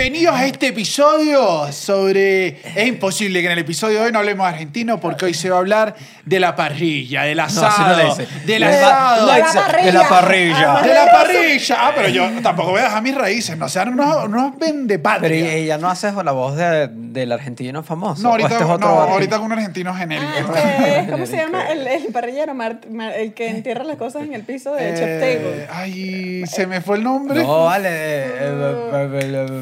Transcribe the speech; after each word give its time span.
been 0.00 0.09
Bienvenidos 0.20 0.42
a 0.42 0.46
este 0.52 0.66
episodio 0.66 1.72
sobre... 1.72 2.48
Es 2.78 2.86
imposible 2.86 3.40
que 3.40 3.46
en 3.46 3.52
el 3.52 3.58
episodio 3.60 4.00
de 4.00 4.04
hoy 4.04 4.12
no 4.12 4.18
hablemos 4.18 4.46
argentino 4.46 5.00
porque 5.00 5.24
hoy 5.24 5.32
se 5.32 5.48
va 5.48 5.56
a 5.56 5.60
hablar 5.60 5.94
de 6.26 6.38
la 6.38 6.54
parrilla, 6.54 7.22
del 7.22 7.40
asado, 7.40 7.96
no 7.96 8.10
dice. 8.10 8.28
del 8.44 8.60
De- 8.60 8.68
asado. 8.68 9.26
no 9.26 9.32
de 9.32 9.38
la 9.40 9.46
parrilla. 9.54 9.84
de 9.86 9.92
la 9.94 10.08
parrilla. 10.10 10.82
De 10.82 10.94
la 10.94 11.10
parrilla. 11.10 11.76
Ah, 11.78 11.92
pero 11.96 12.08
yo 12.10 12.28
tampoco 12.42 12.72
voy 12.72 12.80
a 12.80 12.84
dejar 12.84 13.02
mis 13.02 13.14
raíces, 13.14 13.56
no 13.56 13.66
sean 13.70 13.94
unos, 13.94 14.26
unos 14.26 14.52
Pero 14.58 14.72
vendepatria. 14.74 15.54
ella 15.54 15.78
no 15.78 15.88
hace 15.88 16.12
la 16.12 16.32
voz 16.32 16.54
de- 16.54 16.88
del 16.92 17.32
argentino 17.32 17.82
famoso. 17.82 18.22
No, 18.22 18.28
¿O 18.28 18.32
ahorita, 18.32 18.48
este 18.50 18.64
es 18.64 18.70
otro 18.70 18.88
no, 18.90 18.94
ahorita 19.00 19.36
con 19.38 19.46
un 19.46 19.52
argentino 19.52 19.94
genérico. 19.94 20.52
Ah, 20.54 20.86
este, 20.98 21.10
¿Cómo 21.12 21.24
se 21.24 21.36
llama? 21.38 21.64
El, 21.70 21.86
el 21.86 22.12
parrillero, 22.12 22.52
Mart- 22.54 22.86
Mar- 22.90 23.14
el 23.16 23.32
que 23.32 23.48
entierra 23.48 23.84
las 23.84 23.96
cosas 23.96 24.24
en 24.24 24.34
el 24.34 24.42
piso 24.42 24.74
de 24.74 24.92
Chef 24.94 25.00
Eh, 25.08 25.40
Table. 25.40 25.68
ay, 25.72 26.42
se 26.46 26.66
me 26.66 26.82
fue 26.82 26.98
el 26.98 27.04
nombre. 27.04 27.42
No, 27.42 27.64
vale. 27.64 27.88
eh, 27.90 28.26
eh, 28.38 29.08
eh, 29.22 29.60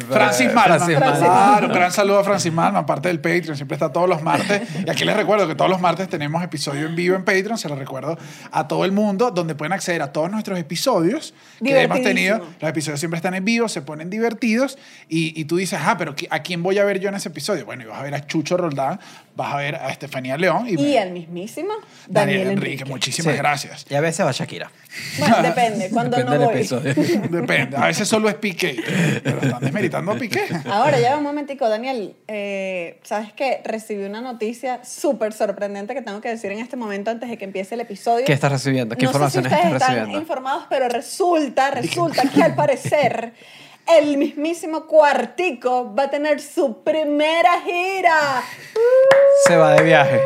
Francis 0.53 0.55
Malman. 0.55 0.79
Francis 0.79 0.99
Francis 0.99 1.23
Malman. 1.29 1.49
Claro, 1.51 1.67
un 1.69 1.73
gran 1.73 1.93
saludo 1.93 2.19
a 2.21 2.25
Francis 2.25 2.53
Malman, 2.53 2.87
parte 2.87 3.09
del 3.09 3.21
Patreon, 3.21 3.57
siempre 3.57 3.75
está 3.77 3.91
todos 3.93 4.09
los 4.09 4.23
martes. 4.23 4.63
Y 4.87 4.91
aquí 4.91 5.05
les 5.05 5.17
recuerdo 5.17 5.47
que 5.49 5.55
todos 5.55 5.71
los 5.71 5.81
martes 5.81 6.09
tenemos 6.09 6.43
episodio 6.43 6.87
en 6.87 6.95
vivo 6.97 7.17
en 7.17 7.25
Patreon, 7.25 7.59
se 7.59 7.69
lo 7.69 7.77
recuerdo 7.77 8.19
a 8.51 8.69
todo 8.69 8.85
el 8.85 8.93
mundo, 8.93 9.31
donde 9.31 9.55
pueden 9.55 9.73
acceder 9.73 10.03
a 10.03 10.13
todos 10.13 10.31
nuestros 10.31 10.59
episodios 10.59 11.35
que 11.63 11.83
hemos 11.83 11.99
tenido. 12.03 12.39
Los 12.61 12.71
episodios 12.71 13.01
siempre 13.01 13.17
están 13.17 13.35
en 13.35 13.45
vivo, 13.45 13.69
se 13.69 13.83
ponen 13.83 14.11
divertidos 14.11 14.79
y, 15.09 15.39
y 15.41 15.45
tú 15.45 15.57
dices, 15.57 15.79
ah, 15.83 15.97
pero 15.99 16.15
¿qui- 16.15 16.29
¿a 16.31 16.41
quién 16.41 16.63
voy 16.63 16.79
a 16.79 16.85
ver 16.85 17.01
yo 17.01 17.09
en 17.09 17.15
ese 17.15 17.29
episodio? 17.29 17.65
Bueno, 17.67 17.85
y 17.85 17.87
vas 17.87 17.99
a 17.99 18.03
ver 18.03 18.15
a 18.15 18.27
Chucho 18.27 18.57
Roldán, 18.57 18.99
vas 19.39 19.55
a 19.55 19.57
ver 19.57 19.77
a 19.77 19.89
Estefanía 19.91 20.37
León 20.37 20.67
y, 20.69 20.75
Y 20.79 20.97
el 20.97 21.13
mismísimo 21.13 21.73
Daniel, 22.09 22.09
Daniel, 22.09 22.41
Enrique. 22.51 22.73
Enrique. 22.73 22.85
Muchísimas 22.85 23.33
Sí. 23.35 23.39
gracias. 23.39 23.87
Y 23.89 23.95
a 23.95 24.01
veces 24.01 24.27
va 24.27 24.33
Shakira. 24.33 24.71
Bueno, 25.19 25.43
depende, 25.43 25.91
cuando 25.91 26.17
Depende 26.17 26.39
no 26.39 26.45
voy. 26.47 26.55
episodio. 26.57 26.95
Depende, 27.31 27.77
a 27.77 27.87
veces 27.87 28.09
solo 28.09 28.29
es 28.29 28.35
Piqué, 28.35 29.21
pero 29.23 29.41
están 29.41 29.61
desmeritando 29.61 30.13
a 30.13 30.17
Piqué. 30.17 30.43
Ahora, 30.71 30.99
ya 31.01 31.17
un 31.17 31.23
momentico, 31.23 31.69
Daniel. 31.69 32.17
eh, 32.27 32.99
¿Sabes 33.05 33.33
qué? 33.33 33.61
Recibí 33.65 34.05
una 34.05 34.21
noticia 34.21 34.85
súper 34.85 35.33
sorprendente 35.33 35.95
que 35.95 36.03
tengo 36.03 36.21
que 36.21 36.29
decir 36.31 36.51
en 36.53 36.59
este 36.59 36.77
momento 36.77 37.11
antes 37.11 37.29
de 37.31 37.39
que 37.39 37.45
empiece 37.45 37.75
el 37.77 37.81
episodio. 37.83 38.25
¿Qué 38.27 38.33
estás 38.33 38.51
recibiendo? 38.53 38.97
¿Qué 38.97 39.07
no 39.07 39.13
sé 39.13 39.19
si 39.19 39.25
ustedes 39.39 39.47
estás 39.47 39.73
están 39.73 39.73
recibiendo? 39.91 40.19
informados, 40.19 40.65
pero 40.69 40.89
resulta, 40.89 41.71
resulta 41.71 42.23
que 42.29 42.43
al 42.43 42.55
parecer 42.57 43.33
el 43.97 44.17
mismísimo 44.19 44.87
Cuartico 44.87 45.95
va 45.95 46.05
a 46.05 46.11
tener 46.11 46.41
su 46.41 46.83
primera 46.83 47.61
gira. 47.63 48.43
Se 49.47 49.57
va 49.57 49.73
de 49.75 49.83
viaje. 49.83 50.21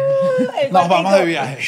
El 0.63 0.73
Nos 0.73 0.89
vamos 0.89 1.13
de 1.15 1.25
viaje. 1.25 1.59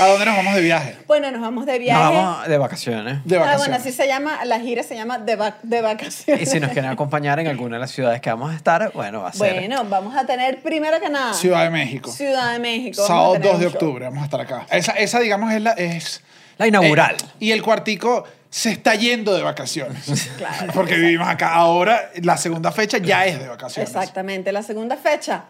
¿A 0.00 0.06
dónde 0.08 0.26
nos 0.26 0.36
vamos 0.36 0.54
de 0.56 0.60
viaje? 0.60 0.96
Bueno, 1.06 1.30
nos 1.30 1.40
vamos 1.40 1.66
de 1.66 1.78
viaje. 1.78 2.02
Nos 2.02 2.14
vamos 2.14 2.48
de 2.48 2.58
vacaciones. 2.58 3.24
De 3.24 3.36
Ah, 3.36 3.40
vacaciones. 3.40 3.58
bueno, 3.58 3.76
así 3.76 3.92
se 3.92 4.08
llama, 4.08 4.44
la 4.44 4.58
gira 4.58 4.82
se 4.82 4.96
llama 4.96 5.18
de, 5.18 5.38
vac- 5.38 5.60
de 5.62 5.80
vacaciones. 5.82 6.42
Y 6.42 6.46
si 6.50 6.58
nos 6.58 6.72
quieren 6.72 6.90
acompañar 6.90 7.38
en 7.38 7.46
alguna 7.46 7.76
de 7.76 7.80
las 7.80 7.92
ciudades 7.92 8.20
que 8.20 8.28
vamos 8.30 8.52
a 8.52 8.56
estar, 8.56 8.90
bueno, 8.92 9.22
va 9.22 9.28
a 9.28 9.32
ser. 9.32 9.54
Bueno, 9.54 9.84
vamos 9.88 10.16
a 10.16 10.26
tener 10.26 10.60
primero 10.62 10.98
que 11.00 11.08
nada 11.10 11.32
Ciudad 11.34 11.62
de 11.62 11.70
México. 11.70 12.10
Ciudad 12.10 12.54
de 12.54 12.58
México. 12.58 13.06
Sábado 13.06 13.34
tener 13.34 13.52
2 13.52 13.60
de 13.60 13.66
octubre, 13.68 14.04
vamos 14.06 14.22
a 14.22 14.24
estar 14.24 14.40
acá. 14.40 14.66
Esa, 14.70 14.92
esa 14.92 15.20
digamos, 15.20 15.52
es 15.52 15.62
la. 15.62 15.70
Es, 15.72 16.22
La 16.58 16.66
inaugural. 16.66 17.14
eh, 17.14 17.26
y 17.38 17.52
el 17.52 17.62
cuartico 17.62 18.24
se 18.54 18.70
está 18.70 18.94
yendo 18.94 19.34
de 19.34 19.42
vacaciones. 19.42 20.30
Claro, 20.38 20.72
Porque 20.74 20.94
vivimos 20.94 21.26
acá. 21.26 21.54
Ahora, 21.54 22.12
la 22.22 22.36
segunda 22.36 22.70
fecha 22.70 22.98
ya 22.98 23.26
es 23.26 23.40
de 23.40 23.48
vacaciones. 23.48 23.90
Exactamente. 23.90 24.52
La 24.52 24.62
segunda 24.62 24.96
fecha. 24.96 25.46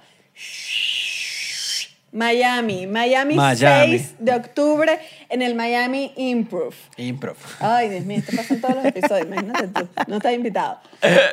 Miami. 2.12 2.86
Miami, 2.86 3.34
Miami. 3.34 3.98
6 3.98 4.14
de 4.20 4.32
octubre 4.32 4.98
en 5.28 5.42
el 5.42 5.54
Miami 5.54 6.14
Improv. 6.16 6.72
Improv. 6.96 7.36
Ay, 7.60 7.90
Dios 7.90 8.04
mío, 8.06 8.18
esto 8.20 8.34
pasa 8.36 8.54
en 8.54 8.60
todos 8.62 8.76
los 8.76 8.84
episodios, 8.86 9.26
imagínate 9.26 9.68
tú, 9.68 9.88
no 10.06 10.16
estás 10.16 10.32
invitado. 10.32 10.78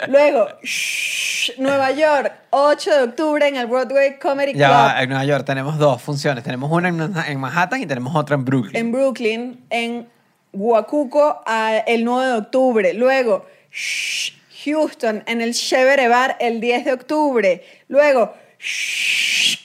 Luego, 0.10 0.48
shh, 0.64 1.52
Nueva 1.60 1.92
York, 1.92 2.34
8 2.50 2.96
de 2.98 3.04
octubre 3.04 3.48
en 3.48 3.56
el 3.56 3.68
Broadway 3.68 4.20
Comedy 4.20 4.54
Ya 4.56 4.68
Club 4.68 4.78
va, 4.78 5.04
en 5.04 5.10
Nueva 5.10 5.26
York 5.26 5.46
tenemos 5.46 5.78
dos 5.78 6.02
funciones. 6.02 6.44
Tenemos 6.44 6.70
una 6.70 6.90
en, 6.90 7.16
en 7.28 7.40
Manhattan 7.40 7.81
y 7.81 7.86
tenemos 7.86 8.14
otra 8.16 8.36
en 8.36 8.44
Brooklyn. 8.44 8.76
en 8.76 8.92
Brooklyn, 8.92 9.66
en 9.70 10.08
Huacuco 10.53 11.41
a- 11.45 11.78
el 11.88 12.03
9 12.03 12.28
de 12.31 12.38
octubre. 12.38 12.94
Luego, 12.94 13.45
shh, 13.72 14.34
Houston 14.66 15.23
en 15.25 15.41
el 15.41 15.53
Chevere 15.53 16.07
Bar 16.07 16.38
el 16.39 16.59
10 16.62 16.85
de 16.85 16.94
octubre. 16.94 17.63
Luego, 17.88 18.34
shh, 18.59 19.57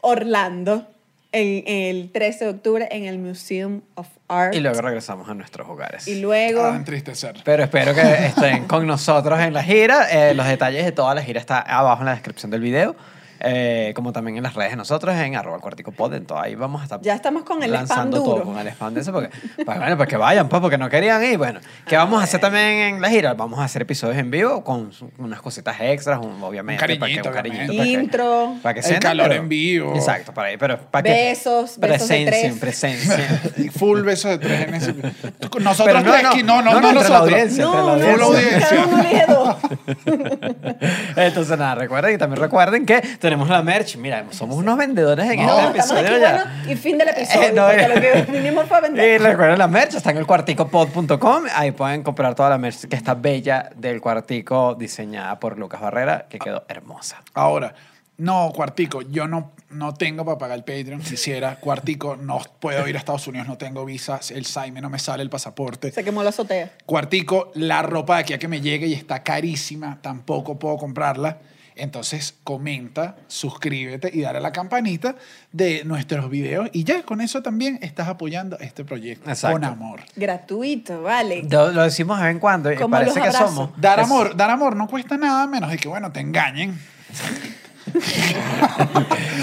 Orlando 0.00 0.86
el, 1.32 1.64
el 1.66 2.10
13 2.12 2.44
de 2.46 2.50
octubre 2.52 2.88
en 2.90 3.04
el 3.04 3.18
Museum 3.18 3.82
of 3.94 4.06
Art. 4.28 4.54
Y 4.54 4.60
luego 4.60 4.80
regresamos 4.80 5.28
a 5.28 5.34
nuestros 5.34 5.68
hogares. 5.68 6.08
Y 6.08 6.20
luego... 6.20 6.64
A 6.64 6.74
entristecer. 6.76 7.34
Pero 7.44 7.64
espero 7.64 7.94
que 7.94 8.00
estén 8.26 8.64
con 8.66 8.86
nosotros 8.86 9.38
en 9.40 9.52
la 9.52 9.62
gira. 9.62 10.08
Eh, 10.10 10.34
los 10.34 10.46
detalles 10.46 10.84
de 10.84 10.92
toda 10.92 11.14
la 11.14 11.22
gira 11.22 11.40
está 11.40 11.58
abajo 11.60 12.00
en 12.02 12.06
la 12.06 12.12
descripción 12.12 12.50
del 12.50 12.60
video. 12.62 12.96
Eh, 13.40 13.92
como 13.94 14.12
también 14.12 14.36
en 14.36 14.42
las 14.42 14.54
redes 14.54 14.70
de 14.72 14.76
nosotros, 14.76 15.14
en 15.16 15.36
arroba 15.36 15.58
cuartico 15.60 15.92
pod. 15.92 16.14
Entonces 16.14 16.46
ahí 16.46 16.54
vamos 16.54 16.80
a 16.80 16.84
estar 16.84 17.00
Ya 17.00 17.14
estamos 17.14 17.44
con 17.44 17.62
el 17.62 17.70
spam 17.74 17.78
lanzando 17.88 18.18
duro. 18.20 18.34
todo, 18.42 18.44
con 18.52 18.58
el 18.58 18.66
spam 18.68 18.94
de 18.94 19.00
eso. 19.00 19.12
Porque, 19.12 19.30
pues, 19.64 19.78
bueno, 19.78 19.96
pues 19.96 20.08
que 20.08 20.16
vayan, 20.16 20.48
pues, 20.48 20.60
porque 20.60 20.78
no 20.78 20.88
querían 20.88 21.22
ir. 21.24 21.38
Bueno, 21.38 21.60
¿qué 21.86 21.96
vamos 21.96 22.20
a 22.20 22.24
hacer 22.24 22.40
también 22.40 22.64
en 22.64 23.00
la 23.00 23.08
gira? 23.10 23.34
Vamos 23.34 23.58
a 23.60 23.64
hacer 23.64 23.82
episodios 23.82 24.16
en 24.18 24.30
vivo 24.30 24.64
con 24.64 24.90
unas 25.18 25.40
cositas 25.40 25.76
extras, 25.80 26.18
un- 26.24 26.42
obviamente. 26.42 26.82
Un 26.82 26.98
para 26.98 27.08
que- 27.08 27.20
cariñito, 27.20 27.28
un 27.28 27.34
cariñito. 27.34 27.72
para 27.72 27.84
que- 27.84 27.90
Intro. 27.90 28.54
para 28.62 28.74
que 28.74 28.80
El 28.80 28.86
sientan, 28.86 29.10
calor 29.10 29.28
pero- 29.28 29.42
en 29.42 29.48
vivo. 29.48 29.94
Exacto, 29.94 30.34
para 30.34 30.48
ahí. 30.48 30.56
Pero 30.56 30.78
para 30.90 31.02
que 31.04 31.10
Besos, 31.10 31.78
presencien. 31.80 32.58
Y 33.56 33.68
Full 33.78 34.02
besos 34.02 34.30
de 34.32 34.38
tres 34.38 34.68
en 34.68 34.74
ese. 34.74 34.94
Nosotros 35.60 35.62
no, 35.62 35.74
tres 35.74 36.22
no, 36.22 36.28
aquí, 36.30 36.42
no, 36.42 36.62
no, 36.62 36.72
no, 36.74 36.80
no, 36.80 36.80
no, 36.80 36.88
entre 36.88 36.88
la 36.88 36.92
nosotros. 36.94 37.20
audiencia. 37.20 37.64
No, 37.64 37.96
la 37.96 38.16
no, 38.16 38.24
audiencia. 38.24 38.86
uno 38.86 38.98
elige 39.00 39.24
dos. 39.28 39.56
Entonces, 41.16 41.58
nada, 41.58 41.74
recuerden 41.74 42.14
y 42.14 42.18
también 42.18 42.40
recuerden 42.42 42.86
que 42.86 43.00
tenemos 43.28 43.48
la 43.48 43.62
merch. 43.62 43.96
Mira, 43.96 44.24
somos 44.30 44.56
unos 44.56 44.76
vendedores 44.78 45.30
en 45.30 45.44
No, 45.44 45.58
este 45.58 45.78
episodio 45.78 46.08
aquí, 46.08 46.20
ya. 46.20 46.44
bueno, 46.44 46.72
y 46.72 46.76
fin 46.76 46.96
del 46.98 47.08
episodio, 47.08 47.48
Eh, 47.48 47.52
no, 47.52 47.66
porque 47.66 47.82
eh. 47.82 47.88
lo 48.20 48.26
que 48.26 48.32
vinimos 48.32 48.66
fue 48.66 48.76
a 48.78 48.80
vender. 48.80 49.14
Y 49.14 49.18
recuerden 49.18 49.58
la 49.58 49.68
merch, 49.68 49.94
está 49.94 50.10
en 50.10 50.16
el 50.16 50.26
cuarticopod.com. 50.26 51.44
Ahí 51.54 51.72
pueden 51.72 52.02
comprar 52.02 52.34
toda 52.34 52.50
la 52.50 52.58
merch 52.58 52.86
que 52.86 52.96
está 52.96 53.14
bella 53.14 53.70
del 53.76 54.00
cuartico 54.00 54.74
diseñada 54.74 55.38
por 55.38 55.58
Lucas 55.58 55.80
Barrera, 55.80 56.26
que 56.28 56.38
quedó 56.38 56.64
hermosa. 56.68 57.22
Ahora, 57.34 57.74
no, 58.16 58.50
Cuartico, 58.52 59.02
yo 59.02 59.28
no, 59.28 59.52
no 59.70 59.94
tengo 59.94 60.24
para 60.24 60.38
pagar 60.38 60.56
el 60.58 60.64
Patreon. 60.64 61.00
Quisiera, 61.00 61.54
Cuartico, 61.60 62.16
no 62.16 62.40
puedo 62.58 62.88
ir 62.88 62.96
a 62.96 62.98
Estados 62.98 63.28
Unidos, 63.28 63.46
no 63.46 63.56
tengo 63.56 63.84
visa, 63.84 64.18
el 64.30 64.44
Saime 64.44 64.80
no 64.80 64.90
me 64.90 64.98
sale 64.98 65.22
el 65.22 65.30
pasaporte. 65.30 65.92
Se 65.92 66.02
quemó 66.02 66.24
la 66.24 66.30
azotea. 66.30 66.72
Cuartico, 66.84 67.52
la 67.54 67.82
ropa 67.82 68.16
de 68.16 68.20
aquí 68.22 68.32
a 68.32 68.38
que 68.38 68.48
me 68.48 68.60
llegue 68.60 68.88
y 68.88 68.94
está 68.94 69.22
carísima, 69.22 69.98
tampoco 70.02 70.58
puedo 70.58 70.76
comprarla. 70.78 71.38
Entonces 71.78 72.34
comenta, 72.44 73.16
suscríbete 73.26 74.10
y 74.12 74.20
dale 74.20 74.38
a 74.38 74.40
la 74.40 74.52
campanita 74.52 75.16
de 75.52 75.84
nuestros 75.84 76.28
videos. 76.30 76.68
Y 76.72 76.84
ya 76.84 77.02
con 77.02 77.20
eso 77.20 77.42
también 77.42 77.78
estás 77.82 78.08
apoyando 78.08 78.58
este 78.58 78.84
proyecto 78.84 79.30
Exacto. 79.30 79.54
con 79.54 79.64
amor. 79.64 80.00
Gratuito, 80.16 81.02
vale. 81.02 81.44
Lo, 81.48 81.72
lo 81.72 81.82
decimos 81.82 82.18
de 82.18 82.24
vez 82.24 82.32
en 82.34 82.40
cuando 82.40 82.74
Como 82.76 82.90
parece 82.90 83.20
los 83.20 83.28
que 83.28 83.32
somos. 83.32 83.70
Dar 83.76 84.00
amor, 84.00 84.36
dar 84.36 84.50
amor 84.50 84.76
no 84.76 84.86
cuesta 84.88 85.16
nada 85.16 85.46
menos 85.46 85.70
de 85.70 85.78
que, 85.78 85.88
bueno, 85.88 86.12
te 86.12 86.20
engañen. 86.20 86.78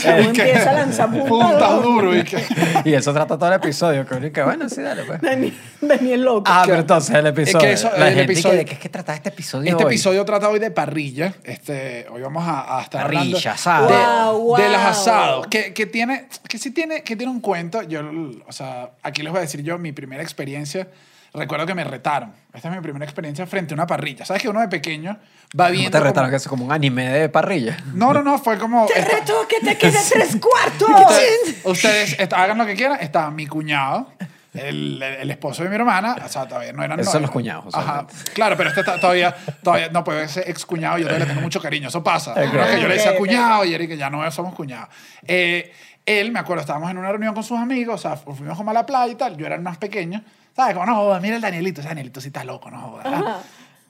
Que- 0.01 0.09
empieza 0.22 0.69
a 0.72 0.73
lanzar 0.73 1.09
punta 1.09 1.28
puntas 1.28 1.72
duro. 1.81 1.91
duro 2.11 2.16
y 2.17 2.23
que... 2.23 2.44
Y 2.85 2.94
eso 2.94 3.13
trata 3.13 3.38
todo 3.38 3.47
el 3.50 3.56
episodio. 3.56 4.06
Que, 4.06 4.31
que 4.31 4.44
bueno, 4.44 4.69
sí, 4.69 4.81
dale, 4.81 5.03
pues. 5.03 5.22
Daniel, 5.22 5.53
Daniel 5.81 6.22
loco. 6.23 6.44
Ah, 6.47 6.61
que- 6.63 6.69
pero 6.69 6.81
entonces 6.81 7.16
el 7.16 7.28
episodio. 7.28 7.67
eso, 7.67 7.89
la 7.97 8.09
el 8.09 8.16
gente 8.16 8.33
episodio- 8.33 8.51
que, 8.51 8.57
¿de 8.57 8.66
qué 8.66 8.73
es 8.73 8.79
que 8.79 8.89
trata 8.89 9.13
este 9.13 9.29
episodio 9.29 9.72
Este 9.72 9.83
hoy? 9.83 9.94
episodio 9.94 10.25
trata 10.25 10.50
hoy 10.50 10.59
de 10.59 10.72
parrilla. 10.72 11.33
Este, 11.44 12.07
hoy 12.11 12.22
vamos 12.22 12.44
a, 12.47 12.79
a 12.79 12.81
estar 12.83 13.06
hablando 13.06 13.31
Parrilla, 13.38 13.51
asado. 13.53 13.88
de, 13.88 13.94
Wow, 13.94 14.57
de 14.57 14.63
wow. 14.63 14.72
los 14.72 14.81
asados. 14.81 15.47
Que, 15.47 15.73
que 15.73 15.85
tiene, 15.85 16.27
que 16.47 16.57
sí 16.57 16.72
tiene, 16.72 17.01
que 17.03 17.16
tiene 17.16 17.31
un 17.31 17.39
cuento. 17.41 17.81
Yo, 17.83 18.01
o 18.47 18.51
sea, 18.51 18.91
aquí 19.03 19.22
les 19.23 19.31
voy 19.31 19.39
a 19.39 19.41
decir 19.41 19.62
yo 19.63 19.77
mi 19.77 19.91
primera 19.91 20.22
experiencia. 20.23 20.88
Recuerdo 21.36 21.66
que 21.66 21.76
me 21.76 21.84
retaron. 21.84 22.34
Esta 22.54 22.70
es 22.70 22.76
mi 22.76 22.82
primera 22.82 23.06
experiencia 23.06 23.46
frente 23.46 23.74
a 23.74 23.76
una 23.76 23.88
parrilla. 23.88 24.26
¿Sabes 24.26 24.42
que 24.42 24.50
uno 24.50 24.62
de 24.62 24.68
pequeño 24.68 25.12
va 25.60 25.66
¿Cómo 25.66 25.70
viendo 25.72 25.92
te 25.92 26.00
retaron 26.04 26.28
como- 26.28 26.30
que 26.32 26.36
es 26.38 26.48
como 26.48 26.66
un 26.66 26.72
anime 26.72 27.10
de 27.10 27.30
parrilla? 27.30 27.78
No, 27.94 28.14
no, 28.14 28.24
no, 28.24 28.38
fue 28.40 28.58
como... 28.58 28.86
¡Te 28.88 29.00
esta- 29.00 29.16
reto 29.18 29.34
que 29.48 29.60
te 29.66 29.78
quede 29.80 29.98
tres 30.12 30.38
cuartos! 30.38 30.90
Ustedes, 31.64 31.64
ustedes 31.66 32.34
hagan 32.34 32.58
lo 32.58 32.66
que 32.66 32.76
quieran. 32.76 32.98
Estaba 33.02 33.30
mi 33.32 33.48
cuñado, 33.48 34.12
el, 34.54 35.02
el- 35.02 35.04
el 35.04 35.32
esposo 35.32 35.64
de 35.64 35.70
mi 35.70 35.76
hermana. 35.76 36.16
O 36.24 36.30
sea, 36.30 36.48
todavía 36.48 36.72
no 36.74 36.84
eran 36.84 37.00
Esos 37.00 37.12
son 37.14 37.22
los 37.24 37.32
cuñados, 37.32 37.74
Ajá. 37.76 38.08
Claro, 38.34 38.56
pero 38.56 38.70
este 38.70 38.82
está 38.82 39.00
todavía, 39.00 39.36
todavía 39.64 39.90
no 39.90 40.04
puede 40.04 40.28
ser 40.30 40.50
ex 40.50 40.66
cuñado. 40.66 40.98
Yo 40.98 41.04
todavía 41.06 41.26
le 41.26 41.30
tengo 41.32 41.42
mucho 41.42 41.60
cariño. 41.62 41.90
Eso 41.90 42.04
pasa. 42.04 42.32
Ok. 42.32 42.54
No 42.54 42.64
es 42.64 42.76
que 42.76 42.82
yo 42.82 42.88
le 42.88 42.94
decía 42.96 43.18
cuñado 43.18 43.66
y 43.66 43.74
Eric 43.74 43.90
que 43.90 43.98
ya 43.98 44.10
no 44.10 44.30
somos 44.32 44.54
cuñados. 44.56 44.90
Eh, 45.28 45.74
él, 46.06 46.32
me 46.32 46.40
acuerdo, 46.40 46.62
estábamos 46.62 46.92
en 46.92 47.00
una 47.00 47.10
reunión 47.10 47.34
con 47.34 47.44
sus 47.44 47.58
amigos. 47.60 47.96
O 47.96 47.98
sea, 48.10 48.16
fu- 48.16 48.34
fuimos 48.36 48.56
como 48.58 48.70
a 48.70 48.74
la 48.76 48.86
playa 48.86 49.12
y 49.12 49.16
tal. 49.16 49.36
Yo 49.38 49.46
era 49.48 49.56
el 49.56 49.62
más 49.62 49.78
pequeño. 49.78 50.24
¿Sabes? 50.56 50.74
Como, 50.74 50.86
no 50.86 50.96
jodas, 50.96 51.22
mira 51.22 51.36
el 51.36 51.42
Danielito. 51.42 51.81
Ese 51.81 51.90
Danielito 51.90 52.22
sí 52.22 52.28
está 52.28 52.44
loco, 52.44 52.72
no 52.72 52.80
jodas. 52.80 53.44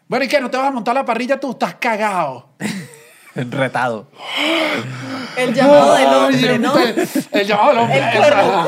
Bueno, 0.07 0.25
¿y 0.25 0.27
qué? 0.27 0.39
¿No 0.41 0.49
te 0.49 0.57
vas 0.57 0.67
a 0.67 0.71
montar 0.71 0.95
la 0.95 1.05
parrilla 1.05 1.39
tú? 1.39 1.51
Estás 1.51 1.75
cagado. 1.75 2.49
Retado. 3.35 4.07
El 5.37 5.53
llamado 5.53 5.95
del 5.95 6.07
hombre, 6.07 6.59
¿no? 6.59 6.73
El 7.31 7.45
llamado 7.47 7.69
del 7.69 7.77
hombre. 7.79 7.97
El 7.99 8.17
cuervo. 8.17 8.67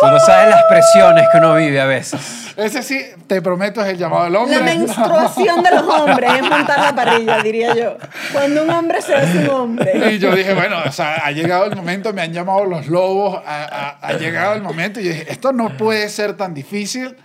Tú 0.00 0.06
no 0.08 0.20
sabes 0.20 0.50
las 0.50 0.62
presiones 0.64 1.24
que 1.32 1.38
uno 1.38 1.54
vive 1.54 1.80
a 1.80 1.86
veces. 1.86 2.42
Ese 2.56 2.82
sí, 2.82 3.00
te 3.26 3.40
prometo, 3.42 3.82
es 3.82 3.88
el 3.88 3.98
llamado 3.98 4.24
del 4.24 4.36
hombre. 4.36 4.56
La 4.58 4.62
menstruación 4.64 5.62
de 5.62 5.70
los 5.70 5.82
hombres 5.82 6.30
es 6.34 6.42
montar 6.42 6.78
la 6.80 6.94
parrilla, 6.94 7.42
diría 7.42 7.74
yo. 7.74 7.96
Cuando 8.32 8.62
un 8.64 8.70
hombre 8.70 9.00
se 9.02 9.14
hace 9.14 9.38
un 9.40 9.50
hombre. 9.50 10.12
Y 10.14 10.18
yo 10.18 10.34
dije, 10.34 10.52
bueno, 10.54 10.76
o 10.86 10.92
sea, 10.92 11.16
ha 11.24 11.30
llegado 11.32 11.64
el 11.64 11.76
momento, 11.76 12.12
me 12.12 12.22
han 12.22 12.32
llamado 12.32 12.64
los 12.66 12.86
lobos, 12.88 13.40
ha, 13.46 13.64
ha- 13.64 13.98
ha 14.06 14.12
llegado 14.14 14.54
el 14.54 14.62
momento 14.62 15.00
y 15.00 15.04
yo 15.04 15.10
dije, 15.12 15.26
esto 15.32 15.52
no 15.52 15.76
puede 15.76 16.08
ser 16.10 16.34
tan 16.36 16.52
difícil. 16.54 17.16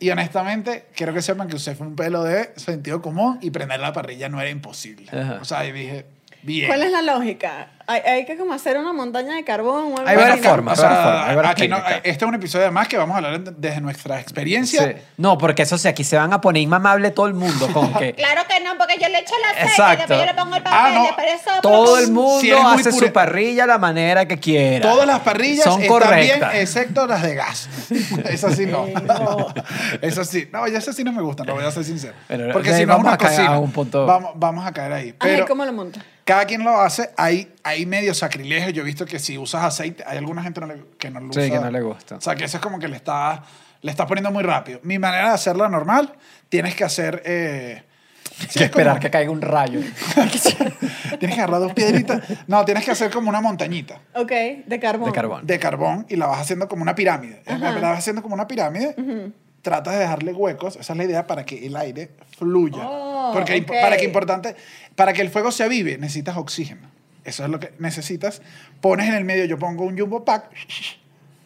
Y 0.00 0.10
honestamente, 0.10 0.86
quiero 0.96 1.14
que 1.14 1.22
sepan 1.22 1.46
que 1.46 1.54
usted 1.54 1.76
fue 1.76 1.86
un 1.86 1.94
pelo 1.94 2.24
de 2.24 2.52
sentido 2.56 3.00
común 3.00 3.38
y 3.40 3.50
prender 3.52 3.78
la 3.78 3.92
parrilla 3.92 4.28
no 4.28 4.40
era 4.40 4.50
imposible. 4.50 5.06
Ajá. 5.12 5.38
O 5.40 5.44
sea, 5.44 5.64
y 5.64 5.70
dije, 5.70 6.06
bien. 6.42 6.66
¿Cuál 6.68 6.82
es 6.82 6.92
la 6.92 7.02
lógica? 7.02 7.68
Hay, 7.88 8.00
hay 8.00 8.24
que 8.24 8.36
como 8.36 8.52
hacer 8.54 8.78
una 8.78 8.92
montaña 8.92 9.34
de 9.34 9.42
carbón 9.44 9.92
o 9.92 9.96
algo 9.98 10.06
Hay 10.08 10.16
varias 10.16 10.40
formas. 10.40 10.78
O 10.78 10.80
sea, 10.80 10.88
varias 10.90 11.04
formas, 11.04 11.28
hay 11.28 11.36
varias 11.36 11.52
aquí 11.52 11.68
no- 11.68 11.76
técnicas. 11.78 12.00
este 12.04 12.24
es 12.24 12.28
un 12.28 12.34
episodio 12.36 12.64
además 12.66 12.88
que 12.88 12.96
vamos 12.96 13.14
a 13.14 13.16
hablar 13.18 13.40
de- 13.40 13.50
desde 13.58 13.80
nuestra 13.80 14.20
experiencia. 14.20 14.86
Sí. 14.86 14.92
No, 15.16 15.36
porque 15.36 15.62
eso 15.62 15.76
sí, 15.76 15.88
aquí 15.88 16.04
se 16.04 16.16
van 16.16 16.32
a 16.32 16.40
poner 16.40 16.62
inmamable 16.62 17.10
todo 17.10 17.26
el 17.26 17.34
mundo 17.34 17.66
con 17.72 17.92
que 17.94 18.14
Claro 18.14 18.42
que 18.48 18.62
no, 18.64 18.78
porque 18.78 18.94
yo 19.00 19.08
le 19.08 19.18
echo 19.18 19.34
el 19.36 19.44
aceite, 19.44 19.68
Exacto. 19.68 19.96
después 20.14 20.20
yo 20.20 20.26
le 20.26 20.34
pongo 20.34 20.56
el 20.56 20.62
papel, 20.62 20.78
Ah, 20.80 20.90
no. 20.94 21.02
después 21.04 21.26
eso... 21.40 21.50
todo 21.60 21.98
el 21.98 22.12
mundo 22.12 22.40
Si 22.40 22.52
hace 22.52 22.92
su 22.92 23.12
parrilla 23.12 23.66
la 23.66 23.78
manera 23.78 24.26
que 24.28 24.38
quiera. 24.38 24.88
Todas 24.88 25.06
las 25.06 25.20
parrillas 25.20 25.64
son 25.64 25.82
están 25.82 25.98
bien, 25.98 26.38
correctas. 26.38 26.54
excepto 26.54 27.06
las 27.08 27.22
de 27.22 27.34
gas. 27.34 27.68
Esas 28.30 28.54
sí 28.56 28.66
no. 28.66 28.86
no. 28.86 29.48
Esas 30.02 30.28
sí. 30.28 30.48
No, 30.52 30.66
ya 30.68 30.78
esas 30.78 30.94
sí 30.94 31.02
no 31.04 31.12
me 31.12 31.20
gustan, 31.20 31.46
lo 31.48 31.54
voy 31.56 31.64
a 31.64 31.70
ser 31.72 31.82
sincero. 31.84 32.14
Pero, 32.28 32.52
Porque 32.52 32.68
si 32.68 32.74
no 32.76 32.80
es 32.80 32.86
vamos 32.88 33.04
una 33.04 33.14
a 33.14 33.18
caer 33.18 33.36
cocina. 33.36 33.54
a 33.54 33.58
un 33.58 33.72
punto- 33.72 34.06
Vamos, 34.06 34.32
vamos 34.36 34.64
a 34.66 34.72
caer 34.72 34.92
ahí. 34.92 35.08
Ay, 35.18 35.32
Pero 35.34 35.46
¿cómo 35.46 35.64
lo 35.64 35.72
montas? 35.72 36.02
Cada 36.24 36.44
quien 36.46 36.62
lo 36.64 36.80
hace. 36.80 37.10
Hay, 37.16 37.52
hay 37.62 37.86
medio 37.86 38.14
sacrilegio. 38.14 38.70
Yo 38.70 38.82
he 38.82 38.84
visto 38.86 39.04
que 39.06 39.18
si 39.18 39.38
usas 39.38 39.64
aceite, 39.64 40.04
hay 40.06 40.18
alguna 40.18 40.42
gente 40.42 40.60
no 40.60 40.66
le- 40.66 40.84
que 40.98 41.10
no 41.10 41.20
lo 41.20 41.32
Sí, 41.32 41.40
usa. 41.40 41.50
que 41.50 41.58
no 41.64 41.70
le 41.70 41.80
gusta. 41.80 42.16
O 42.16 42.20
sea, 42.20 42.34
que 42.34 42.44
eso 42.44 42.56
es 42.58 42.62
como 42.62 42.78
que 42.78 42.88
le 42.88 42.96
estás 42.96 43.40
le 43.82 43.90
estás 43.90 44.06
poniendo 44.06 44.30
muy 44.30 44.44
rápido. 44.44 44.78
Mi 44.84 44.98
manera 45.00 45.28
de 45.30 45.34
hacerla 45.34 45.68
normal, 45.68 46.12
tienes 46.48 46.76
que 46.76 46.84
hacer... 46.84 47.20
eh, 47.26 47.82
sí, 48.22 48.36
que 48.38 48.44
es 48.44 48.52
como- 48.52 48.64
esperar 48.66 49.00
que 49.00 49.10
caiga 49.10 49.30
un 49.32 49.42
rayo. 49.42 49.80
Tienes 51.18 51.36
que 51.36 51.42
agarrar 51.42 51.60
dos 51.60 51.72
piedritas. 51.72 52.22
No, 52.46 52.64
tienes 52.64 52.84
que 52.84 52.90
hacer 52.92 53.10
como 53.10 53.28
una 53.28 53.40
montañita 53.40 54.00
Ok, 54.14 54.30
de 54.66 54.78
carbón. 54.80 55.06
De 55.10 55.12
carbón. 55.12 55.46
de 55.46 55.58
carbón 55.58 56.06
y 56.08 56.16
la 56.16 56.26
vas 56.26 56.40
haciendo 56.40 56.68
como 56.68 56.82
una 56.82 56.94
pirámide. 56.94 57.42
La 57.46 57.72
vas 57.80 57.98
haciendo 57.98 58.22
como 58.22 58.34
una 58.34 58.46
pirámide. 58.46 59.32
Tratas 59.62 59.94
de 59.94 60.00
dejarle 60.00 60.32
huecos, 60.32 60.76
esa 60.76 60.92
es 60.92 60.96
la 60.96 61.04
idea, 61.04 61.26
para 61.26 61.44
que 61.46 61.64
el 61.66 61.76
aire 61.76 62.10
fluya. 62.36 62.82
Oh, 62.84 63.11
Porque 63.32 63.62
para 63.62 63.96
que 63.96 64.04
importante, 64.04 64.56
para 64.96 65.12
que 65.12 65.22
el 65.22 65.30
fuego 65.30 65.52
se 65.52 65.62
avive, 65.62 65.98
necesitas 65.98 66.36
oxígeno. 66.36 66.90
Eso 67.24 67.44
es 67.44 67.50
lo 67.50 67.60
que 67.60 67.72
necesitas. 67.78 68.42
Pones 68.80 69.08
en 69.08 69.14
el 69.14 69.24
medio, 69.24 69.44
yo 69.44 69.58
pongo 69.58 69.84
un 69.84 69.98
jumbo 69.98 70.24
pack, 70.24 70.50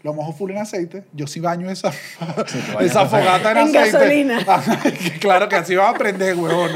lo 0.06 0.14
mojo 0.14 0.32
full 0.32 0.52
en 0.52 0.58
aceite. 0.58 1.04
Yo 1.12 1.26
sí 1.26 1.40
baño 1.40 1.68
esa, 1.70 1.90
esa 2.80 3.02
en 3.02 3.08
fogata 3.10 3.50
en, 3.52 3.58
En 3.58 3.76
aceite. 3.76 3.92
gasolina. 3.92 4.38
Claro 5.20 5.48
que 5.48 5.56
así 5.56 5.74
vas 5.74 5.94
a 5.94 5.98
prender, 5.98 6.36
huevón. 6.36 6.70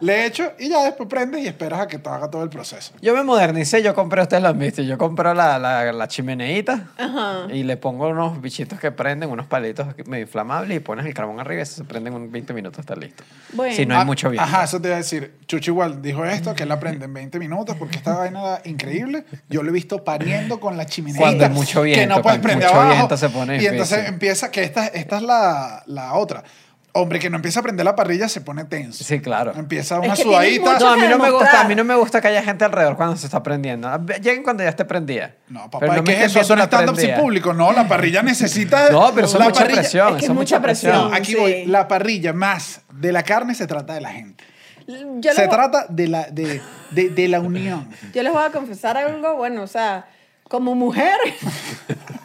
Le 0.00 0.26
echo 0.26 0.52
y 0.58 0.68
ya 0.68 0.82
después 0.84 1.08
prendes 1.08 1.42
y 1.42 1.46
esperas 1.46 1.80
a 1.80 1.86
que 1.86 1.98
te 1.98 2.08
haga 2.08 2.28
todo 2.30 2.42
el 2.42 2.50
proceso. 2.50 2.92
Yo 3.00 3.14
me 3.14 3.22
modernicé, 3.22 3.82
yo 3.82 3.94
compré, 3.94 4.22
ustedes 4.22 4.42
lo 4.42 4.48
han 4.50 4.58
visto, 4.58 4.82
yo 4.82 4.98
compré 4.98 5.34
la, 5.34 5.58
la, 5.58 5.92
la 5.92 6.08
chimeneita 6.08 6.88
Ajá. 6.98 7.46
y 7.52 7.62
le 7.62 7.76
pongo 7.76 8.08
unos 8.08 8.40
bichitos 8.40 8.78
que 8.80 8.90
prenden, 8.90 9.30
unos 9.30 9.46
palitos 9.46 9.86
medio 10.06 10.24
inflamables 10.24 10.76
y 10.76 10.80
pones 10.80 11.06
el 11.06 11.14
carbón 11.14 11.38
arriba 11.40 11.62
y 11.62 11.66
se 11.66 11.84
prende 11.84 12.10
en 12.10 12.16
un 12.16 12.30
20 12.32 12.52
minutos, 12.52 12.80
está 12.80 12.94
listo. 12.96 13.22
Bueno. 13.52 13.74
Si 13.74 13.86
no 13.86 13.94
hay 13.94 14.00
Ah, 14.00 14.04
mucho 14.04 14.28
viento. 14.30 14.44
Ajá, 14.46 14.64
eso 14.64 14.80
te 14.80 14.88
iba 14.88 14.96
a 14.96 14.98
decir. 14.98 15.32
Chucho 15.46 15.70
igual 15.70 16.02
dijo 16.02 16.24
esto, 16.24 16.54
que 16.54 16.64
él 16.64 16.72
aprende 16.72 17.04
en 17.06 17.14
20 17.14 17.38
minutos 17.38 17.76
porque 17.78 17.96
esta 17.96 18.14
vaina 18.16 18.40
era 18.40 18.60
increíble. 18.64 19.24
Yo 19.48 19.62
lo 19.62 19.70
he 19.70 19.72
visto 19.72 20.04
pariendo 20.04 20.60
con 20.60 20.76
la 20.76 20.84
chimenea. 20.86 21.20
Cuando 21.20 21.44
hay 21.44 21.50
mucho 21.50 21.80
Que 21.82 21.86
viento, 21.94 22.16
no 22.16 22.22
puedes 22.22 22.40
cuando 22.40 22.48
mucho 22.56 22.74
abajo. 22.74 22.94
viento 22.94 23.16
se 23.16 23.28
pone 23.30 23.62
Y 23.62 23.66
entonces 23.66 24.08
empieza, 24.08 24.50
que 24.50 24.62
esta, 24.64 24.86
esta 24.86 25.16
es 25.16 25.22
la, 25.22 25.82
la 25.86 26.14
otra. 26.14 26.42
Hombre 26.98 27.18
que 27.18 27.28
no 27.28 27.36
empieza 27.36 27.60
a 27.60 27.62
prender 27.62 27.84
la 27.84 27.94
parrilla 27.94 28.26
se 28.26 28.40
pone 28.40 28.64
tenso. 28.64 29.04
Sí, 29.04 29.20
claro. 29.20 29.52
Empieza 29.54 29.96
Es 29.96 30.04
una 30.06 30.14
que 30.16 30.22
tienes 30.22 30.54
sudadita. 30.56 30.78
No, 30.78 30.88
a 30.88 30.96
mí 30.96 31.02
que 31.02 31.08
no 31.10 31.18
me 31.18 31.30
gusta, 31.30 31.60
a 31.60 31.64
mí 31.68 31.74
no 31.74 31.84
me 31.84 31.94
gusta 31.94 32.20
que 32.22 32.28
haya 32.28 32.42
gente 32.42 32.64
alrededor 32.64 32.96
cuando 32.96 33.16
se 33.18 33.26
está 33.26 33.42
prendiendo. 33.42 33.90
Lleguen 34.22 34.42
cuando 34.42 34.62
ya 34.62 34.70
esté 34.70 34.86
prendida. 34.86 35.34
No, 35.48 35.68
papá, 35.70 35.86
¿qué 35.86 35.92
es 35.92 35.98
estén 35.98 36.20
eso? 36.22 36.40
Eso 36.40 36.56
no 36.56 36.62
viendo 36.62 36.76
stand-up 36.76 36.96
sin 36.98 37.14
público. 37.16 37.52
No, 37.52 37.70
la 37.72 37.86
parrilla 37.86 38.22
necesita... 38.22 38.88
No, 38.90 39.12
pero 39.14 39.26
eso 39.26 39.38
la 39.38 39.44
es 39.44 39.50
mucha 39.50 39.64
parrilla- 39.64 39.80
presión. 39.80 40.08
es 40.08 40.14
que 40.16 40.24
eso 40.24 40.32
es 40.32 40.38
mucha 40.38 40.60
presión. 40.62 40.94
No, 41.10 41.14
aquí 41.14 41.32
Sí. 41.32 41.36
voy. 41.38 41.66
La 41.66 41.86
parrilla 41.86 42.32
más 42.32 42.80
de 42.90 43.12
la 43.12 43.22
carne 43.22 43.54
se 43.54 43.66
trata 43.66 43.92
de 43.92 44.00
la 44.00 44.12
gente. 44.12 44.42
Yo 45.18 45.32
se 45.34 45.48
trata 45.48 45.84
de 45.90 46.08
la, 46.08 46.30
de, 46.30 46.62
de, 46.92 47.10
de 47.10 47.28
la 47.28 47.40
unión. 47.40 47.90
yo 48.14 48.22
les 48.22 48.32
voy 48.32 48.42
a 48.42 48.50
confesar 48.50 48.96
algo, 48.96 49.34
bueno, 49.36 49.62
o 49.64 49.66
sea, 49.66 50.06
como 50.48 50.74
mujer, 50.74 51.18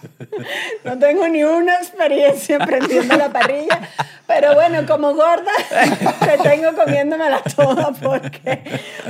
no 0.84 1.00
tengo 1.00 1.28
ni 1.28 1.44
una 1.44 1.78
experiencia 1.78 2.60
prendiendo 2.66 3.16
la 3.18 3.30
parrilla, 3.32 3.90
pero 4.34 4.54
bueno, 4.56 4.86
como 4.88 5.14
gorda, 5.14 5.52
me 6.26 6.38
tengo 6.38 6.74
comiéndomela 6.76 7.42
toda 7.56 7.92
porque 7.92 8.62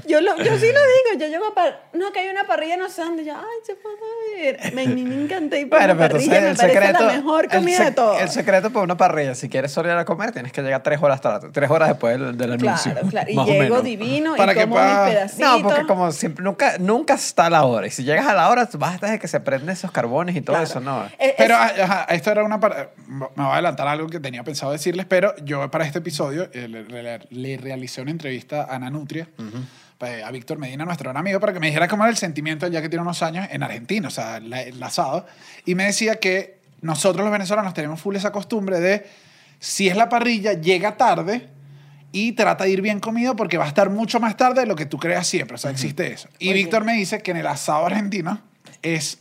yo, 0.08 0.22
lo, 0.22 0.38
yo 0.38 0.58
sí 0.58 0.68
lo 0.72 0.80
digo, 0.82 1.20
yo 1.20 1.28
llego 1.28 1.46
a 1.48 1.54
par- 1.54 1.84
no, 1.94 2.12
que 2.12 2.20
hay 2.20 2.30
una 2.30 2.46
parrilla 2.46 2.78
no 2.78 2.90
sé 2.90 3.02
dónde, 3.04 3.24
yo, 3.26 3.34
ay, 3.36 3.44
se 3.66 3.76
puede 3.76 4.50
ir. 4.50 4.74
Me, 4.74 4.88
me 4.88 5.24
encanta 5.24 5.58
ir 5.58 5.70
por 5.70 5.80
Bueno, 5.80 5.94
una 5.94 6.08
parrilla, 6.08 6.38
entonces 6.38 6.42
me 6.44 6.50
el 6.50 6.58
parece 6.58 6.80
secreto, 6.80 7.06
la 7.06 7.14
mejor 7.14 7.44
el 7.46 7.50
comida 7.52 7.78
sec- 7.80 7.86
de 7.86 7.92
todas. 7.92 8.22
el 8.22 8.30
secreto 8.30 8.70
para 8.72 8.84
una 8.84 8.98
parrilla, 8.98 9.36
si 9.36 9.50
quieres 9.50 9.72
solo 9.72 9.90
ir 9.92 9.96
a 9.98 10.06
comer, 10.06 10.32
tienes 10.32 10.52
que 10.52 10.62
llegar 10.62 10.82
tres 10.84 11.00
horas, 11.02 11.22
tarde, 11.22 11.50
tres 11.52 11.70
horas 11.70 11.90
después 11.90 12.20
del, 12.20 12.38
del 12.38 12.54
anuncio. 12.54 12.92
Claro, 12.92 13.08
claro. 13.10 13.30
Y 13.30 13.46
llego 13.46 13.82
divino 13.82 14.36
Para 14.36 14.54
y 14.54 14.56
como 14.56 14.76
pueda- 14.76 15.06
mis 15.06 15.14
pedacitos. 15.14 15.40
No, 15.62 15.62
porque 15.64 15.86
como 15.86 16.12
siempre, 16.12 16.44
nunca, 16.44 16.78
nunca 16.80 17.14
está 17.16 17.50
la 17.50 17.64
hora. 17.66 17.88
Y 17.88 17.92
si 17.92 18.04
llegas 18.04 18.28
a 18.28 18.34
la 18.34 18.50
hora, 18.50 18.68
vas 18.74 18.96
hasta 18.96 19.18
que 19.20 19.28
se 19.28 19.40
prenden 19.40 19.70
esos 19.70 19.92
carbones 19.92 20.36
y 20.36 20.42
todo 20.42 20.56
Claro. 20.56 20.64
eso, 20.70 20.80
¿no? 20.80 21.06
Eh, 21.20 21.36
Pero 21.38 21.56
es- 21.56 21.80
ajá, 21.82 22.06
esto 22.10 22.32
era 22.32 22.44
una... 22.44 22.58
Me 22.58 23.28
voy 23.36 23.46
a 23.46 23.54
adelantar 23.54 23.88
algo 23.88 24.08
que 24.08 24.20
tenía 24.20 24.44
pensado 24.44 24.72
decirles, 24.72 25.06
pero 25.12 25.36
yo 25.44 25.70
para 25.70 25.86
este 25.86 26.00
episodio 26.00 26.50
eh, 26.54 26.70
le, 26.70 26.86
le- 26.86 27.20
le 27.32 27.58
realicé 27.58 28.02
una 28.02 28.12
entrevista 28.12 28.64
a 28.64 28.76
Ana 28.78 28.90
Nutria, 28.90 29.28
pues, 29.98 30.24
a 30.24 30.32
Víctor 30.32 30.58
Medina, 30.58 30.86
nuestro 30.86 31.10
gran 31.10 31.18
amigo, 31.18 31.38
para 31.42 31.52
que 31.52 31.60
me 31.60 31.68
dijera 31.68 31.90
cómo 31.90 32.04
era 32.04 32.12
el 32.12 32.16
sentimiento, 32.16 32.66
ya 32.70 32.82
que 32.82 32.88
tiene 32.88 33.02
unos 33.02 33.22
años 33.22 33.46
en 33.52 33.62
Argentina, 33.62 34.08
o 34.08 34.12
sea, 34.12 34.40
la- 34.40 34.62
enlazado. 34.62 35.26
Y 35.66 35.76
me 35.76 35.84
decía 35.84 36.16
que 36.16 36.60
nosotros 36.80 37.26
los 37.26 37.32
venezolanos 37.34 37.74
tenemos 37.74 38.00
full 38.00 38.16
esa 38.16 38.32
costumbre 38.32 38.80
de, 38.80 39.06
si 39.60 39.90
es 39.90 39.98
la 39.98 40.08
parrilla, 40.08 40.54
llega 40.54 40.96
tarde 40.96 41.50
y 42.14 42.32
trata 42.32 42.64
de 42.64 42.70
ir 42.70 42.82
bien 42.82 43.02
comido 43.02 43.36
porque 43.36 43.58
va 43.58 43.66
a 43.66 43.68
estar 43.68 43.90
mucho 43.90 44.22
más 44.22 44.38
tarde 44.38 44.62
de 44.62 44.66
lo 44.68 44.78
que 44.78 44.86
tú 44.86 44.98
creas 44.98 45.28
siempre. 45.28 45.56
O 45.56 45.58
sea, 45.58 45.72
existe 45.72 46.08
eso. 46.14 46.30
Y 46.40 46.46
Oye. 46.52 46.54
Víctor 46.56 46.86
me 46.86 46.94
dice 46.94 47.22
que 47.22 47.32
en 47.32 47.38
el 47.38 47.48
asado 47.48 47.86
argentino 47.86 48.40
es 48.82 49.20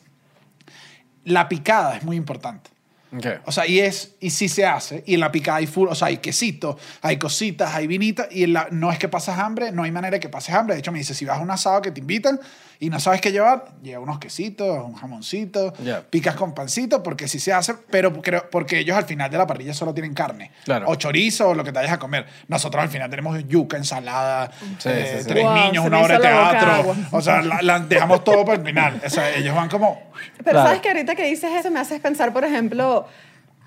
la 1.24 1.48
picada 1.48 1.96
es 1.96 2.04
muy 2.04 2.16
importante. 2.16 2.70
Ok. 3.12 3.26
O 3.46 3.52
sea, 3.52 3.66
y 3.66 3.80
es, 3.80 4.14
y 4.20 4.30
sí 4.30 4.48
se 4.48 4.64
hace, 4.64 5.02
y 5.06 5.14
en 5.14 5.20
la 5.20 5.32
picada 5.32 5.58
hay 5.58 5.66
full, 5.66 5.88
o 5.88 5.94
sea, 5.94 6.08
hay 6.08 6.18
quesito, 6.18 6.78
hay 7.02 7.18
cositas, 7.18 7.74
hay 7.74 7.86
vinita, 7.86 8.28
y 8.30 8.44
en 8.44 8.52
la, 8.52 8.68
no 8.70 8.92
es 8.92 8.98
que 8.98 9.08
pasas 9.08 9.38
hambre, 9.38 9.72
no 9.72 9.82
hay 9.82 9.90
manera 9.90 10.12
de 10.12 10.20
que 10.20 10.28
pases 10.28 10.54
hambre. 10.54 10.74
De 10.74 10.80
hecho, 10.80 10.92
me 10.92 10.98
dice, 10.98 11.14
si 11.14 11.24
vas 11.24 11.38
a 11.38 11.40
un 11.40 11.50
asado 11.50 11.82
que 11.82 11.90
te 11.90 12.00
invitan 12.00 12.38
y 12.82 12.88
no 12.88 12.98
sabes 12.98 13.20
qué 13.20 13.30
llevar, 13.30 13.66
lleva 13.82 14.00
unos 14.02 14.18
quesitos, 14.18 14.84
un 14.84 14.94
jamoncito, 14.94 15.74
Ya. 15.84 16.00
picas 16.00 16.34
con 16.34 16.54
pancito, 16.54 17.02
porque 17.02 17.28
sí 17.28 17.38
se 17.38 17.52
hace, 17.52 17.74
pero 17.90 18.22
creo, 18.22 18.48
porque 18.50 18.78
ellos 18.78 18.96
al 18.96 19.04
final 19.04 19.30
de 19.30 19.36
la 19.36 19.46
parrilla 19.46 19.74
solo 19.74 19.92
tienen 19.92 20.14
carne. 20.14 20.50
Claro. 20.64 20.86
O 20.88 20.94
chorizo, 20.94 21.50
o 21.50 21.54
lo 21.54 21.62
que 21.62 21.72
te 21.72 21.78
vayas 21.78 21.92
a 21.92 21.98
comer. 21.98 22.24
Nosotros 22.48 22.82
al 22.82 22.88
final 22.88 23.10
tenemos 23.10 23.46
yuca, 23.46 23.76
ensalada, 23.76 24.50
Sí, 24.78 24.88
eh, 24.88 25.12
sí, 25.18 25.22
sí. 25.24 25.28
tres 25.28 25.44
Wow, 25.44 25.54
niños, 25.56 25.84
una 25.84 25.98
hora 26.00 26.14
de 26.18 26.22
teatro. 26.22 26.96
O 27.12 27.20
sea, 27.20 27.42
la, 27.42 27.60
la 27.60 27.80
dejamos 27.80 28.24
todo 28.24 28.44
para 28.46 28.58
el 28.58 28.64
final. 28.66 29.00
O 29.04 29.10
sea, 29.10 29.30
ellos 29.36 29.54
van 29.54 29.68
como... 29.68 30.02
Pero 30.38 30.50
Claro. 30.52 30.66
sabes 30.68 30.80
que 30.80 30.88
ahorita 30.88 31.14
que 31.14 31.24
dices 31.24 31.50
eso 31.52 31.70
me 31.70 31.80
haces 31.80 32.00
pensar, 32.00 32.32
por 32.32 32.44
ejemplo, 32.44 33.06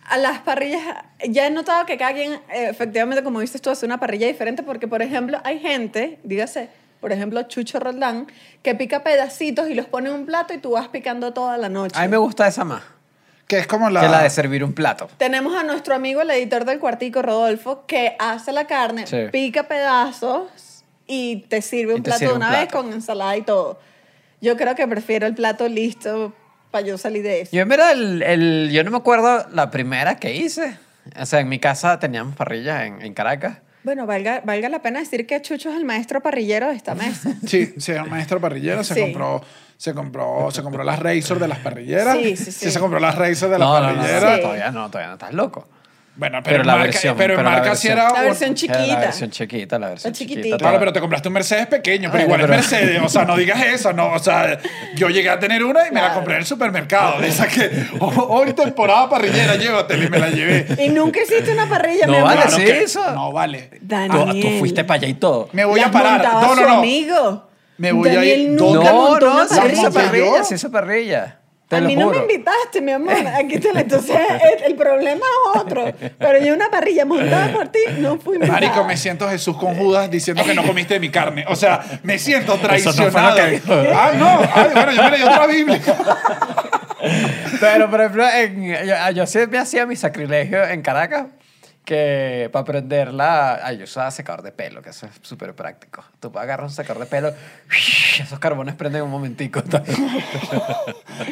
a 0.09 0.17
las 0.17 0.39
parrillas. 0.39 0.81
Ya 1.29 1.45
he 1.45 1.51
notado 1.51 1.85
que 1.85 1.97
cada 1.97 2.13
quien, 2.13 2.33
eh, 2.33 2.67
efectivamente, 2.69 3.23
como 3.23 3.41
dices 3.41 3.61
tú, 3.61 3.69
hace 3.69 3.85
una 3.85 3.99
parrilla 3.99 4.25
diferente 4.25 4.63
porque, 4.63 4.87
por 4.87 5.03
ejemplo, 5.03 5.39
hay 5.43 5.59
gente, 5.59 6.19
dígase, 6.23 6.69
por 7.03 7.11
ejemplo, 7.11 7.43
Chucho 7.43 7.81
Roldán, 7.81 8.27
que 8.63 8.75
pica 8.75 9.03
pedacitos 9.03 9.69
y 9.69 9.73
los 9.75 9.85
pone 9.87 10.07
en 10.09 10.15
un 10.15 10.25
plato 10.25 10.53
y 10.53 10.57
tú 10.57 10.71
vas 10.71 10.87
picando 10.87 11.33
toda 11.33 11.57
la 11.57 11.67
noche. 11.67 11.99
A 11.99 12.01
mí 12.03 12.07
me 12.07 12.15
gusta 12.15 12.47
esa 12.47 12.63
más 12.63 12.81
Que 13.47 13.59
es 13.59 13.67
como 13.67 13.89
la... 13.89 13.99
que 13.99 14.07
la 14.07 14.23
de 14.23 14.29
servir 14.29 14.63
un 14.63 14.71
plato. 14.71 15.09
Tenemos 15.17 15.53
a 15.53 15.63
nuestro 15.63 15.93
amigo, 15.93 16.21
el 16.21 16.31
editor 16.31 16.63
del 16.63 16.79
cuartico, 16.79 17.21
Rodolfo, 17.21 17.83
que 17.85 18.15
hace 18.19 18.53
la 18.53 18.67
carne, 18.67 19.05
Sí. 19.05 19.17
pica 19.33 19.63
pedazos 19.67 20.83
y 21.05 21.41
te 21.49 21.61
sirve 21.61 21.93
un 21.93 22.03
te 22.03 22.09
plato 22.11 22.19
sirve 22.19 22.31
de 22.31 22.37
un 22.37 22.43
una 22.43 22.51
vez 22.57 22.71
con 22.71 22.93
ensalada 22.93 23.35
y 23.35 23.41
todo. 23.41 23.81
Yo 24.39 24.55
creo 24.55 24.73
que 24.75 24.87
prefiero 24.87 25.27
el 25.27 25.35
plato 25.35 25.67
listo 25.67 26.33
para 26.71 26.85
yo 26.87 26.97
salir 26.97 27.21
de 27.23 27.41
eso. 27.41 27.51
Yo, 27.55 27.65
mira, 27.65 27.91
el, 27.91 28.23
el- 28.23 28.69
yo 28.71 28.81
no 28.85 28.91
me 28.91 28.97
acuerdo 28.97 29.45
la 29.51 29.69
primera 29.71 30.15
que 30.15 30.33
hice. 30.35 30.77
O 31.19 31.25
sea, 31.25 31.41
en 31.41 31.49
mi 31.49 31.59
casa 31.59 31.99
teníamos 31.99 32.33
parrilla 32.37 32.85
en, 32.85 33.01
en 33.01 33.13
Caracas. 33.13 33.57
Bueno, 33.83 34.05
valga, 34.05 34.41
valga 34.45 34.69
la 34.69 34.81
pena 34.81 34.99
decir 34.99 35.25
que 35.27 35.41
Chucho 35.41 35.69
es 35.69 35.75
el 35.75 35.85
maestro 35.85 36.21
parrillero 36.21 36.69
de 36.69 36.75
esta 36.75 36.95
mesa. 36.95 37.33
Sí, 37.47 37.73
sí, 37.77 37.91
un 37.93 38.09
maestro 38.09 38.39
parrillero 38.39 38.83
se 38.83 38.93
Sí. 38.93 39.01
compró, 39.01 39.41
se 39.77 39.93
compró, 39.93 40.49
se 40.51 40.61
compró 40.63 40.83
las 40.83 40.99
Razor 40.99 41.39
de 41.39 41.47
las 41.47 41.59
parrilleras. 41.59 42.17
Sí, 42.17 42.35
sí, 42.37 42.51
sí. 42.51 42.71
se 42.71 42.79
compró 42.79 42.99
las 42.99 43.15
Razor 43.15 43.49
de 43.49 43.59
las 43.59 43.67
no, 43.67 43.79
no, 43.79 43.87
no, 43.91 43.95
parrilleras. 43.95 44.35
Sí. 44.35 44.41
todavía 44.41 44.71
no, 44.71 44.89
todavía 44.89 45.07
no 45.09 45.13
estás 45.15 45.33
loco. 45.33 45.67
Bueno, 46.15 46.41
pero, 46.43 46.51
Pero 46.51 46.61
en 46.61 46.67
la 46.67 46.73
marca, 46.73 46.85
versión, 46.91 47.17
pero 47.17 47.33
en 47.33 47.37
pero 47.39 47.49
la 47.49 47.55
marca 47.57 47.75
sí 47.75 47.87
era... 47.87 48.11
La 48.13 48.21
versión 48.21 48.49
Era 48.51 48.55
chiquita. 48.55 48.87
la 48.87 48.99
versión 48.99 49.29
chiquita, 49.31 49.79
la 49.79 49.89
versión 49.89 50.11
La 50.11 50.15
chiquita. 50.15 50.35
chiquitita. 50.35 50.57
Claro, 50.59 50.71
toda. 50.73 50.79
pero 50.79 50.93
te 50.93 50.99
compraste 50.99 51.27
un 51.27 51.33
Mercedes 51.33 51.65
pequeño, 51.65 52.09
pero 52.11 52.19
Ay, 52.21 52.25
igual 52.25 52.41
pero- 52.41 52.53
es 52.53 52.59
Mercedes. 52.71 53.01
O 53.03 53.09
sea, 53.09 53.25
no 53.25 53.35
digas 53.35 53.59
eso, 53.65 53.93
no. 53.93 54.11
O 54.13 54.19
sea, 54.19 54.59
yo 54.95 55.09
llegué 55.09 55.29
a 55.31 55.39
tener 55.39 55.63
una 55.63 55.87
y 55.87 55.91
me 55.91 56.01
la 56.01 56.13
compré 56.13 56.35
en 56.35 56.41
el 56.41 56.45
supermercado. 56.45 57.19
De 57.19 57.29
esa 57.29 57.47
que 57.47 57.87
"Oh, 57.99 58.09
hoy 58.29 58.53
temporada 58.53 59.09
parrillera, 59.09 59.55
llévatela 59.55 60.05
y 60.05 60.09
me 60.09 60.19
la 60.19 60.29
llevé. 60.29 60.67
Y 60.85 60.89
nunca 60.89 61.19
hiciste 61.23 61.51
una 61.51 61.67
parrilla, 61.67 62.05
No 62.05 62.11
mi 62.11 62.17
amor. 62.19 62.29
vale, 62.29 62.41
Claro 62.43 62.57
sí, 62.57 62.63
que- 62.65 62.83
eso. 62.83 63.11
No 63.11 63.31
vale. 63.31 63.69
Tú, 63.71 63.77
Daniel. 63.81 64.41
tú 64.53 64.59
fuiste 64.59 64.83
para 64.83 64.97
allá 64.99 65.07
y 65.07 65.13
todo. 65.15 65.49
Me 65.51 65.65
voy 65.65 65.79
a 65.79 65.89
parar. 65.89 66.23
No, 66.23 66.55
no, 66.55 66.61
no. 66.61 66.77
amigo. 66.77 67.49
Me 67.79 67.91
voy 67.91 68.09
a 68.09 68.13
Daniel 68.13 68.39
ir. 68.39 68.49
nunca 68.51 68.91
no, 68.91 69.01
montó 69.09 69.33
no, 69.33 69.47
parrilla. 69.49 69.73
hizo 69.81 69.91
parrilla. 69.91 70.43
sí 70.43 70.53
hizo 70.53 70.69
parrilla. 70.71 71.39
Te 71.73 71.85
a 71.85 71.87
mí 71.87 71.95
no 71.95 72.09
me 72.09 72.17
invitaste, 72.17 72.81
mi 72.81 72.91
amor. 72.91 73.13
Aquí 73.35 73.59
te 73.59 73.69
Entonces, 73.69 74.15
el, 74.57 74.63
el 74.71 74.75
problema 74.75 75.25
es 75.55 75.61
otro. 75.61 75.85
Pero 76.19 76.39
yo 76.45 76.53
una 76.53 76.69
parrilla 76.69 77.05
montada 77.05 77.51
por 77.53 77.67
ti 77.69 77.79
no 77.99 78.17
fui 78.17 78.35
invitada. 78.35 78.59
Marico, 78.59 78.83
me 78.85 78.97
siento 78.97 79.29
Jesús 79.29 79.57
con 79.57 79.75
Judas 79.75 80.09
diciendo 80.09 80.43
que 80.43 80.53
no 80.53 80.63
comiste 80.63 80.95
de 80.95 80.99
mi 80.99 81.09
carne. 81.09 81.45
O 81.47 81.55
sea, 81.55 81.81
me 82.03 82.17
siento 82.19 82.53
Eso 82.53 82.61
no 82.61 82.67
fue 83.11 83.11
traicionado. 83.11 83.37
lo 83.37 83.43
que 83.45 83.51
dijo. 83.51 83.73
ah, 83.95 84.11
no. 84.17 84.39
Ay, 84.53 84.69
bueno, 84.73 84.91
yo 84.91 85.03
me 85.03 85.11
leí 85.11 85.21
otra 85.23 85.47
Biblia. 85.47 85.81
Pero, 87.59 87.89
por 87.89 87.99
ejemplo, 88.01 88.25
en- 88.29 88.87
yo, 88.87 89.11
yo 89.13 89.27
siempre 89.27 89.59
hacía 89.59 89.85
mi 89.85 89.95
sacrilegio 89.95 90.63
en 90.63 90.81
Caracas, 90.81 91.25
que 91.85 92.49
para 92.53 92.63
prenderla, 92.65 93.59
ay, 93.63 93.77
yo 93.77 93.83
usaba 93.83 94.09
secador 94.11 94.41
de 94.41 94.51
pelo, 94.51 94.81
que 94.81 94.89
eso 94.91 95.05
es 95.05 95.11
súper 95.21 95.53
práctico. 95.53 96.03
Tú 96.19 96.31
agarras 96.39 96.71
un 96.71 96.75
secador 96.75 97.03
de 97.03 97.09
pelo, 97.09 97.33
esos 98.19 98.39
carbones 98.39 98.75
prenden 98.75 98.99
en 98.99 99.05
un 99.05 99.11
momentico. 99.11 99.61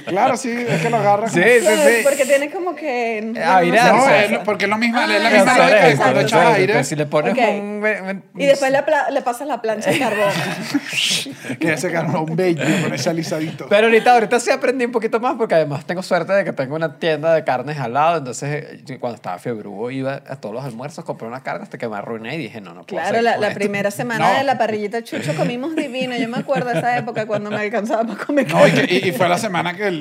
Claro, 0.05 0.37
sí, 0.37 0.51
es 0.51 0.81
que 0.81 0.89
lo 0.89 0.97
agarras. 0.97 1.31
Sí, 1.31 1.39
como- 1.41 1.75
sí, 1.75 1.81
sí. 1.87 2.03
Porque 2.03 2.25
tiene 2.25 2.51
como 2.51 2.75
que... 2.75 3.21
no 3.25 3.33
sé, 3.33 3.43
Airarse. 3.43 3.91
No, 3.93 4.09
es 4.09 4.31
lo- 4.31 4.43
porque 4.43 4.65
es 4.65 4.69
lo 4.69 4.77
mismo, 4.77 5.01
es 5.01 5.07
la 5.09 5.27
Ah, 5.27 5.31
misma 5.31 5.57
lógica 5.57 5.87
que 5.89 5.95
cuando 5.97 6.19
echas 6.21 6.55
aire. 6.55 6.83
Si 6.83 6.95
le 6.95 7.05
pones 7.05 7.33
Ok. 7.33 7.39
un, 7.39 8.23
Y 8.37 8.45
después 8.45 8.71
le, 8.71 8.83
pla- 8.83 9.09
le 9.09 9.21
pasas 9.21 9.47
la 9.47 9.61
plancha 9.61 9.89
de 9.91 9.99
carbón. 9.99 10.29
Que 11.59 11.73
ese 11.73 11.91
carbón 11.91 12.29
un 12.31 12.35
bello 12.35 12.63
con 12.83 12.93
ese 12.93 13.09
alisadito. 13.09 13.67
Pero 13.69 13.87
ahorita, 13.87 14.13
ahorita 14.13 14.39
sí 14.39 14.51
aprendí 14.51 14.85
un 14.85 14.91
poquito 14.91 15.19
más 15.19 15.35
porque 15.35 15.55
además 15.55 15.85
tengo 15.85 16.01
suerte 16.03 16.33
de 16.33 16.43
que 16.43 16.53
tengo 16.53 16.75
una 16.75 16.97
tienda 16.99 17.33
de 17.33 17.43
carnes 17.43 17.79
al 17.79 17.93
lado. 17.93 18.17
Entonces, 18.19 18.83
yo 18.85 18.99
cuando 18.99 19.15
estaba 19.15 19.39
fiebrudo 19.39 19.89
iba 19.91 20.21
a 20.27 20.35
todos 20.41 20.53
los 20.53 20.65
almuerzos, 20.65 21.05
compré 21.05 21.27
una 21.27 21.41
carne 21.43 21.63
hasta 21.63 21.77
que 21.77 21.87
me 21.87 21.95
arruiné 21.97 22.35
y 22.35 22.37
dije, 22.39 22.59
no, 22.59 22.73
no 22.73 22.83
puedo 22.83 23.01
Claro, 23.01 23.21
la, 23.21 23.53
primera 23.53 23.91
semana 23.91 24.31
No. 24.33 24.37
de 24.39 24.43
la 24.43 24.57
parrillita 24.57 25.03
chucho 25.03 25.33
comimos 25.35 25.75
divino. 25.75 26.15
Yo 26.17 26.27
me 26.27 26.37
acuerdo 26.39 26.69
de 26.71 26.79
esa 26.79 26.97
época 26.97 27.25
cuando 27.25 27.49
me 27.49 27.57
alcanzaba 27.61 28.03
para 28.03 28.25
comer 28.25 28.47
No, 28.51 28.67
y, 28.67 28.71
carne. 28.71 28.87
que- 28.87 28.95
y- 28.95 29.09
y 29.09 29.11
fue 29.13 29.29
la 29.29 29.37
semana 29.37 29.75
que 29.75 29.91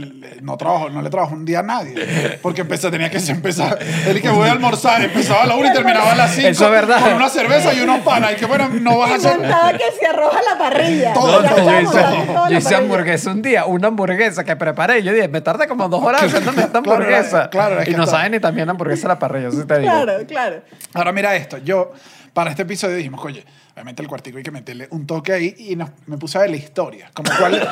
no 0.42 0.56
trabajó, 0.56 0.88
no 0.90 1.02
le 1.02 1.10
trabajó 1.10 1.34
un 1.34 1.44
día 1.44 1.60
a 1.60 1.62
nadie. 1.62 2.38
Porque 2.42 2.62
empezó, 2.62 2.90
tenía 2.90 3.10
que 3.10 3.18
empezar. 3.18 3.78
Él 4.06 4.20
que 4.20 4.30
voy 4.30 4.48
a 4.48 4.52
almorzar, 4.52 5.02
empezaba 5.02 5.42
a 5.42 5.46
la 5.46 5.54
una 5.56 5.68
y 5.70 5.72
terminaba 5.72 6.12
a 6.12 6.16
las 6.16 6.30
cinco. 6.34 6.48
Eso 6.48 6.64
es 6.64 6.70
verdad. 6.70 7.00
Con 7.02 7.12
una 7.12 7.28
cerveza 7.28 7.72
y 7.74 7.80
unos 7.80 8.00
panas. 8.00 8.32
Y 8.32 8.36
que 8.36 8.46
bueno, 8.46 8.68
no 8.80 8.98
vas 8.98 9.10
a 9.12 9.14
hacer. 9.16 9.38
que 9.40 9.84
se 10.00 10.06
arroja 10.06 10.38
la 10.50 10.58
parrilla. 10.58 11.12
Todo, 11.12 11.42
No, 11.42 11.48
todo, 11.48 11.70
yo 11.70 11.80
hice, 11.80 12.04
yo 12.50 12.58
hice 12.58 12.74
hamburguesa 12.74 13.30
un 13.30 13.42
día, 13.42 13.66
una 13.66 13.88
hamburguesa 13.88 14.42
que 14.44 14.56
preparé. 14.56 15.02
Yo 15.02 15.12
dije, 15.12 15.28
me 15.28 15.40
tardé 15.42 15.68
como 15.68 15.88
dos 15.88 16.02
horas 16.02 16.22
haciéndome 16.22 16.62
esta 16.62 16.80
Claro, 16.80 16.94
hamburguesa. 17.04 17.50
claro, 17.50 17.80
es 17.80 17.88
y 17.88 17.92
no 17.92 18.04
está- 18.04 18.16
saben 18.16 18.32
ni 18.32 18.40
también 18.40 18.66
la 18.66 18.72
hamburguesa 18.72 19.06
a 19.06 19.10
la 19.10 19.18
parrilla, 19.18 19.48
eso 19.48 19.60
sí 19.60 19.66
te 19.66 19.78
digo. 19.78 19.90
Claro, 19.92 20.26
claro. 20.30 20.62
Ahora 20.94 21.12
mira 21.12 21.34
esto, 21.36 21.58
yo 21.58 21.92
para 22.32 22.50
este 22.50 22.62
episodio 22.62 22.96
dijimos, 22.96 23.20
oye, 23.24 23.44
obviamente 23.72 24.02
el 24.02 24.08
cuartico 24.08 24.38
hay 24.38 24.44
que 24.44 24.50
meterle 24.50 24.86
un 24.90 25.06
toque 25.06 25.32
ahí 25.32 25.54
y 25.58 25.76
nos- 25.76 25.90
me 26.06 26.16
puse 26.16 26.38
a 26.38 26.42
ver 26.42 26.50
la 26.50 26.56
historia. 26.56 27.10
Como 27.12 27.30
cuál, 27.38 27.60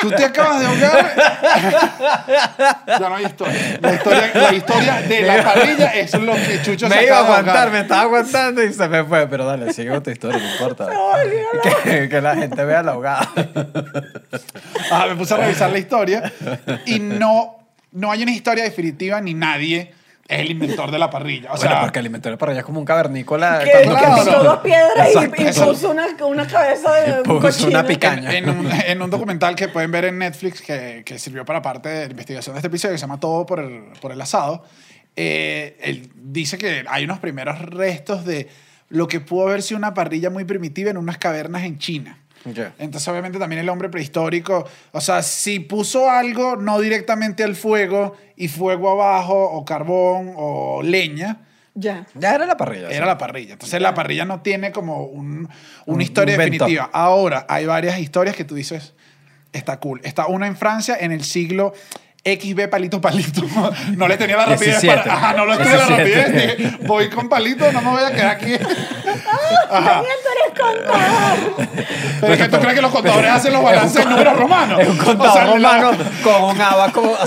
tú 0.00 0.10
te 0.10 0.24
acabas 0.24 0.60
de 0.60 0.66
ahogar. 0.66 1.14
ya 2.86 2.98
no 3.08 3.14
hay 3.16 3.24
historia. 3.26 3.78
La 3.80 3.92
historia, 3.94 4.30
la 4.34 4.52
historia 4.54 5.02
de 5.02 5.20
la 5.22 5.42
parrilla 5.44 5.88
es 5.94 6.14
lo 6.14 6.32
que 6.34 6.60
Chucho 6.62 6.88
se 6.88 6.94
me 6.94 7.04
iba 7.04 7.16
a 7.18 7.20
aguantar, 7.24 7.70
me 7.70 7.80
estaba 7.80 8.02
aguantando 8.02 8.62
y 8.62 8.72
se 8.72 8.88
me 8.88 9.04
fue. 9.04 9.26
Pero 9.28 9.44
dale, 9.44 9.72
sigue 9.72 9.90
con 9.90 10.02
tu 10.02 10.10
historia, 10.10 10.38
no 10.40 10.50
importa. 10.52 10.88
que, 11.84 12.08
que 12.08 12.20
la 12.20 12.34
gente 12.36 12.64
vea 12.64 12.82
la 12.82 12.92
ahogada. 12.92 13.30
Ajá, 14.90 15.06
me 15.06 15.16
puse 15.16 15.34
a 15.34 15.36
revisar 15.38 15.70
la 15.70 15.78
historia 15.78 16.32
y 16.86 16.98
no, 16.98 17.58
no 17.92 18.10
hay 18.10 18.22
una 18.22 18.32
historia 18.32 18.64
definitiva 18.64 19.20
ni 19.20 19.34
nadie 19.34 19.92
es 20.26 20.40
el 20.40 20.50
inventor 20.50 20.90
de 20.90 20.98
la 20.98 21.10
parrilla. 21.10 21.52
O 21.52 21.56
sea, 21.56 21.68
bueno, 21.70 21.82
porque 21.82 21.98
el 21.98 22.06
inventor 22.06 22.32
de 22.32 22.38
parrilla 22.38 22.60
es 22.60 22.64
como 22.66 22.78
un 22.80 22.86
cavernícola. 22.86 23.60
Que, 23.62 23.70
claro. 23.82 24.24
que 24.24 24.30
dos 24.30 24.58
piedras 24.60 25.08
y- 25.08 25.16
Exacto, 25.18 25.42
y, 25.42 25.46
eso. 25.46 25.66
puso 25.66 25.90
una, 25.90 26.06
una 26.26 26.46
cabeza 26.46 26.94
de 26.94 27.12
un 27.18 27.22
puso 27.24 27.40
cochino. 27.40 27.68
una 27.70 27.86
picaña. 27.86 28.30
en, 28.36 28.48
en 28.48 28.58
un, 28.58 28.70
en 28.72 29.02
un 29.02 29.10
documental 29.10 29.54
que 29.54 29.68
pueden 29.68 29.90
ver 29.90 30.06
en 30.06 30.18
Netflix 30.18 30.62
que, 30.62 31.02
que 31.04 31.18
sirvió 31.18 31.44
para 31.44 31.60
parte 31.60 31.88
de 31.88 32.04
la 32.06 32.10
investigación 32.12 32.54
de 32.54 32.58
este 32.58 32.68
episodio 32.68 32.94
que 32.94 32.98
se 32.98 33.02
llama 33.02 33.20
Todo 33.20 33.44
por 33.44 33.60
el, 33.60 33.84
por 34.00 34.12
el 34.12 34.20
asado, 34.20 34.64
eh, 35.16 35.76
él 35.80 36.10
dice 36.14 36.58
que 36.58 36.84
hay 36.88 37.04
unos 37.04 37.18
primeros 37.18 37.58
restos 37.60 38.24
de 38.24 38.48
lo 38.88 39.06
que 39.08 39.20
pudo 39.20 39.48
haber 39.48 39.62
sido 39.62 39.78
una 39.78 39.94
parrilla 39.94 40.30
muy 40.30 40.44
primitiva 40.44 40.90
en 40.90 40.96
unas 40.96 41.18
cavernas 41.18 41.62
en 41.64 41.78
China. 41.78 42.18
Ya. 42.44 42.74
Entonces, 42.78 43.08
obviamente, 43.08 43.38
también 43.38 43.60
el 43.60 43.68
hombre 43.68 43.88
prehistórico, 43.88 44.66
o 44.92 45.00
sea, 45.00 45.22
si 45.22 45.60
puso 45.60 46.10
algo 46.10 46.56
no 46.56 46.78
directamente 46.80 47.42
al 47.44 47.56
fuego 47.56 48.14
y 48.36 48.48
fuego 48.48 48.90
abajo, 48.90 49.34
o 49.50 49.64
carbón, 49.64 50.32
o 50.36 50.82
leña, 50.82 51.38
Ya. 51.76 52.06
Ya 52.14 52.34
era 52.34 52.46
la 52.46 52.56
parrilla. 52.56 52.88
era 52.90 53.06
la 53.06 53.18
parrilla. 53.18 53.54
Entonces, 53.54 53.80
la 53.80 53.94
parrilla 53.94 54.24
no 54.24 54.40
tiene 54.42 54.70
como 54.72 55.04
un- 55.04 55.48
una 55.86 56.02
historia 56.02 56.34
un 56.36 56.40
definitiva. 56.40 56.90
Ahora, 56.92 57.46
hay 57.48 57.66
varias 57.66 57.98
historias 57.98 58.36
que 58.36 58.44
tú 58.44 58.54
dices, 58.54 58.94
está 59.52 59.78
cool. 59.80 60.00
Está 60.04 60.26
una 60.26 60.46
en 60.46 60.56
Francia 60.56 60.96
en 61.00 61.10
el 61.12 61.24
siglo 61.24 61.72
XB 62.24 62.68
palito 62.70 63.00
palito. 63.00 63.42
No 63.96 64.06
le 64.08 64.16
tenía 64.16 64.36
la 64.36 64.46
rapidez 64.46 64.80
17. 64.82 64.96
para... 65.02 65.14
Ajá, 65.14 65.32
no 65.34 65.46
le 65.46 65.56
tuve 65.56 65.64
la 65.76 65.86
17. 65.86 65.96
rapidez. 65.96 66.56
Dije, 66.58 66.86
voy 66.86 67.08
con 67.10 67.28
palito, 67.28 67.70
no 67.72 67.82
me 67.82 67.90
voy 67.90 68.02
a 68.04 68.12
quedar 68.12 68.30
aquí. 68.36 68.52
Daniel, 69.70 70.12
tú 70.22 70.28
eres 70.34 70.60
contador. 70.60 71.68
Pero 72.20 72.32
es 72.32 72.38
que 72.42 72.48
tú 72.48 72.58
crees 72.58 72.74
que 72.74 72.82
los 72.82 72.90
contadores 72.92 73.30
hacen 73.30 73.52
los 73.52 73.62
balances 73.62 74.02
en 74.02 74.10
números 74.10 74.36
romanos. 74.38 74.80
Es 74.80 74.88
un 74.88 75.00
O 75.00 75.04
contador 75.04 75.60
la- 75.60 75.78
romano 75.80 75.98
con 76.22 76.42
un 76.44 76.60
abaco. 76.60 77.18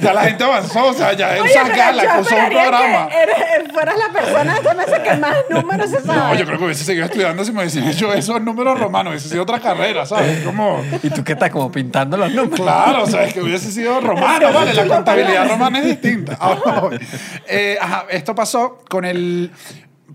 ya 0.00 0.12
la 0.12 0.22
gente 0.24 0.44
avanzó, 0.44 0.86
o 0.86 0.92
sea, 0.92 1.12
ya 1.12 1.28
pero 1.30 1.44
la 1.92 2.16
puso 2.18 2.34
un 2.36 2.48
programa. 2.48 3.08
que 3.08 3.22
eres- 3.22 3.72
fueras 3.72 3.96
la 3.98 4.08
persona 4.20 4.56
esta 4.56 4.74
mesa 4.74 5.02
que 5.02 5.14
más 5.16 5.36
números 5.50 5.90
se 5.90 6.00
sabe. 6.02 6.18
No, 6.18 6.34
yo 6.34 6.46
creo 6.46 6.58
que 6.58 6.64
hubiese 6.64 6.84
seguido 6.84 7.04
estudiando 7.06 7.44
si 7.44 7.52
me 7.52 7.60
hubiesen 7.60 7.86
hecho 7.88 8.12
esos 8.12 8.40
números 8.42 8.78
romanos. 8.78 9.12
Hubiese 9.12 9.28
sido 9.28 9.42
otra 9.42 9.60
carrera, 9.60 10.06
¿sabes? 10.06 10.42
Como... 10.44 10.82
¿Y 11.02 11.10
tú 11.10 11.22
qué 11.22 11.32
estás 11.32 11.50
como 11.50 11.70
pintando 11.70 12.16
los 12.16 12.30
números? 12.32 12.58
Claro, 12.60 13.02
o 13.04 13.06
sea, 13.06 13.24
es 13.24 13.34
que 13.34 13.40
hubiese 13.42 13.70
sido 13.70 14.00
romano, 14.00 14.52
¿vale? 14.52 14.74
La 14.74 14.86
contabilidad 14.86 15.48
romana 15.48 15.78
es 15.80 15.84
distinta. 15.86 16.36
Ahora 16.40 16.80
voy. 16.80 16.98
Eh, 17.46 17.78
ajá, 17.80 18.06
esto 18.10 18.34
pasó 18.34 18.82
con 18.88 19.04
el, 19.04 19.50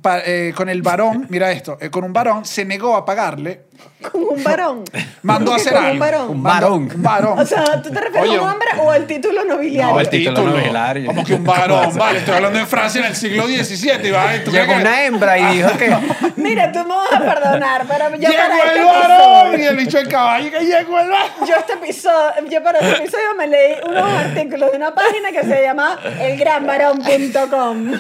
pa- 0.01 0.19
eh, 0.25 0.53
con 0.55 0.69
el 0.69 0.81
varón, 0.81 1.27
mira 1.29 1.51
esto, 1.51 1.77
eh, 1.79 1.89
con 1.89 2.03
un 2.03 2.13
varón 2.13 2.45
se 2.45 2.65
negó 2.65 2.95
a 2.95 3.05
pagarle, 3.05 3.65
Con 4.12 4.23
un 4.23 4.43
varón. 4.43 4.83
mandó 5.23 5.53
a 5.53 5.55
¿Cómo 5.57 5.63
que 5.63 5.69
hacer 5.69 5.77
algo. 5.77 5.91
un 5.93 6.00
varón? 6.00 6.29
Un 6.29 6.41
Mandó- 6.41 6.62
varón. 6.69 6.91
Un 6.95 7.03
varón. 7.03 7.39
O 7.39 7.45
sea, 7.45 7.81
¿tú 7.81 7.89
te 7.91 8.00
refieres 8.01 8.29
Oye, 8.29 8.38
a 8.38 8.41
un 8.41 8.50
hombre 8.50 8.67
o 8.79 8.91
al 8.91 9.05
título 9.07 9.43
nobiliario? 9.45 9.93
No, 9.93 10.00
el 10.00 10.09
título 10.09 10.43
nobiliario. 10.43 11.05
Como 11.07 11.23
que 11.23 11.33
un 11.35 11.43
varón, 11.43 11.97
vale, 11.97 12.19
estoy 12.19 12.35
hablando 12.35 12.59
en 12.59 12.67
Francia 12.67 13.01
en 13.01 13.07
el 13.07 13.15
siglo 13.15 13.43
XVII, 13.47 14.12
¿vale? 14.12 14.39
¿Tú 14.39 14.51
crees 14.51 14.67
Llegó 14.67 14.75
que- 14.77 14.81
una 14.81 15.03
hembra 15.05 15.38
y 15.39 15.57
dijo 15.57 15.69
que. 15.77 15.95
Mira, 16.35 16.71
tú 16.71 16.79
me 16.79 16.95
vas 16.95 17.13
a 17.13 17.19
perdonar, 17.19 17.85
pero 17.88 18.09
yo 18.12 18.17
Llegó 18.29 18.33
para 18.33 18.57
este 18.65 18.79
el 18.79 18.85
varón 18.85 19.47
y 19.47 19.53
episodio, 19.53 19.69
el 19.69 19.77
bicho 19.77 19.97
de 20.00 20.07
caballo 20.07 20.51
que 20.51 20.59
llegó 20.65 21.00
el 21.00 21.09
varón. 21.09 21.29
yo 21.47 21.55
este 21.55 21.73
episodio, 21.73 22.31
yo 22.50 22.63
para 22.63 22.79
este 22.79 23.01
episodio 23.03 23.35
me 23.38 23.47
leí 23.47 23.75
unos 23.88 24.03
artículos 24.03 24.71
de 24.71 24.77
una 24.77 24.93
página 24.95 25.31
que 25.31 25.43
se 25.43 25.62
llama 25.62 25.97
elgranvarón.com. 26.19 27.91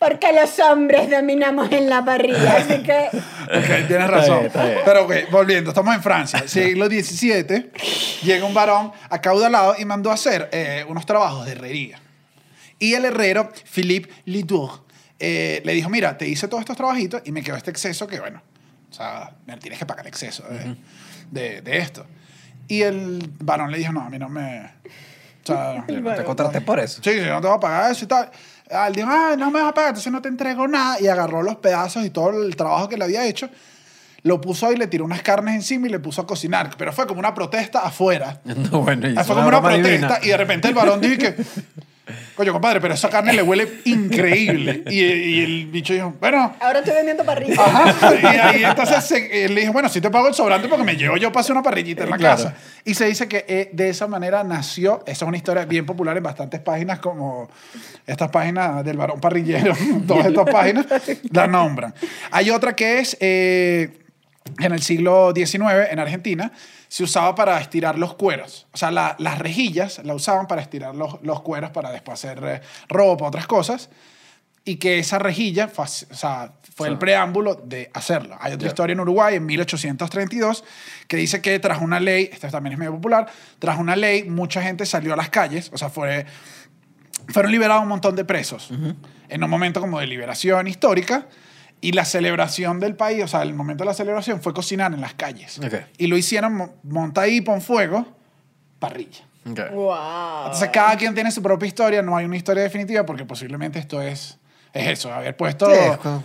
Porque 0.00 0.32
los 0.32 0.58
hombres 0.60 1.10
dominamos 1.10 1.70
en 1.72 1.88
la 1.90 2.04
parrilla, 2.04 2.56
así 2.56 2.82
que 2.82 3.08
Ok, 3.12 3.86
tienes 3.88 4.08
razón. 4.08 4.36
bien, 4.36 4.46
está 4.46 4.64
bien. 4.64 4.78
Pero 4.84 5.04
ok, 5.04 5.12
volviendo, 5.30 5.70
estamos 5.70 5.94
en 5.94 6.02
Francia, 6.02 6.42
siglo 6.46 6.86
XVII, 6.86 7.70
llega 8.22 8.44
un 8.44 8.54
varón 8.54 8.92
acaudalado 9.10 9.74
y 9.78 9.84
mandó 9.84 10.10
a 10.10 10.14
hacer 10.14 10.48
eh, 10.52 10.84
unos 10.88 11.06
trabajos 11.06 11.44
de 11.46 11.52
herrería. 11.52 12.00
Y 12.78 12.94
el 12.94 13.04
herrero, 13.04 13.50
Philippe 13.72 14.10
Lidour, 14.26 14.84
eh, 15.18 15.62
le 15.64 15.72
dijo, 15.72 15.88
mira, 15.88 16.18
te 16.18 16.28
hice 16.28 16.46
todos 16.48 16.60
estos 16.60 16.76
trabajitos 16.76 17.22
y 17.24 17.32
me 17.32 17.42
quedó 17.42 17.56
este 17.56 17.70
exceso 17.70 18.06
que, 18.06 18.20
bueno, 18.20 18.42
o 18.90 18.94
sea, 18.94 19.32
me 19.46 19.56
tienes 19.56 19.78
que 19.78 19.86
pagar 19.86 20.04
el 20.04 20.08
exceso 20.08 20.44
de, 20.48 20.76
de- 21.30 21.60
de 21.62 21.78
esto. 21.78 22.06
Y 22.68 22.82
el 22.82 23.32
varón 23.40 23.70
le 23.70 23.78
dijo, 23.78 23.92
no, 23.92 24.00
a 24.02 24.10
mí 24.10 24.18
no 24.18 24.28
me... 24.28 24.70
O 25.42 25.46
sea, 25.46 25.84
no 25.88 26.14
te 26.14 26.24
contraté 26.24 26.60
por 26.60 26.80
eso. 26.80 27.00
Sí, 27.02 27.12
sí, 27.12 27.20
no 27.26 27.40
te 27.40 27.46
voy 27.46 27.56
a 27.56 27.60
pagar 27.60 27.92
eso 27.92 28.04
y 28.04 28.08
tal. 28.08 28.30
Al 28.70 28.94
dijo, 28.94 29.08
ah, 29.10 29.34
no 29.38 29.50
me 29.50 29.60
vas 29.60 29.70
a 29.70 29.74
pagar, 29.74 29.90
entonces 29.90 30.12
no 30.12 30.20
te 30.20 30.28
entrego 30.28 30.66
nada. 30.66 31.00
Y 31.00 31.06
agarró 31.08 31.42
los 31.42 31.56
pedazos 31.56 32.04
y 32.04 32.10
todo 32.10 32.42
el 32.42 32.56
trabajo 32.56 32.88
que 32.88 32.96
le 32.96 33.04
había 33.04 33.26
hecho, 33.26 33.48
lo 34.22 34.40
puso 34.40 34.66
ahí, 34.66 34.76
le 34.76 34.88
tiró 34.88 35.04
unas 35.04 35.22
carnes 35.22 35.54
encima 35.54 35.86
y 35.86 35.90
le 35.90 36.00
puso 36.00 36.20
a 36.22 36.26
cocinar. 36.26 36.70
Pero 36.76 36.92
fue 36.92 37.06
como 37.06 37.20
una 37.20 37.34
protesta 37.34 37.80
afuera. 37.80 38.40
No, 38.44 38.82
bueno, 38.82 39.08
hizo 39.08 39.24
fue 39.24 39.36
como 39.36 39.48
una 39.48 39.60
protesta 39.62 39.88
divina. 39.88 40.18
y 40.22 40.28
de 40.28 40.36
repente 40.36 40.68
el 40.68 40.74
varón 40.74 41.00
dijo 41.00 41.18
que, 41.18 41.36
Coño, 42.36 42.52
compadre, 42.52 42.82
pero 42.82 42.92
esa 42.92 43.08
carne 43.08 43.32
le 43.32 43.42
huele 43.42 43.66
increíble. 43.86 44.82
Y, 44.90 45.00
y 45.02 45.40
el 45.40 45.66
bicho 45.66 45.94
dijo, 45.94 46.14
bueno, 46.20 46.54
Ahora 46.60 46.80
estoy 46.80 46.94
vendiendo 46.94 47.24
parrilla. 47.24 47.54
Ajá. 47.64 48.14
Y 48.14 48.26
ahí 48.26 48.64
entonces 48.64 49.02
se- 49.04 49.44
eh, 49.44 49.48
le 49.48 49.60
dije, 49.62 49.72
bueno, 49.72 49.88
sí 49.88 50.00
te 50.02 50.10
pago 50.10 50.28
el 50.28 50.34
sobrante 50.34 50.68
porque 50.68 50.84
me 50.84 50.96
llevo 50.96 51.16
yo 51.16 51.32
para 51.32 51.40
hacer 51.40 51.52
una 51.54 51.62
parrillita 51.62 52.04
en 52.04 52.10
la 52.10 52.16
Claro. 52.18 52.36
casa. 52.44 52.54
Y 52.84 52.92
se 52.94 53.06
dice 53.06 53.26
que 53.26 53.44
eh, 53.48 53.70
de 53.72 53.88
esa 53.88 54.06
manera 54.06 54.44
nació, 54.44 55.02
esa 55.06 55.24
es 55.24 55.28
una 55.28 55.38
historia 55.38 55.64
bien 55.64 55.86
popular 55.86 56.16
en 56.16 56.22
bastantes 56.22 56.60
páginas 56.60 56.98
como 56.98 57.48
estas 58.06 58.30
páginas 58.30 58.84
del 58.84 58.98
varón 58.98 59.18
parrillero, 59.20 59.74
todas 60.06 60.26
estas 60.26 60.48
páginas 60.50 60.86
la 61.32 61.46
nombran. 61.46 61.94
Hay 62.30 62.50
otra 62.50 62.76
que 62.76 62.98
es 62.98 63.16
eh, 63.20 63.90
en 64.58 64.72
el 64.72 64.82
siglo 64.82 65.32
XIX 65.34 65.90
en 65.90 65.98
Argentina 65.98 66.52
se 66.88 67.04
usaba 67.04 67.34
para 67.34 67.60
estirar 67.60 67.98
los 67.98 68.14
cueros. 68.14 68.66
O 68.72 68.76
sea, 68.76 68.90
la- 68.90 69.16
las 69.18 69.38
rejillas 69.38 70.00
la 70.04 70.14
usaban 70.14 70.46
para 70.46 70.62
estirar 70.62 70.94
los, 70.94 71.18
los 71.22 71.42
cueros 71.42 71.70
para 71.70 71.90
después 71.90 72.22
hacer 72.24 72.42
eh, 72.44 72.60
ropa, 72.88 73.26
otras 73.26 73.46
cosas 73.46 73.90
y 74.64 74.76
que 74.76 74.98
esa 74.98 75.18
rejilla 75.20 75.68
fue, 75.68 75.84
o 75.84 76.14
sea, 76.14 76.52
fue 76.74 76.88
el 76.88 76.98
preámbulo 76.98 77.54
de 77.54 77.88
hacerlo. 77.94 78.36
Hay 78.40 78.52
otra 78.52 78.66
historia 78.68 78.92
en 78.94 79.00
Uruguay 79.00 79.36
en 79.36 79.46
1832 79.46 80.64
que 81.06 81.16
dice 81.16 81.40
que 81.40 81.58
tras 81.60 81.80
una 81.80 82.00
ley, 82.00 82.28
esta 82.32 82.48
también 82.50 82.72
es 82.72 82.78
medio 82.78 82.92
popular, 82.92 83.26
tras 83.60 83.78
una 83.78 83.94
ley 83.94 84.24
mucha 84.24 84.60
gente 84.62 84.84
salió 84.84 85.12
a 85.14 85.16
las 85.16 85.30
calles, 85.30 85.70
o 85.72 85.78
sea, 85.78 85.88
fue, 85.88 86.26
fueron 87.28 87.52
liberados 87.52 87.82
un 87.82 87.88
montón 87.88 88.16
de 88.16 88.24
presos 88.24 88.70
en 89.28 89.42
un 89.44 89.50
momento 89.50 89.80
como 89.80 90.00
de 90.00 90.06
liberación 90.06 90.66
histórica 90.66 91.26
y 91.80 91.92
la 91.92 92.04
celebración 92.04 92.80
del 92.80 92.96
país, 92.96 93.22
o 93.24 93.28
sea, 93.28 93.42
el 93.42 93.54
momento 93.54 93.84
de 93.84 93.88
la 93.90 93.94
celebración 93.94 94.40
fue 94.42 94.52
cocinar 94.54 94.92
en 94.94 95.00
las 95.00 95.14
calles. 95.14 95.58
Ok. 95.58 95.74
Y 95.98 96.06
lo 96.06 96.16
hicieron 96.16 96.54
mo- 96.54 96.74
monta 96.82 97.22
ahí, 97.22 97.40
pon 97.40 97.60
fuego, 97.60 98.06
parrilla. 98.78 99.24
Ok. 99.48 99.60
Wow. 99.72 100.44
Entonces 100.46 100.70
cada 100.72 100.96
quien 100.96 101.14
tiene 101.14 101.30
su 101.30 101.42
propia 101.42 101.66
historia, 101.66 102.02
no 102.02 102.16
hay 102.16 102.24
una 102.24 102.36
historia 102.36 102.62
definitiva 102.62 103.04
porque 103.06 103.24
posiblemente 103.24 103.78
esto 103.78 104.02
es, 104.02 104.38
es 104.72 104.88
eso, 104.88 105.12
haber 105.12 105.36
puesto... 105.36 105.70
Sí, 105.70 105.80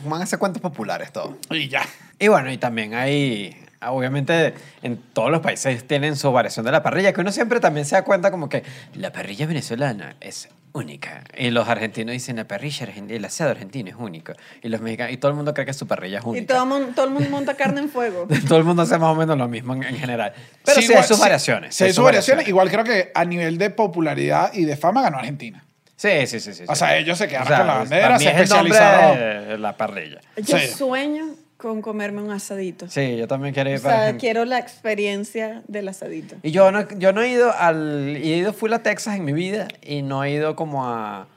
van 0.05 0.21
a 0.21 0.23
hacer 0.23 0.39
cuentos 0.39 0.61
populares 0.61 1.11
todo. 1.11 1.37
Y 1.51 1.67
ya. 1.67 1.83
Y 2.17 2.27
bueno, 2.29 2.51
y 2.51 2.57
también 2.57 2.93
hay, 2.95 3.55
obviamente, 3.81 4.53
en 4.81 4.97
todos 5.13 5.29
los 5.31 5.41
países 5.41 5.85
tienen 5.87 6.15
su 6.15 6.31
variación 6.31 6.65
de 6.65 6.71
la 6.71 6.81
parrilla, 6.81 7.13
que 7.13 7.21
uno 7.21 7.31
siempre 7.31 7.59
también 7.59 7.85
se 7.85 7.95
da 7.95 8.03
cuenta 8.03 8.31
como 8.31 8.49
que 8.49 8.63
la 8.95 9.11
parrilla 9.11 9.45
venezolana 9.45 10.15
es 10.19 10.49
única. 10.73 11.23
Y 11.37 11.49
los 11.51 11.67
argentinos 11.67 12.13
dicen 12.13 12.37
la 12.37 12.47
parrilla 12.47 12.85
argentina, 12.85 13.17
el 13.17 13.25
asado 13.25 13.51
argentino 13.51 13.89
es 13.89 13.95
único. 13.97 14.33
Y 14.61 14.69
los 14.69 14.81
mexicanos, 14.81 15.13
y 15.13 15.17
todo 15.17 15.31
el 15.31 15.35
mundo 15.37 15.53
cree 15.53 15.65
que 15.65 15.73
su 15.73 15.87
parrilla 15.87 16.19
es 16.19 16.25
Y 16.25 16.27
única. 16.27 16.53
todo, 16.55 16.65
mon- 16.65 16.93
todo 16.93 17.05
el 17.05 17.11
mundo 17.11 17.29
monta 17.29 17.55
carne 17.55 17.81
en 17.81 17.89
fuego. 17.89 18.27
todo 18.47 18.57
el 18.57 18.63
mundo 18.63 18.81
hace 18.83 18.97
más 18.97 19.09
o 19.09 19.15
menos 19.15 19.37
lo 19.37 19.47
mismo 19.47 19.73
en, 19.75 19.83
en 19.83 19.97
general. 19.97 20.33
Pero 20.63 20.75
sí, 20.81 20.85
hay 20.87 20.91
igual- 20.91 21.05
sus 21.05 21.19
variaciones. 21.19 21.75
Sí, 21.75 21.83
hay 21.83 21.93
sus 21.93 22.03
variaciones. 22.03 22.47
Igual 22.47 22.69
creo 22.71 22.83
que 22.83 23.11
a 23.13 23.25
nivel 23.25 23.57
de 23.57 23.69
popularidad 23.69 24.51
y 24.53 24.65
de 24.65 24.77
fama 24.77 25.01
ganó 25.01 25.17
Argentina. 25.17 25.63
Sí, 25.95 26.25
sí, 26.25 26.39
sí. 26.39 26.53
sí 26.53 26.63
O 26.67 26.73
sí. 26.73 26.79
sea, 26.79 26.97
ellos 26.97 27.17
se 27.17 27.27
quedaron 27.27 27.45
O 27.45 27.49
sea, 27.49 27.57
con 27.59 27.67
la 27.67 27.73
bandera, 27.75 28.17
se 28.19 28.29
es 28.29 28.35
el 28.37 28.49
nombre 28.49 28.73
especializaron. 28.75 29.47
de 29.49 29.57
la 29.59 29.77
parrilla. 29.77 30.19
Yo 30.37 30.57
Sí. 30.57 30.67
sueño 30.69 31.35
con 31.61 31.81
comerme 31.81 32.21
un 32.21 32.31
asadito. 32.31 32.89
Sí, 32.89 33.15
yo 33.17 33.27
también 33.27 33.53
quiero 33.53 33.69
ir 33.69 33.77
O 33.77 33.81
para 33.81 34.09
sea, 34.09 34.17
quiero 34.17 34.45
la 34.45 34.57
experiencia 34.57 35.61
del 35.67 35.87
asadito. 35.87 36.35
Y 36.41 36.51
yo 36.51 36.71
no, 36.71 36.87
yo 36.97 37.13
no 37.13 37.21
he 37.21 37.29
ido 37.29 37.53
al... 37.53 38.17
He 38.17 38.37
ido 38.37 38.51
full 38.51 38.73
a 38.73 38.81
Texas 38.81 39.15
en 39.15 39.25
mi 39.25 39.33
vida 39.33 39.67
y 39.81 40.01
no 40.01 40.23
he 40.23 40.31
ido 40.31 40.55
como 40.55 40.85
a... 40.87 41.27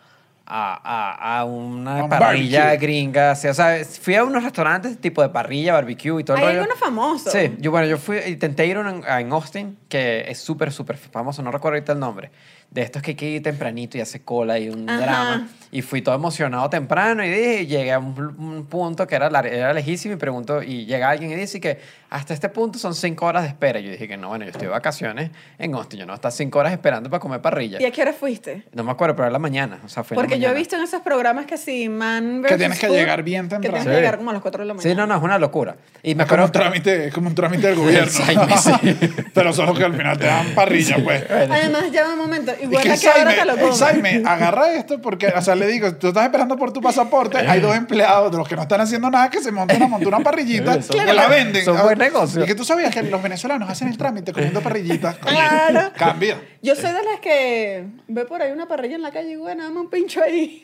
A, 0.46 0.74
a, 0.84 1.38
a 1.40 1.44
una 1.46 2.04
un 2.04 2.10
parrilla 2.10 2.64
barbecue. 2.64 2.86
gringa. 2.86 3.32
O 3.32 3.54
sea, 3.54 3.78
fui 3.84 4.14
a 4.14 4.24
unos 4.24 4.44
restaurantes 4.44 4.98
tipo 5.00 5.22
de 5.22 5.30
parrilla, 5.30 5.72
barbecue 5.72 6.20
y 6.20 6.24
todo 6.24 6.36
Hay 6.36 6.56
algunos 6.56 6.78
famosos. 6.78 7.32
Sí, 7.32 7.54
yo, 7.58 7.70
bueno, 7.70 7.86
yo 7.86 7.96
fui, 7.96 8.18
intenté 8.26 8.66
ir 8.66 8.76
a 8.76 9.20
en 9.20 9.32
Austin, 9.32 9.78
que 9.88 10.26
es 10.28 10.38
súper, 10.38 10.70
súper 10.70 10.98
famoso, 10.98 11.42
no 11.42 11.50
recuerdo 11.50 11.76
ahorita 11.76 11.92
el 11.92 11.98
nombre. 11.98 12.30
De 12.70 12.82
estos 12.82 13.02
que 13.02 13.12
hay 13.12 13.14
que 13.14 13.30
ir 13.30 13.42
tempranito 13.42 13.96
y 13.98 14.00
hace 14.00 14.22
cola 14.22 14.58
y 14.58 14.68
un 14.68 14.90
Ajá. 14.90 15.00
drama. 15.00 15.48
Y 15.70 15.80
fui 15.82 16.02
todo 16.02 16.14
emocionado 16.14 16.68
temprano 16.68 17.24
y 17.24 17.30
dije, 17.30 17.66
llegué 17.66 17.92
a 17.92 18.00
un, 18.00 18.18
un 18.36 18.66
punto 18.66 19.06
que 19.06 19.14
era, 19.14 19.28
era 19.28 19.72
lejísimo 19.72 20.14
y 20.14 20.16
pregunto, 20.16 20.60
y 20.60 20.84
llega 20.84 21.08
alguien 21.08 21.30
y 21.30 21.36
dice 21.36 21.60
que 21.60 21.78
hasta 22.10 22.34
este 22.34 22.48
punto 22.48 22.78
son 22.78 22.94
cinco 22.94 23.26
horas 23.26 23.42
de 23.44 23.48
espera. 23.48 23.78
Y 23.78 23.84
yo 23.84 23.90
dije 23.92 24.08
que 24.08 24.16
no, 24.16 24.28
bueno, 24.28 24.44
yo 24.44 24.50
estoy 24.50 24.66
de 24.66 24.72
vacaciones 24.72 25.30
en 25.58 25.74
Austin, 25.74 26.00
yo 26.00 26.06
no 26.06 26.14
estar 26.14 26.32
cinco 26.32 26.58
horas 26.58 26.72
esperando 26.72 27.08
para 27.08 27.20
comer 27.20 27.40
parrilla. 27.40 27.80
¿Y 27.80 27.84
a 27.84 27.92
qué 27.92 28.02
hora 28.02 28.12
fuiste? 28.12 28.64
No 28.72 28.82
me 28.82 28.90
acuerdo, 28.90 29.14
pero 29.14 29.26
era 29.26 29.32
la 29.32 29.38
mañana. 29.38 29.78
O 29.84 29.88
sea, 29.88 30.02
fue 30.02 30.16
Porque 30.34 30.40
yo 30.40 30.46
he 30.46 30.50
mañana. 30.50 30.58
visto 30.58 30.76
en 30.76 30.82
esos 30.82 31.00
programas 31.02 31.46
que 31.46 31.56
sí, 31.56 31.88
Man 31.88 32.42
Que 32.46 32.56
tienes 32.56 32.78
que 32.78 32.86
Food, 32.88 32.96
llegar 32.96 33.22
bien 33.22 33.44
Que 33.48 33.56
temprano. 33.56 33.60
tienes 33.76 33.82
Sí. 33.84 33.88
que 33.90 33.96
llegar 33.96 34.16
como 34.18 34.30
a 34.30 34.32
las 34.34 34.42
4 34.42 34.62
de 34.62 34.66
la 34.68 34.74
mañana. 34.74 34.90
Sí, 34.90 34.96
no, 34.96 35.06
no, 35.06 35.16
es 35.16 35.22
una 35.22 35.38
locura. 35.38 35.76
Y 36.02 36.14
me 36.14 36.22
Es 36.24 36.28
como, 36.28 36.42
acuerdo 36.42 36.44
un 36.46 36.52
trámite, 36.52 37.06
es 37.08 37.14
como 37.14 37.28
un 37.28 37.34
trámite 37.34 37.66
del 37.68 37.76
gobierno. 37.78 38.12
Jaime, 38.24 38.56
sí. 38.58 38.98
Pero 39.32 39.52
solo 39.52 39.74
que 39.74 39.84
al 39.84 39.94
final 39.94 40.18
te 40.18 40.26
dan 40.26 40.46
parrilla, 40.54 40.96
pues. 41.02 41.24
Además, 41.30 41.84
ya 41.92 42.08
un 42.08 42.18
momento. 42.18 42.52
Y 42.60 42.64
Igual 42.64 42.82
que 42.82 42.90
a 42.92 42.96
qué 42.96 43.08
hora 43.20 43.34
te 43.34 43.44
lo 43.44 43.56
comes. 43.56 43.78
Jaime, 43.80 44.22
agarra 44.24 44.72
esto 44.72 45.00
porque, 45.00 45.28
o 45.28 45.42
sea, 45.42 45.54
le 45.54 45.66
digo, 45.66 45.94
tú 45.96 46.08
estás 46.08 46.24
esperando 46.24 46.56
por 46.56 46.72
tu 46.72 46.80
pasaporte, 46.80 47.38
hay 47.38 47.60
dos 47.60 47.76
empleados 47.76 48.30
de 48.30 48.38
los 48.38 48.48
que 48.48 48.56
no 48.56 48.62
están 48.62 48.80
haciendo 48.80 49.10
nada 49.10 49.30
que 49.30 49.40
se 49.40 49.50
montan 49.52 49.76
una, 49.78 49.88
montan 49.88 50.08
una 50.08 50.20
parrillita 50.20 50.78
que 50.80 51.12
la 51.12 51.28
venden. 51.28 51.64
son 51.64 51.80
buen 51.82 51.98
negocio. 51.98 52.42
Y 52.42 52.46
que 52.46 52.54
tú 52.54 52.64
sabías 52.64 52.92
que 52.94 53.02
los 53.02 53.22
venezolanos 53.22 53.68
hacen 53.70 53.88
el 53.88 53.96
trámite 53.98 54.32
comiendo 54.32 54.60
parrillitas. 54.60 55.16
Oye, 55.24 55.34
Claro. 55.34 55.92
Cambia. 55.96 56.38
Yo 56.62 56.74
soy 56.74 56.92
de 56.92 57.02
las 57.04 57.20
que 57.20 57.84
ve 58.08 58.24
por 58.24 58.40
ahí 58.40 58.50
una 58.52 58.66
parrilla 58.66 58.96
en 58.96 59.02
la 59.02 59.10
calle 59.10 59.32
y 59.32 59.36
bueno, 59.36 59.64
dame 59.64 59.80
un 59.80 59.90
pincho 59.90 60.23
ahí. 60.24 60.60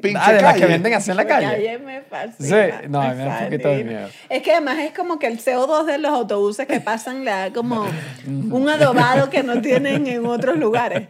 Pinche 0.00 0.16
Ah, 0.22 0.32
de 0.32 0.40
las 0.42 0.52
calle. 0.52 0.60
que 0.64 0.72
venden 0.72 0.94
así 0.94 1.10
en 1.10 1.16
la 1.16 1.26
calle. 1.26 1.78
me 1.80 2.02
fascina. 2.02 2.48
Sí, 2.80 2.88
no, 2.88 3.00
a 3.02 3.08
mí 3.10 3.16
me 3.16 3.24
da 3.24 3.38
un 3.38 3.44
poquito 3.46 3.68
de 3.68 3.84
miedo. 3.84 4.08
Es 4.28 4.42
que 4.42 4.52
además 4.52 4.78
es 4.78 4.92
como 4.92 5.18
que 5.18 5.26
el 5.26 5.38
CO2 5.40 5.86
de 5.86 5.98
los 5.98 6.12
autobuses 6.12 6.68
que 6.68 6.80
pasan 6.80 7.24
le 7.24 7.30
da 7.32 7.52
como 7.52 7.84
un 8.26 8.68
adobado 8.68 9.28
que 9.28 9.42
no 9.42 9.60
tienen 9.60 10.06
en 10.06 10.24
otros 10.24 10.56
lugares. 10.56 11.08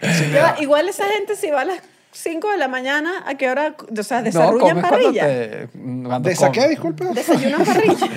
Igual 0.60 0.88
esa 0.88 1.04
gente 1.06 1.36
si 1.36 1.50
va 1.50 1.60
a 1.62 1.64
las 1.66 1.80
5 2.10 2.50
de 2.50 2.56
la 2.58 2.68
mañana, 2.68 3.22
¿a 3.26 3.34
qué 3.36 3.48
hora? 3.50 3.74
O 3.96 4.02
sea, 4.02 4.18
No, 4.18 4.24
desarrollan 4.24 4.80
parrilla. 4.80 5.26
te... 5.26 5.68
Cuando 5.72 6.20
¿De 6.20 6.32
esa 6.32 6.46
comes. 6.46 6.62
qué, 6.64 6.68
disculpe? 6.70 7.04
Desayunan 7.14 7.64
parrilla. 7.64 8.08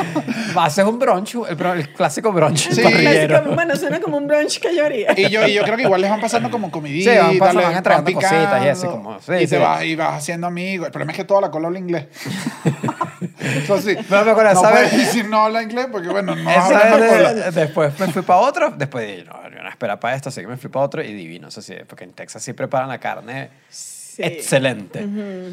Haces 0.56 0.86
un 0.86 0.98
brunch, 0.98 1.36
el, 1.48 1.90
clásico 1.94 2.32
brunch 2.32 2.70
Sí. 2.72 2.82
Clásico, 2.82 3.54
bueno, 3.54 3.76
suena 3.76 4.00
como 4.00 4.18
un 4.18 4.28
brunch 4.28 4.60
que 4.60 4.76
yo 4.76 4.86
haría. 4.86 5.14
Y 5.16 5.30
yo, 5.30 5.46
y 5.46 5.54
yo 5.54 5.64
creo 5.64 5.76
que 5.76 5.84
igual 5.84 6.02
les 6.02 6.10
van 6.10 6.22
pasando 6.22 6.50
como 6.50 6.72
comidita, 6.72 7.12
Sí, 7.12 7.18
van 7.18 7.38
pasando, 7.38 7.62
van 7.64 7.76
entregando 7.78 8.06
van 8.12 8.14
cositas 8.22 8.66
y 8.66 8.68
así 8.70 8.88
como- 8.88 9.20
sí, 9.20 9.34
y, 9.34 9.38
te 9.40 9.48
sí. 9.48 9.56
vas, 9.58 9.84
y 9.84 9.96
vas 9.96 10.18
haciendo 10.18 10.48
amigos. 10.48 10.88
El 10.88 10.92
problema 10.94 11.12
es 11.12 11.18
que 11.18 11.24
toda 11.26 11.42
la 11.42 11.52
cola 11.52 11.68
habla 11.68 11.80
inglés. 11.80 12.06
Eso 13.40 13.80
sí. 13.82 13.96
Pero 14.10 14.26
me 14.26 14.32
acuerdo, 14.32 14.54
no 14.54 14.62
¿sabes? 14.62 14.90
puedes 14.90 15.06
decir 15.08 15.28
no 15.30 15.42
habla 15.46 15.62
inglés 15.64 15.88
porque, 15.92 16.08
bueno, 16.10 16.36
no 16.36 16.44
vas 16.44 16.58
a 16.58 16.60
Esa 16.60 16.94
hablar 16.94 17.04
es 17.04 17.12
cola. 17.14 17.34
de- 17.34 17.52
después 17.52 18.00
me 18.00 18.08
fui 18.08 18.22
para 18.24 18.40
otro, 18.40 18.72
después 18.76 19.06
dije, 19.08 19.26
no, 19.26 19.50
no 19.64 19.70
espera 19.70 20.00
para 20.00 20.16
esto, 20.16 20.30
así 20.30 20.42
que 20.42 20.48
me 20.48 20.58
fui 20.58 20.70
para 20.70 20.86
otro 20.86 21.04
y 21.04 21.14
divino, 21.14 21.48
eso 21.50 21.62
sí, 21.62 21.74
porque 21.88 22.04
en 22.04 22.14
Texas 22.14 22.44
sí 22.44 22.54
preparan 22.54 22.90
la 22.90 23.00
carne 23.00 23.50
Sí. 23.70 24.24
excelente. 24.24 25.06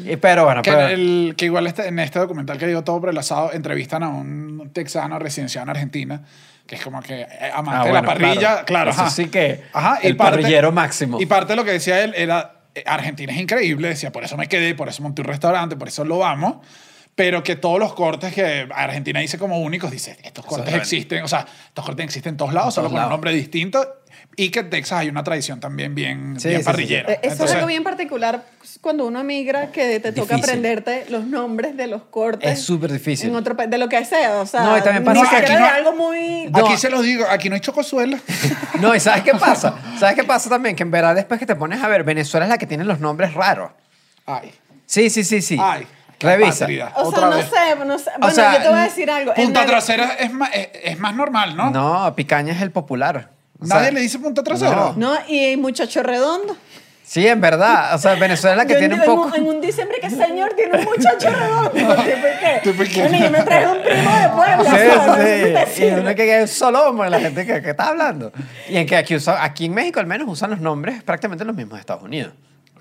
y, 0.05 0.15
pero 0.17 0.43
bueno, 0.45 0.61
Que, 0.61 0.71
pero, 0.71 0.87
el- 0.87 1.33
que 1.37 1.45
igual 1.45 1.65
este, 1.67 1.87
en 1.87 1.97
este 1.99 2.19
documental 2.19 2.57
que 2.57 2.67
digo 2.67 2.83
todo 2.83 2.99
por 2.99 3.09
el 3.09 3.17
asado, 3.17 3.53
entrevistan 3.53 4.03
a 4.03 4.09
un 4.09 4.69
texano 4.73 5.17
residenciado 5.17 5.63
en 5.63 5.69
Argentina, 5.69 6.21
que 6.67 6.75
es 6.75 6.81
como 6.83 7.01
que 7.01 7.21
eh, 7.21 7.27
amante 7.53 7.79
Ah, 7.81 7.83
de 7.85 7.89
bueno, 7.91 8.07
la 8.07 8.13
parrilla. 8.13 8.39
claro. 8.39 8.65
Claro, 8.65 8.91
Eso 8.91 9.01
ajá. 9.01 9.09
sí 9.11 9.27
que 9.29 9.63
Ajá, 9.73 9.99
el 10.03 10.17
parrillero 10.17 10.71
máximo. 10.71 11.19
Y 11.21 11.25
parte 11.25 11.53
de 11.53 11.55
lo 11.55 11.63
que 11.63 11.71
decía 11.71 12.03
él 12.03 12.13
era, 12.15 12.55
eh, 12.75 12.83
Argentina 12.85 13.31
es 13.33 13.39
increíble, 13.39 13.87
decía, 13.87 14.11
por 14.11 14.23
eso 14.25 14.35
me 14.37 14.47
quedé, 14.47 14.75
por 14.75 14.89
eso 14.89 15.01
monté 15.01 15.21
un 15.21 15.27
restaurante, 15.29 15.75
por 15.77 15.87
eso 15.87 16.03
lo 16.03 16.17
vamos. 16.19 16.57
Pero 17.19 17.43
que 17.43 17.57
todos 17.57 17.79
los 17.79 17.93
cortes 17.93 18.33
que 18.33 18.65
Argentina 18.73 19.19
dice 19.19 19.37
como 19.37 19.59
únicos, 19.59 19.91
dice, 19.91 20.17
estos 20.23 20.45
cortes 20.45 20.73
existen, 20.73 21.21
o 21.21 21.27
sea, 21.27 21.45
estos 21.67 21.83
cortes 21.83 22.05
existen 22.05 22.29
en 22.35 22.37
todos 22.37 22.53
lados, 22.53 22.69
En 22.69 22.75
solo 22.75 22.87
todos 22.87 22.91
con 22.91 22.95
un 22.95 22.99
lados. 23.01 23.11
nombre 23.11 23.33
distinto. 23.33 23.85
Y 24.37 24.51
que 24.51 24.59
en 24.59 24.69
Texas 24.69 24.99
hay 24.99 25.09
una 25.09 25.21
tradición 25.21 25.59
también 25.59 25.93
bien, 25.95 26.39
Sí, 26.39 26.47
bien 26.47 26.59
sí, 26.59 26.63
sí, 26.63 26.65
parrillera. 26.65 27.11
Eh, 27.11 27.19
Eso 27.23 27.31
Entonces, 27.33 27.49
es 27.49 27.55
algo 27.55 27.67
bien 27.67 27.83
particular 27.83 28.45
cuando 28.79 29.05
uno 29.05 29.21
migra, 29.25 29.69
que 29.69 29.99
te 29.99 30.13
toca 30.13 30.35
Difícil. 30.35 30.43
aprenderte 30.45 31.05
los 31.09 31.25
nombres 31.25 31.75
de 31.75 31.87
los 31.87 32.03
cortes. 32.03 32.49
es 32.49 32.61
súper 32.63 32.89
difícil. 32.93 33.31
En 33.31 33.35
otro 33.35 33.53
de 33.53 33.77
lo 33.77 33.89
que 33.89 34.05
sea, 34.05 34.37
o 34.39 34.45
sea, 34.45 34.61
No, 34.63 34.77
y 34.77 34.81
también 34.81 35.03
pasa 35.03 35.21
ni 35.23 35.27
que 35.29 35.35
aquí 35.35 35.53
no- 35.55 35.65
algo 35.65 35.91
muy... 35.97 36.49
No. 36.49 36.65
Aquí 36.65 36.77
se 36.77 36.89
los 36.89 37.03
digo, 37.03 37.25
aquí 37.29 37.49
no 37.49 37.55
hay 37.55 37.61
chocosuela. 37.61 38.17
No, 38.79 38.95
y 38.95 38.99
¿sabes 39.01 39.23
qué 39.23 39.33
pasa? 39.33 39.75
¿Sabes 39.99 40.15
qué 40.15 40.23
pasa 40.23 40.49
también? 40.49 40.73
Que 40.73 40.83
en 40.83 40.91
verdad 40.91 41.15
después 41.15 41.37
que 41.37 41.45
te 41.45 41.55
pones 41.57 41.83
a 41.83 41.89
ver, 41.89 42.05
Venezuela 42.05 42.45
es 42.45 42.49
la 42.49 42.57
que 42.57 42.65
tiene 42.65 42.85
los 42.85 43.01
nombres 43.01 43.33
raros. 43.33 43.71
Ay, 44.25 44.53
Sí, 44.85 45.09
sí, 45.09 45.25
sí, 45.25 45.41
sí. 45.41 45.57
ay. 45.61 45.85
Revisa. 46.27 46.59
patria. 46.59 46.91
O 46.95 47.03
Otra 47.09 47.19
sea, 47.19 47.29
no 47.29 47.35
vez. 47.37 47.45
sé, 47.49 47.85
no 47.85 47.99
sé. 47.99 48.11
Bueno, 48.19 48.35
sea, 48.35 48.53
yo 48.57 48.61
te 48.63 48.69
voy 48.69 48.79
a 48.79 48.83
decir 48.83 49.09
algo. 49.11 49.31
en 49.35 49.43
Punta 49.45 49.65
trasera 49.65 50.13
es 50.19 50.31
más, 50.33 50.49
es, 50.53 50.69
es 50.83 50.99
más 50.99 51.15
normal, 51.15 51.55
¿no? 51.55 51.69
No, 51.71 52.15
picaña 52.15 52.53
es 52.53 52.61
el 52.61 52.71
popular. 52.71 53.29
O 53.61 53.65
sea, 53.65 53.77
Nadie 53.77 53.91
le 53.91 53.99
dice 54.01 54.19
punta 54.19 54.41
trasera. 54.43 54.75
no. 54.75 54.93
No, 54.95 55.13
y 55.27 55.55
muchacho 55.57 56.01
redondo. 56.03 56.55
Sí, 57.03 57.27
en 57.27 57.41
verdad. 57.41 57.95
O 57.95 57.97
sea, 57.97 58.13
Venezuela 58.13 58.51
es 58.53 58.57
la 58.57 58.65
que 58.67 58.73
Yo 58.73 58.79
tiene 58.79 58.93
un 58.93 59.01
en, 59.01 59.05
poco... 59.07 59.35
en 59.35 59.47
un 59.47 59.59
diciembre 59.59 59.97
que 59.99 60.11
señor 60.11 60.53
tiene 60.55 60.77
un 60.77 60.85
muchacho 60.85 61.29
redondo. 61.31 61.71
¿Tipo 61.71 61.93
qué? 62.39 62.59
¿Tipo 62.63 62.83
qué? 62.83 63.01
Bueno, 63.01 63.17
yo 63.25 63.31
me 63.31 63.41
traje 63.41 63.67
un 63.67 63.81
primo 63.81 64.15
de 64.19 64.29
Puebla. 64.29 64.63
¿sabes? 64.63 65.65
Sí, 65.69 65.73
sí. 65.81 65.85
Y 65.85 65.91
uno 65.91 66.13
que 66.15 66.41
es 66.43 66.51
solomo, 66.51 67.03
la 67.05 67.19
gente 67.19 67.47
que, 67.47 67.63
que 67.63 67.71
está 67.71 67.87
hablando. 67.87 68.31
Y 68.69 68.77
en 68.77 68.85
que 68.85 68.95
aquí, 68.95 69.15
usa- 69.15 69.43
aquí 69.43 69.65
en 69.65 69.73
México 69.73 69.99
al 69.99 70.05
menos 70.05 70.27
usan 70.29 70.51
los 70.51 70.59
nombres 70.59 71.01
prácticamente 71.01 71.43
los 71.43 71.55
mismos 71.55 71.73
de 71.73 71.79
Estados 71.79 72.03
Unidos. 72.03 72.31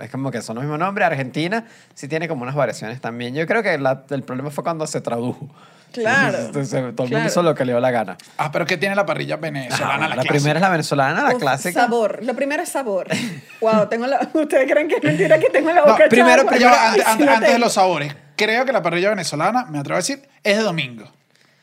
Es 0.01 0.11
como 0.11 0.31
que 0.31 0.43
son 0.43 0.57
los 0.57 0.65
mismos 0.65 0.79
nombres. 0.79 1.07
Argentina 1.07 1.65
sí 1.95 2.09
tiene 2.09 2.29
como 2.29 2.43
unas 2.43 2.55
variaciones 2.55 3.01
también. 3.01 3.35
Yo 3.35 3.47
creo 3.47 3.63
que 3.63 3.79
la- 3.79 4.05
el 4.11 4.23
problema 4.23 4.51
fue 4.51 4.63
cuando 4.65 4.87
se 4.87 5.01
tradujo. 5.01 5.49
Claro, 5.93 6.39
Entonces, 6.47 6.71
todo 6.71 6.79
el 6.81 6.85
mundo 6.95 7.07
claro. 7.09 7.27
hizo 7.27 7.43
lo 7.43 7.55
que 7.55 7.65
le 7.65 7.73
dio 7.73 7.81
la 7.81 7.91
gana. 7.91 8.17
Ah, 8.37 8.53
pero 8.53 8.67
¿qué 8.67 8.77
tiene 8.77 8.95
la 8.95 9.07
parrilla 9.07 9.37
venezolana? 9.37 9.87
Ajá, 9.95 9.99
la 10.01 10.09
la 10.09 10.15
clásica? 10.15 10.33
primera 10.35 10.59
es 10.59 10.63
la 10.63 10.69
venezolana, 10.69 11.23
la 11.23 11.35
Uf, 11.35 11.41
clásica. 11.41 11.81
Sabor. 11.81 12.23
Lo 12.25 12.35
primero 12.35 12.63
es 12.63 12.69
sabor. 12.69 13.09
Wow, 13.61 13.89
tengo 13.89 14.07
la... 14.07 14.29
¿Ustedes 14.35 14.71
creen 14.71 14.89
que 14.89 14.97
es 14.97 15.03
mentira 15.03 15.39
que 15.39 15.49
tengo 15.51 15.71
la 15.71 15.77
No, 15.77 15.93
boca 15.93 16.05
echada 16.05 16.09
primero, 16.11 16.43
por- 16.45 16.53
primero, 16.53 16.75
Ay, 16.79 16.89
antes, 17.01 17.05
sí 17.05 17.11
antes- 17.29 17.41
la 17.41 17.41
de 17.55 17.59
los 17.59 17.73
sabores. 17.73 18.15
Creo 18.37 18.65
que 18.65 18.73
la 18.73 18.83
parrilla 18.83 19.09
venezolana, 19.11 19.65
me 19.65 19.79
atrevo 19.79 19.97
a 19.97 20.01
decir, 20.01 20.23
es 20.45 20.57
de 20.59 20.63
domingo. 20.63 21.11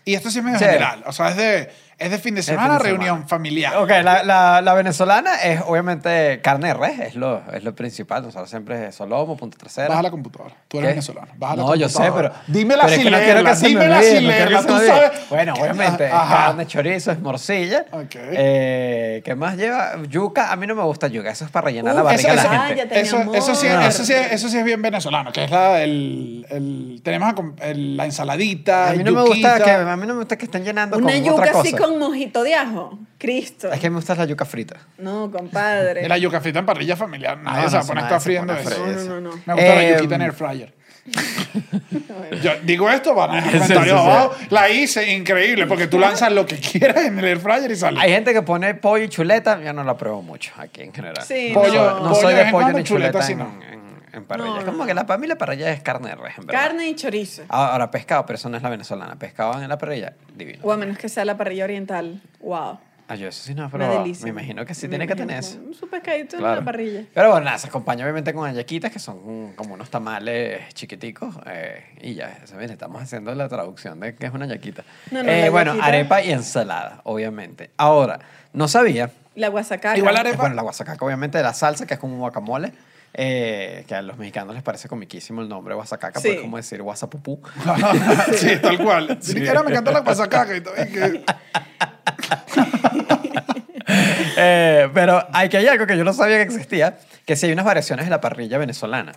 Y 0.04 0.13
esto 0.15 0.30
sí 0.30 0.39
es 0.39 0.43
medio 0.43 0.60
Sí. 0.60 0.65
general. 0.65 1.04
O 1.08 1.12
sea, 1.13 1.30
es 1.30 1.38
de, 1.38 1.69
es 1.97 2.12
de 2.12 2.17
fin 2.19 2.36
de 2.36 2.36
fin 2.36 2.36
de 2.36 2.43
semana, 2.43 2.77
semana. 2.77 2.79
reunión 2.79 3.27
familiar. 3.27 3.77
Ok, 3.77 3.89
la, 4.03 4.23
la, 4.23 4.62
la 4.62 4.73
venezolana 4.73 5.36
es 5.36 5.62
obviamente 5.65 6.39
carne 6.41 6.69
de 6.69 6.73
res, 6.73 6.99
es 6.99 7.15
lo, 7.15 7.41
es 7.53 7.63
lo 7.63 7.73
principal. 7.75 8.23
Nosotros 8.23 8.49
siempre 8.49 8.88
es 8.88 8.95
solomo, 8.95 9.38
punta 9.38 9.58
trasera. 9.58 9.88
Baja 9.88 10.01
la 10.01 10.12
computadora. 10.12 10.55
Tú 10.67 10.77
eres 10.79 10.88
¿Qué? 10.89 10.93
venezolano. 10.93 11.27
Baja 11.38 11.55
la 11.55 11.63
no, 11.63 11.75
yo 11.75 11.88
sé, 11.89 12.12
pero. 12.15 12.31
Dímela 12.47 12.84
pero 12.84 12.93
es 12.93 13.01
sin 13.01 13.03
que 13.05 13.12
no 13.12 13.17
quiero 13.17 13.34
leerla. 13.34 13.49
que 13.51 13.55
se 13.55 13.63
me 13.63 13.69
Dímela 13.69 13.97
olvide, 13.97 14.12
sin 14.17 14.23
no 14.27 14.34
quiero 14.34 14.49
leerla. 14.51 14.58
que 14.58 14.63
se 14.63 14.67
Tú 14.79 14.86
sabes. 14.88 15.29
Bueno, 15.29 15.53
obviamente, 15.53 16.05
Ajá. 16.08 16.36
carne, 16.47 16.67
chorizo, 16.67 17.12
es 17.12 17.19
morcilla. 17.19 17.86
Ok. 17.91 18.15
Eh, 18.15 19.21
¿Qué 19.23 19.36
más 19.36 19.55
lleva? 19.58 19.93
Yuca. 20.10 20.51
A 20.51 20.55
mí 20.55 20.67
no 20.67 20.75
me 20.75 20.84
gusta 20.84 21.08
yuca. 21.08 21.29
Eso 21.29 21.45
es 21.45 21.51
para 21.51 21.65
rellenar 21.65 21.95
la 21.95 22.01
Uf, 22.03 22.08
barriga 22.12 22.31
de 22.31 22.38
eso- 22.39 22.47
la 22.47 22.55
eso- 22.55 22.75
gente. 22.75 22.99
Eso, 23.38 23.55
sí, 23.55 23.67
No. 23.67 23.81
eso, 23.81 24.03
sí, 24.05 24.13
eso 24.13 24.49
sí 24.49 24.58
es 24.58 24.63
bien 24.65 24.81
venezolano, 24.81 25.31
que 25.31 25.43
es 25.45 25.51
la, 25.51 25.81
el, 25.81 26.45
el- 26.49 27.01
tenemos 27.03 27.34
la 27.75 28.05
ensaladita, 28.05 28.89
A 28.89 28.93
mí 28.93 29.03
no 29.03 29.12
me 29.12 29.21
gusta 29.21 29.60
que, 29.63 29.71
a 29.71 29.95
mí 29.95 30.08
no 30.08 30.13
me 30.13 30.19
gusta 30.19 30.38
que 30.38 30.45
estén 30.45 30.63
llenando 30.63 30.97
Una 30.97 31.12
con 31.13 31.23
yuca 31.23 31.34
otra 31.41 31.51
cosa. 31.51 31.63
Con 31.89 32.00
mojito 32.00 32.43
de 32.43 32.56
ajo. 32.56 32.98
Cristo. 33.17 33.71
Es 33.71 33.80
que 33.80 33.89
me 33.89 33.95
gusta 33.98 34.13
la 34.15 34.26
yuca 34.26 34.45
frita. 34.45 34.76
No, 34.98 35.32
compadre. 35.32 36.08
La 36.08 36.17
yuca 36.17 36.41
frita 36.41 36.60
en 36.60 36.65
parrilla 36.65 36.95
familiar. 36.95 37.38
Nadie 37.38 37.63
No, 37.63 37.69
se 37.69 37.76
va 37.78 37.80
no, 37.80 37.84
a 37.84 37.88
poner 37.88 38.04
a 38.04 38.08
estar 38.08 38.21
friendo 38.21 38.54
eso. 38.54 38.69
No, 38.88 39.04
no, 39.04 39.21
no. 39.21 39.30
Me 39.45 39.54
gusta 39.54 39.76
la 39.76 39.84
Eh, 39.84 39.93
yuquita 39.98 40.15
en 40.15 40.21
air 40.21 40.34
fryer. 40.34 40.74
Yo 42.43 42.52
digo 42.63 42.89
esto, 42.89 43.13
van 43.13 43.32
a 43.32 43.36
dejar 43.36 43.52
comentarios 43.54 44.00
abajo. 44.00 44.32
La 44.50 44.69
hice 44.69 45.12
increíble, 45.13 45.65
porque 45.67 45.88
tú 45.88 46.00
lanzas 46.00 46.32
lo 46.32 46.45
que 46.45 46.58
quieras 46.58 47.06
en 47.06 47.19
el 47.19 47.26
air 47.26 47.39
fryer 47.39 47.69
y 47.71 47.76
sale. 47.76 48.00
Hay 48.02 48.12
gente 48.12 48.34
que 48.34 48.41
pone 48.41 48.74
pollo 48.76 49.04
y 49.04 49.10
chuleta. 49.10 49.62
Yo 49.62 49.74
no 49.74 49.84
la 49.84 49.95
pruebo 49.95 50.21
mucho 50.21 50.52
aquí 50.58 50.82
en 50.82 50.93
general. 50.93 51.24
Sí, 51.26 51.52
no, 51.54 51.62
Pollo- 51.62 51.71
soy- 51.71 52.04
no 52.04 52.10
pollo 52.10 52.21
soy 52.21 52.34
de 52.34 52.45
pollo 52.45 52.67
ni 52.74 52.84
chuleta 52.84 53.19
chuleta 53.19 53.21
sí 53.21 53.32
en, 53.34 53.38
no. 53.39 53.45
en- 53.71 53.85
en 54.17 54.25
parrilla. 54.25 54.49
No, 54.49 54.58
es 54.60 54.65
como 54.65 54.78
no. 54.80 54.86
que 54.86 54.93
la, 54.93 55.06
para 55.06 55.17
mí 55.19 55.28
la 55.28 55.38
parrilla 55.38 55.71
es 55.71 55.82
carne 55.82 56.10
de 56.10 56.15
res, 56.15 56.38
en 56.38 56.45
verdad. 56.47 56.62
Carne 56.62 56.88
y 56.89 56.95
chorizo. 56.95 57.43
Ahora, 57.49 57.89
pescado, 57.91 58.25
pero 58.25 58.36
eso 58.38 58.49
no 58.49 58.58
es 58.58 58.63
la 58.63 58.69
venezolana. 58.69 59.15
Pescado 59.17 59.62
en 59.62 59.67
la 59.69 59.78
parrilla, 59.78 60.13
divino. 60.36 60.60
O 60.63 60.71
a 60.71 60.78
menos 60.78 60.97
que 60.97 61.10
sea 61.10 61.25
la 61.25 61.38
parrilla 61.38 61.63
oriental. 61.65 62.21
Wow. 62.39 62.80
Ah, 63.08 63.13
yo 63.13 63.28
eso 63.28 63.43
sí 63.43 63.54
no 63.54 63.69
delicia. 63.69 64.23
Me 64.23 64.32
imagino 64.32 64.65
que 64.65 64.73
sí 64.73 64.88
Me 64.88 64.89
tiene 64.97 65.06
que 65.08 65.15
tener 65.15 65.38
eso. 65.38 65.60
Un 65.63 65.75
su 65.75 65.88
pescadito 65.88 66.38
en 66.38 66.41
Claro. 66.41 66.62
la 66.62 66.65
parrilla. 66.65 67.04
Pero 67.13 67.30
bueno, 67.30 67.45
nada, 67.45 67.60
se 67.60 67.67
acompaña 67.67 68.04
obviamente 68.04 68.34
con 68.34 68.49
ayaquitas, 68.49 68.91
que 68.91 68.97
son 68.97 69.54
como 69.54 69.75
unos 69.75 69.91
tamales 69.91 70.73
chiquiticos. 70.73 71.36
eh, 71.45 71.84
y 72.01 72.15
ya, 72.15 72.39
bien, 72.58 72.71
estamos 72.71 73.04
haciendo 73.04 73.36
la 73.36 73.47
traducción 73.47 73.99
de 73.99 74.15
qué 74.15 74.25
es 74.25 74.34
una 74.34 74.47
yaquita. 74.47 74.84
No, 75.12 75.21
no, 75.21 75.30
Eh, 75.30 75.41
la 75.43 75.49
bueno, 75.51 75.73
yaquita- 75.75 75.86
arepa 75.86 76.21
y 76.23 76.32
ensalada, 76.32 77.01
obviamente. 77.04 77.69
Ahora, 77.78 78.19
no 78.54 78.67
sabía. 78.67 79.12
La 79.36 79.49
guasacaca. 79.49 79.95
Igual 79.97 80.15
arepa- 80.17 80.38
Bueno, 80.38 80.56
la 80.56 80.63
guasacaca, 80.63 81.06
obviamente, 81.06 81.38
de 81.38 81.43
la 81.43 81.54
salsa, 81.54 81.86
que 81.86 81.93
es 81.93 81.99
como 81.99 82.13
un 82.15 82.21
guacamole. 82.21 82.73
Eh, 83.17 83.86
que 83.88 83.95
a 83.95 84.01
los 84.01 84.17
mexicanos 84.17 84.54
les 84.54 84.62
parece 84.63 84.89
comiquísimo 84.89 85.41
el 85.41 85.47
nombre 85.47 85.73
guasacaca, 85.73 86.19
Sí. 86.19 86.28
porque 86.28 86.36
es 86.38 86.41
como 86.43 86.58
decir 86.58 86.82
guasapupú. 86.82 87.41
sí, 88.36 88.58
tal 88.62 88.78
cual. 88.78 89.08
Ni 89.21 89.25
siquiera 89.25 89.63
me 89.63 89.71
encanta 89.71 89.91
la 89.91 90.04
pasacaca 90.04 90.56
y 90.58 90.62
que- 90.62 91.23
Eh, 94.38 94.89
pero 94.93 95.25
hay 95.32 95.47
que 95.47 95.58
hay 95.58 95.67
algo 95.67 95.86
que 95.88 95.95
yo 95.97 96.04
no 96.04 96.12
sabía 96.12 96.38
que 96.38 96.43
existía, 96.43 96.97
que 97.25 97.36
sí 97.36 97.45
hay 97.45 97.54
unas 97.54 97.65
variaciones 97.65 98.06
de 98.06 98.10
la 98.12 98.19
parrilla 98.19 98.58
venezolana. 98.58 99.13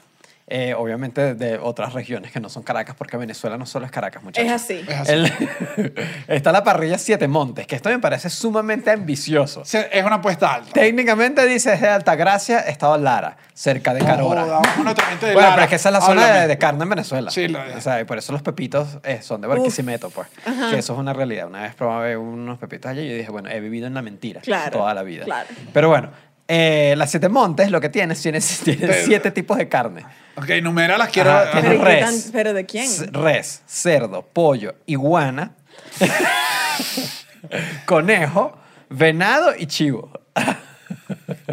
Eh, 0.50 0.72
obviamente 0.74 1.34
de 1.34 1.58
otras 1.58 1.92
regiones 1.92 2.32
que 2.32 2.40
no 2.40 2.48
son 2.48 2.62
Caracas, 2.62 2.94
porque 2.96 3.18
Venezuela 3.18 3.58
no 3.58 3.66
solo 3.66 3.84
es 3.84 3.92
Caracas, 3.92 4.22
muchachos. 4.22 4.46
Es 4.50 4.52
así. 4.62 4.84
Es 4.88 5.00
así. 5.00 5.12
El- 5.12 5.94
está 6.28 6.52
la 6.52 6.64
parrilla 6.64 6.96
Siete 6.96 7.28
Montes, 7.28 7.66
que 7.66 7.76
esto 7.76 7.90
me 7.90 7.98
parece 7.98 8.30
sumamente 8.30 8.90
ambicioso. 8.90 9.62
Es 9.62 10.04
una 10.04 10.16
apuesta 10.16 10.54
alta. 10.54 10.72
Técnicamente 10.72 11.46
dice 11.46 11.74
es 11.74 11.82
de 11.82 11.88
Altagracia, 11.88 12.60
Estado 12.60 12.96
Lara, 12.96 13.36
cerca 13.52 13.92
de 13.92 14.00
Carora. 14.00 14.44
De 14.44 14.50
bueno, 14.50 14.94
Lara. 15.34 15.50
pero 15.54 15.62
es 15.64 15.68
que 15.68 15.76
esa 15.76 15.88
es 15.90 15.92
la 15.92 16.00
zona 16.00 16.46
de, 16.46 16.58
carne 16.58 16.84
en 16.84 16.88
Venezuela. 16.90 17.30
Sí, 17.30 17.46
lo 17.48 17.62
es. 17.62 17.76
O 17.76 17.80
sea, 17.82 18.00
y 18.00 18.04
por 18.04 18.16
eso 18.16 18.32
los 18.32 18.40
pepitos 18.42 18.98
eh, 19.04 19.20
son 19.20 19.42
de 19.42 19.48
Barquisimeto, 19.48 20.08
pues. 20.08 20.28
Ajá. 20.46 20.70
Que 20.70 20.78
eso 20.78 20.94
es 20.94 20.98
una 20.98 21.12
realidad. 21.12 21.46
Una 21.46 21.62
vez 21.62 21.74
probé 21.74 22.16
unos 22.16 22.58
pepitos 22.58 22.90
allí 22.90 23.02
y 23.02 23.08
yo 23.10 23.14
dije, 23.16 23.30
bueno, 23.30 23.50
he 23.50 23.60
vivido 23.60 23.86
en 23.86 23.92
la 23.94 24.00
mentira 24.02 24.40
Claro, 24.40 24.78
toda 24.78 24.94
la 24.94 25.02
vida. 25.02 25.24
claro. 25.24 25.48
Pero 25.74 25.88
bueno, 25.90 26.10
eh, 26.48 26.94
las 26.96 27.10
Siete 27.10 27.28
Montes 27.28 27.70
lo 27.70 27.80
que 27.80 27.88
tiene, 27.90 28.14
tiene, 28.14 28.40
tiene 28.64 28.86
Pero- 28.86 29.04
siete 29.04 29.30
tipos 29.30 29.56
de 29.58 29.68
carne. 29.68 30.04
Ok, 30.36 30.48
numera 30.62 30.96
las 30.98 31.08
quiero. 31.10 31.30
Ajá, 31.30 31.50
¿Pero, 31.60 31.74
¿y 31.74 31.78
qué 31.78 31.84
res. 31.84 32.00
tan- 32.24 32.32
¿Pero 32.32 32.52
de 32.54 32.64
quién? 32.66 32.88
Res, 33.12 33.62
cerdo, 33.66 34.22
pollo, 34.32 34.74
iguana, 34.86 35.52
conejo, 37.86 38.56
venado 38.88 39.54
y 39.56 39.66
chivo. 39.66 40.10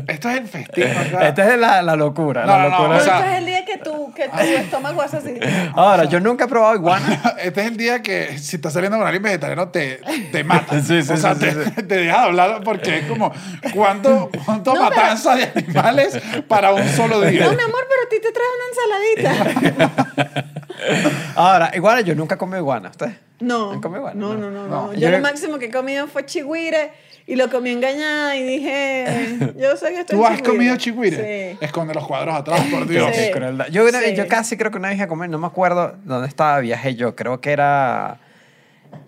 Esto 0.08 0.30
es 0.30 0.38
el 0.38 0.48
festín. 0.48 0.84
acá. 0.86 1.28
Esta 1.28 1.54
es 1.54 1.60
la, 1.60 1.82
la 1.82 1.96
locura. 1.96 2.46
No, 2.46 2.48
la 2.58 2.64
no, 2.64 2.70
no, 2.70 2.78
locura. 2.80 2.98
o 2.98 3.00
sea- 3.02 3.20
este 3.20 3.32
es 3.32 3.38
el 3.40 3.46
día 3.46 3.66
que 3.66 3.78
tu, 3.78 4.14
que 4.14 4.28
tu 4.28 4.38
estómago 4.38 5.02
hace 5.02 5.18
así. 5.18 5.40
Ahora, 5.74 6.04
yo 6.04 6.20
nunca 6.20 6.46
he 6.46 6.48
probado 6.48 6.76
iguana. 6.76 7.22
Este 7.42 7.62
es 7.62 7.68
el 7.68 7.78
día 7.78 8.02
que 8.02 8.38
si 8.38 8.58
estás 8.58 8.74
saliendo 8.74 8.98
con 8.98 9.06
alguien 9.08 9.24
vegetariano 9.24 9.70
te, 9.70 10.02
te 10.32 10.44
mata. 10.44 10.82
Sí, 10.86 11.02
sí, 11.02 11.14
o 11.14 11.18
sea, 11.18 11.34
sí, 11.36 11.40
te, 11.42 11.52
sí, 11.66 11.72
te 11.72 11.84
deja 11.96 12.20
de 12.20 12.26
hablar 12.26 12.62
porque 12.64 13.00
es 13.00 13.06
como 13.06 13.32
cuánto, 13.74 14.30
cuánto 14.46 14.74
No, 14.74 14.90
pero- 14.90 14.96
matanza 15.02 15.36
de 15.36 15.52
animales 15.56 16.20
para 16.48 16.74
un 16.74 16.88
solo 16.90 17.22
día. 17.22 17.46
No, 17.46 17.54
mi 17.54 17.64
amor, 17.64 17.88
pero 17.90 18.02
a 18.04 18.10
ti 18.10 18.18
te 18.22 18.32
traes 18.32 18.50
una 19.16 19.32
ensaladita. 19.32 20.56
Ahora, 21.36 21.72
iguana, 21.74 22.02
yo 22.02 22.16
nunca 22.16 22.36
he 22.36 22.38
comido 22.38 22.60
iguana. 22.60 22.90
¿Ustedes? 22.90 23.16
No. 23.40 23.72
¿Han 23.72 23.82
comido 23.82 24.00
iguana? 24.02 24.20
No, 24.20 24.34
no, 24.36 24.50
no. 24.52 24.68
No. 24.68 24.88
no. 24.88 24.94
Yo 24.94 25.00
Yo 25.00 25.12
lo 25.12 25.20
máximo 25.20 25.58
que 25.58 25.66
he 25.66 25.72
comido 25.72 26.08
fue 26.08 26.26
chigüire 26.26 26.92
y 27.28 27.36
lo 27.36 27.50
comí 27.50 27.72
engañada 27.72 28.36
y 28.36 28.44
dije, 28.44 29.54
yo 29.58 29.76
sé 29.78 29.88
que 29.94 30.00
esto 30.02 30.16
¿Tú 30.16 30.26
has 30.26 30.42
comido 30.42 30.76
chigüire? 30.78 31.52
Sí. 31.52 31.58
Esconde 31.62 31.94
los 31.94 32.06
cuadros 32.08 32.36
atrás, 32.36 32.62
por 32.72 32.88
Dios. 32.88 33.10
Sí. 33.16 33.32
Yo, 33.72 33.84
una- 33.88 34.00
Sí. 34.02 34.14
yo 34.16 34.28
casi 34.28 34.58
creo 34.58 34.72
que 34.72 34.78
una 34.78 34.90
vez 34.90 35.02
a 35.02 35.08
comer, 35.08 35.30
no 35.30 35.38
me 35.40 35.48
acuerdo 35.48 35.96
dónde 36.04 36.28
estaba, 36.28 36.60
viajé 36.60 36.96
yo. 36.96 37.16
Creo 37.16 37.42
que 37.42 37.52
era. 37.52 38.20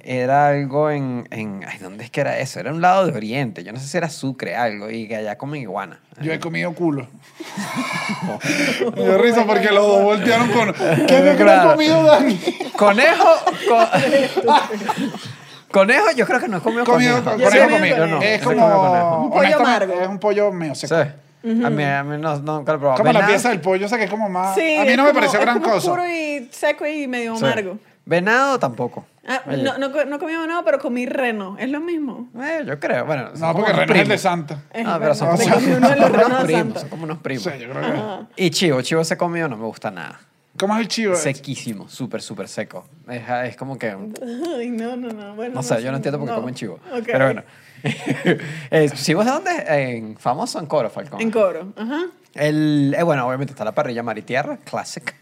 Era 0.03 0.49
algo 0.49 0.89
en, 0.91 1.27
en. 1.32 1.62
Ay, 1.65 1.77
¿dónde 1.80 2.03
es 2.03 2.10
que 2.12 2.19
era 2.21 2.38
eso? 2.39 2.60
Era 2.60 2.71
un 2.73 2.82
lado 2.82 3.08
de 3.08 3.13
Oriente. 3.15 3.63
Yo 3.63 3.71
no 3.71 3.80
sé 3.80 3.88
si 3.88 3.97
era 3.97 4.10
Sucre, 4.10 4.53
algo. 4.56 4.89
Y 4.89 5.08
que 5.08 5.15
allá 5.15 5.38
comen 5.38 5.62
iguana. 5.62 5.99
Yo 6.21 6.34
he 6.34 6.39
comido 6.39 6.73
culo. 6.73 7.08
Me 8.95 9.01
dio 9.01 9.17
risa 9.17 9.45
porque 9.45 9.67
los 9.71 9.86
dos 9.88 10.03
voltearon 10.03 10.49
con. 10.51 10.73
¿Qué 10.73 11.17
es 11.17 11.23
lo 11.23 11.32
que 11.32 11.38
no 11.39 11.43
Claro. 11.45 11.71
comido 11.71 12.03
Dani? 12.03 12.39
Conejo. 12.75 13.30
co- 13.69 13.88
conejo, 15.71 16.12
yo 16.15 16.25
creo 16.25 16.39
que 16.39 16.47
no 16.47 16.58
he 16.58 16.62
comido 16.62 16.84
Comido, 16.86 17.23
conejo. 17.23 17.38
Yo 17.38 17.45
conejo 17.49 17.67
sí 17.67 17.73
comido. 17.75 17.97
comido 17.97 18.08
no, 18.17 18.21
es 18.23 18.39
yo 18.41 18.45
comido 18.47 18.65
como. 18.67 18.88
conejo. 18.89 19.17
Un 19.17 19.30
pollo 19.30 19.39
honestamente, 19.39 19.63
amargo. 19.86 20.01
Es 20.01 20.08
un 20.08 20.19
pollo 20.19 20.51
medio 20.51 20.75
seco. 20.75 20.95
Sí. 20.95 21.10
A 21.63 21.69
mí, 21.69 21.84
a 21.84 22.03
mí 22.03 22.17
no, 22.17 22.38
nunca 22.39 22.71
lo 22.73 22.77
he 22.77 22.80
probado. 22.80 22.97
Como 22.97 23.13
la 23.13 23.19
Venado- 23.19 23.27
pieza 23.27 23.49
del 23.49 23.62
pollo, 23.62 23.86
o 23.86 23.89
sea 23.89 23.97
que 23.97 24.03
es 24.06 24.10
como 24.10 24.27
más. 24.27 24.56
Sí, 24.56 24.75
a 24.75 24.84
mí 24.84 24.89
es 24.89 24.97
no 24.97 25.03
me 25.03 25.10
como- 25.10 25.19
pareció 25.19 25.39
es 25.39 25.45
gran 25.45 25.60
como 25.60 25.73
cosa. 25.75 25.89
puro 25.91 26.06
y 26.08 26.47
seco 26.51 26.86
y 26.86 27.08
medio 27.08 27.36
Sí. 27.38 27.45
amargo. 27.45 27.77
Venado 28.06 28.58
tampoco. 28.60 29.06
Ah, 29.27 29.41
Oye. 29.45 29.62
no, 29.62 29.77
no, 29.77 29.91
co- 29.91 30.06
no 30.06 30.17
comí 30.19 30.32
nada, 30.32 30.63
pero 30.63 30.80
comí 30.80 31.06
reno. 31.06 31.58
Es 31.60 31.69
lo 31.69 31.82
mismo. 31.82 32.30
Eh, 32.41 32.63
yo 32.65 32.80
creo. 32.80 33.06
Bueno, 33.06 33.32
son 33.32 33.41
No, 33.41 33.47
como 33.53 33.65
porque 33.65 33.71
unos 33.73 33.80
Reno 33.82 33.93
es 33.93 33.99
el 34.01 34.08
de 34.08 34.15
primos. 34.15 34.21
Santa. 34.21 34.58
Es 34.73 34.88
Ah, 34.88 34.97
pero 35.01 35.13
son 35.15 35.27
verdad. 35.38 35.43
como, 35.43 35.56
Me 35.60 35.63
comí 35.65 35.75
uno 35.77 35.89
de 35.89 35.95
los 35.97 36.06
son 36.08 36.15
unos 36.15 36.23
renos 36.30 36.43
primos. 36.45 36.62
santos. 36.63 36.82
Son 36.82 36.89
como 36.89 37.03
unos 37.03 37.17
primos. 37.19 37.43
Sí, 37.43 37.49
yo 37.60 37.69
creo 37.69 37.82
que. 38.36 38.43
Y 38.43 38.49
chivo, 38.51 38.82
chivo 38.82 39.03
se 39.03 39.17
comió, 39.17 39.47
no 39.49 39.58
me 39.58 39.65
gusta 39.65 39.91
nada. 39.91 40.19
¿Cómo 40.58 40.76
es 40.76 40.82
el 40.82 40.88
chivo? 40.88 41.15
Sequísimo, 41.15 41.88
súper, 41.88 42.22
súper 42.22 42.48
seco. 42.48 42.88
Es, 43.08 43.22
es 43.46 43.56
como 43.56 43.78
que. 43.78 43.89
Ay, 44.58 44.70
no, 44.70 44.96
no, 44.98 45.10
no. 45.10 45.36
Bueno, 45.36 45.56
No 45.56 45.63
sé, 45.63 45.82
yo 45.82 45.91
no 45.91 45.98
entiendo 45.98 46.17
por 46.20 46.28
qué 46.28 46.34
no. 46.34 46.39
comen 46.39 46.56
chivo. 46.56 46.80
Pero 47.06 47.26
bueno. 47.26 47.43
eh, 48.72 48.89
¿Chivo 48.96 49.22
es 49.22 49.28
de 49.28 49.32
dónde? 49.34 49.52
En 49.67 50.17
famoso 50.17 50.60
en 50.60 50.65
Coro, 50.65 50.89
Falcón. 50.89 51.22
En 51.22 51.30
coro. 51.30 51.74
Ajá. 51.76 52.08
El, 52.34 52.96
eh, 52.98 53.04
bueno, 53.04 53.28
obviamente 53.28 53.54
está 53.54 53.63
la 53.63 53.74
parrilla 53.74 54.02
mar 54.04 54.17
y 54.17 54.24
tierra, 54.24 54.58
classic, 54.58 55.13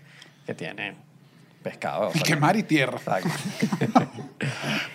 que 0.46 0.54
tiene 0.54 0.96
pescado. 1.66 2.12
Y 2.14 2.20
que 2.22 2.36
mar 2.36 2.56
y 2.56 2.64
tierra. 2.64 3.00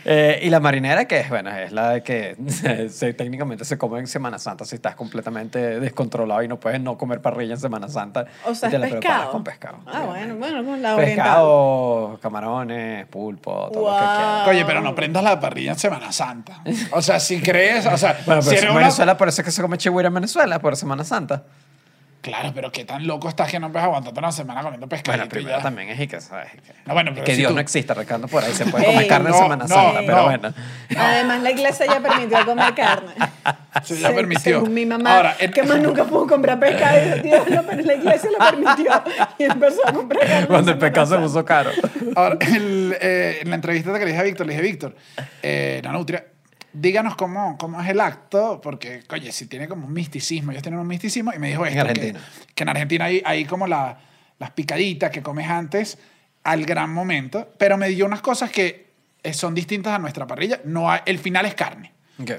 Eh, 0.04 0.40
y 0.42 0.50
la 0.50 0.61
marinera, 0.61 1.04
que 1.06 1.20
es, 1.20 1.28
bueno, 1.28 1.50
es 1.50 1.72
la 1.72 1.90
de 1.90 2.02
que 2.02 2.37
se, 2.48 2.88
se- 2.90 3.12
técnicamente 3.14 3.64
se 3.64 3.76
come 3.78 3.98
en 4.00 4.06
Semana 4.06 4.38
Santa 4.38 4.64
si 4.64 4.74
estás 4.76 4.94
completamente 4.94 5.78
descontrolado 5.80 6.42
y 6.42 6.48
no 6.48 6.59
puedes 6.59 6.80
no 6.80 6.96
comer 6.96 7.20
parrilla 7.20 7.54
en 7.54 7.61
Semana 7.61 7.88
Santa. 7.88 8.26
O 8.46 8.54
sea, 8.54 8.68
y 8.68 8.70
te 8.72 8.76
es 8.76 8.80
la 8.83 8.88
preparas 8.88 9.16
pescado. 9.16 9.33
con 9.33 9.44
pescado. 9.44 9.78
Ah, 9.87 10.02
obviamente. 10.11 10.35
bueno, 10.35 10.62
bueno, 10.62 10.70
con 10.70 10.83
la. 10.83 10.96
Pescado, 10.96 12.18
camarones, 12.22 13.06
pulpo, 13.09 13.70
todo 13.72 13.90
lo 13.90 13.96
que 13.98 14.04
Wow. 14.04 14.16
quieras. 14.16 14.48
Oye, 14.48 14.64
pero 14.64 14.80
no 14.80 14.94
prendas 14.94 15.22
la 15.22 15.38
parrilla 15.38 15.72
en 15.72 15.78
Semana 15.78 16.12
Santa. 16.12 16.62
O 16.92 17.02
sea, 17.02 17.20
si 17.20 17.40
crees, 17.40 17.85
o 17.87 17.96
sea, 17.98 18.18
Bueno, 18.26 18.42
si 18.42 18.48
pero 18.50 18.59
eres 18.59 18.64
en 18.64 18.70
una- 18.70 18.80
Venezuela, 18.80 19.16
por 19.16 19.28
eso 19.28 19.42
es 19.42 19.44
que 19.44 19.50
se 19.52 19.62
come 19.62 19.76
chihuahua 19.78 20.09
en 20.09 20.14
Venezuela, 20.14 20.59
por 20.61 20.76
Semana 20.76 21.04
Santa. 21.04 21.44
Claro, 22.20 22.52
pero 22.54 22.70
qué 22.70 22.85
tan 22.85 23.06
loco 23.06 23.28
estás 23.30 23.50
que 23.50 23.59
no 23.59 23.72
puedes 23.72 23.85
aguantarte 23.87 24.18
una 24.18 24.30
semana 24.30 24.62
comiendo 24.62 24.87
pescadito 24.88 25.20
Bueno, 25.24 25.30
primero 25.30 25.56
ya? 25.56 25.62
también 25.62 25.88
es 25.88 25.98
y 26.00 26.06
que, 26.06 26.20
¿sabes? 26.20 26.50
Que, 26.52 26.72
No, 26.85 26.92
bueno, 26.92 27.12
pero 27.14 27.24
que 27.24 27.33
si 27.33 27.38
Dios 27.38 27.48
tú- 27.50 27.54
no 27.54 27.61
existe, 27.62 27.94
Ricardo, 27.94 28.28
por 28.28 28.44
ahí 28.44 28.52
se 28.52 28.66
puede 28.66 28.85
comer 28.87 29.02
Ey, 29.02 29.09
carne 29.09 29.30
no, 29.30 29.37
en 29.37 29.42
Semana 29.42 29.64
no, 29.64 29.74
Santa, 29.74 30.00
pero 30.00 30.16
no. 30.16 30.24
bueno. 30.24 30.54
Además, 30.98 31.42
la 31.42 31.50
iglesia 31.50 31.87
ya 31.87 32.00
permitió 32.00 32.44
comer 32.44 32.74
carne. 32.74 33.12
Sí, 33.85 33.98
ya 33.98 34.09
Se- 34.09 34.14
permitió. 34.14 34.59
Según 34.59 34.74
mi 34.74 34.85
mamá, 34.85 35.16
Ahora, 35.16 35.37
en- 35.38 35.50
que 35.50 35.62
más 35.62 35.78
nunca 35.80 36.04
pudo 36.04 36.26
comprar 36.26 36.61
pescado. 36.61 37.22
Dios, 37.22 37.48
no, 37.48 37.62
pero 37.62 37.83
la 37.83 37.94
iglesia 37.94 38.30
lo 38.38 38.50
permitió. 38.50 39.02
Y 39.38 39.44
empezó 39.44 39.88
a 39.88 39.92
comprar 39.92 40.26
carne. 40.28 40.46
Cuando 40.46 40.72
el 40.72 40.78
pecado 40.78 41.06
se 41.06 41.16
puso 41.18 41.42
caro. 41.44 41.70
Ahora, 42.16 42.37
el, 42.40 42.96
eh, 43.00 43.38
en 43.40 43.48
la 43.48 43.54
entrevista 43.56 43.92
que 43.94 44.00
le 44.00 44.06
dije 44.11 44.18
a 44.20 44.24
Víctor, 44.24 44.46
le 44.46 44.52
dije, 44.52 44.62
Víctor, 44.62 44.94
eh, 45.42 45.80
Nanutria, 45.83 46.24
díganos 46.72 47.16
cómo, 47.16 47.56
cómo 47.59 47.80
es 47.80 47.88
el 47.88 48.00
acto, 48.00 48.61
porque, 48.62 49.02
oye, 49.11 49.33
si 49.33 49.46
tiene 49.46 49.68
como 49.68 49.87
un 49.87 49.92
misticismo, 49.92 50.50
ellos 50.52 50.62
tienen 50.62 50.80
un 50.80 50.87
misticismo, 50.87 51.33
y 51.35 51.38
me 51.38 51.48
dijo 51.48 51.64
esto, 51.66 51.80
Argentina. 51.80 52.20
Que, 52.46 52.54
que 52.54 52.62
en 52.62 52.68
Argentina 52.68 53.04
hay, 53.06 53.22
hay 53.24 53.44
como 53.44 53.66
la- 53.66 53.98
las 54.38 54.50
picaditas 54.52 55.11
que 55.11 55.22
comes 55.22 55.48
antes 55.48 55.98
al 56.44 56.64
gran 56.64 56.92
momento, 56.92 57.52
pero 57.59 57.76
me 57.76 57.88
dio 57.88 58.06
unas 58.06 58.22
cosas 58.22 58.50
que 58.50 58.88
eh, 59.22 59.35
son 59.35 59.54
distintas 59.54 59.92
a 59.94 59.98
nuestra 59.98 60.26
parrilla. 60.26 60.61
No 60.64 60.90
hay- 60.90 61.00
el 61.06 61.18
final 61.18 61.44
es 61.46 61.54
carne. 61.54 61.92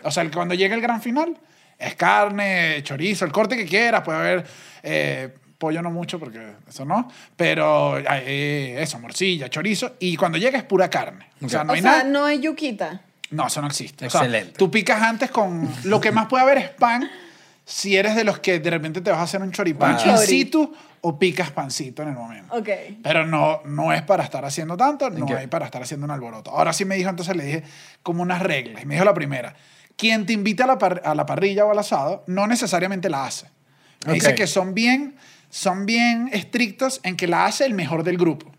O 0.03 0.11
sea, 0.11 0.29
cuando 0.31 0.53
llega 0.55 0.73
el 0.75 0.81
gran 0.81 1.01
final, 1.01 1.37
es 1.77 1.95
carne, 1.95 2.81
chorizo, 2.83 3.25
el 3.25 3.31
corte 3.31 3.55
que 3.57 3.65
quieras, 3.65 4.01
puede 4.01 4.17
haber... 4.19 4.45
eh, 4.83 5.29
pollo 5.57 5.83
no 5.83 5.91
mucho 5.91 6.17
porque 6.19 6.53
eso 6.67 6.85
no, 6.85 7.07
pero 7.35 7.99
eh, 7.99 8.77
eso, 8.79 8.97
morcilla, 8.97 9.47
chorizo, 9.47 9.95
y 9.99 10.15
cuando 10.17 10.39
llega 10.39 10.57
es 10.57 10.63
pura 10.63 10.89
carne. 10.89 11.27
O 11.39 11.47
sea, 11.47 11.63
no 11.63 11.73
O 11.73 11.75
hay 11.75 11.83
sea, 11.83 11.91
nada. 11.91 12.03
no 12.05 12.25
hay 12.25 12.39
yuquita. 12.39 13.01
No, 13.31 13.47
eso 13.47 13.61
no 13.61 13.67
existe. 13.67 14.05
O 14.07 14.09
sea, 14.09 14.21
Excelente. 14.21 14.53
tú 14.57 14.69
picas 14.69 15.01
antes 15.01 15.31
con. 15.31 15.69
Lo 15.85 15.99
que 15.99 16.11
más 16.11 16.27
puede 16.27 16.43
haber 16.43 16.57
es 16.57 16.69
pan 16.69 17.09
si 17.65 17.95
eres 17.95 18.15
de 18.15 18.23
los 18.23 18.39
que 18.39 18.59
de 18.59 18.69
repente 18.69 19.01
te 19.01 19.09
vas 19.11 19.19
a 19.19 19.23
hacer 19.23 19.41
un 19.41 19.51
choripán 19.51 19.95
Ah. 19.97 20.01
in 20.05 20.15
Chori. 20.15 20.27
situ 20.27 20.73
o 21.01 21.17
picas 21.17 21.49
pancito 21.51 22.01
en 22.03 22.09
el 22.09 22.15
momento. 22.15 22.53
Ok. 22.55 22.69
Pero 23.01 23.25
no, 23.25 23.61
no 23.65 23.93
es 23.93 24.01
para 24.01 24.23
estar 24.23 24.43
haciendo 24.45 24.75
tanto, 24.77 25.09
no 25.09 25.25
Ok. 25.25 25.31
hay 25.31 25.47
para 25.47 25.65
estar 25.65 25.81
haciendo 25.81 26.05
un 26.05 26.11
alboroto. 26.11 26.51
Ahora 26.51 26.73
sí 26.73 26.85
me 26.85 26.95
dijo, 26.95 27.09
entonces 27.09 27.35
le 27.35 27.45
dije 27.45 27.63
como 28.03 28.21
unas 28.21 28.41
reglas. 28.41 28.83
Y 28.83 28.85
me 28.85 28.95
dijo 28.95 29.05
la 29.05 29.13
primera, 29.13 29.55
quien 29.95 30.25
te 30.25 30.33
invita 30.33 30.65
a 30.65 30.67
la, 30.67 30.77
par- 30.77 31.01
a 31.05 31.15
la 31.15 31.25
parrilla 31.25 31.65
o 31.65 31.71
al 31.71 31.79
asado, 31.79 32.23
no 32.27 32.45
necesariamente 32.47 33.09
la 33.09 33.25
hace. 33.25 33.47
Me 34.05 34.11
Ok. 34.11 34.15
dice 34.15 34.35
que 34.35 34.45
son 34.47 34.73
bien, 34.73 35.15
son 35.49 35.85
bien 35.85 36.29
estrictos 36.33 36.99
en 37.03 37.15
que 37.15 37.27
la 37.27 37.45
hace 37.45 37.65
el 37.65 37.73
mejor 37.73 38.03
del 38.03 38.17
grupo. 38.17 38.51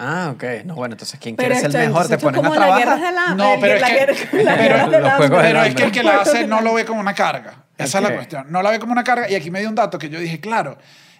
Ah, 0.00 0.30
ok. 0.32 0.44
No, 0.64 0.76
bueno, 0.76 0.94
entonces, 0.94 1.18
¿quién 1.20 1.34
Pero 1.34 1.48
quiere 1.54 1.60
ser 1.70 1.80
el 1.82 1.88
mejor? 1.88 2.06
Te 2.06 2.14
entonces 2.14 2.28
esto 2.28 2.28
es 2.28 2.48
ponen 2.48 2.62
a 2.62 2.84
trabajar. 2.86 3.36
No, 3.36 3.54
pero 3.60 3.74
es 3.74 3.80
la 3.80 3.88
que- 3.88 4.06
pero- 4.30 5.62
es 5.64 5.74
que 5.74 5.82
el 5.84 5.90
que 5.92 6.02
la 6.04 6.20
hace 6.20 6.46
no 6.46 6.60
lo 6.60 6.72
ve 6.74 6.84
como 6.84 7.00
una 7.00 7.14
carga. 7.14 7.64
Esa 7.76 7.98
es 7.98 8.04
la 8.04 8.14
cuestión. 8.14 8.46
No 8.50 8.62
la 8.62 8.70
ve 8.70 8.78
como 8.78 8.92
una 8.92 9.02
carga. 9.04 9.28
Y 9.28 9.34
aquí 9.34 9.50
me 9.50 9.58
dio 9.60 9.68
un 9.68 9.74
dato 9.74 9.98
que 9.98 10.08
yo 10.08 10.20
dije, 10.20 10.38
claro, 10.40 10.78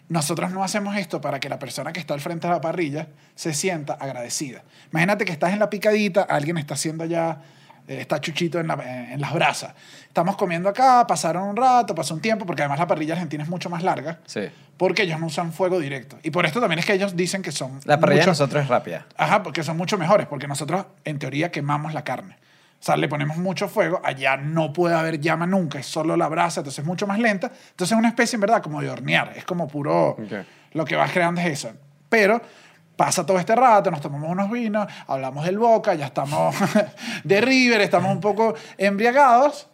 nosotros 0.08 0.50
no 0.52 0.62
hacemos 0.62 0.96
esto 0.96 1.20
para 1.20 1.40
que 1.40 1.48
la 1.48 1.58
persona 1.58 1.92
que 1.92 1.98
está 2.00 2.14
al 2.14 2.20
frente 2.20 2.46
de 2.46 2.52
la 2.54 2.60
parrilla 2.60 3.08
se 3.34 3.52
sienta 3.52 3.94
agradecida. 3.94 4.62
Imagínate 4.92 5.24
que 5.24 5.32
estás 5.32 5.52
en 5.52 5.58
la 5.58 5.68
picadita, 5.70 6.22
alguien 6.22 6.56
está 6.56 6.74
haciendo 6.74 7.04
ya, 7.04 7.30
eh, 7.32 7.42
está 7.88 8.20
chuchito 8.20 8.60
en, 8.60 8.66
la- 8.68 8.74
en- 9.12 9.20
las 9.20 9.32
brasas. 9.32 9.74
Estamos 10.06 10.36
comiendo 10.36 10.68
acá, 10.68 11.06
pasaron 11.06 11.44
un 11.48 11.56
rato, 11.56 11.94
pasó 11.94 12.14
un 12.14 12.20
tiempo, 12.20 12.44
porque 12.46 12.62
además 12.62 12.78
la 12.78 12.86
parrilla 12.86 13.14
argentina 13.14 13.42
es 13.42 13.48
mucho 13.48 13.70
más 13.70 13.82
larga, 13.82 14.18
Sí. 14.26 14.42
porque 14.76 15.02
ellos 15.02 15.18
no 15.20 15.26
usan 15.26 15.52
fuego 15.52 15.78
directo. 15.80 16.18
Y 16.22 16.30
por 16.30 16.44
esto 16.46 16.60
también 16.60 16.78
es 16.78 16.86
que 16.86 16.92
ellos 16.94 17.16
dicen 17.16 17.42
que 17.42 17.52
son... 17.52 17.80
La 17.84 17.98
parrilla 18.00 18.20
de 18.20 18.22
mucho- 18.26 18.30
nosotros 18.32 18.62
es 18.64 18.68
rápida. 18.68 19.06
Ajá, 19.16 19.42
porque 19.42 19.62
son 19.62 19.76
mucho 19.76 19.96
mejores, 19.98 20.26
porque 20.26 20.46
nosotros 20.48 20.86
en 21.04 21.18
teoría 21.18 21.50
quemamos 21.50 21.94
la 21.94 22.04
carne. 22.04 22.36
O 22.80 22.84
sea, 22.84 22.96
le 22.96 23.08
ponemos 23.08 23.36
mucho 23.38 23.68
fuego, 23.68 24.00
allá 24.04 24.36
no 24.36 24.72
puede 24.72 24.94
haber 24.94 25.18
llama 25.20 25.46
nunca, 25.46 25.80
es 25.80 25.86
solo 25.86 26.16
la 26.16 26.28
brasa, 26.28 26.60
entonces 26.60 26.78
es 26.80 26.84
mucho 26.86 27.06
más 27.08 27.18
lenta. 27.18 27.50
Entonces 27.70 27.92
es 27.92 27.98
una 27.98 28.08
especie 28.08 28.36
en 28.36 28.40
verdad 28.40 28.62
como 28.62 28.80
de 28.80 28.88
hornear, 28.88 29.32
es 29.36 29.44
como 29.44 29.66
puro, 29.66 30.16
lo 30.72 30.84
que 30.84 30.94
vas 30.94 31.10
creando 31.10 31.40
es 31.40 31.46
eso. 31.48 31.72
Pero 32.08 32.40
pasa 32.98 33.24
todo 33.24 33.38
este 33.38 33.54
rato, 33.54 33.92
nos 33.92 34.00
tomamos 34.00 34.28
unos 34.28 34.50
vinos, 34.50 34.88
hablamos 35.06 35.44
del 35.46 35.56
Boca, 35.56 35.94
ya 35.94 36.06
estamos 36.06 36.52
de 37.24 37.40
River, 37.40 37.80
estamos 37.80 38.10
un 38.12 38.20
poco 38.20 38.54
embriagados. 38.76 39.68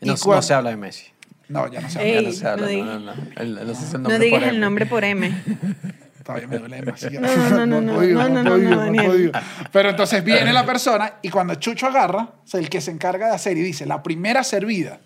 y 0.00 0.06
No, 0.06 0.16
cuan- 0.16 0.36
no 0.38 0.42
se 0.42 0.52
habla 0.52 0.70
de 0.70 0.76
Messi. 0.76 1.06
No, 1.48 1.68
ya 1.70 1.80
no 1.80 1.88
se 1.88 2.02
Ey, 2.02 2.12
Ya 2.12 2.18
habla. 2.18 2.28
no 2.28 2.34
se 2.34 2.46
habla. 2.48 2.56
no 2.56 2.66
No, 2.66 2.72
digas- 2.72 2.86
no, 2.86 2.98
no. 2.98 3.14
No 3.14 3.98
No 3.98 4.08
nombre 4.08 4.18
digas 4.18 4.40
por 4.40 4.42
el 4.48 4.54
M. 4.56 4.58
nombre 4.58 4.86
por 4.86 5.04
M. 5.04 5.42
Todavía 6.24 6.48
me 6.48 6.58
duele 6.58 6.76
demasiado. 6.80 7.20
No, 7.20 7.66
no, 7.66 7.80
no, 7.80 7.80
no, 7.80 8.28
no, 8.28 8.58
no, 8.58 8.90
no. 8.90 9.32
Pero 9.70 9.90
entonces 9.90 10.24
viene 10.24 10.52
la 10.52 10.66
persona 10.66 11.12
y 11.22 11.28
cuando 11.28 11.54
Chucho 11.54 11.86
agarra, 11.86 12.30
o 12.44 12.46
sea, 12.48 12.58
el 12.58 12.68
que 12.68 12.80
se 12.80 12.90
encarga 12.90 13.28
de 13.28 13.34
hacer 13.36 13.56
y 13.56 13.60
dice, 13.62 13.86
la 13.86 14.02
primera 14.02 14.42
servida, 14.42 14.98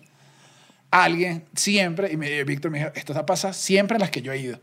alguien 0.89 1.45
siempre, 1.55 2.11
y 2.11 2.17
me, 2.17 2.43
Víctor 2.43 2.71
me 2.71 2.79
dijo, 2.79 2.91
esto 2.95 3.25
pasa 3.25 3.53
siempre 3.53 3.95
en 3.97 4.01
las 4.01 4.09
que 4.09 4.23
yo 4.23 4.33
he 4.33 4.39
ido. 4.39 4.59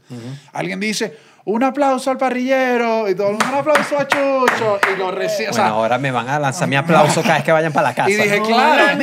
Alguien 0.53 0.81
dice, 0.81 1.17
un 1.51 1.63
aplauso 1.65 2.11
al 2.11 2.19
parrillero, 2.19 3.09
y 3.09 3.15
todo 3.15 3.29
el 3.29 3.33
mundo, 3.33 3.47
un 3.49 3.55
aplauso 3.55 3.99
a 3.99 4.07
Chucho, 4.07 4.79
y 4.95 4.99
lo 4.99 5.11
recibe. 5.11 5.49
o 5.49 5.53
sea, 5.55 5.63
Bueno, 5.65 5.77
ahora 5.79 5.97
me 5.97 6.11
van 6.11 6.29
a 6.29 6.39
lanzar 6.39 6.69
mi 6.69 6.77
aplauso 6.77 7.23
cada 7.23 7.37
vez 7.37 7.45
que 7.45 7.53
vayan 7.53 7.73
para 7.73 7.89
la 7.89 7.95
casa. 7.95 8.11
y 8.11 8.15
dije, 8.17 8.39
No, 8.41 8.47
claro, 8.47 8.97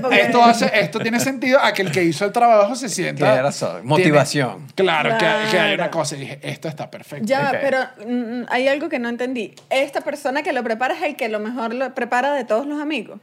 no 0.00 0.10
esto, 0.10 0.42
hace, 0.44 0.70
esto 0.80 0.98
tiene 0.98 1.20
sentido 1.20 1.60
a 1.62 1.72
que 1.72 1.82
el 1.82 1.92
que 1.92 2.02
hizo 2.02 2.24
el 2.24 2.32
trabajo 2.32 2.74
se 2.74 2.88
sienta. 2.88 3.24
Tiene 3.26 3.42
razón, 3.42 3.86
motivación. 3.86 4.66
tiene- 4.74 4.90
claro, 4.90 5.10
Que, 5.16 5.26
que 5.52 5.58
hay 5.60 5.74
una 5.74 5.90
cosa. 5.92 6.16
Y 6.16 6.20
dije, 6.20 6.40
esto 6.42 6.66
está 6.68 6.90
perfecto. 6.90 7.24
Ya, 7.24 7.50
Ok. 7.52 7.58
pero 7.60 7.78
mm, 8.08 8.46
hay 8.48 8.66
algo 8.66 8.88
que 8.88 8.98
no 8.98 9.08
entendí. 9.08 9.54
Esta 9.70 10.00
persona 10.00 10.42
que 10.42 10.52
lo 10.52 10.64
prepara 10.64 10.94
es 10.94 11.02
el 11.02 11.14
que 11.14 11.28
lo 11.28 11.38
mejor 11.38 11.72
lo 11.72 11.94
prepara 11.94 12.32
de 12.34 12.44
todos 12.44 12.66
los 12.66 12.80
amigos. 12.82 13.20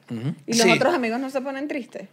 Y 0.48 0.54
los 0.54 0.62
Sí. 0.62 0.72
otros 0.72 0.94
amigos 0.96 1.20
no 1.20 1.30
se 1.30 1.42
ponen 1.42 1.68
tristes. 1.68 2.04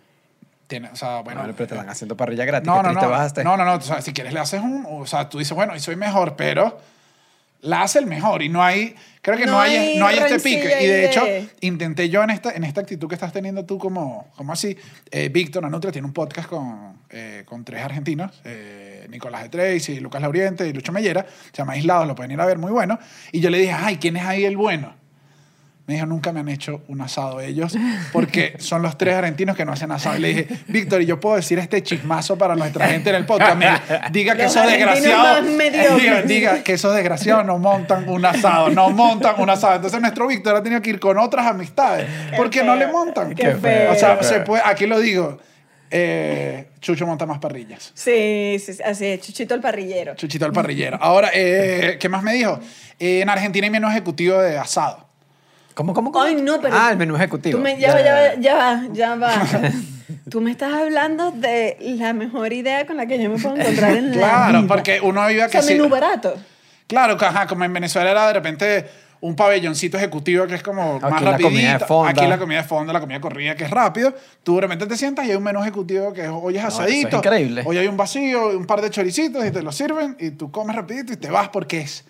Tiene, 0.67 0.89
o 0.91 0.97
sea, 0.97 1.21
bueno. 1.21 1.41
Bueno, 1.41 1.55
pero 1.57 1.69
te 1.69 1.75
están 1.75 1.89
haciendo 1.89 2.17
parrilla 2.17 2.45
gratis. 2.45 2.67
No, 2.67 2.83
¿Qué 2.83 2.89
no, 2.89 3.01
no. 3.01 3.09
vas 3.11 3.21
a 3.21 3.27
estar? 3.27 3.45
No, 3.45 3.57
no, 3.57 3.65
no. 3.65 3.75
O 3.75 3.81
sea, 3.81 4.03
si 4.03 4.13
quieres 4.13 4.33
le 4.33 4.41
haces 4.41 4.61
un. 4.61 4.85
O 4.89 5.07
sea, 5.07 5.29
tú 5.29 5.39
dices, 5.39 5.55
bueno, 5.55 5.77
y 5.77 5.81
soy 5.81 5.97
mejor, 5.97 6.35
pero 6.37 6.79
la 7.61 7.83
hace 7.83 7.99
el 8.01 8.07
mejor. 8.07 8.43
Y 8.43 8.49
no 8.49 8.63
hay. 8.63 8.95
Creo 9.23 9.37
que 9.37 9.47
no, 9.47 9.53
No 9.53 9.61
hay, 9.61 9.77
hay 9.77 9.99
no 9.99 10.07
hay 10.07 10.19
este 10.19 10.41
pique. 10.41 10.77
Y 10.83 10.87
de 10.87 11.07
hecho, 11.07 11.23
intenté 11.61 12.09
yo 12.09 12.23
en 12.23 12.31
esta, 12.31 12.53
en 12.53 12.65
esta 12.65 12.81
actitud 12.81 13.09
que 13.09 13.15
estás 13.15 13.33
teniendo 13.33 13.65
tú, 13.65 13.79
como, 13.79 14.29
como 14.37 14.53
así. 14.53 14.77
Eh, 15.11 15.29
Víctor 15.29 15.63
Nanutria 15.63 15.93
tiene 15.93 16.07
un 16.07 16.13
podcast 16.13 16.49
con, 16.49 16.99
eh, 17.11 17.45
con 17.47 17.65
tres 17.65 17.85
argentinos: 17.85 18.41
eh, 18.45 19.07
Nicolás 19.09 19.45
de 19.45 19.49
Tracy, 19.49 20.01
Lucas 20.01 20.21
Lauriente 20.21 20.67
y 20.67 20.73
Lucho 20.73 20.93
Mellera. 20.93 21.27
Se 21.53 21.59
llama 21.59 21.75
Aislados, 21.75 22.09
lo 22.09 22.15
pueden 22.17 22.33
ir 22.33 22.41
a 22.41 22.47
ver, 22.47 22.59
muy 22.59 22.73
bueno. 22.73 22.99
Y 23.31 23.41
yo 23.41 23.51
le 23.51 23.59
dije, 23.59 23.73
ay, 23.73 23.99
¿quién 23.99 24.17
es 24.17 24.25
ahí 24.25 24.45
el 24.45 24.57
bueno? 24.57 24.95
Me 25.87 25.95
dijo, 25.95 26.07
nunca 26.07 26.33
me 26.33 26.41
han 26.41 26.49
hecho 26.49 26.83
un 26.89 27.01
asado 27.01 27.41
ellos, 27.41 27.77
porque 28.13 28.55
son 28.59 28.83
los 28.83 28.99
tres 28.99 29.15
argentinos 29.15 29.57
que 29.57 29.65
no 29.65 29.73
hacen 29.73 29.93
asado. 29.93 30.17
Y 30.17 30.21
le 30.21 30.29
dije, 30.29 30.49
Víctor, 30.67 31.01
¿y 31.01 31.07
yo 31.07 31.21
puedo 31.21 31.37
decir 31.37 31.61
este 31.61 31.81
chismazo 31.83 32.37
para 32.37 32.57
nuestra 32.57 32.89
gente 32.89 33.11
en 33.11 33.17
el 33.17 33.25
podcast? 33.25 33.57
Me 33.57 33.69
diga 34.11 34.35
que 34.35 34.43
Los 34.43 34.57
esos 34.57 34.67
desgraciados... 34.67 35.47
Diga, 35.47 36.23
diga 36.23 36.65
que 36.65 36.73
esos 36.73 36.93
desgraciados 36.93 37.45
no 37.47 37.59
montan 37.59 38.09
un 38.09 38.25
asado, 38.25 38.69
no 38.71 38.91
montan 38.91 39.41
un 39.41 39.49
asado. 39.49 39.77
Entonces 39.77 40.01
nuestro 40.01 40.27
Víctor 40.27 40.57
ha 40.57 40.63
tenido 40.63 40.83
que 40.83 40.91
ir 40.91 40.99
con 40.99 41.19
otras 41.19 41.47
amistades, 41.47 42.09
porque 42.37 42.65
no 42.65 42.75
le 42.75 42.89
montan. 42.89 43.33
Qué 43.35 43.53
feo. 43.53 43.93
O 43.93 43.95
sea, 43.95 44.19
Qué 44.19 44.25
se 44.25 44.41
puede, 44.41 44.63
aquí 44.65 44.87
lo 44.87 44.99
digo, 44.99 45.39
eh, 45.91 46.67
Chucho 46.81 47.07
monta 47.07 47.27
más 47.27 47.39
parrillas. 47.39 47.93
Sí, 47.95 48.57
sí, 48.59 48.75
sí, 48.75 48.83
así 48.85 49.07
es. 49.07 49.21
Chuchito 49.21 49.55
el 49.55 49.61
parrillero. 49.61 50.15
Chuchito 50.17 50.47
el 50.47 50.53
parrillero. 50.53 50.99
Ahora, 51.01 51.31
eh, 51.33 51.97
¿qué 52.01 52.09
más 52.09 52.23
me 52.23 52.33
dijo? 52.33 52.59
Eh, 52.99 53.21
en 53.21 53.29
Argentina 53.29 53.67
hay 53.67 53.71
menú 53.71 53.89
ejecutivo 53.89 54.39
de 54.39 54.59
asado. 54.59 55.06
¿Cómo, 55.77 55.93
cómo, 55.95 56.11
cómo? 56.11 56.25
Ay, 56.25 56.35
no, 56.37 56.61
pero. 56.61 56.75
Ah, 56.77 56.91
el 56.91 56.97
menú 56.97 57.15
ejecutivo. 57.17 57.59
Tú 57.59 57.63
me, 57.63 57.79
ya, 57.79 57.93
va, 57.95 58.01
ya, 58.03 58.15
va, 58.15 58.35
ya 58.41 58.55
va, 58.57 58.83
ya 58.97 59.15
va. 59.17 59.71
Tú 60.31 60.41
me 60.41 60.51
estás 60.51 60.73
hablando 60.73 61.31
de 61.31 61.77
la 61.81 62.13
mejor 62.15 62.53
idea 62.53 62.87
con 62.87 62.97
la 62.97 63.07
que 63.07 63.23
yo 63.23 63.29
me 63.31 63.39
puedo 63.39 63.57
encontrar 63.57 63.95
en 63.95 64.11
la 64.21 64.29
Claro, 64.29 64.67
porque 64.67 65.01
uno 65.01 65.23
O 65.25 65.29
que 65.29 65.49
sea, 65.51 65.63
sí- 65.63 65.75
menú 65.75 65.89
barato. 65.89 66.35
Claro, 66.89 67.17
que, 67.17 67.25
ajá, 67.27 67.47
como 67.47 67.65
en 67.65 67.73
Venezuela 67.73 68.11
era 68.11 68.27
de 68.29 68.33
repente 68.33 68.87
un 69.21 69.35
pabelloncito 69.37 69.97
ejecutivo 69.97 70.47
que 70.47 70.55
es 70.55 70.63
como 70.63 70.97
Aquí 70.97 71.05
más 71.11 71.23
la 71.23 71.31
rapidito. 71.33 71.49
comida 71.51 71.73
de 71.79 71.85
fonda. 71.85 72.11
Aquí 72.11 72.27
la 72.27 72.39
comida 72.39 72.59
de 72.63 72.69
fondo, 72.69 72.93
la 72.93 73.01
comida 73.01 73.21
corrida 73.21 73.55
que 73.55 73.65
es 73.65 73.71
rápido. 73.71 74.15
Tú 74.43 74.55
de 74.57 74.61
repente 74.63 74.87
te 74.87 74.97
sientas 74.97 75.27
y 75.27 75.31
hay 75.31 75.37
un 75.37 75.43
menú 75.43 75.61
ejecutivo 75.63 76.13
que 76.13 76.23
es, 76.25 76.31
hoy 76.33 76.57
es 76.57 76.63
es 76.63 76.69
asadito. 76.69 77.17
increíble. 77.19 77.63
Hoy 77.67 77.79
hay 77.79 77.87
un 77.89 77.97
vacío, 77.97 78.49
un 78.57 78.67
par 78.67 78.81
de 78.81 78.89
choricitos 78.91 79.45
y 79.45 79.51
te 79.51 79.63
lo 79.63 79.73
sirven 79.73 80.17
y 80.21 80.31
tú 80.31 80.51
comes 80.51 80.75
rapidito 80.77 81.13
y 81.13 81.17
te 81.17 81.29
vas 81.31 81.49
porque 81.51 81.81
es 81.81 82.05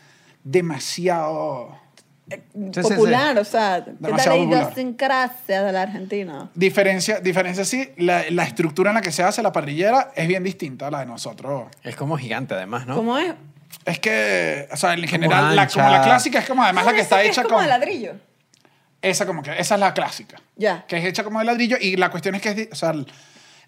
demasiado... 0.45 1.85
Sí, 2.29 2.37
sí, 2.73 2.81
popular, 2.81 3.39
o 3.39 3.45
sea, 3.45 3.85
¿qué 3.85 3.93
tal 3.93 3.97
Demasiado 4.01 4.37
la 4.39 4.43
popular. 4.43 4.63
idiosincrasia 4.65 5.63
de 5.63 5.73
la 5.73 5.83
Argentina? 5.83 6.51
Diferencia, 6.55 7.21
diferencia 7.21 7.65
sí, 7.65 7.91
la, 7.99 8.25
la 8.31 8.43
estructura 8.43 8.91
en 8.91 8.97
la 8.97 9.01
que 9.01 9.13
se 9.13 9.23
hace 9.23 9.43
la 9.43 9.53
parrillera 9.53 10.11
es 10.17 10.27
bien 10.27 10.43
distinta 10.43 10.89
a 10.89 10.91
la 10.91 11.01
de 11.01 11.07
nosotros. 11.07 11.69
Es 11.85 11.95
como 11.95 12.17
gigante, 12.19 12.55
además, 12.55 12.87
¿no? 12.87 12.97
¿Cómo 12.97 13.17
es? 13.17 13.33
Es 13.85 14.01
que, 14.01 14.69
o 14.73 14.77
sea, 14.77 14.95
en 14.95 15.07
general, 15.07 15.55
la, 15.55 15.63
ancha. 15.63 15.81
como 15.81 15.95
la 15.95 16.03
clásica 16.03 16.41
es 16.41 16.49
como 16.49 16.65
además 16.65 16.83
Ah, 16.85 16.91
la 16.91 16.93
que 16.95 17.01
esa 17.03 17.05
está 17.05 17.23
que 17.23 17.29
hecha 17.29 17.41
es 17.43 17.47
como 17.47 17.59
con... 17.59 17.65
de 17.65 17.71
ladrillo. 17.71 18.13
Esa 19.03 19.27
como 19.27 19.43
que, 19.43 19.53
esa 19.57 19.75
es 19.75 19.81
la 19.81 19.95
clásica. 19.95 20.41
Ya. 20.57 20.85
Que 20.89 20.97
es 20.97 21.05
hecha 21.05 21.23
como 21.23 21.39
de 21.39 21.45
ladrillo 21.45 21.77
y 21.81 21.95
la 21.97 22.11
cuestión 22.11 22.35
es 22.35 22.43
que 22.43 22.49
es, 22.49 22.69
o 22.73 22.75
sea, 22.75 22.93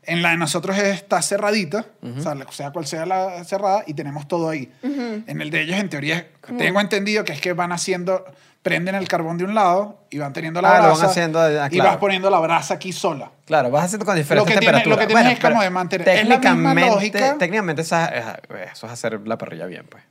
En 0.05 0.23
la 0.23 0.31
de 0.31 0.39
nosotros 0.39 0.79
está 0.79 1.21
cerradita, 1.21 1.85
o 2.03 2.53
sea, 2.53 2.71
cual 2.71 2.87
sea 2.87 3.05
la 3.05 3.45
cerrada, 3.45 3.83
y 3.87 3.95
tenemos 3.95 4.27
todo 4.27 4.49
ahí. 4.49 4.73
En 4.83 5.41
el 5.41 5.51
de 5.51 5.63
ellos, 5.63 5.77
en 5.79 5.89
teoría, 5.91 6.27
tengo 6.57 6.81
entendido 6.81 7.25
que 7.25 7.33
es 7.33 7.41
que 7.41 7.53
van 7.53 7.73
haciendo, 7.73 8.25
prenden 8.63 8.95
el 8.95 9.07
carbón 9.07 9.37
de 9.39 9.45
un 9.45 9.55
lado 9.55 9.99
y 10.11 10.19
van 10.19 10.33
teniendo 10.33 10.63
la 10.63 10.69
Ah, 10.71 10.77
lo 10.79 10.83
van 10.89 10.91
brasa. 10.99 11.07
haciendo, 11.11 11.41
ah, 11.41 11.67
Y 11.67 11.75
claro. 11.77 11.91
vas 11.91 11.99
poniendo 11.99 12.31
la 12.31 12.39
brasa 12.41 12.75
aquí 12.75 12.93
sola. 12.93 13.31
Claro, 13.45 13.71
vas 13.71 13.85
haciendo 13.85 14.07
con 14.07 14.17
diferentes 14.17 14.37
Lo 14.37 14.45
que 14.47 14.59
tiene- 14.59 14.67
temperaturas. 14.83 14.99
lo 14.99 15.09
que 15.09 15.15
tienes 15.15 15.33
es 15.35 15.41
como 15.45 15.63
de 15.63 15.71
mantener- 15.71 16.09
es 16.09 16.15
la 16.29 16.37
misma 16.39 16.41
Técnicamente, 16.41 16.91
lógica. 16.91 17.37
técnicamente 17.39 17.83
eso 17.83 17.97
es 18.87 18.93
hacer 18.93 19.21
la 19.27 19.37
parrilla 19.39 19.67
bien, 19.67 19.87
pues. 19.91 20.03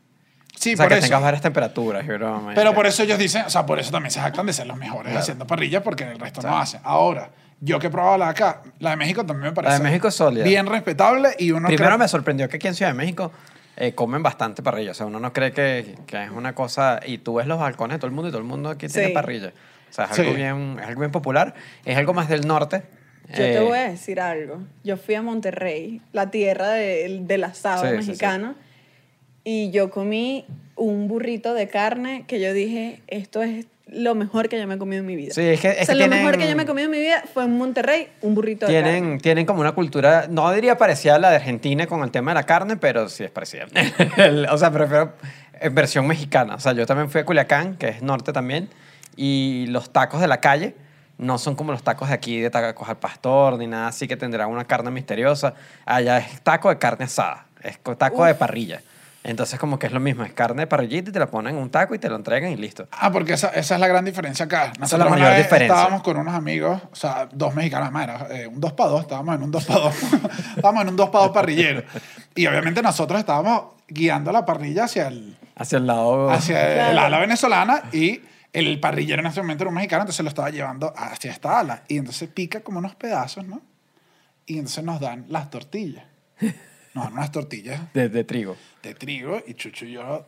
Sí, 0.59 0.73
o 0.73 0.77
sea, 0.77 0.85
por 0.85 0.93
que 0.93 0.97
eso. 0.99 1.07
tengas 1.07 1.21
varias 1.21 1.41
temperaturas. 1.41 2.03
y 2.03 2.07
broma, 2.07 2.51
y 2.51 2.55
Pero 2.55 2.73
por 2.73 2.87
eso 2.87 3.03
ellos 3.03 3.17
dicen, 3.19 3.45
o 3.45 3.49
sea, 3.49 3.65
por 3.65 3.79
eso 3.79 3.91
también 3.91 4.11
se 4.11 4.19
jactan 4.19 4.45
de 4.45 4.53
ser 4.53 4.65
los 4.67 4.77
mejores 4.77 5.15
haciendo 5.15 5.45
parrillas 5.45 5.83
porque 5.83 6.03
el 6.03 6.19
resto 6.19 6.41
no 6.41 6.57
hacen. 6.57 6.81
Ahora, 6.83 7.29
yo 7.59 7.79
que 7.79 7.87
he 7.87 7.89
probado 7.89 8.17
la 8.17 8.25
de 8.25 8.31
acá, 8.31 8.61
la 8.79 8.91
de 8.91 8.95
México 8.97 9.25
también 9.25 9.49
me 9.49 9.55
parece. 9.55 9.77
de 9.77 9.83
México 9.83 10.07
es 10.07 10.13
sólida. 10.15 10.43
Bien 10.43 10.65
respetable 10.65 11.29
y 11.39 11.51
uno 11.51 11.67
Primero 11.67 11.91
cree- 11.91 11.97
me 11.99 12.07
sorprendió 12.07 12.47
que 12.49 12.57
aquí 12.57 12.67
en 12.67 12.75
Ciudad 12.75 12.91
de 12.91 12.97
México 12.97 13.31
eh, 13.75 13.93
comen 13.93 14.21
bastante 14.23 14.61
parrilla. 14.63 14.91
O 14.91 14.93
sea, 14.93 15.05
uno 15.05 15.19
no 15.19 15.33
cree 15.33 15.51
que, 15.51 15.95
que 16.07 16.23
es 16.23 16.31
una 16.31 16.53
cosa... 16.55 16.99
Y 17.05 17.19
tú 17.19 17.35
ves 17.35 17.47
los 17.47 17.59
balcones 17.59 17.95
de 17.95 17.99
todo 17.99 18.07
el 18.07 18.13
mundo 18.13 18.29
y 18.29 18.31
todo 18.31 18.41
el 18.41 18.47
mundo 18.47 18.69
aquí 18.69 18.87
tiene 18.87 19.09
parrilla. 19.09 19.53
O 19.89 19.93
sea, 19.93 20.05
es 20.05 20.15
Sí. 20.15 20.21
algo, 20.21 20.33
bien, 20.33 20.77
es 20.81 20.87
algo 20.87 20.99
bien 21.01 21.11
popular. 21.11 21.53
Es 21.85 21.95
algo 21.97 22.13
más 22.13 22.27
del 22.27 22.47
norte. 22.47 22.83
Yo 23.29 23.35
te 23.35 23.57
Eh, 23.57 23.59
voy 23.61 23.77
a 23.77 23.89
decir 23.89 24.19
algo. 24.21 24.59
Yo 24.83 24.97
fui 24.97 25.15
a 25.15 25.21
Monterrey, 25.21 26.01
la 26.13 26.31
tierra 26.31 26.69
de- 26.69 27.19
del 27.21 27.43
asado 27.43 27.83
Sí, 27.83 27.89
sí, 27.89 27.95
mexicano, 27.97 28.55
y 29.43 29.69
yo 29.71 29.89
comí 29.89 30.45
un 30.75 31.07
burrito 31.07 31.53
de 31.53 31.67
carne 31.67 32.23
que 32.27 32.39
yo 32.39 32.53
dije, 32.53 33.01
esto 33.07 33.41
es 33.43 33.65
lo 33.89 34.15
mejor 34.15 34.49
que 34.49 34.59
yo 34.59 34.67
me 34.67 34.75
he 34.75 34.77
comido 34.77 34.99
en 35.01 35.05
mi 35.05 35.15
vida. 35.15 35.33
Sí, 35.33 35.41
es 35.41 35.59
que- 35.61 35.69
es 35.69 35.81
o 35.83 35.85
sea, 35.85 35.95
que 35.95 36.01
lo 36.01 36.07
mejor 36.09 36.31
tienen- 36.31 36.39
que 36.39 36.49
yo 36.49 36.55
me 36.57 36.63
he 36.63 36.65
comido 36.65 36.85
en 36.85 36.91
mi 36.91 36.99
vida 36.99 37.23
fue 37.33 37.43
en 37.45 37.57
Monterrey, 37.57 38.09
un 38.21 38.35
burrito 38.35 38.65
de 38.67 38.73
carne. 38.73 38.91
Tienen, 38.91 39.19
tienen 39.19 39.45
como 39.45 39.61
una 39.61 39.71
cultura, 39.73 40.27
no 40.29 40.51
diría 40.51 40.77
parecida 40.77 41.15
a 41.15 41.19
la 41.19 41.29
de 41.29 41.37
Argentina 41.37 41.87
con 41.87 42.03
el 42.03 42.11
tema 42.11 42.31
de 42.31 42.35
la 42.35 42.43
carne, 42.43 42.77
pero 42.77 43.07
sí 43.09 43.23
es 43.23 43.31
parecida. 43.31 43.65
O 44.51 44.57
sea, 44.57 44.71
prefiero 44.71 45.13
en 45.59 45.73
versión 45.75 46.05
mexicana. 46.07 46.55
O 46.55 46.59
sea, 46.59 46.73
yo 46.73 46.85
también 46.85 47.09
fui 47.09 47.21
a 47.21 47.25
Culiacán, 47.25 47.75
que 47.77 47.87
es 47.89 48.01
norte 48.01 48.33
también, 48.33 48.69
y 49.15 49.65
los 49.69 49.91
tacos 49.91 50.21
de 50.21 50.27
la 50.27 50.39
calle 50.41 50.75
no 51.17 51.37
son 51.39 51.55
como 51.55 51.71
los 51.71 51.81
tacos 51.81 52.09
de 52.09 52.13
aquí, 52.13 52.39
de 52.39 52.49
tacos 52.51 52.87
al 52.89 52.97
pastor, 52.97 53.57
ni 53.57 53.65
nada 53.67 53.87
así 53.87 54.07
que 54.07 54.15
tendrán 54.17 54.49
una 54.49 54.65
carne 54.65 54.91
misteriosa. 54.91 55.55
Allá 55.85 56.19
es 56.19 56.41
taco 56.41 56.69
de 56.69 56.77
carne 56.77 57.05
asada, 57.05 57.47
es 57.63 57.77
co- 57.79 57.95
taco 57.97 58.23
de 58.25 58.35
parrilla. 58.35 58.81
Entonces 59.23 59.59
como 59.59 59.77
que 59.77 59.87
es 59.87 59.93
lo 59.93 59.99
mismo, 59.99 60.23
es 60.23 60.31
carne 60.31 60.61
de 60.61 60.67
parrillita 60.67 61.09
y 61.09 61.13
te 61.13 61.19
la 61.19 61.27
ponen 61.27 61.55
en 61.55 61.61
un 61.61 61.69
taco 61.69 61.93
y 61.93 61.99
te 61.99 62.07
lo 62.07 62.15
entregan 62.15 62.51
y 62.51 62.55
listo. 62.55 62.87
Ah, 62.91 63.11
porque 63.11 63.33
esa, 63.33 63.49
esa 63.49 63.75
es 63.75 63.81
la 63.81 63.87
gran 63.87 64.05
diferencia 64.05 64.45
acá. 64.45 64.67
la 64.67 64.79
Nosotros 64.79 65.07
una 65.07 65.17
mayor 65.17 65.31
vez 65.31 65.43
diferencia. 65.43 65.75
Estábamos 65.75 66.01
con 66.01 66.17
unos 66.17 66.33
amigos, 66.33 66.81
o 66.91 66.95
sea, 66.95 67.27
dos 67.31 67.53
mexicanos, 67.53 67.91
más, 67.91 68.03
era 68.03 68.27
eh, 68.31 68.47
un 68.47 68.61
dos 68.61 68.73
para 68.73 68.89
dos, 68.91 69.01
estábamos 69.01 69.35
en 69.35 69.43
un 69.43 69.51
dos 69.51 69.65
para 69.65 69.79
dos. 69.81 69.95
estábamos 70.55 70.81
en 70.81 70.89
un 70.89 70.95
dos 70.95 71.09
para 71.09 71.25
dos 71.25 71.33
parrillero. 71.33 71.83
Y 72.35 72.47
obviamente 72.47 72.81
nosotros 72.81 73.19
estábamos 73.19 73.75
guiando 73.87 74.31
la 74.31 74.45
parrilla 74.45 74.85
hacia 74.85 75.07
el, 75.07 75.37
Hacia 75.55 75.77
el 75.79 75.87
lado... 75.87 76.29
hacia 76.29 76.73
Claro. 76.73 76.91
el 76.91 76.99
ala 76.99 77.19
venezolana 77.19 77.83
y 77.91 78.21
el 78.53 78.79
parrillero 78.79 79.21
en 79.21 79.27
ese 79.27 79.41
momento 79.41 79.63
era 79.63 79.69
un 79.69 79.75
mexicano, 79.75 80.03
entonces 80.03 80.23
lo 80.23 80.29
estaba 80.29 80.49
llevando 80.49 80.93
hacia 80.95 81.31
esta 81.31 81.59
ala. 81.59 81.83
Y 81.87 81.97
entonces 81.97 82.29
pica 82.29 82.61
como 82.61 82.79
unos 82.79 82.95
pedazos, 82.95 83.45
¿no? 83.45 83.61
Y 84.45 84.53
entonces 84.59 84.83
nos 84.83 84.99
dan 84.99 85.25
las 85.27 85.49
tortillas. 85.49 86.05
Nos 86.97 87.05
dan 87.05 87.13
unas 87.13 87.31
tortillas 87.31 87.79
de, 87.93 88.09
de 88.09 88.23
trigo. 88.23 88.55
de 88.83 88.93
trigo 88.95 89.41
y 89.45 89.53
Chucho 89.53 89.85
y 89.85 89.91
yo, 89.93 90.25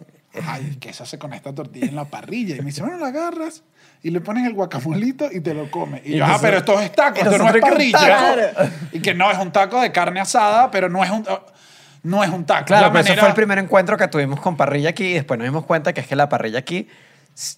ay, 0.48 0.78
¿qué 0.80 0.94
se 0.94 1.04
hace 1.04 1.18
con 1.18 1.34
esta 1.34 1.54
tortilla 1.54 1.88
en 1.88 1.96
la 1.96 2.06
parrilla? 2.06 2.56
Y 2.56 2.60
me 2.60 2.66
dice, 2.68 2.82
bueno, 2.82 2.98
la 3.00 3.08
agarras 3.08 3.64
y 4.04 4.12
le 4.12 4.22
pones 4.22 4.46
el 4.46 4.54
guacamolito 4.54 5.30
y 5.32 5.42
te 5.42 5.54
lo 5.54 5.70
comes. 5.72 6.02
Y, 6.06 6.14
Y 6.14 6.18
yo, 6.18 6.26
ah, 6.26 6.38
pero 6.42 6.58
esto 6.60 6.80
es 6.80 6.92
taco, 6.94 7.18
esto 7.20 7.38
no 7.38 7.50
es 7.50 7.58
parrilla. 7.62 8.54
Y 8.92 9.00
que 9.02 9.14
no, 9.14 9.32
es 9.32 9.38
un 9.40 9.52
taco 9.52 9.82
de 9.82 9.92
carne 9.92 10.20
asada, 10.20 10.70
pero 10.72 10.90
no 10.90 11.04
es 11.04 11.10
un, 11.10 11.26
no 12.04 12.24
es 12.24 12.30
un 12.30 12.46
taco. 12.46 12.66
Claro, 12.66 12.86
La 12.88 12.92
pero 12.92 13.00
eso 13.02 13.10
manera- 13.10 13.22
fue 13.22 13.30
el 13.30 13.36
primer 13.36 13.58
encuentro 13.60 13.98
que 13.98 14.08
tuvimos 14.08 14.40
con 14.40 14.56
parrilla 14.56 14.90
aquí 14.92 15.06
y 15.06 15.14
después 15.16 15.38
nos 15.38 15.48
dimos 15.48 15.66
cuenta 15.66 15.92
que 15.94 16.02
es 16.02 16.08
que 16.08 16.16
la 16.16 16.30
parrilla 16.30 16.60
aquí 16.60 16.88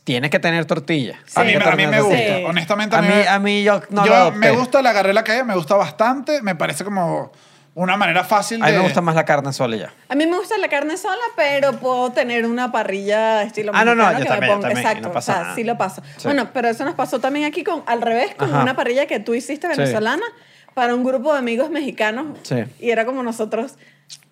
tiene 0.03 0.29
que 0.29 0.39
tener 0.39 0.65
tortilla. 0.65 1.19
A 1.35 1.43
mí, 1.43 1.53
a 1.53 1.75
mí 1.75 1.87
me 1.87 2.01
gusta, 2.01 2.17
Sí. 2.37 2.43
honestamente. 2.45 2.95
A 2.95 3.01
mí, 3.01 3.13
a 3.27 3.39
mí 3.39 3.63
yo 3.63 3.81
no 3.89 4.05
yo 4.05 4.25
lo 4.29 4.31
me 4.37 4.51
gusta, 4.51 4.81
le 4.81 4.89
agarré 4.89 5.11
la 5.13 5.23
calle, 5.23 5.43
me 5.43 5.55
gusta 5.55 5.75
bastante, 5.75 6.41
me 6.41 6.55
parece 6.55 6.83
como 6.83 7.31
una 7.73 7.95
manera 7.97 8.23
fácil 8.25 8.61
A 8.61 8.65
de... 8.67 8.71
mí 8.73 8.77
me 8.79 8.83
gusta 8.83 8.99
más 9.01 9.15
la 9.15 9.23
carne 9.25 9.53
sola 9.53 9.75
ya. 9.77 9.93
A 10.09 10.15
mí 10.15 10.25
me 10.27 10.37
gusta 10.37 10.57
la 10.57 10.67
carne 10.67 10.97
sola, 10.97 11.21
pero 11.37 11.73
puedo 11.79 12.11
tener 12.11 12.45
una 12.45 12.71
parrilla 12.71 13.43
estilo 13.43 13.71
Ah, 13.73 13.85
no, 13.85 13.95
no, 13.95 14.03
mexicano 14.03 14.19
yo 14.19 14.23
que 14.25 14.29
también, 14.29 14.49
yo 14.51 14.55
ponga. 14.57 14.67
también, 14.69 14.77
y 14.77 14.87
Exacto, 14.89 15.07
no 15.07 15.13
pasa 15.13 15.31
o 15.31 15.35
sea, 15.35 15.43
nada. 15.43 15.55
sí 15.55 15.63
lo 15.63 15.77
paso. 15.77 16.01
Sí. 16.17 16.23
Bueno, 16.25 16.49
pero 16.53 16.67
eso 16.67 16.83
nos 16.85 16.95
pasó 16.95 17.19
también 17.19 17.45
aquí 17.45 17.63
con 17.63 17.83
al 17.85 18.01
revés, 18.01 18.35
con 18.35 18.49
Ajá. 18.49 18.63
una 18.63 18.75
parrilla 18.75 19.05
que 19.05 19.19
tú 19.19 19.33
hiciste 19.33 19.67
venezolana 19.67 20.23
para 20.73 20.95
un 20.95 21.03
grupo 21.03 21.31
de 21.33 21.39
amigos 21.39 21.69
mexicanos. 21.69 22.37
Sí. 22.43 22.55
Y 22.79 22.89
era 22.91 23.05
como 23.05 23.23
nosotros 23.23 23.75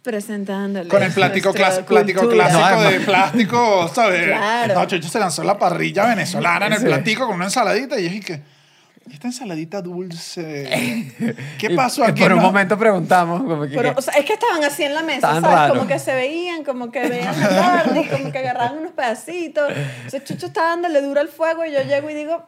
presentándoles. 0.03 0.89
Con 0.89 1.03
el 1.03 1.11
plático, 1.11 1.49
nuestra 1.49 1.81
clas- 1.81 1.85
plático 1.85 2.21
cultura. 2.21 2.45
clásico 2.47 2.69
No, 2.75 2.81
de 2.81 2.87
además- 2.87 3.05
plástico, 3.05 3.91
¿sabes? 3.93 4.23
Claro. 4.25 4.73
No, 4.73 4.85
Chucho 4.85 5.07
se 5.09 5.19
lanzó 5.19 5.43
la 5.43 5.57
parrilla 5.57 6.05
venezolana 6.07 6.67
en 6.67 6.73
el 6.73 6.79
Sí. 6.79 6.85
plático 6.85 7.25
con 7.27 7.35
una 7.35 7.45
ensaladita 7.45 7.99
y 7.99 8.03
yo 8.03 8.09
dije, 8.09 8.17
¿y 8.17 8.21
esta 9.13 9.27
ensaladita 9.27 9.81
dulce? 9.81 11.15
¿Qué 11.59 11.69
pasó 11.71 12.03
aquí? 12.03 12.21
por 12.21 12.31
un 12.33 12.39
No. 12.39 12.43
momento 12.45 12.77
preguntamos 12.77 13.41
como 13.43 13.63
que... 13.67 13.75
Pero, 13.75 13.93
o 13.97 14.01
sea, 14.01 14.13
es 14.15 14.25
que 14.25 14.33
estaban 14.33 14.63
así 14.63 14.83
en 14.83 14.93
la 14.93 15.01
mesa, 15.03 15.39
¿sabes? 15.41 15.71
Como 15.73 15.87
que 15.87 15.99
se 15.99 16.13
veían, 16.15 16.63
como 16.63 16.91
que 16.91 17.07
veían 17.07 17.39
la 17.39 17.47
carne, 17.49 18.07
como 18.09 18.31
que 18.31 18.37
agarraban 18.39 18.77
unos 18.79 18.91
pedacitos. 18.93 19.71
Entonces 19.71 20.23
Chucho 20.23 20.47
está 20.47 20.61
dándole 20.63 21.01
duro 21.01 21.19
al 21.19 21.27
fuego 21.29 21.65
y 21.65 21.71
yo 21.71 21.81
llego 21.83 22.09
y 22.09 22.13
digo, 22.13 22.45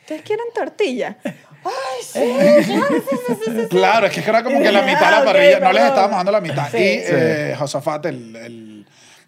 ¿ustedes 0.00 0.22
quieren 0.22 0.46
tortilla? 0.54 1.18
Ay, 1.24 2.02
sí, 2.02 2.20
claro, 2.66 2.86
sí, 2.90 3.16
sí, 3.26 3.34
sí, 3.44 3.50
sí. 3.62 3.68
Claro, 3.70 4.06
es 4.06 4.12
que 4.12 4.20
era 4.28 4.42
como 4.44 4.60
que 4.60 4.70
la 4.70 4.82
mitad 4.82 5.06
de 5.06 5.10
la 5.18 5.24
parrilla, 5.24 5.60
no 5.60 5.72
les 5.72 5.82
estábamos 5.84 6.16
dando 6.18 6.32
la 6.32 6.40
mitad. 6.42 6.68
Sí. 6.70 6.76
y 6.76 6.80
Sí. 6.98 7.04
eh, 7.08 7.54
Josafat, 7.58 8.04
el, 8.06 8.36
el, 8.36 8.73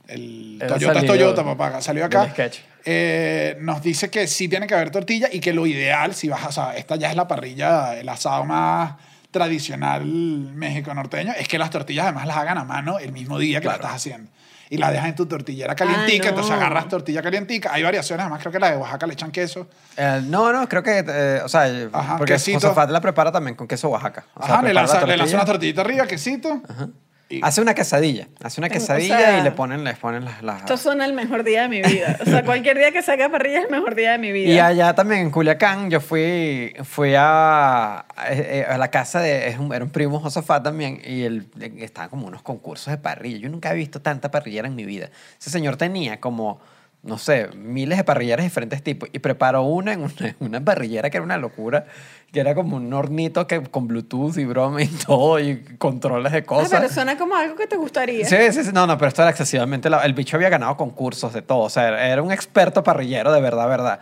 el 0.08 0.62
Toyota 0.66 1.00
es 1.00 1.06
Toyota, 1.06 1.44
papá, 1.44 1.80
salió 1.80 2.04
acá. 2.04 2.32
eh, 2.84 3.56
nos 3.60 3.82
dice 3.82 4.08
que 4.10 4.26
sí 4.26 4.48
tiene 4.48 4.66
que 4.66 4.74
haber 4.74 4.90
tortilla 4.90 5.28
y 5.32 5.40
que 5.40 5.52
lo 5.52 5.66
ideal, 5.66 6.14
si 6.14 6.28
vas 6.28 6.44
a, 6.44 6.48
o 6.48 6.52
sea, 6.52 6.76
esta 6.76 6.96
ya 6.96 7.10
es 7.10 7.16
la 7.16 7.26
parrilla, 7.26 7.96
el 7.98 8.08
asado 8.08 8.44
más 8.44 8.94
tradicional 9.32 10.04
México 10.06 10.94
norteño, 10.94 11.32
es 11.36 11.48
que 11.48 11.58
las 11.58 11.70
tortillas 11.70 12.04
además 12.04 12.26
las 12.26 12.36
hagan 12.36 12.58
a 12.58 12.64
mano 12.64 12.98
el 12.98 13.12
mismo 13.12 13.38
día 13.38 13.60
que 13.60 13.66
la 13.66 13.74
estás 13.74 13.92
haciendo. 13.92 14.30
Y 14.68 14.78
la 14.78 14.90
dejas 14.90 15.08
en 15.08 15.14
tu 15.14 15.26
tortillera 15.26 15.76
calientica, 15.76 16.24
no. 16.24 16.28
entonces 16.30 16.52
agarras 16.52 16.88
tortilla 16.88 17.22
calientica. 17.22 17.72
Hay 17.72 17.84
variaciones, 17.84 18.22
además 18.22 18.40
creo 18.40 18.50
que 18.50 18.58
la 18.58 18.72
de 18.72 18.76
Oaxaca 18.76 19.06
le 19.06 19.12
echan 19.12 19.30
queso. 19.30 19.68
Eh, 19.96 20.22
no, 20.24 20.52
no, 20.52 20.68
creo 20.68 20.82
que, 20.82 21.04
eh, 21.06 21.40
o 21.44 21.48
sea, 21.48 21.70
Ajá, 21.92 22.16
porque 22.16 22.32
quesito. 22.32 22.58
Josafat 22.58 22.90
la 22.90 23.00
prepara 23.00 23.30
también 23.30 23.54
con 23.54 23.68
queso 23.68 23.88
Oaxaca. 23.90 24.24
O 24.34 24.44
sea, 24.44 24.54
Ajá, 24.54 24.62
le 24.62 24.70
prepara 24.70 24.86
la 24.86 24.92
lanza, 24.92 25.06
le 25.06 25.16
lanza 25.16 25.36
una 25.36 25.44
tortillita 25.44 25.80
arriba, 25.82 26.06
quesito. 26.06 26.62
Y- 27.28 27.40
Hace 27.44 27.60
una 27.60 27.74
quesadilla, 27.74 28.28
hace 28.42 28.60
una 28.60 28.68
o 28.68 28.70
quesadilla 28.70 29.18
sea, 29.18 29.38
y 29.40 29.42
le 29.42 29.50
ponen, 29.50 29.82
les 29.82 29.98
ponen 29.98 30.24
las... 30.24 30.42
las- 30.42 30.60
Esto 30.60 30.76
suena 30.76 31.04
el 31.04 31.12
mejor 31.12 31.42
día 31.42 31.62
de 31.62 31.68
mi 31.68 31.82
vida. 31.82 32.16
O 32.20 32.24
sea, 32.24 32.44
cualquier 32.44 32.78
día 32.78 32.92
que 32.92 33.02
saque 33.02 33.28
parrilla 33.28 33.58
es 33.58 33.64
el 33.64 33.70
mejor 33.70 33.94
día 33.96 34.12
de 34.12 34.18
mi 34.18 34.30
vida. 34.32 34.52
Y 34.52 34.58
allá 34.60 34.94
también 34.94 35.22
en 35.22 35.30
Culiacán 35.30 35.90
yo 35.90 36.00
fui, 36.00 36.72
fui 36.84 37.14
a, 37.16 37.98
a, 38.00 38.04
eh, 38.32 38.64
a 38.68 38.78
la 38.78 38.90
casa 38.90 39.20
de, 39.20 39.48
es 39.48 39.58
un- 39.58 39.74
era 39.74 39.84
un 39.84 39.90
primo 39.90 40.20
Josafat 40.20 40.62
también, 40.62 41.00
y 41.04 41.22
él, 41.24 41.48
eh, 41.60 41.72
estaban 41.80 42.10
como 42.10 42.26
unos 42.28 42.42
concursos 42.42 42.92
de 42.92 42.98
parrilla. 42.98 43.38
Yo 43.38 43.48
nunca 43.48 43.72
he 43.72 43.74
visto 43.74 44.00
tanta 44.00 44.30
parrillera 44.30 44.68
en 44.68 44.76
mi 44.76 44.84
vida. 44.84 45.10
Ese 45.40 45.50
señor 45.50 45.76
tenía 45.76 46.20
como, 46.20 46.60
no 47.02 47.18
sé, 47.18 47.48
miles 47.54 47.98
de 47.98 48.04
parrilleras 48.04 48.42
de 48.42 48.48
diferentes 48.48 48.82
tipos, 48.82 49.08
y 49.12 49.18
preparó 49.20 49.62
una 49.62 49.92
en 49.92 50.00
una, 50.02 50.12
una 50.40 50.60
parrillera 50.64 51.08
que 51.10 51.18
era 51.18 51.24
una 51.24 51.36
locura, 51.36 51.86
que 52.32 52.40
era 52.40 52.54
como 52.54 52.76
un 52.76 52.92
hornito 52.92 53.46
que, 53.46 53.62
con 53.62 53.86
Bluetooth 53.86 54.36
y 54.38 54.44
broma 54.44 54.82
y 54.82 54.86
todo, 55.06 55.38
y 55.38 55.62
controles 55.78 56.32
de 56.32 56.38
Ah, 56.38 56.44
cosas. 56.44 56.70
pero 56.80 56.92
suena 56.92 57.16
como 57.16 57.36
algo 57.36 57.54
que 57.54 57.66
te 57.66 57.76
gustaría. 57.76 58.26
Sí, 58.26 58.36
sí, 58.52 58.64
sí. 58.64 58.70
No, 58.74 58.86
no, 58.86 58.98
pero 58.98 59.08
esto 59.08 59.22
era 59.22 59.30
excesivamente... 59.30 59.88
El 60.04 60.14
bicho 60.14 60.36
había 60.36 60.48
ganado 60.48 60.76
concursos 60.76 61.32
de 61.32 61.42
todo. 61.42 61.60
O 61.60 61.70
sea, 61.70 62.08
era 62.10 62.20
un 62.22 62.32
experto 62.32 62.82
parrillero 62.82 63.32
de 63.32 63.40
verdad, 63.40 63.68
verdad. 63.68 64.00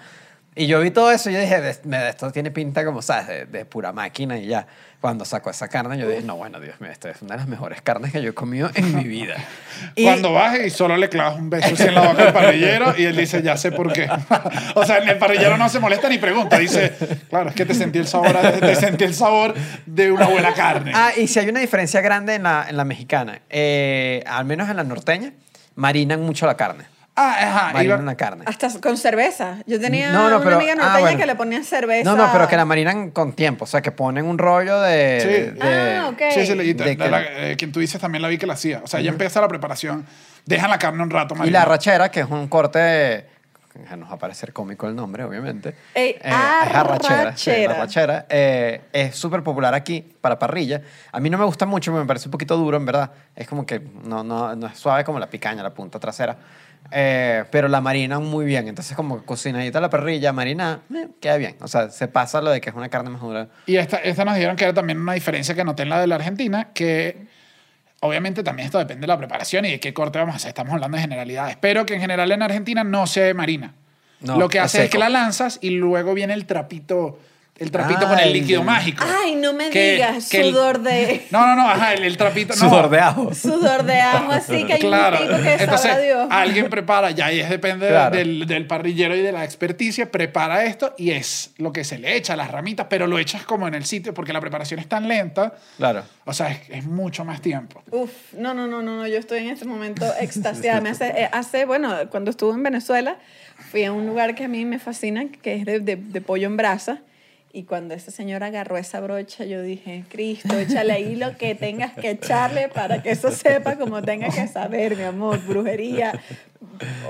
Y 0.56 0.66
yo 0.68 0.80
vi 0.80 0.90
todo 0.92 1.10
eso 1.10 1.30
y 1.30 1.32
yo 1.32 1.40
dije, 1.40 1.60
"De- 1.60 1.76
me- 1.84 2.08
esto 2.08 2.30
tiene 2.30 2.50
pinta 2.52 2.84
como, 2.84 3.02
¿sabes? 3.02 3.26
De, 3.26 3.46
de 3.46 3.64
pura 3.64 3.92
máquina 3.92 4.38
y 4.38 4.46
ya. 4.46 4.66
Cuando 5.00 5.26
sacó 5.26 5.50
esa 5.50 5.68
carne, 5.68 5.98
yo 5.98 6.08
dije, 6.08 6.22
no, 6.22 6.36
bueno, 6.36 6.60
Dios 6.60 6.80
mío, 6.80 6.90
esta 6.90 7.10
es 7.10 7.20
una 7.20 7.32
de 7.34 7.40
las 7.40 7.46
mejores 7.48 7.82
carnes 7.82 8.10
que 8.10 8.22
yo 8.22 8.30
he 8.30 8.32
comido 8.34 8.70
en 8.74 8.96
mi 8.96 9.04
vida. 9.04 9.34
Y- 9.96 10.04
Cuando 10.04 10.32
baje 10.32 10.66
y 10.66 10.70
solo 10.70 10.96
le 10.96 11.08
clavas 11.10 11.36
un 11.38 11.50
beso 11.50 11.74
así 11.74 11.82
en 11.82 11.94
la 11.94 12.02
boca 12.08 12.22
al 12.28 12.32
parrillero 12.32 12.94
y 12.96 13.04
él 13.04 13.14
dice, 13.16 13.42
ya 13.42 13.56
sé 13.58 13.70
por 13.72 13.92
qué. 13.92 14.08
o 14.74 14.86
sea, 14.86 14.98
el 14.98 15.18
parrillero 15.18 15.58
no 15.58 15.68
se 15.68 15.78
molesta 15.80 16.08
ni 16.08 16.16
pregunta. 16.18 16.56
Dice, 16.58 16.94
claro, 17.28 17.50
es 17.50 17.54
que 17.54 17.66
te 17.66 17.74
sentí 17.74 17.98
el 17.98 18.06
sabor, 18.06 18.34
te 18.60 18.74
sentí 18.76 19.04
el 19.04 19.14
sabor 19.14 19.52
de 19.84 20.10
una 20.10 20.26
buena 20.28 20.54
carne. 20.54 20.92
Ah, 20.94 21.10
y 21.16 21.26
si 21.26 21.38
hay 21.38 21.48
una 21.50 21.60
diferencia 21.60 22.00
grande 22.00 22.36
en 22.36 22.44
la, 22.44 22.64
en 22.68 22.76
la 22.78 22.84
mexicana, 22.84 23.40
eh, 23.50 24.22
al 24.26 24.46
menos 24.46 24.70
en 24.70 24.76
la 24.76 24.84
norteña, 24.84 25.32
marinan 25.74 26.22
mucho 26.22 26.46
la 26.46 26.56
carne. 26.56 26.84
Ah, 27.16 27.36
ajá. 27.38 27.72
Marinan 27.74 28.00
iba- 28.00 28.10
la 28.10 28.16
carne. 28.16 28.44
Hasta 28.46 28.68
con 28.80 28.96
cerveza. 28.96 29.58
Yo 29.66 29.80
tenía 29.80 30.10
No, 30.12 30.28
no, 30.28 30.36
una 30.36 30.44
pero- 30.44 30.56
amiga 30.56 30.72
ah, 30.72 30.76
norteña 30.76 31.00
bueno. 31.00 31.18
que 31.18 31.26
le 31.26 31.34
ponía 31.36 31.62
cerveza. 31.62 32.10
No, 32.10 32.16
no, 32.16 32.28
pero 32.32 32.48
que 32.48 32.56
la 32.56 32.64
marinan 32.64 33.10
con 33.12 33.32
tiempo. 33.34 33.64
O 33.64 33.66
sea, 33.68 33.80
que 33.82 33.92
ponen 33.92 34.24
un 34.26 34.36
rollo 34.36 34.80
de... 34.80 35.20
Sí. 35.20 35.58
de- 35.58 35.98
Ah, 36.00 36.08
ok. 36.08 36.18
Sí, 36.32 36.44
sí, 36.46 36.52
y 36.54 36.72
de 36.72 36.96
que- 36.96 37.08
la- 37.08 37.22
eh, 37.50 37.56
quien 37.56 37.70
tú 37.70 37.78
dices 37.80 38.00
también 38.00 38.20
la 38.22 38.28
vi 38.28 38.36
que 38.38 38.46
la 38.46 38.54
hacía. 38.54 38.80
O 38.82 38.88
sea, 38.88 39.00
ya 39.00 39.10
empieza 39.10 39.40
la 39.40 39.46
preparación, 39.48 40.04
dejan 40.44 40.70
la 40.70 40.78
carne 40.78 41.02
un 41.04 41.10
rato. 41.10 41.34
Y 41.36 41.38
marinar. 41.38 41.62
la 41.62 41.64
rachera, 41.66 42.10
que 42.10 42.20
es 42.20 42.28
un 42.28 42.48
corte 42.48 43.26
que 43.72 43.96
nos 43.96 44.08
va 44.08 44.14
a 44.14 44.18
parecer 44.18 44.52
cómico 44.52 44.86
el 44.88 44.94
nombre, 44.96 45.24
obviamente. 45.24 45.74
Ey, 45.94 46.10
Eh, 46.10 46.20
es 46.22 46.32
arrachera. 46.32 47.36
sí, 47.36 47.50
arrachera. 47.50 47.68
la 47.68 47.74
arrachera. 47.78 48.26
Eh, 48.28 48.80
es 48.92 49.16
súper 49.16 49.42
popular 49.42 49.74
aquí 49.74 50.00
para 50.20 50.38
parrilla. 50.38 50.80
A 51.12 51.18
mí 51.20 51.28
no 51.30 51.38
me 51.38 51.44
gusta 51.44 51.66
mucho, 51.66 51.92
me 51.92 52.04
parece 52.04 52.26
un 52.28 52.32
poquito 52.32 52.56
duro, 52.56 52.76
en 52.76 52.86
verdad. 52.86 53.10
Es 53.34 53.46
como 53.48 53.66
que 53.66 53.80
no, 54.04 54.22
no, 54.24 54.54
no 54.56 54.66
es 54.68 54.78
suave 54.78 55.02
como 55.04 55.18
la 55.20 55.28
picaña, 55.28 55.62
la 55.62 55.74
punta 55.74 55.98
trasera. 55.98 56.36
Eh, 56.90 57.44
pero 57.50 57.68
la 57.68 57.80
marinan 57.80 58.24
muy 58.24 58.44
bien. 58.44 58.68
Entonces, 58.68 58.96
como 58.96 59.24
cocinadita 59.24 59.80
la 59.80 59.90
parrilla, 59.90 60.32
marina, 60.32 60.80
eh, 60.94 61.08
queda 61.20 61.36
bien. 61.36 61.56
O 61.60 61.68
sea, 61.68 61.90
se 61.90 62.08
pasa 62.08 62.40
lo 62.40 62.50
de 62.50 62.60
que 62.60 62.70
es 62.70 62.76
una 62.76 62.88
carne 62.88 63.10
más 63.10 63.20
dura. 63.20 63.48
Y 63.66 63.76
esta, 63.76 63.96
esta 63.98 64.24
nos 64.24 64.34
dijeron 64.34 64.56
que 64.56 64.64
era 64.64 64.74
también 64.74 65.00
una 65.00 65.14
diferencia 65.14 65.54
que 65.54 65.64
noté 65.64 65.84
en 65.84 65.88
la 65.88 66.00
de 66.00 66.06
la 66.06 66.16
Argentina, 66.16 66.68
que 66.72 67.26
obviamente 68.00 68.42
también 68.42 68.66
esto 68.66 68.78
depende 68.78 69.02
de 69.02 69.06
la 69.06 69.18
preparación 69.18 69.64
y 69.64 69.70
de 69.72 69.80
qué 69.80 69.94
corte 69.94 70.18
vamos 70.18 70.34
a 70.34 70.36
hacer. 70.36 70.48
Estamos 70.50 70.74
hablando 70.74 70.96
de 70.96 71.02
generalidades. 71.02 71.56
Pero 71.60 71.86
que 71.86 71.94
en 71.94 72.00
general 72.00 72.30
en 72.30 72.42
Argentina 72.42 72.84
no 72.84 73.06
se 73.06 73.32
marina. 73.34 73.74
No, 74.20 74.38
Lo 74.38 74.48
que 74.48 74.60
hace 74.60 74.84
es, 74.84 74.90
que 74.90 74.98
la 74.98 75.08
lanzas 75.08 75.58
y 75.60 75.70
luego 75.70 76.14
viene 76.14 76.32
el 76.32 76.46
trapito, 76.46 77.18
el 77.56 77.70
trapito 77.70 78.00
Ah, 78.06 78.08
con 78.10 78.18
el 78.18 78.32
líquido 78.32 78.64
mágico. 78.64 79.04
Ay, 79.22 79.36
no 79.36 79.52
me 79.52 79.70
Que- 79.70 79.92
digas, 79.92 80.28
que 80.28 80.40
el- 80.40 80.50
sudor 80.52 80.80
de... 80.80 81.24
No, 81.30 81.46
no, 81.46 81.54
no, 81.54 81.68
ajá, 81.70 81.94
el, 81.94 82.02
el 82.02 82.16
trapito. 82.16 82.52
no. 82.56 82.58
Sudor 82.68 82.90
de 82.90 82.98
ajo. 82.98 83.32
Sudor 83.32 83.84
de 83.84 84.00
ajo, 84.00 84.32
así 84.32 84.64
que 84.66 84.72
hay 84.74 84.80
Claro. 84.80 85.18
un 85.20 85.40
que 85.42 85.52
Entonces, 85.54 85.80
sabrá 85.90 85.98
Dios. 86.00 86.26
alguien 86.30 86.68
prepara, 86.68 87.12
ya 87.12 87.26
ahí 87.26 87.38
es 87.38 87.48
depende 87.48 87.86
Claro. 87.88 88.16
del, 88.16 88.46
del 88.46 88.66
parrillero 88.66 89.14
y 89.14 89.22
de 89.22 89.30
la 89.30 89.44
experticia, 89.44 90.10
prepara 90.10 90.64
esto 90.64 90.94
y 90.98 91.12
es 91.12 91.52
lo 91.58 91.72
que 91.72 91.84
se 91.84 91.98
le 91.98 92.16
echa, 92.16 92.34
las 92.34 92.50
ramitas, 92.50 92.86
pero 92.90 93.06
lo 93.06 93.20
echas 93.20 93.44
como 93.44 93.68
en 93.68 93.74
el 93.74 93.84
sitio 93.84 94.12
porque 94.12 94.32
la 94.32 94.40
preparación 94.40 94.80
es 94.80 94.88
tan 94.88 95.06
lenta, 95.06 95.54
Claro. 95.76 96.02
o 96.24 96.32
sea, 96.32 96.50
es, 96.50 96.58
es 96.70 96.84
mucho 96.84 97.24
más 97.24 97.40
tiempo. 97.40 97.82
Uf, 97.92 98.10
no, 98.32 98.52
no, 98.54 98.66
no, 98.66 98.82
no, 98.82 98.96
no, 98.96 99.06
yo 99.06 99.16
estoy 99.18 99.38
en 99.38 99.50
este 99.50 99.64
momento 99.64 100.04
extasiada. 100.20 100.80
Me 100.80 100.90
hace, 100.90 101.06
eh, 101.08 101.28
hace, 101.30 101.66
bueno, 101.66 101.94
cuando 102.10 102.32
estuve 102.32 102.52
en 102.54 102.64
Venezuela, 102.64 103.16
fui 103.70 103.84
a 103.84 103.92
un 103.92 104.06
lugar 104.08 104.34
que 104.34 104.44
a 104.44 104.48
mí 104.48 104.64
me 104.64 104.80
fascina, 104.80 105.24
que 105.40 105.54
es 105.54 105.64
de, 105.64 105.78
de- 105.78 105.94
de 105.96 106.20
pollo 106.20 106.48
en 106.48 106.56
brasa. 106.56 106.98
Y 107.56 107.62
cuando 107.62 107.94
esa 107.94 108.10
señora 108.10 108.46
agarró 108.46 108.76
esa 108.78 109.00
brocha, 109.00 109.44
yo 109.44 109.62
dije, 109.62 110.02
Cristo, 110.08 110.58
échale 110.58 110.92
ahí 110.92 111.14
lo 111.14 111.36
que 111.36 111.54
tengas 111.54 111.92
que 111.92 112.10
echarle 112.10 112.68
para 112.68 113.00
que 113.00 113.12
eso 113.12 113.30
sepa 113.30 113.76
como 113.76 114.02
tenga 114.02 114.28
que 114.28 114.48
saber, 114.48 114.96
mi 114.96 115.04
amor. 115.04 115.38
Brujería, 115.46 116.20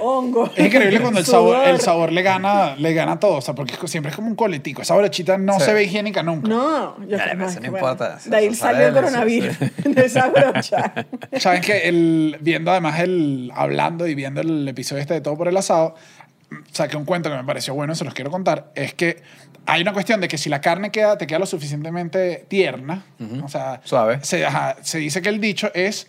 hongo. 0.03 0.51
Es 0.55 0.67
increíble 0.67 1.01
cuando 1.01 1.21
el 1.21 1.25
sabor, 1.25 1.67
el 1.67 1.81
sabor 1.81 2.13
le 2.13 2.21
gana, 2.21 2.77
le 2.77 2.93
gana 2.93 3.19
todo, 3.19 3.37
o 3.37 3.41
sea, 3.41 3.55
porque 3.55 3.75
siempre 3.89 4.11
es 4.11 4.17
como 4.17 4.29
un 4.29 4.35
coletico. 4.35 4.83
Esa 4.83 4.95
brochita 4.97 5.39
no 5.39 5.59
Sí. 5.59 5.65
se 5.65 5.73
ve 5.73 5.85
higiénica 5.85 6.23
nunca. 6.23 6.47
No, 6.47 6.99
yo 7.07 7.17
Dale, 7.17 7.37
no, 7.37 7.47
bueno, 7.47 7.67
importa, 7.67 8.19
De 8.27 8.37
ahí 8.37 8.55
salió 8.55 8.89
el 8.89 8.93
coronavirus, 8.93 9.59
de 9.83 10.05
esa 10.05 10.29
brocha. 10.29 10.93
Saben 11.39 11.63
que 11.63 11.89
el, 11.89 12.37
viendo 12.43 12.71
además 12.71 13.01
el, 13.01 13.51
hablando 13.55 14.07
y 14.07 14.15
viendo 14.15 14.43
el 14.43 14.69
episodio 14.69 15.01
este 15.01 15.15
de 15.15 15.21
Todo 15.23 15.39
por 15.39 15.49
el 15.49 15.57
Asado, 15.57 15.95
saqué 16.71 16.99
un 16.99 17.07
cuento 17.07 17.31
que 17.31 17.37
me 17.37 17.45
pareció 17.45 17.73
bueno, 17.73 17.95
se 17.95 18.05
los 18.05 18.13
quiero 18.13 18.31
contar, 18.31 18.71
es 18.75 18.93
que 18.93 19.23
hay 19.67 19.83
una 19.83 19.93
cuestión 19.93 20.21
de 20.21 20.29
que 20.29 20.39
si 20.39 20.49
la 20.49 20.61
carne 20.61 20.91
queda, 20.91 21.17
te 21.19 21.27
queda 21.27 21.39
lo 21.39 21.47
suficientemente 21.47 22.45
tierna, 22.49 23.05
o 23.43 23.49
sea, 23.49 23.81
Suave. 23.85 24.19
Se, 24.23 24.45
ajá, 24.45 24.77
se 24.83 24.99
dice 24.99 25.23
que 25.23 25.29
el 25.29 25.41
dicho 25.41 25.71
es 25.75 26.07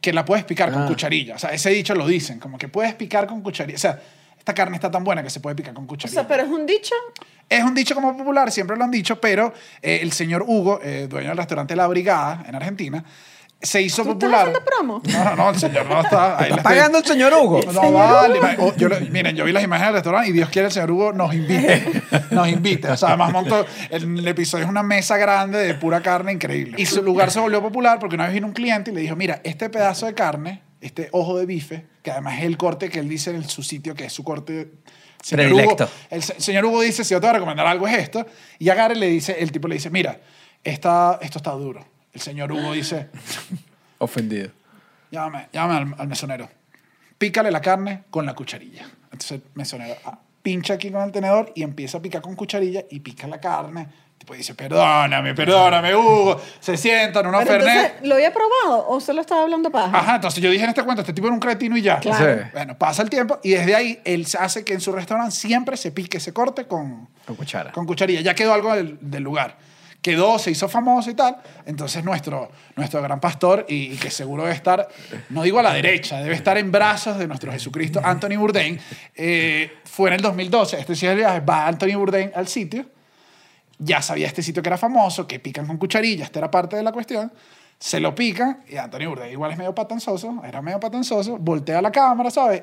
que 0.00 0.12
la 0.12 0.24
puedes 0.24 0.44
picar 0.44 0.72
con 0.72 0.82
Ah. 0.82 0.86
cucharilla, 0.86 1.34
o 1.36 1.38
sea, 1.38 1.50
ese 1.50 1.70
dicho 1.70 1.94
lo 1.94 2.06
dicen, 2.06 2.38
como 2.38 2.58
que 2.58 2.68
puedes 2.68 2.94
picar 2.94 3.26
con 3.26 3.42
cucharilla, 3.42 3.76
o 3.76 3.80
sea, 3.80 4.00
esta 4.38 4.52
carne 4.54 4.76
está 4.76 4.90
tan 4.90 5.02
buena 5.04 5.22
que 5.22 5.30
se 5.30 5.40
puede 5.40 5.56
picar 5.56 5.72
con 5.74 5.84
O 5.84 5.86
cucharilla. 5.86 6.20
sea, 6.20 6.28
pero 6.28 6.42
es 6.42 6.48
un 6.50 6.66
dicho. 6.66 6.94
Es 7.48 7.62
un 7.62 7.74
dicho 7.74 7.94
como 7.94 8.16
popular, 8.16 8.50
siempre 8.50 8.76
lo 8.76 8.84
han 8.84 8.90
dicho, 8.90 9.20
pero 9.20 9.52
eh, 9.82 10.00
el 10.02 10.12
señor 10.12 10.44
Hugo, 10.46 10.80
eh, 10.82 11.06
dueño 11.08 11.28
del 11.28 11.36
restaurante 11.38 11.74
La 11.76 11.86
Brigada 11.86 12.44
en 12.46 12.54
Argentina, 12.54 13.04
se 13.64 13.82
hizo 13.82 14.02
¿Tú 14.02 14.10
estás 14.12 14.14
popular. 14.30 14.40
haciendo 14.48 14.64
promo? 14.64 15.02
No, 15.04 15.24
no, 15.24 15.36
no, 15.36 15.50
el 15.50 15.58
señor 15.58 15.86
no 15.86 16.00
está. 16.00 16.36
ahí 16.38 16.44
¿Está 16.44 16.56
estoy- 16.56 16.62
pagando 16.62 16.98
el 16.98 17.04
señor 17.04 17.32
Hugo? 17.34 17.60
No, 17.72 17.92
vale. 17.92 18.38
yo 18.76 18.88
le- 18.88 19.00
miren, 19.10 19.34
yo 19.36 19.44
vi 19.44 19.52
las 19.52 19.64
imágenes 19.64 19.88
del 19.88 19.94
restaurante 19.94 20.28
y 20.30 20.32
Dios 20.32 20.48
quiere 20.50 20.66
el 20.66 20.72
señor 20.72 20.90
Hugo 20.90 21.12
nos 21.12 21.34
invite. 21.34 22.02
Nos 22.30 22.48
invite. 22.48 22.88
O 22.90 22.96
sea, 22.96 23.08
además 23.10 23.32
montó. 23.32 23.64
El, 23.90 24.18
el 24.18 24.28
episodio 24.28 24.64
es 24.64 24.70
una 24.70 24.82
mesa 24.82 25.16
grande 25.16 25.58
de 25.58 25.74
pura 25.74 26.00
carne 26.00 26.32
increíble. 26.32 26.74
Y 26.80 26.86
su 26.86 27.02
lugar 27.02 27.30
se 27.30 27.40
volvió 27.40 27.60
popular 27.62 27.98
porque 27.98 28.14
una 28.16 28.24
vez 28.24 28.34
vino 28.34 28.46
un 28.46 28.52
cliente 28.52 28.90
y 28.90 28.94
le 28.94 29.00
dijo: 29.02 29.16
Mira, 29.16 29.40
este 29.44 29.68
pedazo 29.70 30.06
de 30.06 30.14
carne, 30.14 30.62
este 30.80 31.08
ojo 31.12 31.38
de 31.38 31.46
bife, 31.46 31.86
que 32.02 32.10
además 32.10 32.38
es 32.38 32.44
el 32.44 32.56
corte 32.56 32.88
que 32.90 32.98
él 32.98 33.08
dice 33.08 33.30
en 33.30 33.48
su 33.48 33.62
sitio, 33.62 33.94
que 33.94 34.04
es 34.06 34.12
su 34.12 34.24
corte. 34.24 34.72
Señor 35.22 35.46
Predilecto. 35.46 35.84
Hugo, 35.84 35.92
el 36.10 36.22
se- 36.22 36.40
señor 36.40 36.64
Hugo 36.66 36.80
dice: 36.82 37.04
Si 37.04 37.12
yo 37.14 37.20
te 37.20 37.26
voy 37.26 37.30
a 37.30 37.34
recomendar 37.34 37.66
algo, 37.66 37.86
es 37.86 37.96
esto. 37.98 38.26
Y 38.58 38.68
agarra 38.68 38.94
y 38.94 38.98
le 38.98 39.06
dice: 39.08 39.36
El 39.38 39.52
tipo 39.52 39.68
le 39.68 39.74
dice: 39.76 39.90
Mira, 39.90 40.20
esta, 40.62 41.18
esto 41.22 41.38
está 41.38 41.52
duro. 41.52 41.84
El 42.14 42.20
señor 42.20 42.52
Hugo 42.52 42.72
dice: 42.72 43.08
Ofendido. 43.98 44.50
Llámame, 45.10 45.48
llámame 45.52 45.94
al, 45.94 46.00
al 46.00 46.08
mesonero. 46.08 46.48
Pícale 47.18 47.50
la 47.50 47.60
carne 47.60 48.04
con 48.10 48.24
la 48.26 48.34
cucharilla. 48.34 48.84
Entonces 49.04 49.32
el 49.32 49.42
mesonero 49.54 49.94
ah, 50.04 50.18
pincha 50.42 50.74
aquí 50.74 50.90
con 50.90 51.02
el 51.02 51.12
tenedor 51.12 51.52
y 51.54 51.62
empieza 51.62 51.98
a 51.98 52.02
picar 52.02 52.20
con 52.22 52.34
cucharilla 52.34 52.84
y 52.90 53.00
pica 53.00 53.26
la 53.26 53.40
carne. 53.40 53.82
El 53.82 54.18
tipo 54.18 54.34
dice, 54.34 54.54
perdóname, 54.54 55.34
perdóname, 55.34 55.94
Hugo. 55.94 56.40
Se 56.60 56.76
sientan, 56.76 57.26
unos 57.26 57.44
fernet. 57.44 58.00
¿lo 58.04 58.14
había 58.14 58.32
probado 58.32 58.88
o 58.88 59.00
solo 59.00 59.20
estaba 59.20 59.42
hablando 59.42 59.70
paja? 59.70 59.96
Ajá, 59.98 60.14
entonces 60.16 60.42
yo 60.42 60.50
dije 60.50 60.64
en 60.64 60.70
este 60.70 60.82
cuento, 60.82 61.02
este 61.02 61.12
tipo 61.12 61.26
era 61.26 61.34
un 61.34 61.40
cretino 61.40 61.76
y 61.76 61.82
ya. 61.82 61.98
Claro. 62.00 62.42
Sí. 62.42 62.48
Bueno, 62.52 62.76
pasa 62.78 63.02
el 63.02 63.10
tiempo 63.10 63.38
y 63.42 63.50
desde 63.50 63.74
ahí 63.74 64.00
él 64.04 64.26
se 64.26 64.38
hace 64.38 64.64
que 64.64 64.72
en 64.72 64.80
su 64.80 64.92
restaurante 64.92 65.32
siempre 65.34 65.76
se 65.76 65.92
pique 65.92 66.18
ese 66.18 66.32
corte 66.32 66.66
con, 66.66 67.08
Con 67.26 67.36
cuchara. 67.36 67.72
con 67.72 67.86
cucharilla. 67.86 68.20
Ya 68.22 68.34
quedó 68.34 68.52
algo 68.54 68.74
del, 68.74 68.98
del 69.00 69.22
lugar. 69.22 69.56
Quedó, 70.04 70.38
se 70.38 70.50
hizo 70.50 70.68
famoso 70.68 71.08
y 71.08 71.14
tal. 71.14 71.38
Entonces 71.64 72.04
nuestro, 72.04 72.50
nuestro 72.76 73.00
gran 73.00 73.20
pastor, 73.20 73.64
y, 73.70 73.96
que 73.96 74.10
seguro 74.10 74.42
debe 74.42 74.54
estar, 74.54 74.86
no 75.30 75.42
digo 75.42 75.60
a 75.60 75.62
la 75.62 75.72
derecha, 75.72 76.20
debe 76.20 76.34
estar 76.34 76.58
en 76.58 76.70
brazos 76.70 77.16
de 77.16 77.26
nuestro 77.26 77.50
Jesucristo, 77.50 78.02
Anthony 78.04 78.36
Bourdain, 78.36 78.78
eh, 79.14 79.78
fue 79.82 80.10
en 80.10 80.16
el 80.16 80.20
2012. 80.20 80.78
Este 80.78 80.94
sí 80.94 81.06
es 81.06 81.12
el 81.12 81.16
viaje, 81.16 81.40
va 81.40 81.66
Anthony 81.66 81.96
Bourdain 81.96 82.32
al 82.34 82.48
sitio. 82.48 82.84
Ya 83.78 84.02
sabía 84.02 84.26
este 84.26 84.42
sitio 84.42 84.62
que 84.62 84.68
era 84.68 84.76
famoso, 84.76 85.26
que 85.26 85.40
pican 85.40 85.66
con 85.66 85.78
cucharilla, 85.78 86.24
esta 86.24 86.38
era 86.38 86.50
parte 86.50 86.76
de 86.76 86.82
la 86.82 86.92
cuestión. 86.92 87.32
Se 87.78 87.98
lo 87.98 88.14
pican 88.14 88.62
y 88.68 88.76
Anthony 88.76 89.06
Bourdain 89.06 89.32
igual 89.32 89.52
es 89.52 89.56
medio 89.56 89.74
patanzoso, 89.74 90.42
era 90.46 90.60
medio 90.60 90.78
patanzoso, 90.80 91.38
voltea 91.38 91.80
la 91.80 91.90
cámara, 91.90 92.30
¿sabes? 92.30 92.62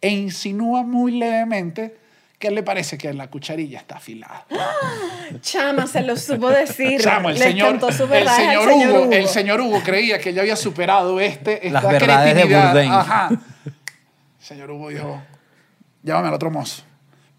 E 0.00 0.08
insinúa 0.08 0.84
muy 0.84 1.18
levemente 1.18 2.05
que 2.38 2.50
le 2.50 2.62
parece 2.62 2.98
que 2.98 3.12
la 3.14 3.28
cucharilla 3.28 3.78
está 3.78 3.96
afilada. 3.96 4.46
Chama, 5.40 5.86
se 5.86 6.02
lo 6.02 6.16
supo 6.16 6.50
decir. 6.50 7.00
Chamo, 7.00 7.30
el 7.30 7.38
señor, 7.38 7.78
el 7.82 8.28
señor, 8.28 8.68
Hugo, 8.68 9.02
Hugo. 9.02 9.12
el 9.12 9.28
señor 9.28 9.60
Hugo 9.60 9.80
creía 9.82 10.18
que 10.18 10.32
ya 10.32 10.42
había 10.42 10.56
superado 10.56 11.18
este, 11.20 11.66
esta 11.66 11.80
Las 11.80 11.92
verdades 11.92 12.34
de 12.34 12.42
cretinidad. 12.42 12.66
Bourdain. 12.66 12.92
Ajá. 12.92 13.30
señor 14.38 14.70
Hugo 14.70 14.90
dijo, 14.90 15.22
llámame 16.02 16.28
al 16.28 16.34
otro 16.34 16.50
mozo. 16.50 16.82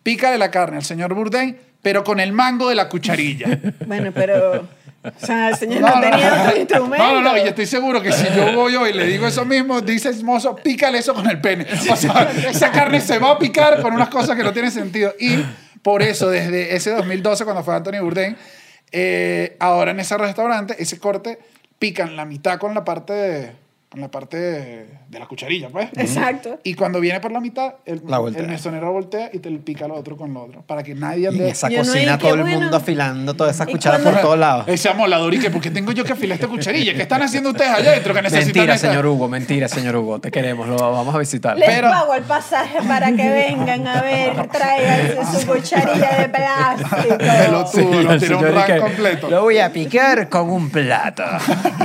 Pícale 0.01 0.37
la 0.37 0.49
carne 0.49 0.77
al 0.77 0.83
señor 0.83 1.13
Bourdain, 1.13 1.57
pero 1.81 2.03
con 2.03 2.19
el 2.19 2.31
mango 2.31 2.69
de 2.69 2.75
la 2.75 2.89
cucharilla. 2.89 3.59
Bueno, 3.85 4.11
pero... 4.13 4.76
O 5.15 5.25
sea, 5.25 5.49
el 5.49 5.55
señor 5.55 5.81
no, 5.81 5.99
tenía 5.99 6.43
otro 6.43 6.57
instrumento. 6.57 7.05
No, 7.05 7.13
no, 7.13 7.21
no, 7.21 7.37
y 7.37 7.41
estoy 7.41 7.65
seguro 7.65 8.01
que 8.01 8.11
si 8.11 8.25
yo 8.35 8.53
voy 8.53 8.75
hoy 8.75 8.89
y 8.89 8.93
le 8.93 9.05
digo 9.05 9.27
eso 9.27 9.45
mismo, 9.45 9.81
dice 9.81 10.09
el 10.09 10.23
mozo, 10.23 10.55
pícale 10.55 10.99
eso 10.99 11.13
con 11.13 11.29
el 11.29 11.39
pene. 11.39 11.65
O 11.91 11.95
sea, 11.95 12.31
esa 12.49 12.71
carne 12.71 13.01
se 13.01 13.19
va 13.19 13.31
a 13.31 13.39
picar 13.39 13.81
con 13.81 13.93
unas 13.93 14.09
cosas 14.09 14.35
que 14.35 14.43
no 14.43 14.53
tienen 14.53 14.71
sentido. 14.71 15.13
Y 15.19 15.37
por 15.81 16.01
eso, 16.01 16.29
desde 16.29 16.75
ese 16.75 16.91
2012, 16.91 17.43
cuando 17.43 17.63
fue 17.63 17.75
Anthony 17.75 18.01
Bourdain, 18.01 18.35
eh, 18.91 19.55
ahora 19.59 19.91
en 19.91 19.99
ese 19.99 20.17
restaurante, 20.17 20.75
ese 20.79 20.99
corte, 20.99 21.39
pican 21.79 22.15
la 22.15 22.25
mitad 22.25 22.57
con 22.57 22.73
la 22.73 22.83
parte 22.83 23.13
de, 23.13 23.51
con 23.97 24.01
la 24.03 24.11
parte 24.11 24.37
de, 24.37 24.85
de 25.09 25.19
la 25.19 25.25
cucharilla, 25.25 25.69
pues. 25.69 25.89
Exacto. 25.97 26.59
Y 26.63 26.75
cuando 26.75 26.99
viene 26.99 27.19
por 27.19 27.31
la 27.31 27.39
mitad, 27.39 27.73
el, 27.83 28.03
La 28.07 28.19
voltea. 28.19 28.43
el 28.43 28.47
mesonero 28.47 28.91
voltea 28.93 29.31
y 29.33 29.39
te 29.39 29.49
pica 29.57 29.87
lo 29.87 29.95
otro 29.95 30.15
con 30.15 30.31
lo 30.35 30.43
otro. 30.43 30.61
Para 30.61 30.83
que 30.83 30.93
nadie 30.93 31.21
Y 31.21 31.25
ande... 31.25 31.45
en 31.45 31.51
esa 31.51 31.67
Yo 31.67 31.79
no 31.79 31.85
cocina 31.85 32.11
dije, 32.17 32.17
todo 32.19 32.35
el 32.35 32.41
bueno. 32.41 32.59
mundo 32.61 32.77
afilando 32.77 33.33
todas 33.33 33.55
esas 33.55 33.67
¿Y 33.67 33.71
cucharas 33.71 34.01
por 34.01 34.21
todos 34.21 34.37
lados. 34.37 34.65
Ese 34.67 34.87
amolador 34.89 35.33
y 35.33 35.39
que, 35.39 35.49
¿por 35.49 35.61
qué 35.61 35.71
tengo 35.71 35.91
yo 35.93 36.03
que 36.03 36.13
afilar 36.13 36.35
esta 36.35 36.47
cucharilla? 36.47 36.93
¿Qué 36.93 37.01
están 37.01 37.23
haciendo 37.23 37.49
ustedes 37.49 37.71
allá 37.71 37.89
adentro 37.89 38.13
que 38.13 38.21
necesitan 38.21 38.45
Mentira, 38.53 38.75
esta- 38.75 38.87
señor 38.89 39.05
Hugo, 39.07 39.27
mentira, 39.27 39.67
señor 39.67 39.95
Hugo. 39.95 40.19
Te 40.19 40.29
queremos, 40.29 40.67
lo 40.67 40.75
vamos 40.77 41.15
a 41.15 41.17
visitar. 41.17 41.57
Les 41.57 41.67
Pero- 41.67 41.89
pago 41.89 42.13
el 42.13 42.23
pasaje 42.23 42.77
para 42.87 43.07
que 43.11 43.29
vengan 43.29 43.87
a 43.87 44.01
ver, 44.03 44.47
tráiganse 44.51 45.39
su 45.41 45.47
cucharilla 45.47 46.17
de 46.19 46.29
plástico. 46.29 47.17
Lo 47.51 48.11
el 48.13 48.19
tiró 48.19 48.37
un 48.39 48.45
y 48.59 48.63
que, 48.63 48.77
completo. 48.77 49.29
Lo 49.31 49.41
voy 49.41 49.57
a 49.57 49.71
picar 49.73 50.29
con 50.29 50.51
un 50.51 50.69
plato. 50.69 51.23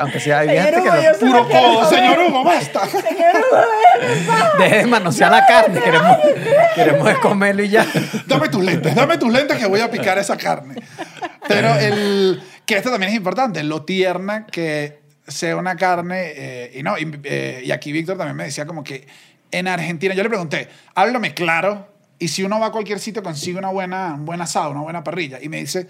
Aunque 0.00 0.20
sea 0.20 0.38
hay 0.40 0.48
gente 0.48 0.82
que 0.82 0.88
lo- 0.88 1.18
codo, 1.42 1.74
comer. 1.74 1.86
señor 1.86 2.18
Hugo, 2.20 2.44
basta. 2.44 2.86
Señor 2.86 3.34
Hugo. 3.36 4.58
Deje 4.58 4.76
de 4.76 4.86
manosear 4.86 5.30
la 5.30 5.46
carne, 5.46 5.80
queremos, 5.80 6.16
queremos 6.74 7.18
comerlo 7.18 7.62
y 7.62 7.68
ya. 7.70 7.86
Dame 8.26 8.48
tus 8.48 8.64
lentes, 8.64 8.94
dame 8.94 9.18
tus 9.18 9.32
lentes 9.32 9.58
que 9.58 9.66
voy 9.66 9.80
a 9.80 9.90
picar 9.90 10.18
esa 10.18 10.36
carne. 10.36 10.76
Pero 11.48 11.74
el, 11.76 12.42
que 12.64 12.76
esto 12.76 12.90
también 12.90 13.10
es 13.10 13.16
importante, 13.16 13.62
lo 13.62 13.84
tierna 13.84 14.46
que 14.46 15.00
sea 15.26 15.56
una 15.56 15.76
carne. 15.76 16.32
eh, 16.36 16.72
y, 16.74 16.82
no, 16.82 16.98
y, 16.98 17.20
eh, 17.24 17.62
y 17.64 17.70
aquí 17.70 17.92
Víctor 17.92 18.16
también 18.16 18.36
me 18.36 18.44
decía 18.44 18.66
como 18.66 18.84
que 18.84 19.06
en 19.50 19.68
Argentina, 19.68 20.14
yo 20.14 20.22
le 20.22 20.28
pregunté, 20.28 20.68
háblame 20.94 21.32
claro, 21.32 21.88
y 22.18 22.28
si 22.28 22.42
uno 22.42 22.58
va 22.58 22.66
a 22.66 22.70
cualquier 22.72 22.98
sitio 22.98 23.22
consigue 23.22 23.58
una 23.58 23.68
buena, 23.68 24.14
un 24.14 24.24
buen 24.24 24.40
asado, 24.40 24.70
una 24.70 24.80
buena 24.80 25.04
parrilla. 25.04 25.38
Y 25.40 25.48
me 25.48 25.58
dice, 25.58 25.86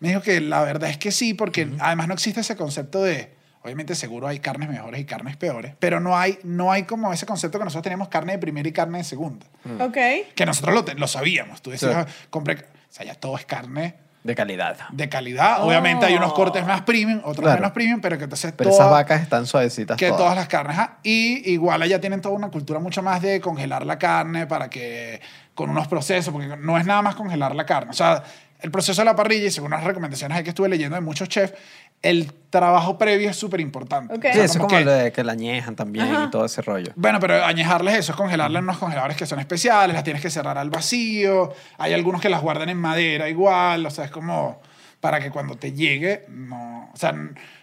me 0.00 0.08
dijo 0.08 0.22
que 0.22 0.40
la 0.40 0.62
verdad 0.62 0.90
es 0.90 0.98
que 0.98 1.10
sí, 1.10 1.34
porque 1.34 1.68
además 1.80 2.08
no 2.08 2.14
existe 2.14 2.40
ese 2.40 2.56
concepto 2.56 3.02
de 3.02 3.30
Obviamente 3.62 3.94
seguro 3.94 4.26
hay 4.28 4.38
carnes 4.38 4.68
mejores 4.68 5.00
y 5.00 5.04
carnes 5.04 5.36
peores, 5.36 5.74
pero 5.78 6.00
no 6.00 6.16
hay, 6.16 6.38
no 6.44 6.70
hay 6.72 6.84
como 6.84 7.12
ese 7.12 7.26
concepto 7.26 7.58
que 7.58 7.64
nosotros 7.64 7.82
tenemos 7.82 8.08
carne 8.08 8.32
de 8.32 8.38
primera 8.38 8.68
y 8.68 8.72
carne 8.72 8.98
de 8.98 9.04
segunda. 9.04 9.46
Ok. 9.80 9.96
Que 10.34 10.46
nosotros 10.46 10.74
lo, 10.86 10.94
lo 10.94 11.06
sabíamos. 11.08 11.60
Tú 11.60 11.70
decías, 11.70 11.92
Sí. 11.92 11.98
"Ah, 12.00 12.26
compré... 12.30 12.54
O 12.54 12.92
sea, 12.92 13.04
ya 13.04 13.14
todo 13.14 13.36
es 13.36 13.44
carne 13.44 13.94
De 14.24 14.34
calidad. 14.34 14.76
de 14.92 15.08
calidad. 15.08 15.62
Obviamente 15.62 16.06
hay 16.06 16.14
unos 16.14 16.30
Oh. 16.32 16.34
cortes 16.34 16.64
más 16.66 16.82
premium, 16.82 17.18
otros 17.24 17.44
Claro. 17.44 17.60
menos 17.60 17.72
premium, 17.72 18.00
pero 18.00 18.16
que 18.16 18.24
entonces 18.24 18.52
Pero 18.56 18.70
toda- 18.70 18.82
esas 18.82 18.90
vacas 18.92 19.20
están 19.22 19.44
suavecitas 19.46 19.96
que 19.96 20.06
todas. 20.06 20.20
todas 20.22 20.36
las 20.36 20.48
carnes. 20.48 20.78
ajá. 20.78 20.98
Y 21.02 21.50
igual 21.52 21.82
allá 21.82 22.00
tienen 22.00 22.20
toda 22.22 22.34
una 22.36 22.48
cultura 22.50 22.78
mucho 22.80 23.02
más 23.02 23.20
de 23.20 23.40
congelar 23.40 23.84
la 23.84 23.98
carne 23.98 24.46
para 24.46 24.70
que 24.70 25.20
con 25.54 25.68
unos 25.68 25.88
procesos, 25.88 26.32
porque 26.32 26.56
no 26.56 26.78
es 26.78 26.86
nada 26.86 27.02
más 27.02 27.14
congelar 27.16 27.54
la 27.54 27.66
carne. 27.66 27.90
O 27.90 27.94
sea, 27.94 28.22
el 28.60 28.70
proceso 28.70 29.00
de 29.02 29.04
la 29.04 29.14
parrilla, 29.14 29.46
y 29.46 29.50
según 29.50 29.70
las 29.70 29.84
recomendaciones 29.84 30.42
que 30.42 30.48
estuve 30.48 30.68
leyendo 30.68 30.94
de 30.96 31.00
muchos 31.00 31.28
chefs, 31.28 31.54
el 32.02 32.32
trabajo 32.50 32.96
previo 32.96 33.28
es 33.28 33.36
súper 33.36 33.60
importante. 33.60 34.14
Ok. 34.14 34.24
O 34.24 34.28
Sí, 34.28 34.34
sea, 34.34 34.44
eso 34.44 34.52
es 34.52 34.56
como 34.58 34.68
como 34.68 34.78
que- 34.78 34.84
lo 34.84 34.92
de 34.92 35.12
que 35.12 35.22
la 35.24 35.32
añejan 35.32 35.76
también 35.76 36.06
Ajá. 36.14 36.24
y 36.24 36.30
todo 36.30 36.44
ese 36.46 36.62
rollo. 36.62 36.92
bueno, 36.96 37.18
pero 37.20 37.44
añejarles 37.44 37.96
eso 37.96 38.12
es 38.12 38.16
congelarlas 38.16 38.60
en 38.60 38.64
unos 38.64 38.78
congeladores 38.78 39.16
que 39.16 39.26
son 39.26 39.38
especiales, 39.40 39.94
las 39.94 40.04
tienes 40.04 40.22
que 40.22 40.30
cerrar 40.30 40.56
al 40.58 40.70
vacío. 40.70 41.52
Hay 41.76 41.92
algunos 41.92 42.20
que 42.22 42.28
las 42.28 42.40
guardan 42.40 42.68
en 42.70 42.78
madera 42.78 43.28
igual, 43.28 43.84
o 43.84 43.90
sea, 43.90 44.04
es 44.06 44.10
como 44.10 44.60
para 45.00 45.20
que 45.20 45.30
cuando 45.30 45.56
te 45.56 45.72
llegue, 45.72 46.24
no. 46.28 46.90
O 46.92 46.96
sea, 46.96 47.14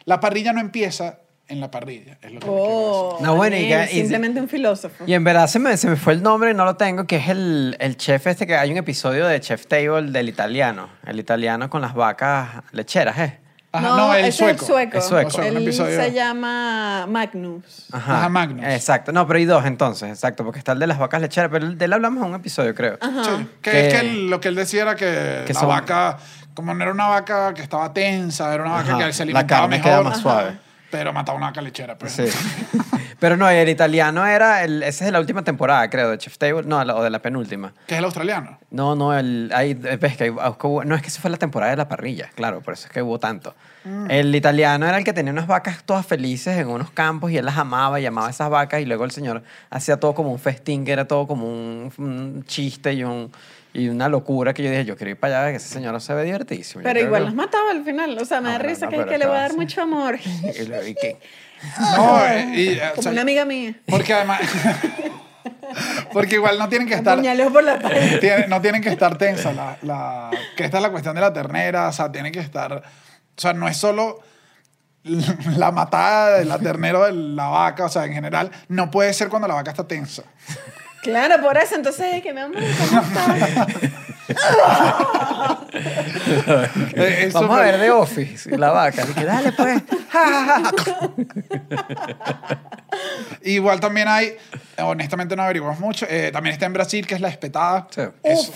la 0.05 0.19
parrilla 0.19 0.53
no 0.53 0.59
empieza 0.61 1.19
en 1.47 1.59
la 1.61 1.69
parrilla, 1.71 2.17
es 2.21 2.31
lo 2.31 2.39
que 2.39 2.47
Oh, 2.49 3.09
decir. 3.13 3.25
No, 3.27 3.36
bueno, 3.36 3.55
y 3.55 3.67
que- 3.67 3.83
y- 3.91 3.99
simplemente 3.99 4.39
un 4.41 4.49
filósofo. 4.49 5.03
Y 5.07 5.13
en 5.13 5.23
verdad 5.23 5.47
se 5.47 5.59
me, 5.59 5.75
se 5.77 5.88
me 5.89 5.95
fue 5.95 6.13
el 6.13 6.23
nombre 6.23 6.51
y 6.51 6.53
no 6.53 6.65
lo 6.65 6.75
tengo, 6.75 7.05
que 7.05 7.17
es 7.17 7.29
el, 7.29 7.75
el 7.79 7.97
chef 7.97 8.27
este 8.27 8.45
que 8.47 8.55
hay 8.55 8.71
un 8.71 8.77
episodio 8.77 9.27
de 9.27 9.39
Chef 9.39 9.65
Table 9.67 10.11
del 10.11 10.27
italiano. 10.29 10.89
El 11.05 11.19
italiano 11.19 11.69
con 11.69 11.81
las 11.81 11.93
vacas 11.93 12.63
lecheras, 12.71 13.17
¿eh? 13.19 13.39
Ajá, 13.78 13.88
no, 13.97 14.13
el 14.13 14.26
ese 14.26 14.38
sueco. 14.38 14.61
Es 14.61 14.67
sueco. 14.67 14.97
El 14.97 15.03
sueco. 15.03 15.38
Un 15.38 15.43
Él 15.43 15.57
episodio- 15.63 16.01
se 16.01 16.11
llama 16.13 17.05
Magnus. 17.07 17.86
Ajá. 17.91 18.17
Ajá, 18.19 18.30
Magnus. 18.30 18.65
Exacto. 18.65 19.11
No, 19.11 19.26
pero 19.28 19.38
hay 19.39 19.45
dos 19.45 19.65
entonces, 19.65 20.09
exacto, 20.09 20.43
porque 20.43 20.59
está 20.59 20.71
el 20.73 20.80
de 20.80 20.88
las 20.88 20.97
vacas 20.99 21.21
lecheras, 21.21 21.49
pero 21.51 21.69
de 21.69 21.86
él 21.86 21.93
hablamos 21.93 22.23
en 22.23 22.30
un 22.30 22.36
episodio, 22.36 22.73
creo. 22.76 22.97
Sí, 23.01 23.47
que, 23.61 23.71
Que- 23.71 23.88
es 23.88 23.93
que 23.93 23.99
él- 24.01 24.30
lo 24.30 24.39
que 24.41 24.47
él 24.49 24.55
decía 24.55 24.84
era 24.84 24.95
que, 24.95 25.43
Que 25.45 25.53
la 25.53 25.59
son- 25.59 25.69
vaca, 25.69 26.17
como 26.53 26.73
no 26.73 26.82
era 26.84 26.91
una 26.91 27.07
vaca 27.07 27.53
que 27.53 27.61
estaba 27.61 27.91
tensa, 27.93 28.53
era 28.53 28.63
una 28.63 28.73
vaca 28.73 28.95
Ajá, 28.95 29.05
que 29.07 29.13
se 29.13 29.19
la 29.19 29.23
alimentaba 29.39 29.61
carne 29.61 29.78
mejor. 29.78 29.91
queda 29.91 30.01
más 30.09 30.19
suave. 30.21 30.57
Pero 30.97 31.11
mataba 31.13 31.37
una 31.37 31.47
vaca 31.47 31.61
lechera. 31.61 31.97
Pues. 31.97 32.13
Sí. 32.13 32.23
pero 33.19 33.37
no, 33.37 33.49
el 33.49 33.67
italiano 33.69 34.25
era, 34.25 34.63
el, 34.63 34.81
ese 34.83 35.03
es 35.03 35.05
de 35.07 35.11
la 35.11 35.19
última 35.19 35.43
temporada, 35.43 35.89
creo, 35.89 36.09
de 36.11 36.17
Chef 36.17 36.37
Table, 36.37 36.63
no, 36.65 36.83
la- 36.83 36.95
o 36.95 37.03
de 37.03 37.09
la 37.09 37.19
penúltima. 37.19 37.73
Que 37.87 37.95
es 37.95 37.99
el 37.99 38.05
australiano. 38.05 38.57
No, 38.71 38.95
no, 38.95 39.17
el, 39.17 39.51
hay, 39.53 39.73
ves 39.73 40.17
que 40.17 40.25
hay- 40.25 40.31
no 40.31 40.95
es 40.95 41.01
que 41.01 41.07
esa 41.07 41.21
fue 41.21 41.29
la 41.31 41.37
temporada 41.37 41.71
de 41.71 41.77
la 41.77 41.87
parrilla, 41.87 42.29
claro, 42.35 42.61
por 42.61 42.73
eso 42.73 42.87
es 42.87 42.93
que 42.93 43.01
hubo 43.01 43.19
tanto. 43.19 43.55
Mm. 43.83 44.09
El 44.09 44.35
italiano 44.35 44.87
era 44.87 44.97
el 44.97 45.03
que 45.03 45.13
tenía 45.13 45.31
unas 45.31 45.47
vacas 45.47 45.83
todas 45.83 46.05
felices 46.05 46.57
en 46.57 46.67
unos 46.67 46.89
campos 46.91 47.31
y 47.31 47.37
él 47.37 47.45
las 47.45 47.57
amaba 47.57 47.99
y 47.99 48.05
amaba 48.05 48.29
esas 48.29 48.49
vacas 48.49 48.81
y 48.81 48.85
luego 48.85 49.05
el 49.05 49.11
señor 49.11 49.43
hacía 49.69 49.97
todo 49.99 50.15
como 50.15 50.31
un 50.31 50.39
festín, 50.39 50.85
que 50.85 50.91
era 50.91 51.05
todo 51.05 51.27
como 51.27 51.45
un, 51.47 51.91
un 51.97 52.43
chiste 52.47 52.93
y, 52.93 53.03
un, 53.03 53.31
y 53.76 53.89
una 53.89 54.07
locura 54.09 54.53
que 54.53 54.63
yo 54.63 54.69
dije, 54.69 54.86
yo 54.86 54.95
quiero 54.95 55.11
ir 55.11 55.19
para 55.19 55.41
allá, 55.41 55.51
que 55.51 55.57
ese 55.57 55.67
señor 55.69 55.99
se 56.01 56.13
ve 56.13 56.23
divertísimo. 56.23 56.82
Pero 56.84 56.99
igual 56.99 57.21
que- 57.21 57.26
las 57.26 57.36
mataba 57.36 57.71
al 57.71 57.84
final. 57.84 58.17
O 58.17 58.26
sea, 58.26 58.39
me 58.41 58.47
No, 58.47 58.53
da 58.53 58.57
no, 58.59 58.63
risa 58.69 58.86
no, 58.86 58.91
que, 58.91 59.05
que 59.05 59.17
le 59.17 59.26
voy 59.28 59.36
a 59.36 59.38
¿qué 59.38 59.41
dar 59.43 59.51
va 59.51 59.55
mucho 59.55 59.82
amor. 59.82 60.17
Y 60.17 60.67
No, 61.97 62.26
eh, 62.26 62.51
y, 62.55 62.67
eh, 62.69 62.82
o 62.88 62.89
Como 62.91 63.03
sea, 63.03 63.11
una 63.11 63.21
amiga 63.21 63.45
mía. 63.45 63.76
Porque 63.88 64.13
además. 64.13 64.41
porque 66.13 66.36
igual 66.36 66.57
no 66.57 66.69
tienen 66.69 66.88
que 66.88 66.93
estar. 66.95 67.19
Por 67.51 67.63
la 67.63 67.80
pared. 67.82 68.19
tiene- 68.19 68.47
no 68.47 68.61
tienen 68.61 68.82
que 68.82 68.89
estar 68.89 69.17
tensa. 69.17 69.51
La, 69.53 69.78
la- 69.82 70.32
que 70.55 70.63
esta 70.65 70.78
es 70.78 70.84
la 70.84 70.89
cuestión 70.91 71.15
de 71.15 71.21
la 71.21 71.34
ternera. 71.34 71.88
O 71.89 71.91
sea, 71.93 72.11
tiene 72.11 72.32
que 72.32 72.39
estar. 72.39 72.73
O 72.73 72.82
sea, 73.41 73.53
no 73.53 73.67
es 73.67 73.78
solo 73.78 74.19
la 75.57 75.71
matada 75.71 76.38
de 76.39 76.45
la 76.45 76.57
ternera 76.59 77.05
de 77.05 77.13
la 77.13 77.47
vaca. 77.47 77.86
O 77.86 77.89
sea, 77.89 78.05
en 78.05 78.13
general, 78.13 78.51
no 78.69 78.89
puede 78.89 79.13
ser 79.13 79.30
cuando 79.30 79.47
la 79.47 79.55
vaca 79.55 79.71
está 79.71 79.88
tensa. 79.88 80.23
Claro, 81.05 81.41
por 81.41 81.57
eso. 81.57 81.75
Entonces, 81.75 82.21
que 82.23 82.33
mi 82.33 82.41
amor, 82.41 82.57
¿cómo 82.89 83.01
estás? 83.01 83.67
Eh, 86.95 87.25
es 87.27 87.33
Vamos 87.33 87.59
a 87.59 87.61
ver 87.61 87.79
The 87.79 87.91
Office, 87.91 88.57
la 88.57 88.71
vaca. 88.71 89.05
Y 89.07 89.13
que 89.13 89.23
dale 89.23 89.51
pues. 89.51 89.83
Igual 93.43 93.79
también 93.79 94.07
hay, 94.07 94.35
honestamente 94.79 95.35
no 95.35 95.43
averiguamos 95.43 95.79
mucho, 95.79 96.07
eh, 96.09 96.31
también 96.33 96.53
está 96.53 96.65
en 96.65 96.73
Brasil, 96.73 97.05
que 97.05 97.13
es 97.15 97.21
la 97.21 97.29
espetada. 97.29 97.87
Sí. 97.91 98.01
Eso, 98.23 98.51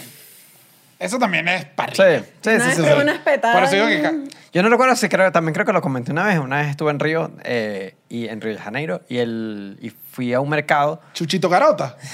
eso 0.99 1.17
también 1.17 1.47
es 1.47 1.65
parrilla. 1.65 2.19
Sí, 2.19 2.25
sí, 2.41 2.49
No 2.57 2.63
sí, 2.63 2.69
es 2.69 2.75
sí, 2.75 2.83
sí. 2.83 2.89
una 3.01 3.13
espetada. 3.13 3.53
Por 3.53 3.63
eso 3.63 3.75
digo 3.75 3.87
que... 3.87 4.29
Yo 4.51 4.63
no 4.63 4.69
recuerdo 4.69 4.95
si 4.95 5.07
creo, 5.09 5.31
también 5.31 5.53
creo 5.53 5.65
que 5.65 5.73
lo 5.73 5.81
comenté 5.81 6.11
una 6.11 6.25
vez. 6.25 6.39
Una 6.39 6.57
vez 6.57 6.69
estuve 6.69 6.89
en 6.91 6.99
Río, 6.99 7.31
eh, 7.43 7.95
y 8.09 8.27
en 8.27 8.41
Río 8.41 8.53
de 8.55 8.59
Janeiro, 8.59 9.01
y, 9.07 9.19
el, 9.19 9.77
y 9.79 9.89
fui 9.91 10.33
a 10.33 10.39
un 10.39 10.49
mercado. 10.49 11.01
Chuchito 11.13 11.49
Garota. 11.49 11.95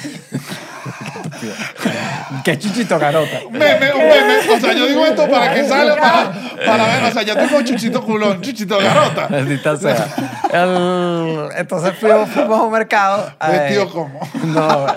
¿Qué 2.43 2.57
chuchito 2.59 2.99
garota? 2.99 3.39
Un 3.47 3.53
meme, 3.53 3.91
un 3.93 3.99
meme. 3.99 4.37
O 4.55 4.59
sea, 4.59 4.73
yo 4.73 4.85
digo 4.87 5.05
esto 5.05 5.27
para 5.29 5.53
que 5.53 5.67
salga, 5.67 5.95
para, 5.95 6.33
para 6.65 6.87
ver. 6.87 7.03
O 7.05 7.11
sea, 7.11 7.23
yo 7.23 7.35
tengo 7.35 7.61
Chuchito 7.63 8.03
Culón, 8.03 8.41
Chuchito 8.41 8.77
Garota. 8.79 9.27
Maldita 9.29 9.75
sea. 9.77 10.07
El- 10.51 11.49
entonces 11.57 11.93
fuimos, 11.99 12.29
fuimos 12.29 12.59
a 12.59 12.63
un 12.63 12.71
mercado. 12.71 13.31
eh, 13.41 13.47
Vestido 13.51 13.89
como. 13.89 14.19
No, 14.43 14.87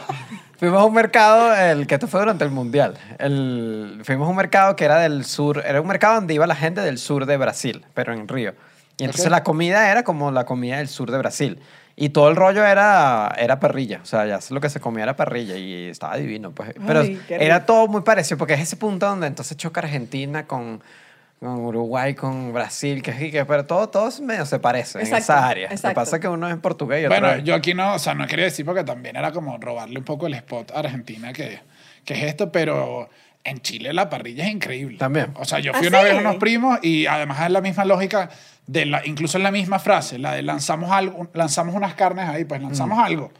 fuimos 0.58 0.80
a 0.80 0.84
un 0.84 0.94
mercado, 0.94 1.54
el 1.54 1.86
que 1.86 1.94
esto 1.94 2.08
fue 2.08 2.20
durante 2.20 2.44
el 2.44 2.50
Mundial. 2.50 2.94
El, 3.18 4.00
fuimos 4.04 4.26
a 4.26 4.30
un 4.30 4.36
mercado 4.36 4.76
que 4.76 4.84
era 4.84 4.98
del 4.98 5.24
sur, 5.24 5.62
era 5.66 5.80
un 5.80 5.86
mercado 5.88 6.16
donde 6.16 6.34
iba 6.34 6.46
la 6.46 6.56
gente 6.56 6.80
del 6.80 6.98
sur 6.98 7.26
de 7.26 7.36
Brasil, 7.36 7.84
pero 7.94 8.12
en 8.12 8.28
Río. 8.28 8.54
Y 8.98 9.04
entonces 9.04 9.26
Ok. 9.26 9.32
la 9.32 9.44
comida 9.44 9.90
era 9.90 10.02
como 10.02 10.30
la 10.32 10.44
comida 10.44 10.78
del 10.78 10.88
sur 10.88 11.10
de 11.10 11.18
Brasil. 11.18 11.60
Y 11.94 12.10
todo 12.10 12.28
el 12.28 12.36
rollo 12.36 12.64
era, 12.64 13.34
era 13.38 13.58
parrilla. 13.58 14.00
O 14.02 14.06
sea, 14.06 14.26
ya 14.26 14.38
lo 14.50 14.60
que 14.60 14.68
se 14.68 14.78
comía 14.80 15.04
era 15.04 15.16
parrilla 15.16 15.56
y 15.56 15.88
estaba 15.88 16.16
divino. 16.16 16.52
Pues. 16.52 16.74
Pero 16.86 17.00
Ay, 17.00 17.20
era 17.28 17.66
todo 17.66 17.88
muy 17.88 18.02
parecido 18.02 18.38
porque 18.38 18.54
es 18.54 18.60
ese 18.60 18.76
punto 18.76 19.06
donde 19.06 19.26
entonces 19.26 19.56
choca 19.56 19.80
Argentina 19.80 20.46
con, 20.46 20.80
con 21.40 21.50
Uruguay, 21.64 22.14
con 22.14 22.52
Brasil, 22.52 23.02
que, 23.02 23.10
es- 23.12 23.30
que 23.32 23.44
pero 23.44 23.64
todo, 23.64 23.88
todo 23.88 24.10
medio 24.22 24.44
se 24.44 24.58
parece 24.58 24.98
en 24.98 25.04
Exacto, 25.06 25.22
esa 25.24 25.46
área. 25.48 25.62
Lo 25.64 25.68
que 25.68 25.74
exacto. 25.76 25.94
pasa 25.94 26.16
es 26.16 26.22
que 26.22 26.28
uno 26.28 26.48
es 26.48 26.56
portugués 26.56 27.02
y 27.02 27.06
otro 27.06 27.18
Bueno, 27.20 27.34
es- 27.36 27.44
yo 27.44 27.54
aquí 27.54 27.74
no, 27.74 27.94
o 27.94 27.98
sea, 27.98 28.14
no 28.14 28.26
quería 28.26 28.46
decir 28.46 28.64
porque 28.66 28.84
también 28.84 29.16
era 29.16 29.30
como 29.32 29.56
robarle 29.58 29.98
un 29.98 30.04
poco 30.04 30.26
el 30.26 30.34
spot 30.34 30.72
a 30.72 30.80
Argentina, 30.80 31.32
que, 31.32 31.60
que 32.04 32.14
es 32.14 32.22
esto, 32.24 32.50
pero 32.50 33.08
en 33.44 33.60
Chile 33.60 33.92
la 33.92 34.10
parrilla 34.10 34.44
es 34.46 34.50
increíble. 34.52 34.98
También. 34.98 35.28
O 35.36 35.44
sea, 35.44 35.60
yo 35.60 35.72
¿Ah, 35.74 35.78
fui 35.78 35.86
una 35.86 35.98
sí? 35.98 36.04
vez 36.04 36.14
a 36.14 36.18
unos 36.18 36.36
primos 36.36 36.78
y 36.82 37.06
además 37.06 37.40
es 37.42 37.50
la 37.50 37.60
misma 37.60 37.84
lógica, 37.84 38.28
de 38.66 38.84
la, 38.84 39.06
incluso 39.06 39.38
es 39.38 39.44
la 39.44 39.50
misma 39.52 39.78
frase, 39.78 40.18
la 40.18 40.34
de 40.34 40.42
lanzamos, 40.42 40.90
algo, 40.90 41.28
lanzamos 41.34 41.74
unas 41.74 41.94
carnes 41.94 42.28
ahí, 42.28 42.44
pues 42.44 42.60
lanzamos 42.60 42.98
algo. 42.98 43.32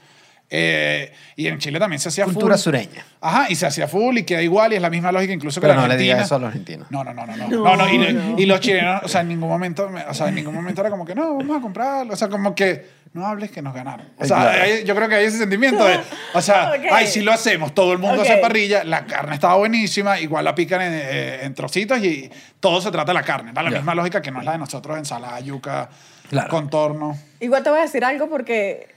Eh, 0.51 1.13
y 1.37 1.47
en 1.47 1.59
Chile 1.59 1.79
también 1.79 2.01
se 2.01 2.09
hacía 2.09 2.25
Cultura 2.25 2.55
full. 2.55 2.63
sureña. 2.63 3.05
Ajá, 3.21 3.47
y 3.51 3.55
se 3.55 3.67
hacía 3.67 3.87
full 3.87 4.17
y 4.17 4.23
queda 4.23 4.41
igual 4.41 4.73
y 4.73 4.77
es 4.77 4.83
la 4.83 4.89
misma 4.89 5.13
lógica 5.13 5.33
incluso 5.33 5.61
que 5.61 5.67
Pero 5.67 5.75
la 5.75 5.83
no 5.83 5.89
le 5.89 5.93
Argentina. 5.95 6.15
digas 6.15 6.27
eso 6.27 6.37
a 6.37 6.39
los 6.39 6.49
argentinos. 6.49 6.91
No, 6.91 7.05
no, 7.05 7.13
no, 7.13 7.27
no, 7.27 7.37
no. 7.37 7.49
No, 7.49 7.77
no, 7.77 7.89
y, 7.93 7.99
no. 7.99 8.39
y 8.39 8.47
los 8.47 8.61
chilenos, 8.61 9.03
o 9.05 9.09
sea, 9.09 9.21
en 9.21 9.29
ningún 9.29 9.49
momento, 9.51 9.89
me- 9.91 10.05
o 10.07 10.15
sea, 10.15 10.29
en 10.29 10.37
ningún 10.37 10.55
momento 10.55 10.81
era 10.81 10.89
como 10.91 11.05
que 11.05 11.15
no, 11.15 11.37
vamos 11.37 11.59
a 11.59 11.61
comprarlo. 11.61 12.15
O 12.15 12.17
sea, 12.17 12.29
como 12.29 12.55
que 12.55 12.97
no 13.13 13.27
hables 13.27 13.51
que 13.51 13.61
nos 13.61 13.75
ganaron. 13.75 14.09
O 14.19 14.25
sea, 14.25 14.37
Claro. 14.39 14.63
hay- 14.63 14.85
yo 14.85 14.95
creo 14.95 15.09
que 15.09 15.17
hay 15.17 15.27
ese 15.27 15.37
sentimiento 15.39 15.85
de, 15.85 16.01
o 16.33 16.41
sea, 16.41 16.73
ay, 16.93 17.07
si 17.09 17.21
lo 17.21 17.33
hacemos, 17.33 17.75
todo 17.75 17.93
el 17.93 17.99
mundo 17.99 18.23
hace 18.23 18.37
parrilla, 18.39 18.85
la 18.85 19.05
carne 19.05 19.35
estaba 19.35 19.57
buenísima, 19.57 20.19
igual 20.19 20.45
la 20.47 20.55
pican 20.55 20.81
en, 20.81 20.93
eh, 20.95 21.39
en 21.45 21.55
trocitos 21.55 21.99
y 22.03 22.31
todo 22.59 22.81
se 22.81 22.91
trata 22.91 23.11
de 23.13 23.15
la 23.15 23.23
carne. 23.23 23.53
Da 23.53 23.63
la 23.63 23.71
misma 23.71 23.95
lógica 23.95 24.23
que 24.23 24.31
no 24.31 24.39
es 24.39 24.47
la 24.47 24.53
de 24.53 24.59
nosotros, 24.59 24.97
ensalada, 24.97 25.39
yuca, 25.41 25.91
Claro. 26.31 26.49
contorno. 26.49 27.19
Igual 27.41 27.63
te 27.63 27.69
voy 27.71 27.81
a 27.81 27.83
decir 27.83 28.03
algo 28.05 28.29
porque 28.31 28.97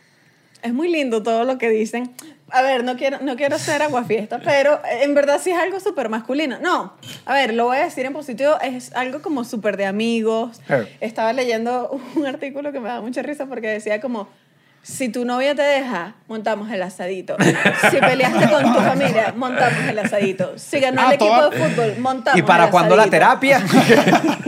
es 0.62 0.74
muy 0.74 0.92
lindo 0.92 1.24
todo 1.24 1.44
lo 1.44 1.58
que 1.58 1.70
dicen. 1.70 2.12
A 2.50 2.62
ver, 2.62 2.84
no 2.84 2.98
quiero, 2.98 3.20
no 3.22 3.38
quiero 3.38 3.58
ser 3.58 3.82
aguafiesta, 3.82 4.40
pero 4.44 4.82
en 5.02 5.14
verdad 5.14 5.40
sí 5.42 5.52
es 5.52 5.58
algo 5.58 5.80
súper 5.80 6.10
masculino. 6.10 6.60
No, 6.60 6.94
a 7.26 7.34
ver, 7.34 7.54
lo 7.54 7.66
voy 7.66 7.78
a 7.78 7.86
decir 7.86 8.06
en 8.06 8.12
positivo, 8.12 8.60
es 8.62 8.94
algo 8.94 9.22
como 9.22 9.46
súper 9.46 9.78
de 9.78 9.86
amigos. 9.86 10.60
Estaba 11.00 11.32
leyendo 11.32 12.02
un 12.16 12.26
artículo 12.28 12.74
que 12.74 12.82
me 12.82 12.90
da 12.90 13.00
mucha 13.00 13.22
risa 13.22 13.46
porque 13.46 13.68
decía 13.68 14.02
como, 14.02 14.28
si 14.84 15.10
tu 15.10 15.26
novia 15.26 15.54
te 15.56 15.62
deja, 15.62 16.16
montamos 16.28 16.72
el 16.72 16.82
asadito. 16.82 17.38
Si 17.92 17.98
peleaste 17.98 18.50
con 18.50 18.74
tu 18.74 18.80
familia, 18.80 19.34
montamos 19.36 19.80
el 19.88 20.00
asadito. 20.00 20.58
Si 20.58 20.80
ganó 20.80 21.02
Ah, 21.02 21.08
el 21.10 21.14
equipo 21.14 21.30
toda- 21.36 21.50
de 21.50 21.58
fútbol, 21.70 21.96
montamos 22.00 22.40
¿Y 22.40 22.44
para 22.44 22.66
el 22.66 22.70
cuándo 22.72 22.96
la 22.96 23.04
asadito. 23.04 23.18
terapia? 23.18 23.62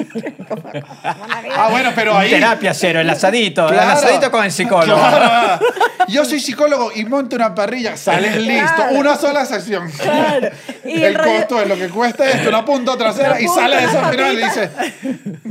Ah, 1.56 1.68
bueno, 1.70 1.92
pero 1.96 2.18
ahí... 2.18 2.30
terapia 2.30 2.74
cero, 2.74 3.00
el 3.00 3.10
asadito. 3.10 3.70
El 3.70 3.80
asadito 3.80 4.32
con 4.32 4.44
el 4.44 4.52
psicólogo. 4.52 5.00
Claro. 5.00 5.60
Yo 6.08 6.26
soy 6.26 6.40
psicólogo 6.40 6.92
y 6.94 7.06
monto 7.06 7.36
una 7.36 7.54
parrilla, 7.54 7.96
sales 7.98 8.36
listo, 8.38 8.74
Claro. 8.76 8.96
una 9.00 9.16
sola 9.16 9.46
sección. 9.46 9.90
Claro. 9.92 10.50
Y 10.86 10.94
el 10.98 11.04
el 11.04 11.16
rollo- 11.16 11.38
costo 11.40 11.60
de 11.60 11.66
lo 11.68 11.76
que 11.76 11.90
cuesta 11.90 12.30
esto, 12.30 12.50
una 12.50 12.66
punta 12.66 12.98
trasera 12.98 13.40
y 13.40 13.46
punta, 13.46 13.62
sale 13.62 13.76
de 13.78 13.84
esa 13.84 14.10
final 14.10 14.34
y 14.38 14.42
patita. 14.42 14.62
dice, 14.78 14.94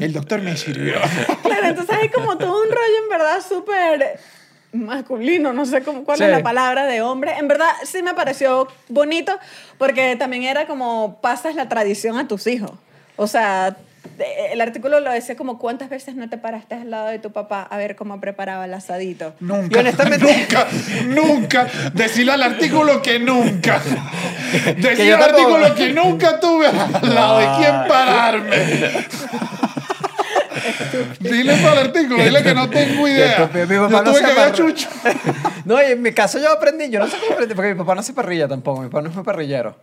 el 0.00 0.12
doctor 0.12 0.40
me 0.42 0.56
sirvió. 0.56 0.94
Claro, 1.42 1.66
entonces 1.68 1.96
hay 2.00 2.08
como 2.08 2.36
todo 2.36 2.60
un 2.62 2.68
rollo 2.68 3.02
en 3.04 3.08
verdad 3.10 3.38
súper 3.46 4.18
masculino, 4.72 5.52
no 5.52 5.66
sé 5.66 5.82
cómo, 5.82 6.04
cuál 6.04 6.18
Sí. 6.18 6.24
es 6.24 6.30
la 6.30 6.42
palabra 6.42 6.86
de 6.86 7.02
hombre. 7.02 7.34
En 7.38 7.48
verdad 7.48 7.68
sí 7.84 8.02
me 8.02 8.14
pareció 8.14 8.68
bonito 8.88 9.38
porque 9.78 10.16
también 10.16 10.44
era 10.44 10.66
como 10.66 11.18
pasas 11.20 11.54
la 11.54 11.68
tradición 11.68 12.18
a 12.18 12.26
tus 12.28 12.46
hijos. 12.46 12.72
O 13.16 13.26
sea, 13.26 13.76
el 14.50 14.60
artículo 14.60 15.00
lo 15.00 15.10
decía 15.12 15.36
como 15.36 15.58
cuántas 15.58 15.88
veces 15.88 16.14
no 16.16 16.28
te 16.28 16.36
paraste 16.38 16.74
al 16.74 16.90
lado 16.90 17.06
de 17.08 17.18
tu 17.18 17.30
papá 17.32 17.62
a 17.70 17.76
ver 17.76 17.94
cómo 17.96 18.20
preparaba 18.20 18.64
el 18.64 18.74
asadito. 18.74 19.34
Nunca, 19.40 19.76
Y 19.76 19.80
honestamente- 19.80 20.24
nunca, 20.36 20.66
nunca. 21.06 21.66
Decirle 21.92 22.32
al 22.32 22.42
artículo 22.42 23.00
que 23.02 23.18
nunca. 23.18 23.80
Decirle 24.76 25.14
al 25.14 25.22
artículo 25.22 25.74
que 25.74 25.92
nunca 25.92 26.40
tuve 26.40 26.66
al 26.68 27.14
lado 27.14 27.38
de 27.38 27.46
quién 27.58 27.74
pararme. 27.88 28.56
dile 31.20 31.54
para 31.56 31.72
el 31.80 31.86
artículo, 31.88 32.22
dile 32.22 32.42
que 32.42 32.54
no 32.54 32.68
tengo 32.70 33.08
idea. 33.08 33.50
Que 33.52 33.66
mi 33.66 33.76
papá 33.76 33.90
Yo 33.90 34.02
no 34.02 34.04
tuve 34.12 34.20
que 34.20 34.26
ver 34.34 34.38
a 34.38 34.52
Chucho. 34.52 34.88
No, 35.64 35.80
y 35.80 35.86
en 35.92 36.02
mi 36.02 36.12
caso 36.12 36.38
yo 36.40 36.50
aprendí, 36.50 36.90
yo 36.90 36.98
no 36.98 37.06
sé 37.06 37.16
cómo 37.18 37.34
aprendí, 37.34 37.54
porque 37.54 37.72
mi 37.74 37.78
papá 37.78 37.94
no 37.94 38.02
se 38.02 38.12
parrilla 38.12 38.48
tampoco, 38.48 38.80
mi 38.82 38.88
papá 38.88 39.02
no 39.02 39.10
es 39.10 39.14
muy 39.14 39.24
parrillero. 39.24 39.76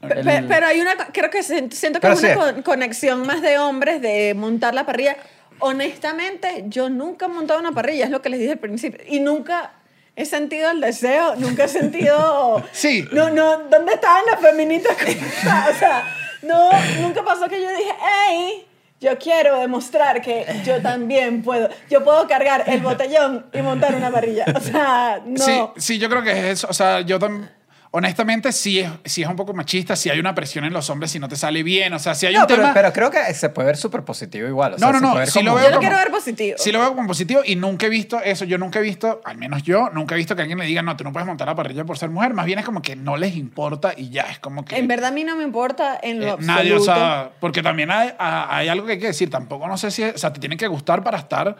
Pe- 0.00 0.20
El- 0.20 0.24
pe- 0.24 0.44
Pero 0.48 0.66
hay 0.66 0.80
una, 0.80 0.94
creo 1.12 1.28
que 1.30 1.42
siento 1.42 1.76
que 1.76 2.00
Pero 2.00 2.14
es 2.14 2.20
una 2.22 2.32
sí. 2.32 2.34
con- 2.54 2.62
conexión 2.62 3.26
más 3.26 3.42
de 3.42 3.58
hombres 3.58 4.00
de 4.00 4.32
montar 4.34 4.72
la 4.74 4.86
parrilla. 4.86 5.16
Honestamente, 5.58 6.64
yo 6.68 6.88
nunca 6.88 7.26
he 7.26 7.28
montado 7.28 7.60
una 7.60 7.72
parrilla, 7.72 8.04
es 8.04 8.10
lo 8.10 8.22
que 8.22 8.28
les 8.30 8.40
dije 8.40 8.52
al 8.52 8.58
principio. 8.58 9.00
Y 9.06 9.20
nunca 9.20 9.72
he 10.14 10.24
sentido 10.24 10.70
el 10.70 10.80
deseo, 10.80 11.36
nunca 11.36 11.64
he 11.64 11.68
sentido... 11.68 12.62
Sí. 12.72 13.06
No, 13.12 13.28
no, 13.30 13.58
¿dónde 13.70 13.92
estaban 13.94 14.22
las 14.30 14.40
feministas? 14.40 14.96
o 14.96 15.78
sea, 15.78 16.14
no, 16.42 16.70
nunca 17.02 17.22
pasó 17.24 17.48
que 17.48 17.60
yo 17.60 17.68
dije, 17.68 17.90
hey, 18.28 18.66
yo 19.00 19.18
quiero 19.18 19.60
demostrar 19.60 20.20
que 20.22 20.46
yo 20.64 20.80
también 20.82 21.42
puedo. 21.42 21.68
Yo 21.90 22.04
puedo 22.04 22.26
cargar 22.26 22.64
el 22.66 22.80
botellón 22.82 23.46
y 23.52 23.62
montar 23.62 23.94
una 23.94 24.10
parrilla. 24.10 24.46
O 24.54 24.60
sea, 24.60 25.20
no. 25.24 25.44
Sí, 25.44 25.62
sí, 25.76 25.98
yo 25.98 26.08
creo 26.08 26.22
que 26.22 26.32
es 26.32 26.44
eso. 26.44 26.68
O 26.70 26.72
sea, 26.72 27.00
yo 27.00 27.18
también. 27.18 27.50
Honestamente, 27.92 28.52
sí 28.52 28.80
es, 28.80 28.90
sí 29.04 29.22
es 29.22 29.28
un 29.28 29.36
poco 29.36 29.54
machista, 29.54 29.96
si 29.96 30.10
hay 30.10 30.18
una 30.18 30.34
presión 30.34 30.64
en 30.64 30.72
los 30.72 30.90
hombres 30.90 31.10
si 31.10 31.18
no 31.18 31.28
te 31.28 31.36
sale 31.36 31.62
bien. 31.62 31.92
O 31.94 31.98
sea, 31.98 32.14
si 32.14 32.26
hay 32.26 32.34
No, 32.34 32.40
un 32.42 32.46
pero, 32.46 32.62
tema. 32.62 32.74
pero 32.74 32.92
creo 32.92 33.10
que 33.10 33.32
se 33.32 33.48
puede 33.48 33.66
ver 33.66 33.76
súper 33.76 34.02
positivo 34.04 34.46
igual. 34.48 34.74
o 34.74 34.78
sea, 34.78 34.92
No, 34.92 35.00
no, 35.00 35.14
no, 35.14 35.26
sí 35.26 35.42
lo 35.42 35.52
como- 35.52 35.56
veo 35.56 35.64
Yo 35.64 35.70
lo 35.70 35.76
como- 35.76 35.88
quiero 35.88 35.96
ver 35.96 36.10
positivo. 36.10 36.56
Sí 36.58 36.72
lo 36.72 36.80
veo 36.80 36.94
como 36.94 37.06
positivo 37.08 37.40
y 37.44 37.56
nunca 37.56 37.86
he 37.86 37.88
visto 37.88 38.20
eso. 38.20 38.44
Yo 38.44 38.58
nunca 38.58 38.80
he 38.80 38.82
visto, 38.82 39.20
al 39.24 39.38
menos 39.38 39.62
yo, 39.62 39.88
nunca 39.90 40.14
he 40.14 40.18
visto 40.18 40.34
que 40.36 40.42
alguien 40.42 40.58
le 40.58 40.66
diga, 40.66 40.82
no, 40.82 40.96
tú 40.96 41.04
no 41.04 41.12
puedes 41.12 41.26
montar 41.26 41.46
la 41.48 41.54
parrilla 41.54 41.84
por 41.84 41.96
ser 41.96 42.10
mujer. 42.10 42.34
Más 42.34 42.44
bien 42.46 42.58
es 42.58 42.64
como 42.64 42.82
que 42.82 42.96
no 42.96 43.16
les 43.16 43.34
importa 43.36 43.92
y 43.96 44.10
ya, 44.10 44.22
es 44.24 44.38
como 44.40 44.64
que... 44.64 44.76
En 44.76 44.88
verdad 44.88 45.08
a 45.10 45.12
mí 45.12 45.24
no 45.24 45.36
me 45.36 45.44
importa 45.44 45.98
en 46.02 46.20
lo 46.20 46.26
eh, 46.26 46.30
absoluto. 46.30 46.52
nadie, 46.54 46.74
o 46.74 46.80
sea, 46.80 47.30
porque 47.40 47.62
también 47.62 47.90
hay, 47.90 48.12
hay 48.18 48.68
algo 48.68 48.86
que 48.86 48.92
hay 48.92 48.98
que 48.98 49.06
decir. 49.06 49.30
Tampoco 49.30 49.66
no 49.68 49.78
sé 49.78 49.90
si, 49.90 50.02
o 50.04 50.18
sea, 50.18 50.32
te 50.32 50.40
tiene 50.40 50.56
que 50.56 50.66
gustar 50.66 51.02
para 51.02 51.18
estar 51.18 51.56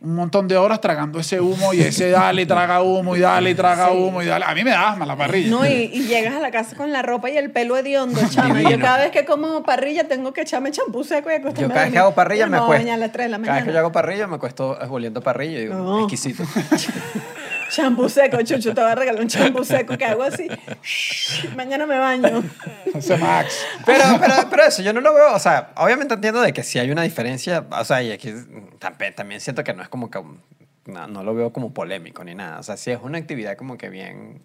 un 0.00 0.14
montón 0.16 0.46
de 0.48 0.56
horas 0.58 0.80
tragando 0.82 1.18
ese 1.18 1.40
humo 1.40 1.72
y 1.72 1.80
ese 1.80 2.10
dale 2.10 2.42
y 2.42 2.46
traga 2.46 2.82
humo 2.82 3.16
y 3.16 3.20
dale 3.20 3.50
y 3.50 3.54
traga 3.54 3.88
Sí. 3.88 3.96
humo 3.96 4.20
y 4.22 4.26
dale. 4.26 4.44
A 4.46 4.54
mí 4.54 4.62
me 4.62 4.70
da 4.70 4.90
asma 4.90 5.06
la 5.06 5.16
parrilla. 5.16 5.48
No, 5.50 5.64
y, 5.64 5.70
y 5.92 6.06
llegas 6.06 6.34
a 6.34 6.40
la 6.40 6.50
casa 6.50 6.76
con 6.76 6.92
la 6.92 7.00
ropa 7.00 7.30
y 7.30 7.38
el 7.38 7.50
pelo 7.50 7.76
hediondo, 7.78 8.20
chama. 8.30 8.60
Yo 8.62 8.78
cada 8.78 8.98
vez 8.98 9.10
que 9.12 9.24
como 9.24 9.62
parrilla 9.62 10.06
tengo 10.06 10.32
que 10.34 10.42
echarme 10.42 10.70
champú 10.72 11.04
seco 11.04 11.30
y 11.30 11.34
acostarme 11.34 11.62
Yo 11.62 11.66
a 11.66 11.68
cada 11.74 11.84
vez 11.84 11.92
que 11.92 11.98
hago 11.98 12.14
parrilla 12.14 12.46
me 12.46 12.58
acuesto. 12.58 12.84
baño 12.84 12.94
a 12.94 12.96
las 12.98 13.12
3 13.12 13.24
de 13.26 13.28
la 13.30 13.38
Cada 13.40 13.54
vez 13.56 13.64
que 13.64 13.72
yo 13.72 13.78
hago 13.78 13.92
parrilla 13.92 14.26
me 14.26 14.36
acuesto 14.36 14.76
oliendo 14.90 15.22
parrilla 15.22 15.58
y 15.58 15.62
digo, 15.62 15.74
No. 15.74 16.00
exquisito. 16.00 16.42
Champú 17.74 18.08
seco, 18.08 18.38
chucho, 18.42 18.72
te 18.74 18.80
voy 18.80 18.90
a 18.90 18.94
regalar 18.94 19.20
un 19.22 19.28
champú 19.28 19.64
seco 19.64 19.96
que 19.98 20.04
hago 20.04 20.22
así. 20.22 20.46
Shh, 20.82 21.54
mañana 21.56 21.86
me 21.86 21.98
baño. 21.98 22.42
Ese 22.94 23.16
Max. 23.16 23.64
Pero, 23.84 24.04
pero, 24.20 24.34
pero 24.48 24.64
eso, 24.64 24.82
yo 24.82 24.92
no 24.92 25.00
lo 25.00 25.12
veo, 25.12 25.34
o 25.34 25.38
sea, 25.38 25.72
obviamente 25.76 26.14
entiendo 26.14 26.40
de 26.40 26.52
que 26.52 26.62
sí 26.62 26.78
hay 26.78 26.90
una 26.90 27.02
diferencia, 27.02 27.66
o 27.70 27.84
sea, 27.84 28.02
y 28.02 28.12
aquí 28.12 28.32
también, 28.78 29.14
también 29.14 29.40
siento 29.40 29.64
que 29.64 29.74
no 29.74 29.82
es 29.82 29.88
como 29.88 30.10
que, 30.10 30.20
no, 30.86 31.06
no 31.08 31.22
lo 31.24 31.34
veo 31.34 31.52
como 31.52 31.72
polémico 31.74 32.22
ni 32.22 32.34
nada, 32.34 32.60
o 32.60 32.62
sea, 32.62 32.76
sí 32.76 32.90
es 32.92 32.98
una 33.02 33.18
actividad 33.18 33.56
como 33.56 33.76
que 33.76 33.88
bien 33.90 34.42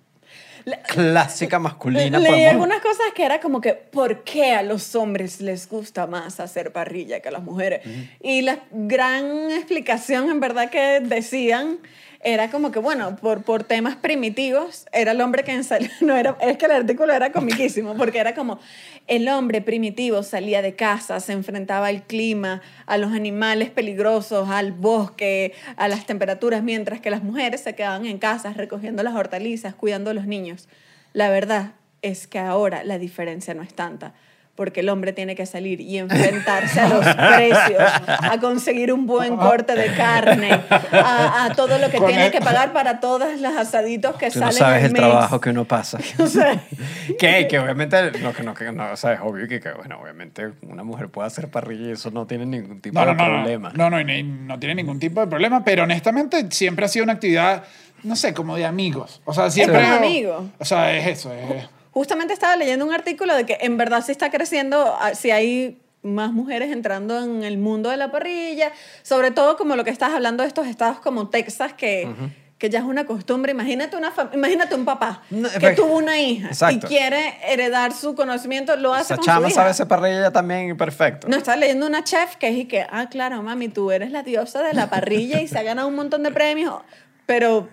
clásica 0.88 1.58
masculina. 1.60 2.20
Leí 2.20 2.32
podemos- 2.32 2.52
algunas 2.52 2.82
cosas 2.82 3.06
que 3.16 3.24
era 3.26 3.40
como 3.40 3.62
que, 3.62 3.74
¿por 3.74 4.24
qué 4.24 4.54
a 4.54 4.64
los 4.64 4.96
hombres 4.96 5.40
les 5.42 5.68
gusta 5.70 6.06
más 6.08 6.40
hacer 6.40 6.72
parrilla 6.74 7.20
que 7.22 7.30
a 7.30 7.32
las 7.32 7.44
mujeres? 7.44 7.82
Y 8.22 8.42
la 8.42 8.60
gran 8.72 9.52
explicación, 9.52 10.30
en 10.30 10.40
verdad, 10.40 10.70
que 10.70 11.00
decían 11.02 11.80
era 12.22 12.52
como 12.52 12.72
que, 12.72 12.80
bueno, 12.80 13.16
por, 13.16 13.44
por 13.44 13.64
temas 13.64 13.96
primitivos, 13.96 14.86
era 14.92 15.12
el 15.12 15.22
hombre 15.22 15.44
que 15.44 15.54
ensal- 15.54 15.90
no 16.02 16.16
era 16.18 16.36
Es 16.42 16.58
que 16.58 16.66
el 16.66 16.72
artículo 16.72 17.14
era 17.14 17.32
comiquísimo, 17.32 17.96
porque 17.96 18.20
era 18.20 18.36
como, 18.36 18.60
el 19.08 19.28
hombre 19.30 19.62
primitivo 19.62 20.22
salía 20.24 20.62
de 20.62 20.76
casa, 20.76 21.20
se 21.22 21.34
enfrentaba 21.34 21.88
al 21.88 22.04
clima, 22.04 22.62
a 22.86 22.98
los 22.98 23.14
animales 23.14 23.70
peligrosos, 23.70 24.50
al 24.50 24.72
bosque, 24.74 25.54
a 25.78 25.88
las 25.88 26.06
temperaturas, 26.06 26.62
mientras 26.62 27.00
que 27.00 27.10
las 27.10 27.24
mujeres 27.24 27.62
se 27.62 27.74
quedaban 27.74 28.06
en 28.06 28.18
casa 28.20 28.54
recogiendo 28.54 29.02
las 29.02 29.16
hortalizas, 29.16 29.74
cuidando 29.74 30.10
a 30.10 30.14
los 30.14 30.28
niños. 30.28 30.68
La 31.14 31.30
verdad 31.30 31.72
es 32.02 32.28
que 32.28 32.40
ahora 32.40 32.84
la 32.84 32.98
diferencia 32.98 33.54
no 33.54 33.62
es 33.62 33.74
tanta, 33.74 34.14
porque 34.60 34.82
el 34.82 34.90
hombre 34.90 35.14
tiene 35.14 35.36
que 35.36 35.46
salir 35.46 35.80
y 35.80 36.00
enfrentarse 36.00 36.82
a 36.82 36.90
los 36.90 37.06
precios, 37.16 37.82
a 38.08 38.38
conseguir 38.42 38.92
un 38.92 39.08
buen 39.08 39.38
corte 39.38 39.74
de 39.74 39.94
carne, 39.96 40.52
a, 40.92 41.46
a 41.46 41.56
todo 41.56 41.78
lo 41.78 41.90
que 41.90 41.98
tiene 42.02 42.26
el- 42.26 42.32
que 42.34 42.42
pagar 42.42 42.74
para 42.74 43.00
todos 43.00 43.40
los 43.40 43.56
asaditos 43.56 44.18
que 44.18 44.30
Tú 44.30 44.40
no 44.42 44.48
salen 44.48 44.58
sabes 44.60 44.80
al 44.80 44.86
el 44.88 44.92
mes. 44.92 45.02
trabajo 45.02 45.40
que 45.40 45.50
uno 45.52 45.64
pasa. 45.64 45.98
O 46.20 46.28
sea, 46.28 46.62
que, 47.18 47.48
que 47.48 47.58
obviamente, 47.58 48.12
no, 48.20 48.34
que 48.34 48.44
no, 48.44 48.54
que 48.54 48.70
no, 48.74 48.92
o 48.92 48.98
sea, 48.98 49.14
es 49.14 49.20
obvio 49.24 49.48
que, 49.48 49.62
que, 49.62 49.72
bueno, 49.72 49.98
obviamente 50.02 50.50
una 50.64 50.84
mujer 50.84 51.08
puede 51.08 51.28
hacer 51.28 51.48
parrilla 51.48 51.88
y 51.88 51.92
eso 51.92 52.12
no 52.12 52.28
tiene 52.28 52.46
ningún 52.46 52.82
tipo 52.82 53.00
No, 53.00 53.06
no, 53.06 53.12
de 53.14 53.16
no, 53.18 53.24
no, 53.30 53.34
problema. 53.44 53.72
no, 53.76 53.90
no, 53.90 54.04
ni- 54.04 54.24
no 54.24 54.60
tiene 54.60 54.76
ningún 54.76 55.00
tipo 55.00 55.22
de 55.22 55.28
problema, 55.28 55.64
pero 55.64 55.84
honestamente 55.84 56.48
siempre 56.52 56.84
ha 56.84 56.90
sido 56.90 57.04
una 57.06 57.14
actividad, 57.14 57.64
no 58.04 58.18
sé, 58.18 58.34
como 58.34 58.58
de 58.58 58.66
amigos. 58.66 59.22
O 59.24 59.34
sea, 59.34 59.50
siempre... 59.50 59.80
como 59.82 59.94
amigos. 59.94 60.44
O 60.60 60.66
sea, 60.66 60.94
es 60.98 61.08
eso, 61.08 61.32
es... 61.34 61.64
Justamente 62.00 62.32
estaba 62.34 62.56
leyendo 62.56 62.86
un 62.86 62.94
artículo 62.94 63.36
de 63.36 63.46
que 63.46 63.58
en 63.60 63.76
verdad 63.76 64.02
sí 64.06 64.14
está 64.14 64.32
creciendo, 64.32 64.96
ah, 65.02 65.14
si 65.16 65.32
hay 65.32 65.82
más 66.02 66.32
mujeres 66.32 66.72
entrando 66.72 67.22
en 67.22 67.44
el 67.44 67.58
mundo 67.58 67.90
de 67.90 67.98
la 67.98 68.10
parrilla, 68.10 68.72
sobre 69.04 69.32
todo 69.32 69.58
como 69.58 69.76
lo 69.76 69.84
que 69.84 69.90
estás 69.90 70.14
hablando 70.14 70.44
de 70.44 70.48
estos 70.48 70.66
estados 70.66 71.02
como 71.02 71.28
Texas, 71.28 71.74
que, 71.74 72.08
que 72.58 72.70
ya 72.70 72.80
es 72.80 72.86
una 72.86 73.06
costumbre. 73.06 73.52
Imagínate, 73.52 73.98
una 73.98 74.14
imagínate 74.34 74.76
un 74.76 74.86
papá 74.86 75.24
No, 75.30 75.50
que 75.50 75.72
tuvo 75.72 75.98
una 75.98 76.18
hija 76.18 76.48
exacto. 76.48 76.86
y 76.86 76.90
quiere 76.90 77.38
heredar 77.44 77.92
su 77.92 78.16
conocimiento, 78.16 78.78
lo 78.78 78.94
hace 78.94 79.04
Esa 79.14 79.16
con 79.18 79.26
chama 79.26 79.50
su 79.50 79.56
sabe 79.56 79.66
hija. 79.66 79.72
hacer 79.72 79.88
parrilla 79.90 80.32
también 80.32 80.78
perfecto. 80.78 81.28
No, 81.28 81.36
estaba 81.36 81.58
leyendo 81.58 81.86
una 81.86 82.02
chef 82.06 82.38
que 82.38 82.62
es 82.62 82.66
que, 82.70 82.86
ah, 82.90 83.08
claro, 83.10 83.44
mami, 83.44 83.68
tú 83.68 83.92
eres 83.92 84.12
la 84.12 84.24
diosa 84.24 84.64
de 84.64 84.74
la 84.74 84.90
parrilla 84.90 85.42
y 85.42 85.50
se 85.50 85.60
ha 85.60 85.64
ganado 85.64 85.90
un 85.90 85.96
montón 85.96 86.24
de 86.24 86.32
premios, 86.32 86.76
pero, 87.26 87.68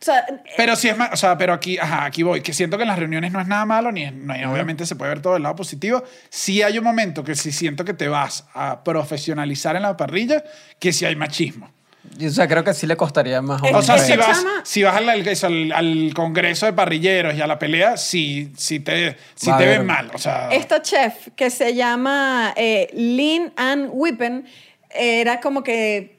o 0.00 0.04
sea, 0.04 0.24
Pero 0.56 0.76
sí 0.76 0.88
es 0.88 0.96
más, 0.96 1.10
o 1.12 1.16
sea, 1.16 1.36
pero 1.36 1.52
aquí, 1.52 1.76
ajá, 1.78 2.04
aquí 2.04 2.22
voy, 2.22 2.40
que 2.40 2.52
siento 2.52 2.76
que 2.76 2.82
en 2.84 2.88
las 2.88 2.98
reuniones 2.98 3.32
no 3.32 3.40
es 3.40 3.46
nada 3.48 3.64
malo, 3.64 3.90
ni, 3.90 4.10
no 4.10 4.32
hay- 4.32 4.44
obviamente 4.44 4.86
se 4.86 4.94
puede 4.96 5.10
ver 5.10 5.22
todo 5.22 5.36
el 5.36 5.42
lado 5.42 5.56
positivo. 5.56 6.04
Sí 6.28 6.62
hay 6.62 6.78
un 6.78 6.84
momento 6.84 7.24
que 7.24 7.34
sí 7.34 7.50
siento 7.52 7.84
que 7.84 7.94
te 7.94 8.08
vas 8.08 8.44
a 8.54 8.84
profesionalizar 8.84 9.74
en 9.76 9.82
la 9.82 9.96
parrilla, 9.96 10.44
que 10.78 10.92
sí 10.92 11.04
hay 11.04 11.16
machismo. 11.16 11.70
Y, 12.18 12.26
o 12.26 12.30
sea, 12.30 12.48
creo 12.48 12.64
que 12.64 12.72
sí 12.72 12.86
le 12.86 12.96
costaría 12.96 13.42
más 13.42 13.60
Es 13.62 13.74
O 13.74 13.82
sea, 13.82 13.98
si 13.98 14.16
vas, 14.16 14.44
si 14.64 14.82
vas 14.82 14.96
al, 14.96 15.08
al- 15.10 15.72
al- 15.72 16.12
congreso 16.14 16.64
de 16.64 16.72
parrilleros 16.72 17.34
y 17.34 17.40
a 17.42 17.46
la 17.46 17.58
pelea, 17.58 17.96
sí, 17.96 18.52
sí 18.56 18.80
te, 18.80 19.16
sí 19.34 19.50
te 19.58 19.66
ven 19.66 19.84
mal. 19.84 20.10
O 20.14 20.18
sea, 20.18 20.48
Esta 20.50 20.80
chef 20.80 21.28
que 21.36 21.50
se 21.50 21.74
llama 21.74 22.54
eh, 22.56 22.88
Lynn 22.94 23.52
Ann 23.56 23.88
Whippen 23.92 24.46
era 24.90 25.40
como 25.40 25.62
que 25.62 26.17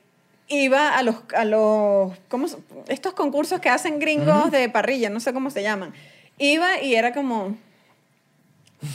iba 0.49 0.97
a 0.97 1.03
los, 1.03 1.15
a 1.35 1.45
los 1.45 2.11
¿cómo 2.27 2.47
estos 2.87 3.13
concursos 3.13 3.59
que 3.61 3.69
hacen 3.69 3.99
gringos 3.99 4.51
de 4.51 4.67
parrilla, 4.69 5.09
no 5.09 5.19
sé 5.19 5.31
cómo 5.31 5.51
se 5.51 5.61
llaman. 5.61 5.93
Iba 6.37 6.81
y 6.81 6.95
era 6.95 7.13
como 7.13 7.55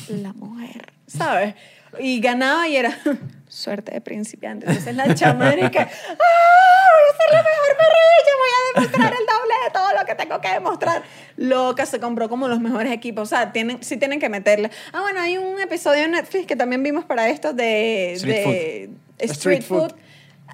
la 0.08 0.32
mujer, 0.32 0.92
¿sabes? 1.06 1.54
Y 2.00 2.20
ganaba 2.20 2.66
y 2.68 2.76
era 2.76 2.98
suerte 3.48 3.92
de 3.92 4.00
principiante. 4.00 4.66
Entonces 4.66 4.94
la 4.96 5.14
chama 5.14 5.52
era 5.52 5.70
que, 5.70 5.78
¡ah! 5.78 5.88
Voy 5.88 7.04
a 7.12 7.16
ser 7.16 7.32
la 7.32 7.42
mejor 7.42 7.76
parrilla, 7.76 8.32
voy 8.40 8.50
a 8.50 8.80
demostrar 8.80 9.12
el 9.12 9.26
doble 9.26 9.54
de 9.64 9.70
todo 9.72 9.92
lo 9.92 10.06
que 10.06 10.14
tengo 10.16 10.40
que 10.40 10.48
demostrar. 10.48 11.02
Loca, 11.36 11.86
se 11.86 12.00
compró 12.00 12.28
como 12.28 12.48
los 12.48 12.60
mejores 12.60 12.92
equipos. 12.92 13.22
O 13.22 13.26
sea, 13.26 13.52
tienen, 13.52 13.82
sí 13.82 13.96
tienen 13.96 14.18
que 14.18 14.28
meterle. 14.28 14.70
Ah, 14.92 15.02
bueno, 15.02 15.20
hay 15.20 15.38
un 15.38 15.60
episodio 15.60 16.02
de 16.02 16.08
Netflix 16.08 16.46
que 16.46 16.56
también 16.56 16.82
vimos 16.82 17.04
para 17.04 17.28
esto 17.28 17.52
de 17.52 18.14
Street 18.14 18.34
de 18.34 18.90
Street, 19.20 19.30
Street 19.30 19.62
food. 19.62 19.90
food. 19.90 20.03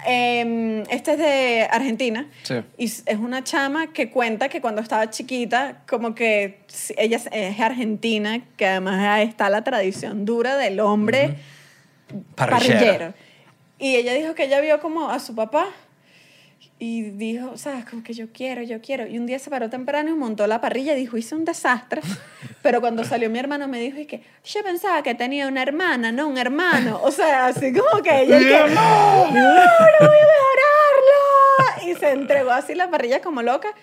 Em, 0.05 0.81
este 0.89 1.11
es 1.13 1.17
de 1.17 1.67
Argentina. 1.69 2.27
Sí. 2.43 2.55
Y 2.77 2.85
es 2.85 3.17
una 3.19 3.43
chama 3.43 3.93
que 3.93 4.09
cuenta 4.09 4.49
que 4.49 4.61
cuando 4.61 4.81
estaba 4.81 5.09
chiquita, 5.09 5.81
como 5.87 6.15
que 6.15 6.59
ella 6.97 7.17
es- 7.17 7.29
es 7.31 7.59
argentina, 7.59 8.41
que 8.57 8.65
además 8.65 9.21
está 9.21 9.49
la 9.49 9.63
tradición 9.63 10.25
dura 10.25 10.57
del 10.57 10.79
hombre 10.79 11.35
Parrillero. 12.35 12.77
parrillero. 12.79 13.13
Y 13.79 13.95
ella 13.95 14.13
dijo 14.13 14.35
que 14.35 14.43
ella 14.45 14.59
vio 14.61 14.79
como 14.79 15.09
a 15.09 15.19
su 15.19 15.33
papá 15.35 15.67
y 16.83 17.11
dijo, 17.11 17.57
sabes, 17.57 17.85
como 17.85 18.01
que 18.01 18.13
yo 18.13 18.33
quiero, 18.33 18.63
yo 18.63 18.81
quiero. 18.81 19.05
Y 19.05 19.19
un 19.19 19.27
día 19.27 19.37
se 19.37 19.51
paró 19.51 19.69
temprano 19.69 20.09
y 20.09 20.15
montó 20.15 20.47
la 20.47 20.59
parrilla 20.59 20.93
y 20.93 20.99
dijo, 20.99 21.15
hice 21.15 21.35
un 21.35 21.45
desastre. 21.45 22.01
Pero 22.63 22.81
cuando 22.81 23.03
salió 23.03 23.29
mi 23.29 23.37
hermano 23.37 23.67
me 23.67 23.79
dijo, 23.79 23.99
y 23.99 24.07
que 24.07 24.23
yo 24.43 24.63
pensaba 24.63 25.03
que 25.03 25.13
tenía 25.13 25.47
una 25.47 25.61
hermana, 25.61 26.11
no 26.11 26.27
un 26.27 26.39
hermano. 26.39 26.99
O 27.03 27.11
sea, 27.11 27.45
así 27.45 27.71
como 27.71 28.01
que 28.01 28.23
ella... 28.23 28.39
que, 28.39 28.73
no, 28.73 29.27
no 29.27 29.29
voy 29.29 30.17
a 30.17 30.27
mejorarlo. 30.39 31.87
Y 31.87 31.93
se 31.99 32.13
entregó 32.13 32.49
así 32.49 32.73
la 32.73 32.89
parrilla 32.89 33.21
como 33.21 33.43
loca. 33.43 33.75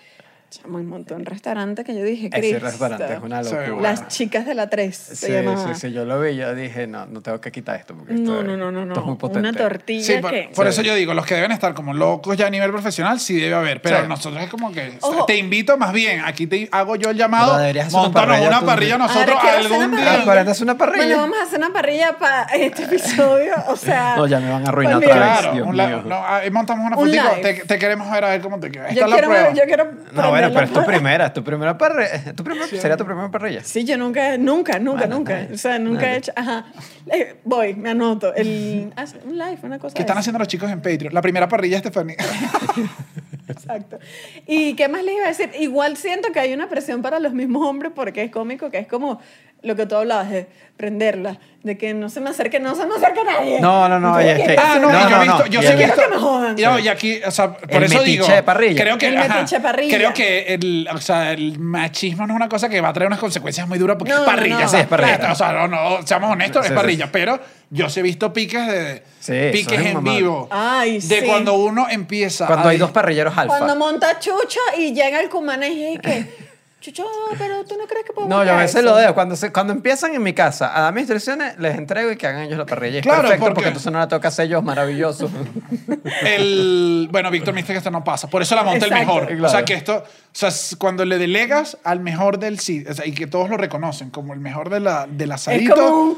Chamo, 0.49 0.79
un 0.79 0.87
montón 0.87 1.23
de 1.23 1.29
restaurantes 1.29 1.85
que 1.85 1.93
yo 1.95 2.03
dije, 2.03 2.27
Ese 2.33 2.39
Cristo. 2.39 2.59
restaurante 2.65 3.13
es 3.13 3.19
una 3.21 3.43
Sí, 3.43 3.51
locura. 3.51 3.69
bueno. 3.73 3.81
Las 3.83 4.07
chicas 4.07 4.47
de 4.47 4.55
la 4.55 4.67
3 4.67 4.95
se 4.97 5.15
Sí, 5.27 5.31
llamaba. 5.31 5.75
sí, 5.75 5.79
sí, 5.79 5.93
yo 5.93 6.05
lo 6.05 6.19
vi, 6.19 6.35
yo 6.37 6.55
dije, 6.55 6.87
no, 6.87 7.05
no 7.05 7.21
tengo 7.21 7.39
que 7.39 7.51
quitar 7.51 7.75
esto 7.75 7.93
porque 7.93 8.15
esto, 8.15 8.31
No, 8.31 8.39
es- 8.39 8.45
no, 8.47 8.57
no, 8.57 8.71
no, 8.71 8.81
esto 8.87 8.99
es 8.99 9.05
muy 9.05 9.15
potente. 9.17 9.47
Una 9.47 9.53
tortilla 9.55 10.03
Sí, 10.03 10.15
por, 10.19 10.31
que... 10.31 10.49
por 10.55 10.65
eso 10.65 10.81
yo 10.81 10.95
digo, 10.95 11.13
los 11.13 11.27
que 11.27 11.35
deben 11.35 11.51
estar 11.51 11.75
como 11.75 11.93
locos 11.93 12.35
ya 12.35 12.47
a 12.47 12.49
nivel 12.49 12.71
profesional, 12.71 13.19
sí 13.19 13.39
debe 13.39 13.53
haber. 13.53 13.79
Pero 13.83 14.01
Sí. 14.01 14.07
nosotros 14.07 14.41
es 14.41 14.49
como 14.49 14.71
que 14.71 14.97
Ojo. 15.01 15.25
te 15.25 15.37
invito 15.37 15.77
más 15.77 15.93
bien. 15.93 16.21
Aquí 16.25 16.47
te 16.47 16.67
hago 16.71 16.95
yo 16.95 17.11
el 17.11 17.17
llamado. 17.17 17.53
Montanos 17.91 18.11
parrilla 18.11 18.47
una 18.47 18.59
tú. 18.61 18.65
parrilla 18.65 18.97
nosotros 18.97 19.37
algún 19.43 19.91
día. 19.97 20.23
Ah, 20.25 20.53
una 20.63 20.77
parrilla. 20.77 21.05
Bueno, 21.05 21.17
vamos 21.21 21.37
a 21.37 21.43
hacer 21.43 21.59
una 21.59 21.71
parrilla 21.71 22.17
para 22.17 22.43
este 22.55 22.85
episodio, 22.85 23.53
o 23.67 23.75
sea... 23.75 24.15
No, 24.17 24.25
ya 24.25 24.39
me 24.39 24.49
van 24.49 24.65
a 24.65 24.69
arruinar 24.69 24.95
olvídate. 24.95 25.13
otra 25.13 25.29
vez. 25.29 25.39
Claro, 25.41 25.53
Dios 25.53 25.67
un 25.67 25.77
la- 25.77 25.87
mío. 25.87 26.03
no, 26.07 26.25
ahí 26.25 26.49
montamos 26.49 26.87
una 26.87 26.97
Un 26.97 27.11
live. 27.11 27.23
Te, 27.43 27.53
te 27.65 27.77
queremos 27.77 28.09
ver 28.09 28.25
a 28.25 28.29
ver 28.29 28.41
cómo 28.41 28.59
te 28.59 28.71
queda. 28.71 28.87
Esta 28.87 28.95
Yo 28.95 29.03
es 29.05 29.09
la 29.11 29.15
quiero, 29.15 29.27
prueba. 29.29 29.47
ver- 29.49 29.55
yo 29.57 29.63
quiero 29.65 29.91
No, 30.13 30.31
bueno, 30.39 30.53
pero 30.53 30.65
es 30.65 30.73
tu 30.73 30.85
primera, 30.85 31.25
es 31.27 31.33
tu 31.33 31.43
primera 31.43 31.77
parrilla. 31.77 32.35
Tu 32.35 32.43
primer, 32.43 32.67
¿Sería 32.67 32.97
tu 32.97 33.05
primera 33.05 33.29
parrilla? 33.29 33.63
Sí, 33.63 33.83
yo 33.83 33.97
nunca, 33.97 34.37
nunca, 34.37 34.79
nunca, 34.79 35.07
Bueno, 35.07 35.17
nunca. 35.17 35.47
O 35.53 35.57
sea, 35.57 35.79
nunca 35.79 36.13
he 36.13 36.17
hecho. 36.17 36.31
Ajá. 36.35 36.65
Eh, 37.11 37.35
voy, 37.43 37.73
me 37.75 37.89
anoto. 37.89 38.33
El, 38.33 38.93
un 39.25 39.37
live, 39.37 39.59
una 39.63 39.79
cosa. 39.79 39.93
¿Qué 39.93 40.01
están 40.01 40.17
haciendo 40.17 40.39
los 40.39 40.47
chicos 40.47 40.69
en 40.69 40.81
Patreon? 40.81 41.13
La 41.13 41.21
primera 41.21 41.47
parrilla, 41.47 41.77
Estefanía. 41.77 42.17
Exacto. 43.47 43.97
¿Y 44.45 44.75
qué 44.75 44.87
más 44.87 45.03
les 45.03 45.15
iba 45.15 45.25
a 45.25 45.29
decir? 45.29 45.49
Igual 45.59 45.97
siento 45.97 46.31
que 46.31 46.39
hay 46.39 46.53
una 46.53 46.69
presión 46.69 47.01
para 47.01 47.19
los 47.19 47.33
mismos 47.33 47.67
hombres 47.67 47.91
porque 47.95 48.23
es 48.23 48.31
cómico, 48.31 48.69
que 48.69 48.77
es 48.77 48.87
como 48.87 49.19
lo 49.61 49.75
que 49.75 49.85
tú 49.85 49.95
hablabas 49.95 50.29
de 50.29 50.47
prenderla, 50.77 51.37
de 51.63 51.77
que 51.77 51.93
no 51.93 52.07
se 52.09 52.21
me 52.21 52.29
acerque, 52.29 52.61
no 52.61 52.73
se 52.73 52.85
me 52.85 52.95
acerque 52.95 53.21
nadie. 53.25 53.59
No, 53.59 53.89
no, 53.89 53.99
no, 53.99 54.17
es 54.17 54.39
¿qué 54.39 54.45
que-? 54.47 54.55
Ah, 54.57 54.77
no, 54.79 54.89
No, 54.89 54.97
y 54.97 55.01
yo 55.03 55.09
no, 55.09 55.21
he 55.21 55.25
visto, 55.25 55.37
no. 55.39 55.45
yo 55.47 55.61
sí 55.61 55.67
he 55.67 55.75
visto. 55.75 56.01
Que 56.01 56.07
me 56.07 56.15
jodan. 56.17 56.57
Y, 56.57 56.61
no, 56.61 56.79
y 56.79 56.87
aquí, 56.87 57.19
o 57.25 57.31
sea, 57.31 57.53
por 57.53 57.69
El 57.73 57.83
eso 57.83 58.01
digo. 58.01 58.25
de 58.25 58.43
parrilla. 58.43 58.81
Creo 58.81 58.97
que, 58.97 59.07
El 59.07 59.17
ajá, 59.17 59.35
metiche 59.35 59.57
de 59.57 59.61
parrilla. 59.61 59.97
Creo 59.97 60.13
que 60.13 60.53
el, 60.53 60.87
o 60.93 60.97
sea, 60.99 61.33
el 61.33 61.59
machismo 61.59 62.25
no 62.25 62.33
es 62.33 62.35
una 62.37 62.47
cosa 62.47 62.69
que 62.69 62.79
va 62.79 62.87
a 62.89 62.93
traer 62.93 63.07
unas 63.07 63.19
consecuencias 63.19 63.67
muy 63.67 63.77
duras 63.77 63.97
porque 63.99 64.13
No, 64.13 64.19
es 64.21 64.25
no, 64.25 64.31
parrilla. 64.33 64.59
no. 64.61 64.69
Sí, 64.69 64.77
es 64.77 64.87
parrilla. 64.87 65.31
O 65.33 65.35
sea, 65.35 65.51
no, 65.51 65.67
no, 65.67 66.07
seamos 66.07 66.31
honestos, 66.31 66.61
Sí, 66.61 66.67
es 66.67 66.69
sí, 66.71 66.75
parrilla. 66.77 67.09
Pero 67.11 67.39
yo 67.69 67.89
sí 67.89 67.99
he 67.99 68.03
visto 68.03 68.31
piques 68.31 68.65
de. 68.65 69.03
Sí, 69.19 69.33
piques 69.51 69.77
es 69.81 69.85
en 69.87 70.01
vivo. 70.01 70.47
Ay, 70.49 70.99
de 71.01 71.19
sí. 71.19 71.25
cuando 71.27 71.55
uno 71.55 71.87
empieza. 71.89 72.47
Cuando 72.47 72.69
hay 72.69 72.77
dos 72.77 72.91
parrilleros 72.91 73.37
alfa. 73.37 73.57
Cuando 73.57 73.75
monta 73.75 74.17
Chucho 74.19 74.61
y 74.77 74.93
llega 74.93 75.19
el 75.19 75.27
cumana 75.29 75.67
y 75.67 75.75
dice 75.97 75.99
que, 75.99 76.48
Chucho, 76.81 77.03
pero 77.37 77.65
tú 77.65 77.75
no 77.77 77.85
crees 77.87 78.05
que 78.05 78.13
podemos 78.13 78.29
No, 78.37 78.45
yo 78.45 78.53
a 78.53 78.57
veces 78.57 78.77
eso?" 78.77 78.85
lo 78.85 78.95
dejo. 78.95 79.13
Cuando, 79.13 79.35
se, 79.35 79.51
cuando 79.51 79.73
empiezan 79.73 80.15
en 80.15 80.23
mi 80.23 80.33
casa 80.33 80.77
a 80.77 80.81
dar 80.81 80.93
mis 80.93 81.01
instrucciones, 81.01 81.57
les 81.59 81.77
entrego 81.77 82.09
y 82.11 82.15
que 82.15 82.25
hagan 82.27 82.43
ellos 82.43 82.57
la 82.57 82.65
parrilla. 82.65 83.01
Claro, 83.01 83.21
perfecto 83.23 83.39
porque- 83.45 83.53
porque 83.55 83.67
entonces 83.67 83.91
no 83.91 83.99
la 83.99 84.07
toca 84.07 84.29
hacer 84.29 84.51
es 84.53 84.63
maravilloso. 84.63 85.29
El, 86.25 87.07
bueno, 87.11 87.29
Víctor 87.31 87.53
me 87.53 87.61
dice 87.61 87.73
que 87.73 87.77
esto 87.79 87.91
no 87.91 88.03
pasa. 88.03 88.29
Por 88.29 88.41
eso 88.41 88.55
la 88.55 88.63
monta 88.63 88.85
el 88.85 88.91
mejor. 88.93 89.27
Claro. 89.27 89.45
O 89.45 89.49
sea, 89.49 89.65
que 89.65 89.73
esto, 89.73 89.97
o 89.97 90.03
sea, 90.31 90.49
es 90.49 90.75
cuando 90.79 91.05
le 91.05 91.17
delegas 91.17 91.77
al 91.83 91.99
mejor 91.99 92.39
del 92.39 92.59
sitio, 92.59 92.91
o 92.91 92.93
sea, 92.93 93.05
y 93.05 93.13
que 93.13 93.27
todos 93.27 93.49
lo 93.49 93.57
reconocen 93.57 94.09
como 94.09 94.33
el 94.33 94.39
mejor 94.39 94.69
de 94.69 94.79
la, 94.79 95.07
del 95.09 95.29
Es 95.31 95.35
asadito, 95.35 95.75
como 95.75 96.01
un... 96.01 96.17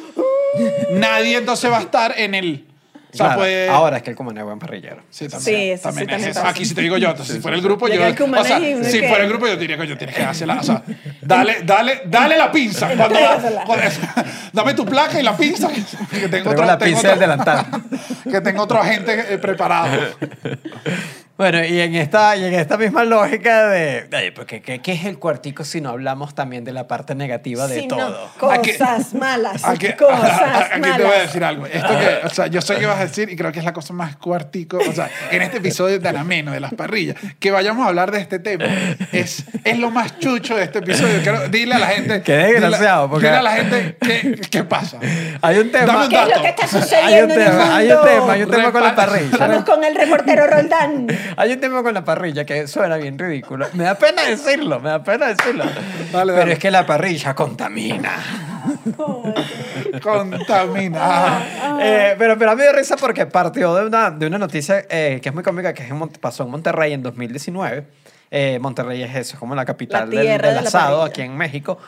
nadie 0.99 1.37
entonces 1.37 1.71
va 1.71 1.77
a 1.79 1.81
estar 1.81 2.13
en 2.17 2.35
el. 2.35 2.67
O 3.13 3.17
sea, 3.17 3.25
Claro, 3.25 3.39
puede. 3.41 3.69
Ahora 3.69 3.97
es 3.97 4.03
que 4.03 4.09
el 4.11 4.15
común 4.15 4.37
es 4.37 4.43
buen 4.43 4.57
parrillero. 4.57 5.01
Sí, 5.09 5.27
también. 5.27 5.57
Sí, 5.57 5.69
eso 5.71 5.77
sí 5.77 5.83
también 5.83 6.09
es 6.09 6.15
también 6.15 6.31
eso. 6.31 6.47
Aquí 6.47 6.65
sí 6.65 6.73
te 6.73 6.81
digo 6.81 6.97
yo. 6.97 7.09
Entonces, 7.09 7.35
si 7.35 7.41
fuera 7.41 7.57
el 7.57 7.63
grupo, 7.63 7.87
yo. 7.87 8.05
el 8.05 8.15
Cumaná 8.15 8.41
O 8.41 8.45
sea, 8.45 8.59
y 8.59 8.73
uno 8.73 8.85
si 8.85 9.01
que- 9.01 9.07
fuera 9.09 9.23
el 9.23 9.29
grupo, 9.29 9.47
yo 9.47 9.57
diría 9.57 9.77
que 9.77 9.87
yo 9.87 9.97
tienes 9.97 10.15
que 10.15 10.23
hacerla. 10.23 10.57
O 10.59 10.63
sea, 10.63 10.81
dale, 11.21 11.57
dale, 11.63 12.03
dale 12.05 12.37
la 12.37 12.51
pinza. 12.51 12.87
Cuando, 12.87 13.05
Entrégasela. 13.05 13.63
cuando- 13.65 13.85
dame 14.53 14.73
tu 14.73 14.85
placa 14.85 15.19
y 15.19 15.23
la 15.23 15.35
pinza. 15.35 15.69
Que, 15.69 16.27
tengo 16.29 16.53
la 16.53 16.77
tengo 16.77 16.93
pinza 16.93 17.09
del 17.09 17.19
delantal. 17.19 17.65
que 18.31 18.41
tengo 18.41 18.63
otro 18.63 18.79
agente 18.79 19.33
eh, 19.33 19.37
preparado. 19.37 19.97
Bueno, 21.41 21.65
y 21.65 21.81
en 21.81 21.95
esta, 21.95 22.35
y 22.35 22.45
en 22.45 22.53
esta 22.53 22.77
misma 22.77 23.03
lógica 23.03 23.67
de... 23.69 24.07
Ay, 24.11 24.29
porque, 24.29 24.61
¿qué, 24.61 24.79
qué 24.79 24.91
es 24.91 25.05
el 25.05 25.17
cuartico 25.17 25.63
si 25.65 25.81
no 25.81 25.89
hablamos 25.89 26.35
también 26.35 26.63
de 26.63 26.71
la 26.71 26.87
parte 26.87 27.15
negativa 27.15 27.65
de 27.65 27.81
todo? 27.87 28.29
Aquí- 28.51 28.73
cosas 28.77 29.15
malas, 29.15 29.65
Aquí, 29.65 29.91
cosas 29.93 30.39
aquí 30.71 30.81
malas. 30.81 30.97
te 30.97 31.03
voy 31.03 31.15
a 31.15 31.19
decir 31.21 31.43
algo. 31.43 31.65
Esto 31.65 31.87
que, 31.97 32.27
o 32.27 32.29
sea, 32.29 32.45
yo 32.45 32.61
sé 32.61 32.75
que 32.75 32.85
vas 32.85 32.99
a 32.99 33.05
decir 33.07 33.27
y 33.31 33.35
creo 33.35 33.51
que 33.51 33.57
es 33.57 33.65
la 33.65 33.73
cosa 33.73 33.91
más 33.91 34.17
cuartico, 34.17 34.77
o 34.87 34.93
sea, 34.93 35.09
en 35.31 35.41
este 35.41 35.57
episodio 35.57 35.99
tan 35.99 36.15
ameno 36.15 36.51
de 36.51 36.59
las 36.59 36.75
parrillas, 36.75 37.15
que 37.39 37.49
vayamos 37.49 37.83
a 37.85 37.89
hablar 37.89 38.11
de 38.11 38.19
este 38.19 38.37
tema, 38.37 38.65
es, 39.11 39.43
es 39.63 39.79
lo 39.79 39.89
más 39.89 40.19
chucho 40.19 40.55
de 40.55 40.65
este 40.65 40.77
episodio. 40.77 41.23
Quiero, 41.23 41.47
dile 41.49 41.73
a 41.73 41.79
la 41.79 41.87
gente. 41.87 42.21
Qué 42.21 42.33
desgraciado, 42.35 43.07
Dile, 43.07 43.09
porque- 43.09 43.25
dile 43.27 43.37
a 43.39 43.41
la 43.41 43.51
gente 43.53 43.97
qué, 43.99 44.41
qué 44.47 44.63
pasa. 44.63 44.99
Hay 45.41 45.57
un 45.57 45.71
tema... 45.71 46.03
Un 46.03 46.09
¿Qué 46.09 46.17
es 46.21 46.27
lo 46.37 46.41
que 46.43 46.49
está 46.49 46.65
Hay 46.67 46.75
un 46.75 46.81
sucediendo 46.83 47.33
en 47.33 47.41
el 47.41 47.47
tema, 47.47 47.75
hay 47.77 47.87
un 47.87 47.93
mundo? 47.95 48.11
tema, 48.11 48.33
hay 48.33 48.43
un 48.43 48.51
tema 48.51 48.71
con 48.71 48.83
la 48.83 48.91
Repa- 48.91 48.95
parrilla. 48.95 49.37
Vamos 49.39 49.63
con 49.65 49.83
el 49.83 49.95
reportero 49.95 50.45
Roldán. 50.45 51.07
Hay 51.37 51.51
un 51.51 51.59
tema 51.59 51.83
con 51.83 51.93
la 51.93 52.03
parrilla 52.03 52.45
que 52.45 52.67
suena 52.67 52.97
bien 52.97 53.17
ridículo. 53.17 53.67
Me 53.73 53.83
da 53.83 53.95
pena 53.95 54.23
decirlo, 54.23 54.79
me 54.79 54.89
da 54.89 55.03
pena 55.03 55.27
decirlo. 55.33 55.63
Dale, 56.11 56.33
Pero 56.33 56.35
dale. 56.35 56.53
es 56.53 56.59
que 56.59 56.71
la 56.71 56.85
parrilla 56.85 57.33
contamina. 57.35 58.17
Contamina. 60.01 61.47
Eh, 61.83 62.15
pero, 62.15 62.37
pero 62.37 62.51
a 62.51 62.55
mí 62.55 62.59
me 62.59 62.63
dio 62.65 62.73
risa 62.73 62.95
porque 62.95 63.25
partió 63.25 63.73
de 63.73 63.87
una, 63.87 64.11
de 64.11 64.27
una 64.27 64.37
noticia 64.37 64.85
eh, 64.87 65.19
que 65.19 65.29
es 65.29 65.33
muy 65.33 65.43
cómica, 65.43 65.73
que 65.73 65.83
es 65.83 65.89
en 65.89 66.09
pasó 66.09 66.43
en 66.43 66.51
Monterrey 66.51 66.93
en 66.93 67.01
2019. 67.01 67.85
Eh, 68.29 68.59
Monterrey 68.61 69.01
es 69.01 69.15
eso, 69.15 69.33
es 69.33 69.39
como 69.39 69.55
la 69.55 69.65
capital 69.65 70.07
La 70.11 70.15
del, 70.17 70.25
tierra 70.27 70.47
del 70.49 70.57
de 70.57 70.61
la 70.61 70.67
asado 70.67 70.99
parrilla. 70.99 71.09
aquí 71.11 71.21
en 71.23 71.35
México. 71.37 71.79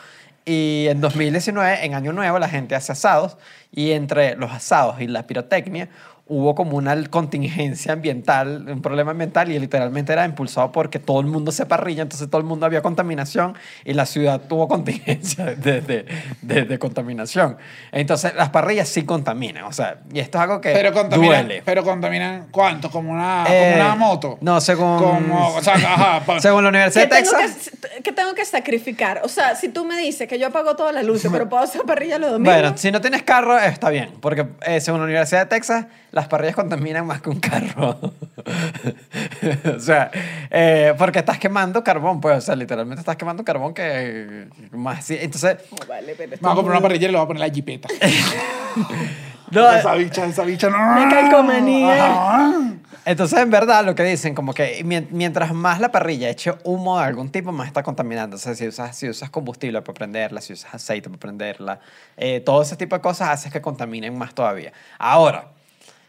Y 0.44 0.86
en 0.88 1.00
2019, 1.00 1.84
en 1.84 1.94
Año 1.94 2.12
Nuevo, 2.12 2.40
la 2.40 2.48
gente 2.48 2.74
hace 2.74 2.90
asados 2.90 3.36
y 3.70 3.92
entre 3.92 4.34
los 4.34 4.50
asados 4.50 5.00
y 5.00 5.06
la 5.06 5.26
pirotecnia 5.28 5.88
hubo 6.26 6.54
como 6.54 6.78
una 6.78 6.96
contingencia 7.10 7.92
ambiental, 7.92 8.64
un 8.68 8.80
problema 8.80 9.10
ambiental 9.10 9.52
y 9.52 9.58
literalmente 9.58 10.10
era 10.12 10.24
impulsado 10.24 10.72
porque 10.72 10.98
todo 10.98 11.20
el 11.20 11.26
mundo 11.26 11.52
se 11.52 11.66
parrilla, 11.66 12.00
entonces 12.02 12.30
todo 12.30 12.40
el 12.40 12.46
mundo 12.46 12.64
había 12.64 12.80
contaminación 12.80 13.54
y 13.84 13.92
la 13.92 14.06
ciudad 14.06 14.40
tuvo 14.48 14.66
contingencia 14.66 15.44
de, 15.44 15.80
de, 15.82 16.06
de- 16.40 16.64
de 16.64 16.78
contaminación. 16.78 17.58
Entonces 17.92 18.34
las 18.34 18.48
parrillas 18.48 18.88
sí 18.88 19.04
contaminan, 19.04 19.64
o 19.64 19.72
sea, 19.72 19.98
y 20.14 20.18
esto 20.20 20.38
es 20.38 20.42
algo 20.42 20.60
que 20.62 20.72
Pero 20.72 20.92
contaminan, 20.94 21.46
duele. 21.46 21.62
pero 21.64 21.84
contaminan 21.84 22.46
¿cuánto? 22.50 22.90
Como 22.90 23.12
una, 23.12 23.44
Eh, 23.46 23.72
como 23.74 23.84
una 23.84 23.94
moto. 23.96 24.38
no, 24.40 24.60
según- 24.62 24.96
Como, 24.98 25.48
o 25.56 25.62
sea, 25.62 25.74
ajá, 25.74 26.20
pa- 26.24 26.40
Según 26.40 26.62
la 26.62 26.70
Universidad 26.70 27.06
¿Qué 27.08 27.14
de 27.16 27.20
Texas... 27.22 27.70
que, 27.96 28.02
¿Qué 28.02 28.12
tengo 28.12 28.34
que 28.34 28.46
sacrificar? 28.46 29.20
O 29.24 29.28
sea, 29.28 29.56
si 29.56 29.68
tú 29.68 29.84
me 29.84 29.96
dices 29.98 30.26
que 30.26 30.38
yo 30.38 30.46
apago 30.46 30.74
todas 30.74 30.94
las 30.94 31.04
luces, 31.04 31.30
pero 31.30 31.48
puedo 31.50 31.62
hacer 31.62 31.82
parrilla 31.82 32.18
los 32.18 32.30
domingos. 32.32 32.54
Bueno, 32.54 32.78
si 32.78 32.90
no 32.90 33.00
tienes 33.02 33.22
carro, 33.24 33.58
está 33.58 33.90
bien, 33.90 34.10
porque 34.20 34.46
eh, 34.66 34.80
según 34.80 35.00
la 35.00 35.04
Universidad 35.04 35.40
de 35.40 35.46
Texas, 35.46 35.84
las 36.14 36.28
parrillas 36.28 36.54
contaminan 36.54 37.06
más 37.06 37.20
que 37.20 37.30
un 37.30 37.40
carro. 37.40 37.98
o 39.76 39.80
sea, 39.80 40.10
eh, 40.50 40.94
porque 40.96 41.18
estás 41.20 41.38
quemando 41.38 41.82
carbón, 41.82 42.20
pues, 42.20 42.38
o 42.38 42.40
sea, 42.40 42.56
literalmente 42.56 43.00
estás 43.00 43.16
quemando 43.16 43.44
carbón 43.44 43.74
que 43.74 44.46
más. 44.72 45.04
sí, 45.04 45.16
Entonces, 45.20 45.58
No, 45.70 45.86
vale, 45.86 46.14
pero 46.16 46.30
me 46.30 46.36
voy 46.36 46.52
a 46.52 46.54
comprar 46.54 46.76
una 46.78 46.82
parrilla 46.82 47.08
y 47.08 47.10
le 47.12 47.16
voy 47.18 47.24
a 47.24 47.28
poner 47.28 47.40
la 47.40 47.52
jipeta. 47.54 47.88
no, 49.50 49.70
esa 49.72 49.94
bicha, 49.94 50.24
esa 50.26 50.42
bicha 50.44 50.68
no. 50.70 50.76
Una 50.76 51.08
calcomanía. 51.08 52.60
Entonces, 53.06 53.38
en 53.38 53.50
verdad, 53.50 53.84
lo 53.84 53.94
que 53.94 54.02
dicen, 54.02 54.34
como 54.34 54.54
que 54.54 54.82
mien- 54.82 55.08
mientras 55.10 55.52
más 55.52 55.78
la 55.78 55.92
parrilla 55.92 56.30
eche 56.30 56.54
humo 56.64 56.98
de 56.98 57.04
algún 57.04 57.30
tipo, 57.30 57.52
más 57.52 57.66
está 57.66 57.82
contaminando. 57.82 58.36
O 58.36 58.38
sea, 58.38 58.54
si 58.54 58.66
usas, 58.66 58.96
si 58.96 59.08
usas 59.10 59.28
combustible 59.28 59.82
para 59.82 59.92
prenderla, 59.92 60.40
si 60.40 60.54
usas 60.54 60.74
aceite 60.74 61.10
para 61.10 61.20
prenderla, 61.20 61.80
eh, 62.16 62.40
todo 62.40 62.62
ese 62.62 62.76
tipo 62.76 62.96
de 62.96 63.02
cosas 63.02 63.28
hace 63.28 63.50
que 63.50 63.60
contaminen 63.60 64.16
más 64.16 64.32
todavía. 64.34 64.72
Ahora, 64.98 65.48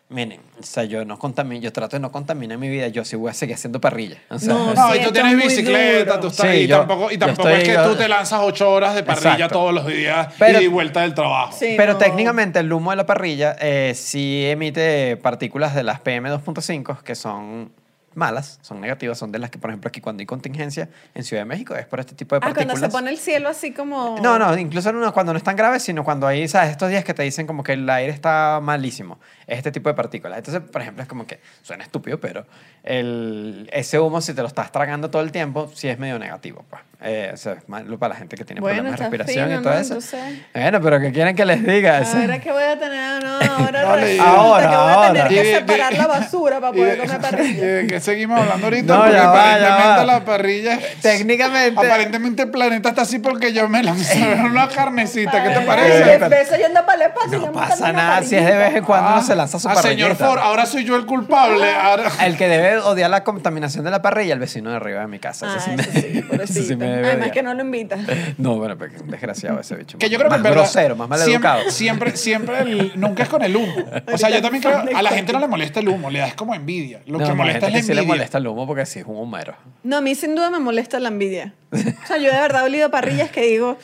miren, 0.09 0.39
o 0.59 0.63
sea, 0.63 0.83
yo 0.83 1.03
no 1.03 1.17
contamino, 1.17 1.61
yo 1.61 1.73
trato 1.73 1.95
de 1.95 1.99
no 1.99 2.11
contaminar 2.11 2.57
mi 2.57 2.69
vida, 2.69 2.87
yo 2.89 3.03
sí 3.03 3.15
voy 3.15 3.31
a 3.31 3.33
seguir 3.33 3.55
haciendo 3.55 3.81
parrilla. 3.81 4.17
O 4.29 4.37
sea, 4.39 4.53
No, 4.53 4.73
No, 4.73 4.95
y 4.95 4.99
tú 4.99 5.11
tienes 5.11 5.35
bicicleta, 5.35 6.19
tú 6.19 6.27
estás 6.27 6.49
Sí, 6.51 6.57
y 6.57 6.67
yo- 6.67 6.77
tampoco, 6.79 7.11
y 7.11 7.17
tampoco 7.17 7.49
estoy- 7.49 7.61
es 7.63 7.67
que 7.69 7.73
yo- 7.75 7.89
tú 7.89 7.95
te 7.97 8.07
lanzas 8.07 8.39
ocho 8.43 8.71
horas 8.71 8.93
de 8.95 9.03
parrilla 9.03 9.33
Exacto. 9.33 9.55
todos 9.55 9.73
los 9.73 9.87
días 9.87 10.33
Pero- 10.37 10.61
y 10.61 10.67
vuelta 10.67 11.01
del 11.01 11.13
trabajo. 11.15 11.53
Sí, 11.57 11.73
Pero 11.75 11.93
no. 11.93 11.97
técnicamente 11.99 12.59
el 12.59 12.71
humo 12.71 12.91
de 12.91 12.97
la 12.97 13.05
parrilla 13.05 13.55
eh, 13.59 13.93
sí 13.95 14.45
emite 14.45 15.17
partículas 15.17 15.73
de 15.73 15.83
las 15.83 15.99
PM2.5 16.01 17.01
que 17.03 17.15
son 17.15 17.71
malas, 18.15 18.59
son 18.61 18.81
negativas, 18.81 19.17
son 19.17 19.31
de 19.31 19.39
las 19.39 19.49
que, 19.49 19.57
por 19.59 19.69
ejemplo, 19.69 19.87
aquí 19.89 20.01
cuando 20.01 20.21
hay 20.21 20.25
contingencia 20.25 20.89
en 21.13 21.23
Ciudad 21.23 21.41
de 21.41 21.45
México 21.45 21.75
es 21.75 21.85
por 21.85 21.99
este 21.99 22.15
tipo 22.15 22.35
de 22.35 22.39
Ah, 22.39 22.41
partículas. 22.41 22.79
cuando 22.79 22.87
se 22.87 22.91
pone 22.91 23.09
el 23.11 23.17
cielo 23.17 23.49
así 23.49 23.71
como... 23.71 24.17
No, 24.21 24.39
no, 24.39 24.57
incluso 24.57 24.91
no, 24.93 25.13
cuando 25.13 25.33
no 25.33 25.37
es 25.37 25.43
tan 25.43 25.55
grave, 25.55 25.79
sino 25.79 26.03
cuando 26.03 26.27
hay, 26.27 26.47
¿sabes? 26.47 26.71
Estos 26.71 26.89
días 26.89 27.03
que 27.03 27.13
te 27.13 27.23
dicen 27.23 27.45
como 27.47 27.63
que 27.63 27.73
el 27.73 27.89
aire 27.89 28.11
está 28.11 28.59
malísimo. 28.61 29.19
Es 29.47 29.57
este 29.57 29.71
tipo 29.71 29.89
de 29.89 29.95
partículas. 29.95 30.37
Entonces, 30.39 30.61
por 30.69 30.81
ejemplo, 30.81 31.03
es 31.03 31.07
como 31.09 31.27
que 31.27 31.39
suena 31.61 31.83
estúpido, 31.83 32.19
pero 32.19 32.45
el, 32.83 33.69
ese 33.73 33.99
humo, 33.99 34.21
si 34.21 34.33
te 34.33 34.41
lo 34.41 34.47
estás 34.47 34.71
tragando 34.71 35.09
todo 35.09 35.21
el 35.21 35.31
tiempo, 35.31 35.71
sí 35.73 35.87
es 35.87 35.99
medio 35.99 36.17
negativo. 36.17 36.65
Pues. 36.69 36.81
Eh, 37.01 37.31
o 37.33 37.37
sea, 37.37 37.53
es 37.53 37.69
malo 37.69 37.99
para 37.99 38.13
la 38.13 38.19
gente 38.19 38.35
que 38.37 38.45
tiene 38.45 38.61
Bueno, 38.61 38.77
problemas 38.77 38.99
de 38.99 39.05
respiración 39.05 39.47
fino, 39.47 39.59
y 39.59 39.63
todo 39.63 39.73
¿no? 39.73 39.79
eso. 39.79 40.17
Bueno, 40.53 40.81
pero 40.81 40.99
¿qué 40.99 41.11
quieren 41.11 41.35
que 41.35 41.45
les 41.45 41.63
diga? 41.65 41.99
Ahora 41.99 42.39
que 42.39 42.51
voy 42.51 42.63
a 42.63 42.79
tener, 42.79 43.23
no, 43.23 43.39
ahora 43.57 43.95
resulta 43.97 44.31
ahora, 44.31 44.61
que 44.69 44.75
voy 44.75 44.75
a 44.75 44.93
ahora. 45.05 45.27
tener 45.27 45.43
que 45.43 45.55
separar 45.55 45.93
la 45.93 46.07
basura 46.07 46.59
para 46.59 46.73
poder 46.73 46.97
comer 46.97 47.21
parrilla. 47.21 47.99
Seguimos 48.05 48.39
hablando 48.39 48.67
ahorita? 48.67 48.93
No, 48.93 48.99
porque 49.01 49.15
ya 49.17 49.27
va, 49.27 49.35
ya 49.35 49.49
aparentemente 49.75 49.97
va. 49.97 50.05
la 50.05 50.25
parrilla... 50.25 50.79
Técnicamente. 51.01 51.79
Aparentemente 51.79 52.41
el 52.43 52.49
planeta 52.51 52.89
está 52.89 53.01
así 53.03 53.19
porque 53.19 53.53
yo 53.53 53.67
me 53.69 53.83
lancé 53.83 54.37
una 54.43 54.67
carnecita. 54.67 55.43
¿Qué 55.43 55.49
te 55.49 55.61
parece? 55.61 56.17
Bezos 56.27 56.57
yendo 56.57 56.85
para 56.85 57.05
el 57.05 57.11
espacio. 57.11 57.39
No 57.39 57.51
pasa 57.51 57.91
nada 57.91 58.21
si 58.23 58.35
es 58.35 58.45
de 58.45 58.55
vez 58.55 58.75
en 58.75 58.83
cuando 58.83 59.07
uno 59.09 59.17
Ah, 59.17 59.21
se 59.23 59.35
lanza 59.35 59.59
su 59.59 59.67
ah, 59.69 59.73
parrillita. 59.75 60.09
señor 60.09 60.15
Ford, 60.17 60.39
ahora 60.39 60.65
soy 60.65 60.83
yo 60.83 60.95
el 60.95 61.05
culpable. 61.05 61.69
ahora- 61.73 62.09
El 62.23 62.37
que 62.37 62.47
debe 62.47 62.77
odiar 62.79 63.09
la 63.09 63.23
contaminación 63.23 63.83
de 63.85 63.91
la 63.91 64.01
parrilla, 64.01 64.33
el 64.33 64.39
vecino 64.39 64.69
de 64.69 64.75
arriba 64.77 65.01
de 65.01 65.07
mi 65.07 65.19
casa. 65.19 65.47
Ah, 65.49 65.57
eso 65.57 65.71
sí, 65.91 65.99
ese 66.09 66.23
pobrecito. 66.23 66.65
sí 66.65 66.75
me 66.75 66.85
debe 66.87 66.97
Además 67.07 67.15
odiar. 67.17 67.31
que 67.31 67.43
no 67.43 67.53
lo 67.53 67.61
invitas. 67.61 67.99
No, 68.37 68.55
bueno, 68.57 68.77
pero 68.77 68.91
que 68.93 69.01
un 69.01 69.09
desgraciado 69.09 69.59
ese 69.59 69.75
bicho. 69.75 69.97
Que 69.97 70.09
yo 70.09 70.17
creo 70.17 70.29
que 70.29 70.31
más 70.31 70.37
en 70.39 70.43
verdad, 70.43 70.57
grosero, 70.57 70.95
más 70.95 71.07
siempre, 71.21 71.39
maleducado. 71.49 71.71
siempre, 71.71 72.17
siempre 72.17 72.59
el- 72.61 72.91
nunca 72.95 73.23
es 73.23 73.29
con 73.29 73.41
el 73.43 73.55
humo. 73.55 73.73
O 74.11 74.17
sea, 74.17 74.29
yo 74.29 74.41
también 74.41 74.61
creo, 74.63 74.83
a 74.95 75.01
la 75.01 75.09
gente 75.11 75.33
no 75.33 75.39
le 75.39 75.47
molesta 75.47 75.79
el 75.79 75.89
humo, 75.89 76.09
le 76.09 76.19
da 76.19 76.27
es 76.27 76.35
como 76.35 76.53
envidia. 76.55 77.01
Lo 77.05 77.17
No, 77.19 77.25
que 77.25 77.31
hay 77.31 77.37
molesta 77.37 77.67
gente 77.69 77.79
es 77.79 77.87
la 77.87 77.93
que 77.93 77.93
sí 77.93 77.94
le 77.95 78.01
molesta 78.07 78.37
el 78.37 78.47
humo 78.47 78.67
porque 78.67 78.85
sí 78.85 78.99
es 78.99 79.05
un 79.05 79.17
humero. 79.17 79.55
No, 79.83 79.97
a 79.97 80.01
mí 80.01 80.15
sin 80.15 80.35
duda 80.35 80.49
me 80.49 80.59
molesta 80.59 80.99
la 80.99 81.09
envidia. 81.09 81.53
O 81.71 81.77
sea, 82.07 82.17
yo 82.17 82.31
de 82.31 82.39
verdad 82.39 82.61
he 82.63 82.65
olido 82.65 82.89
parrillas 82.91 83.29
que 83.31 83.41
digo, 83.41 83.77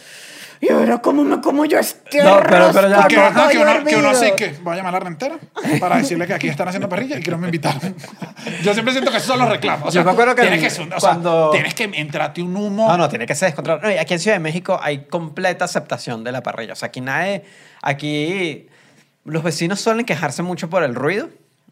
¿y 0.62 0.70
ahora 0.70 1.00
cómo 1.00 1.24
me 1.24 1.42
como 1.42 1.66
yo 1.66 1.80
este 1.80 2.24
No, 2.24 2.40
pero- 2.48 2.70
pero 2.74 2.88
ya- 2.90 2.98
arroz 2.98 3.08
Que, 3.08 3.58
uno, 3.58 3.84
que 3.86 3.96
uno 3.96 4.10
así 4.10 4.32
que 4.38 4.50
voy 4.62 4.74
a 4.74 4.78
llamar 4.78 4.96
a 4.96 5.00
la 5.00 5.06
rentera 5.06 5.38
para 5.80 5.98
decirle 5.98 6.28
que 6.28 6.34
aquí 6.36 6.48
están 6.48 6.68
haciendo 6.68 6.88
parrilla 6.88 7.18
y 7.18 7.22
que 7.24 7.32
no 7.32 7.38
me 7.40 7.48
invitaron. 7.48 7.96
Yo 8.64 8.74
siempre 8.74 8.94
siento 8.94 9.10
que 9.12 9.18
esos 9.18 9.28
son 9.28 9.40
los 9.40 9.50
reclamos. 9.50 9.88
O 9.88 9.92
sea, 9.92 10.02
Yo 10.02 10.06
me 10.06 10.12
acuerdo 10.12 10.36
que 10.36 10.42
tienes 10.44 10.60
que, 10.76 10.82
el- 10.84 10.94
o 10.94 11.00
sea, 11.00 11.10
cuando- 11.12 11.50
tienes 11.52 11.74
que 11.74 11.84
entrarte 11.86 12.42
un 12.42 12.56
humo. 12.56 12.88
No, 12.88 12.98
no, 12.98 13.10
tiene 13.10 13.26
que 13.26 13.34
ser 13.36 13.48
descontrolado. 13.50 13.90
No, 13.90 14.00
aquí 14.00 14.14
en 14.14 14.20
Ciudad 14.20 14.36
de 14.36 14.42
México 14.42 14.80
hay 14.82 15.06
completa 15.06 15.66
aceptación 15.66 16.24
de 16.24 16.32
la 16.32 16.44
parrilla. 16.44 16.74
O 16.74 16.76
sea, 16.76 16.88
aquí 16.88 17.02
nadie. 17.02 17.44
Aquí 17.82 18.68
los 19.26 19.44
vecinos 19.44 19.80
suelen 19.82 20.06
quejarse 20.06 20.44
mucho 20.44 20.70
por 20.70 20.84
el 20.84 20.96
ruido. 20.96 21.30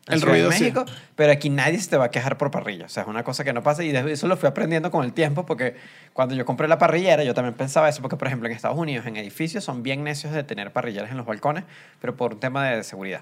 El 0.08 0.22
de 0.22 0.26
ruido, 0.26 0.52
sí. 0.52 0.64
México, 0.64 0.86
pero 1.16 1.32
aquí 1.32 1.50
nadie 1.50 1.80
se 1.80 1.90
te 1.90 1.98
va 1.98 2.06
a 2.06 2.12
quejar 2.12 2.38
por 2.38 2.50
parrilla. 2.50 2.86
O 2.86 2.90
sea, 2.90 3.04
es 3.04 3.10
una 3.10 3.24
cosa 3.24 3.44
que 3.44 3.54
no 3.54 3.62
pasa 3.62 3.84
y 3.84 3.96
eso 3.96 4.28
lo 4.28 4.38
fui 4.38 4.48
aprendiendo 4.50 4.90
con 4.90 5.06
el 5.06 5.14
tiempo 5.14 5.46
porque 5.46 5.76
cuando 6.14 6.34
yo 6.36 6.46
compré 6.46 6.68
la 6.68 6.78
parrillera 6.78 7.24
yo 7.24 7.34
también 7.34 7.54
pensaba 7.54 7.90
eso 7.90 8.02
porque, 8.02 8.18
por 8.18 8.28
ejemplo, 8.28 8.48
en 8.48 8.56
Estados 8.56 8.78
Unidos, 8.78 9.06
en 9.06 9.18
edificios 9.18 9.64
son 9.64 9.84
bien 9.84 10.04
necios 10.04 10.34
de 10.34 10.44
tener 10.44 10.72
parrilleras 10.72 11.12
en 11.12 11.18
los 11.18 11.26
balcones, 11.26 11.64
pero 12.02 12.16
por 12.16 12.34
un 12.34 12.40
tema 12.40 12.68
de 12.70 12.84
seguridad. 12.84 13.22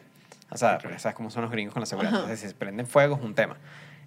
O 0.49 0.57
sea, 0.57 0.79
¿sabes 0.97 1.15
cómo 1.15 1.29
son 1.29 1.41
los 1.41 1.51
gringos 1.51 1.73
con 1.73 1.81
la 1.81 1.87
seguridad? 1.87 2.13
Ajá. 2.13 2.21
Entonces, 2.23 2.39
si 2.39 2.47
se 2.47 2.55
prenden 2.55 2.87
fuego 2.87 3.17
es 3.17 3.21
un 3.21 3.35
tema. 3.35 3.57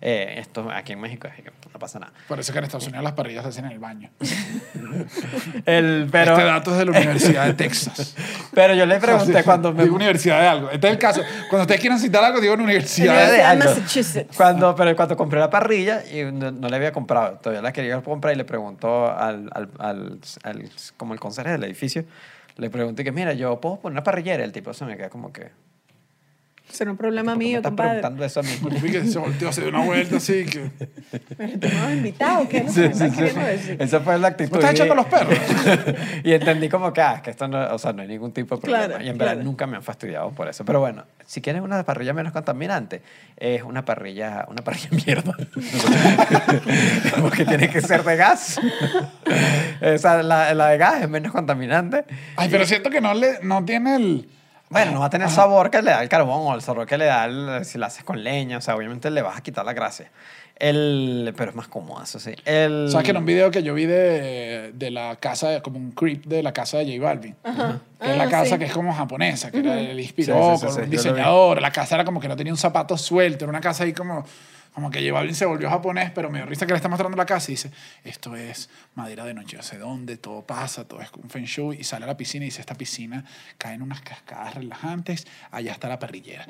Eh, 0.03 0.37
esto 0.39 0.71
aquí 0.73 0.93
en 0.95 1.01
México 1.01 1.29
es 1.29 1.35
que 1.45 1.51
no 1.73 1.79
pasa 1.79 1.99
nada. 1.99 2.13
Por 2.27 2.41
eso 2.41 2.53
que 2.53 2.59
en 2.59 2.65
Estados 2.65 2.87
Unidos 2.87 3.05
las 3.05 3.13
parrillas 3.13 3.43
se 3.43 3.49
hacen 3.51 3.67
en 3.67 3.73
el 3.73 3.79
baño. 3.79 4.09
El, 5.67 6.09
pero, 6.11 6.33
Este 6.33 6.45
dato 6.45 6.73
es 6.73 6.79
de 6.79 6.85
la 6.87 6.91
Universidad 6.93 7.47
de 7.47 7.55
Texas. 7.55 8.15
pero 8.55 8.75
yo 8.75 8.87
le 8.87 8.99
pregunté 8.99 9.43
cuando 9.45 9.73
me... 9.73 9.83
Digo 9.85 9.97
universidad 9.97 10.41
de 10.41 10.47
algo. 10.49 10.71
Este 10.71 10.87
es 10.87 10.93
el 10.95 10.99
caso. 10.99 11.21
Cuando 11.49 11.63
ustedes 11.63 11.81
quieran 11.81 11.99
citar 11.99 12.25
algo, 12.25 12.41
digo 12.41 12.55
en 12.55 12.61
universidad 12.63 13.31
de 13.31 13.43
algo. 13.43 13.65
Massachusetts. 13.65 14.37
Cuando, 14.37 14.75
pero 14.75 14.95
cuando 14.97 15.17
compré 15.17 15.39
la 15.41 15.51
parrilla 15.51 16.03
y 16.11 16.25
no, 16.33 16.51
no 16.51 16.69
la 16.69 16.77
había 16.77 16.93
comprado, 16.93 17.39
todavía 17.39 17.63
la 17.63 17.73
quería 17.73 18.01
comprar 18.01 18.35
y 18.35 18.37
le 18.39 18.45
preguntó 18.45 19.11
al, 19.13 19.51
al, 19.53 19.69
al, 19.79 20.19
al- 20.45 20.71
como 20.97 21.13
el 21.15 21.21
conserje 21.21 21.53
del 21.53 21.65
edificio, 21.65 22.05
le 22.57 22.71
pregunté 22.71 23.05
que, 23.05 23.13
mira, 23.13 23.33
yo 23.35 23.61
puedo 23.61 23.81
poner 23.81 23.95
una 23.97 24.03
parrillera. 24.05 24.45
El 24.45 24.53
tipo 24.53 24.73
se 24.75 24.85
me 24.85 24.97
queda 24.97 25.11
como 25.11 25.33
que... 25.33 25.51
Será 26.73 26.91
un 26.93 26.97
problema 26.97 27.33
¿por 27.33 27.39
qué 27.41 27.45
me 27.45 27.49
mío, 27.51 27.57
estás 27.59 27.71
compadre. 27.71 27.91
preguntando 28.01 28.25
eso 28.25 28.41
a 28.41 28.43
mí? 28.43 28.51
Vi 28.83 28.91
que 28.93 29.05
se 29.05 29.19
volteó, 29.19 29.53
se 29.53 29.61
dio 29.63 29.71
una 29.71 29.85
vuelta 29.85 30.17
así. 30.17 30.45
Que... 30.47 30.71
Pero 31.37 31.59
tú 31.59 31.69
no 31.69 31.83
has 31.85 31.93
invitado, 31.93 32.49
¿qué? 32.49 32.63
No 32.63 32.71
Sí, 32.73 32.81
sé, 32.83 32.95
sí, 32.95 32.99
¿qué 33.05 33.11
sí. 33.11 33.17
queriendo 33.17 33.47
decir? 33.47 33.77
Esa 33.81 34.01
fue 34.01 34.19
la 34.19 34.29
actitud. 34.29 34.53
¿Me 34.53 34.59
estás 34.59 34.73
Y- 34.73 34.77
echando 34.77 34.95
los 34.95 35.07
perros? 35.07 35.39
y 36.25 36.33
entendí 36.33 36.69
como 36.69 36.93
que, 36.93 37.01
ah, 37.03 37.21
que 37.23 37.31
esto 37.31 37.49
no, 37.49 37.75
o 37.75 37.79
sea, 37.79 37.93
no 37.93 38.03
hay 38.03 38.09
ningún 38.09 38.33
tipo 38.33 38.55
de 38.57 38.63
problema. 38.63 38.87
Claro, 38.87 39.05
y 39.05 39.09
en 39.09 39.19
verdad 39.19 39.35
claro. 39.35 39.45
nunca 39.47 39.67
me 39.67 39.77
han 39.77 39.83
fastidiado 39.83 40.31
por 40.31 40.49
eso. 40.49 40.65
Pero 40.65 40.81
bueno, 40.81 41.05
si 41.27 41.41
quieres 41.41 41.61
una 41.63 41.83
parrilla 41.85 42.13
menos 42.13 42.33
contaminante, 42.33 43.03
es 43.37 43.63
una 43.63 43.85
parrilla, 43.85 44.47
una 44.49 44.63
parrilla 44.63 44.89
mierda. 45.07 45.37
Porque 47.21 47.45
tiene 47.45 47.69
que 47.69 47.81
ser 47.81 48.05
de 48.05 48.17
gas. 48.17 48.61
Esa, 49.81 50.23
la, 50.23 50.55
la 50.55 50.69
de 50.69 50.79
gas 50.79 51.03
es 51.03 51.09
menos 51.09 51.33
contaminante. 51.33 52.05
Ay, 52.37 52.49
pero 52.51 52.65
siento 52.65 52.91
que 52.91 53.01
no, 53.01 53.15
le, 53.15 53.41
no 53.43 53.65
tiene 53.65 53.97
el... 53.97 54.29
Bueno, 54.71 54.93
no 54.93 55.01
va 55.01 55.07
a 55.07 55.11
tener 55.11 55.29
sabor 55.29 55.69
que 55.71 55.83
le 55.83 55.91
da 55.91 56.01
el 56.03 56.09
carbón 56.09 56.43
o 56.47 56.55
el 56.55 56.63
sabor 56.63 56.87
que 56.87 56.97
le 56.97 57.07
da 57.07 57.25
el- 57.25 57.65
si 57.65 57.77
la 57.77 57.87
haces 57.87 58.05
con 58.05 58.23
leña. 58.23 58.59
O 58.59 58.61
sea, 58.61 58.77
obviamente 58.77 59.11
le 59.11 59.21
vas 59.21 59.37
a 59.37 59.43
quitar 59.43 59.65
la 59.65 59.73
gracia. 59.73 60.11
El, 60.57 61.33
pero 61.37 61.51
es 61.51 61.57
más 61.57 61.67
cómodo, 61.69 62.03
eso 62.05 62.21
sí. 62.21 62.35
El, 62.45 62.89
¿Sabes 62.91 63.05
que 63.07 63.11
en 63.11 63.17
un 63.17 63.25
video 63.25 63.51
que 63.51 63.63
yo 63.63 63.75
vi 63.75 63.87
de, 63.87 64.71
de 64.75 64.91
la 64.91 65.17
casa, 65.17 65.61
como 65.63 65.79
un 65.79 65.91
creep 65.91 66.25
de 66.27 66.43
la 66.43 66.53
casa 66.53 66.79
de 66.79 66.85
J 66.99 67.03
Balvin? 67.05 67.35
Que 68.01 68.11
es 68.13 68.17
la 68.17 68.25
Ah, 68.25 68.29
casa 68.29 68.45
sí. 68.53 68.59
que 68.59 68.67
es 68.67 68.73
como 68.73 68.93
japonesa, 68.95 69.51
que 69.51 69.59
era, 69.59 69.81
él 69.81 69.99
inspiró 69.99 70.35
Sí, 70.35 70.51
sí, 70.53 70.57
sí, 70.61 70.67
con 70.67 70.75
sí, 70.75 70.81
un 70.83 70.91
diseñador. 70.91 71.61
La 71.63 71.73
casa 71.73 71.95
era 71.97 72.05
como 72.05 72.21
que 72.21 72.29
no 72.29 72.37
tenía 72.37 72.53
un 72.53 72.59
zapato 72.59 72.97
suelto, 72.97 73.47
era 73.47 73.51
una 73.51 73.61
casa 73.61 73.85
ahí 73.85 73.93
como, 73.95 74.25
como 74.75 74.91
que 74.91 75.09
J 75.11 75.35
se 75.35 75.45
volvió 75.47 75.69
japonés, 75.69 76.11
pero 76.15 76.31
me 76.31 76.39
dio 76.39 76.47
risa 76.47 76.65
que 76.65 76.73
le 76.73 76.77
está 76.77 76.89
mostrando 76.89 77.17
la 77.17 77.27
casa 77.27 77.51
y 77.51 77.55
dice, 77.55 77.71
esto 78.05 78.37
es 78.37 78.71
madera 78.95 79.25
de 79.25 79.35
noche, 79.35 79.57
no 79.57 79.63
sé 79.63 79.79
dónde, 79.79 80.17
todo 80.17 80.43
pasa, 80.43 80.87
todo 80.87 81.01
es 81.01 81.09
un 81.21 81.29
feng 81.29 81.45
shui. 81.45 81.79
Y 81.81 81.85
sale 81.85 82.05
a 82.05 82.07
la 82.09 82.17
piscina 82.17 82.45
y 82.45 82.49
dice, 82.49 82.61
esta 82.61 82.75
piscina 82.75 83.25
cae 83.59 83.75
en 83.75 83.83
unas 83.83 84.01
cascadas 84.01 84.55
relajantes, 84.55 85.27
allá 85.51 85.73
está 85.73 85.89
la 85.89 85.99
parrillera. 85.99 86.47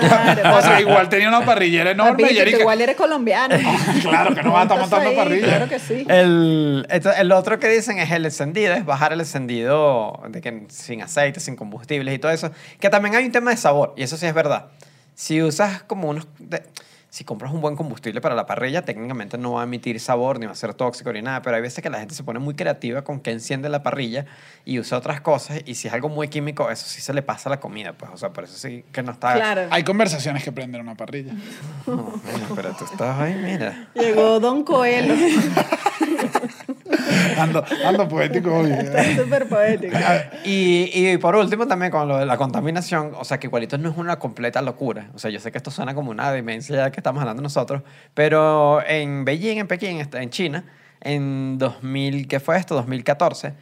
Claro. 0.00 0.56
o 0.58 0.62
sea, 0.62 0.80
igual 0.80 1.08
tenía 1.08 1.28
una 1.28 1.44
parrillera 1.44 1.92
enorme 1.92 2.22
Papito, 2.24 2.32
y 2.34 2.38
Erika- 2.42 2.60
igual 2.60 2.80
eres 2.80 2.96
colombiano. 2.96 3.56
Claro, 4.02 4.34
que 4.34 4.42
no 4.42 4.52
vas 4.52 4.60
a 4.60 4.62
estar 4.64 4.80
montando 4.80 5.08
ahí, 5.10 5.16
parrilla. 5.16 5.46
Claro 5.46 5.68
que 5.68 5.78
sí. 5.78 6.04
El, 6.08 6.86
esto- 6.90 7.12
el 7.12 7.30
otro 7.32 7.58
que 7.60 7.68
dicen 7.68 7.98
es 7.98 8.10
el 8.10 8.24
encendido, 8.24 8.74
es 8.74 8.84
bajar 8.84 9.12
el 9.12 9.20
encendido 9.20 10.20
de 10.28 10.40
que, 10.40 10.66
sin 10.70 11.02
aceite, 11.02 11.38
sin 11.40 11.56
combustibles 11.56 12.14
y 12.14 12.18
todo 12.18 12.32
eso. 12.32 12.50
Que 12.80 12.90
también 12.90 13.14
hay 13.14 13.24
un 13.26 13.32
tema 13.32 13.50
de 13.52 13.56
sabor, 13.56 13.94
y 13.96 14.02
eso 14.02 14.16
sí 14.16 14.26
es 14.26 14.34
verdad. 14.34 14.66
Si 15.14 15.40
usas 15.42 15.82
como 15.84 16.08
unos... 16.08 16.26
de- 16.38 16.62
si 17.10 17.24
compras 17.24 17.52
un 17.52 17.60
buen 17.60 17.76
combustible 17.76 18.20
para 18.20 18.34
la 18.34 18.46
parrilla, 18.46 18.84
técnicamente 18.84 19.36
no 19.36 19.52
va 19.52 19.62
a 19.62 19.64
emitir 19.64 19.98
sabor, 20.00 20.38
ni 20.38 20.46
va 20.46 20.52
a 20.52 20.54
ser 20.54 20.74
tóxico, 20.74 21.12
ni 21.12 21.22
nada, 21.22 21.42
pero 21.42 21.56
hay 21.56 21.62
veces 21.62 21.82
que 21.82 21.90
la 21.90 21.98
gente 21.98 22.14
se 22.14 22.22
pone 22.22 22.38
muy 22.38 22.54
creativa 22.54 23.02
con 23.02 23.20
que 23.20 23.32
enciende 23.32 23.68
la 23.68 23.82
parrilla 23.82 24.26
y 24.64 24.78
usa 24.78 24.96
otras 24.96 25.20
cosas, 25.20 25.60
y 25.66 25.74
si 25.74 25.88
es 25.88 25.94
algo 25.94 26.08
muy 26.08 26.28
químico, 26.28 26.70
eso 26.70 26.86
sí 26.86 27.00
se 27.00 27.12
le 27.12 27.22
pasa 27.22 27.48
a 27.48 27.50
la 27.50 27.60
comida, 27.60 27.92
pues, 27.92 28.12
o 28.14 28.16
sea, 28.16 28.30
por 28.30 28.44
eso 28.44 28.56
sí 28.56 28.84
que 28.92 29.02
no 29.02 29.12
está... 29.12 29.34
Claro. 29.34 29.66
Hay 29.70 29.82
conversaciones 29.82 30.44
que 30.44 30.52
prenden 30.52 30.80
una 30.80 30.94
parrilla. 30.94 31.34
No, 31.86 31.96
bueno, 31.96 32.46
pero 32.54 32.70
tú 32.76 32.84
estás 32.84 33.18
ahí, 33.18 33.34
mira. 33.34 33.88
Llegó 33.94 34.38
Don 34.38 34.62
Coelho. 34.62 35.14
Ando, 37.38 37.64
ando 37.84 38.08
poético 38.08 38.52
hoy. 38.58 38.70
Está 38.72 39.04
súper 39.16 39.48
poético. 39.48 39.96
Y, 40.44 40.90
y 40.92 41.16
por 41.18 41.36
último, 41.36 41.66
también 41.66 41.90
con 41.90 42.06
lo 42.08 42.18
de 42.18 42.26
la 42.26 42.36
contaminación, 42.36 43.12
o 43.18 43.24
sea, 43.24 43.38
que 43.38 43.46
igualito 43.46 43.78
no 43.78 43.90
es 43.90 43.96
una 43.96 44.18
completa 44.18 44.62
locura. 44.62 45.08
O 45.14 45.18
sea, 45.18 45.30
yo 45.30 45.40
sé 45.40 45.50
que 45.52 45.58
esto 45.58 45.70
suena 45.70 45.94
como 45.94 46.10
una 46.10 46.30
demencia 46.32 46.90
que 46.90 47.00
estamos 47.00 47.20
hablando 47.20 47.42
nosotros, 47.42 47.82
pero 48.14 48.82
en 48.86 49.24
Beijing, 49.24 49.58
en 49.58 49.66
Pekín, 49.68 50.00
está- 50.00 50.22
en 50.22 50.30
China, 50.30 50.64
en 51.00 51.58
2000, 51.58 52.28
¿qué 52.28 52.40
fue 52.40 52.56
esto? 52.58 52.74
2014, 52.74 53.52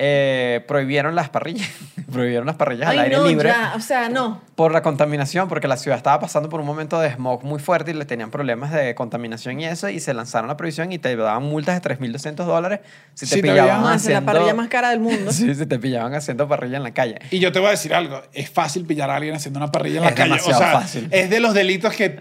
eh, 0.00 0.64
prohibieron 0.68 1.14
las 1.16 1.28
parrillas. 1.28 1.68
prohibieron 2.12 2.46
las 2.46 2.54
parrillas 2.56 2.86
al 2.88 2.98
Ay, 2.98 3.04
aire 3.06 3.16
no, 3.16 3.26
libre. 3.26 3.48
ya. 3.48 3.72
O 3.76 3.80
sea, 3.80 4.08
no. 4.08 4.40
Por 4.54 4.72
la 4.72 4.80
contaminación, 4.82 5.48
porque 5.48 5.66
la 5.68 5.76
ciudad 5.76 5.96
estaba 5.98 6.20
pasando 6.20 6.48
por 6.48 6.60
un 6.60 6.66
momento 6.66 7.00
de 7.00 7.10
smog 7.12 7.42
muy 7.44 7.58
fuerte 7.60 7.90
y 7.90 7.94
le 7.94 8.04
tenían 8.04 8.30
problemas 8.30 8.72
de 8.72 8.94
contaminación 8.94 9.60
y 9.60 9.66
eso, 9.66 9.88
y 9.88 9.98
se 10.00 10.14
lanzaron 10.14 10.46
la 10.48 10.56
prohibición 10.56 10.92
y 10.92 10.98
te 10.98 11.14
daban 11.16 11.42
multas 11.42 11.80
de 11.82 11.96
3.200 11.96 12.34
dólares 12.44 12.80
si 13.14 13.26
te 13.26 13.34
Sí, 13.36 13.42
pillaban 13.42 13.80
No, 13.82 13.86
es 13.86 13.90
la 13.90 13.94
haciendo... 13.94 14.32
parrilla 14.32 14.54
más 14.54 14.68
cara 14.68 14.90
del 14.90 15.00
mundo. 15.00 15.32
Sí, 15.32 15.52
si 15.54 15.66
te 15.66 15.78
pillaban 15.78 16.14
haciendo 16.14 16.48
parrilla 16.48 16.76
en 16.76 16.82
la 16.84 16.92
calle. 16.92 17.18
Y 17.30 17.40
yo 17.40 17.50
te 17.52 17.58
voy 17.58 17.68
a 17.68 17.70
decir 17.72 17.92
algo, 17.94 18.22
es 18.32 18.48
fácil 18.50 18.84
pillar 18.86 19.10
a 19.10 19.16
alguien 19.16 19.34
haciendo 19.34 19.58
una 19.58 19.70
parrilla 19.72 19.98
en 19.98 20.04
la 20.04 20.08
Es 20.10 20.14
calle. 20.14 20.30
O 20.32 20.36
demasiado 20.36 20.60
sea, 20.62 20.80
fácil. 20.80 21.08
es 21.10 21.28
de 21.30 21.40
los 21.40 21.54
delitos 21.54 21.94
que 21.94 22.18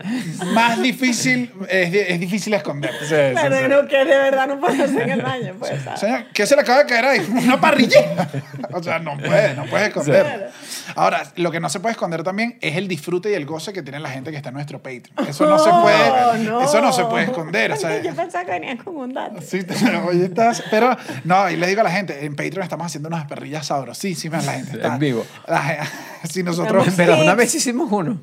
más 0.54 0.82
difícil, 0.82 1.52
es, 1.70 1.92
di- 1.92 2.00
es 2.00 2.20
difícil 2.20 2.54
esconder. 2.56 2.92
Sí, 3.02 3.06
sí, 3.08 3.16
Pero 3.42 3.56
sí. 3.56 3.64
no, 3.70 3.88
que 3.88 3.98
de 3.98 4.18
verdad 4.18 4.48
no 4.48 4.60
puedes 4.60 4.80
hacer 4.80 5.02
en 5.04 5.10
el 5.12 5.22
baño, 5.22 5.56
pues, 5.60 5.82
¿sabes? 5.84 6.00
Señor, 6.00 6.26
¿qué 6.34 6.46
se 6.46 6.56
le 6.56 6.62
acaba 6.62 6.80
de 6.80 6.86
caer 6.86 7.06
ahí? 7.06 7.28
Una 7.44 7.60
parrilla. 7.70 8.30
o 8.74 8.84
sea, 8.84 9.00
no 9.00 9.18
puedes, 9.18 9.56
no 9.56 9.66
puedes 9.66 9.88
esconder. 9.90 10.52
Ahora, 10.96 11.24
lo 11.36 11.52
que 11.52 11.60
no 11.60 11.70
se 11.70 11.80
puede 11.80 11.94
esconder 11.94 12.24
también 12.24 12.58
es 12.62 12.76
el 12.76 12.88
disfrute 12.88 13.32
y 13.32 13.34
el 13.34 13.46
goce 13.46 13.74
que 13.74 13.82
tiene 13.84 14.00
la 14.00 14.10
gente 14.10 14.32
que 14.32 14.38
está 14.38 14.50
en 14.50 14.56
nuestro 14.56 14.80
Patreon. 14.80 15.28
Eso 15.28 15.46
no 15.48 15.60
se 15.60 15.70
puede, 15.70 16.44
no. 16.44 16.62
eso 16.62 16.82
no 16.82 16.92
se 16.94 17.06
puede 17.06 17.26
esconder. 17.26 17.72
O 17.72 17.76
Porque 17.76 17.88
sea, 17.88 18.04
yo 18.04 18.16
pensaba 18.16 18.46
que 18.46 18.52
venías 18.52 18.84
con 18.84 18.96
un 18.96 19.14
dato. 19.14 19.42
Sí, 19.42 19.66
hoy 20.06 20.22
estás. 20.24 20.64
Pero, 20.70 20.96
no, 21.24 21.50
y 21.50 21.58
le 21.58 21.68
digo 21.68 21.82
a 21.82 21.84
la 21.84 21.92
gente, 21.92 22.26
en 22.26 22.36
Patreon 22.36 22.64
estamos 22.64 22.88
haciendo 22.88 23.10
unas 23.10 23.26
perrillas 23.26 23.68
sabrosísimas. 23.68 24.46
La 24.46 24.54
gente 24.54 24.78
está. 24.78 24.94
En 24.94 25.00
vivo. 25.00 25.26
La 25.48 25.88
si 26.24 26.44
nosotros. 26.44 26.88
Pero 26.96 27.20
una 27.20 27.36
vez 27.36 27.54
hicimos 27.56 27.92
uno. 27.92 28.20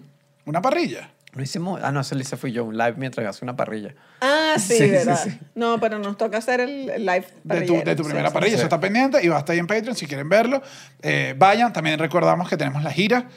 Una 0.47 0.61
parrilla. 0.61 1.11
Lo 1.35 1.43
hicimos. 1.43 1.81
Ah, 1.83 1.91
no, 1.91 2.01
ese 2.01 2.15
lo 2.15 2.21
hice 2.21 2.37
fui 2.37 2.53
yo, 2.53 2.65
un 2.65 2.77
live 2.79 2.95
mientras 2.97 3.27
hacía 3.27 3.45
una 3.45 3.57
parrilla. 3.57 3.95
Ah, 4.21 4.55
sí, 4.57 4.75
Sí, 4.79 4.85
sí, 4.85 4.91
¿verdad? 4.91 5.21
sí. 5.25 5.39
No, 5.55 5.81
pero 5.81 5.99
nos 5.99 6.17
toca 6.17 6.39
hacer 6.39 6.61
el 6.61 6.87
live 7.05 7.27
De 7.43 7.63
tu, 7.63 7.83
de 7.83 7.97
tu 7.97 8.05
sí, 8.05 8.09
primera 8.09 8.29
sí. 8.29 8.35
parrilla. 8.35 8.51
sí. 8.53 8.57
Eso 8.57 8.65
está 8.65 8.79
pendiente 8.81 9.19
y 9.23 9.29
va 9.29 9.37
a 9.37 9.39
estar 9.41 9.53
ahí 9.55 9.59
en 9.59 9.67
Patreon 9.67 9.97
si 9.97 10.07
quieren 10.07 10.29
verlo. 10.29 10.63
Eh, 11.03 11.35
vayan. 11.37 11.73
También 11.73 11.99
recordamos 11.99 12.49
que 12.49 12.57
tenemos 12.57 12.83
la 12.85 12.91
gira. 12.93 13.29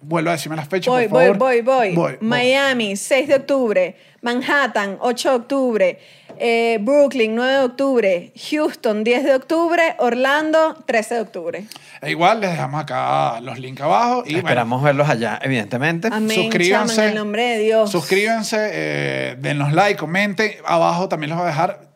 Vuelvo 0.00 0.30
a 0.30 0.32
decirme 0.34 0.54
las 0.56 0.68
fechas, 0.68 0.92
Voy, 0.94 1.08
por 1.08 1.12
voy, 1.18 1.24
favor. 1.24 1.38
voy, 1.38 1.60
voy, 1.62 1.94
voy. 1.94 2.18
Miami, 2.20 2.96
6 2.96 3.28
de 3.28 3.34
octubre. 3.34 3.96
Manhattan, 4.22 4.96
8 5.00 5.30
de 5.30 5.36
octubre. 5.36 5.98
Eh, 6.40 6.78
Brooklyn, 6.80 7.34
9 7.34 7.52
de 7.52 7.64
octubre. 7.64 8.32
Houston, 8.50 9.04
10 9.04 9.24
de 9.24 9.34
octubre. 9.34 9.96
Orlando, 9.98 10.76
13 10.86 11.14
de 11.14 11.20
octubre. 11.20 11.64
E 12.00 12.10
igual 12.10 12.40
les 12.40 12.50
dejamos 12.50 12.80
acá 12.80 13.40
los 13.40 13.58
links 13.58 13.82
abajo 13.82 14.22
y 14.24 14.32
bueno, 14.32 14.38
Esperamos 14.38 14.82
verlos 14.82 15.08
allá, 15.08 15.38
evidentemente. 15.42 16.08
Amén, 16.12 16.36
suscríbanse. 16.36 16.94
chama, 16.94 17.04
en 17.04 17.10
el 17.10 17.14
nombre 17.16 17.42
de 17.42 17.58
Dios. 17.58 17.90
Suscríbanse, 17.90 18.70
eh, 18.72 19.36
denos 19.38 19.72
like, 19.72 19.98
comenten. 19.98 20.52
Abajo 20.64 21.08
también 21.08 21.30
les 21.30 21.38
voy 21.38 21.46
a 21.46 21.48
dejar. 21.48 21.87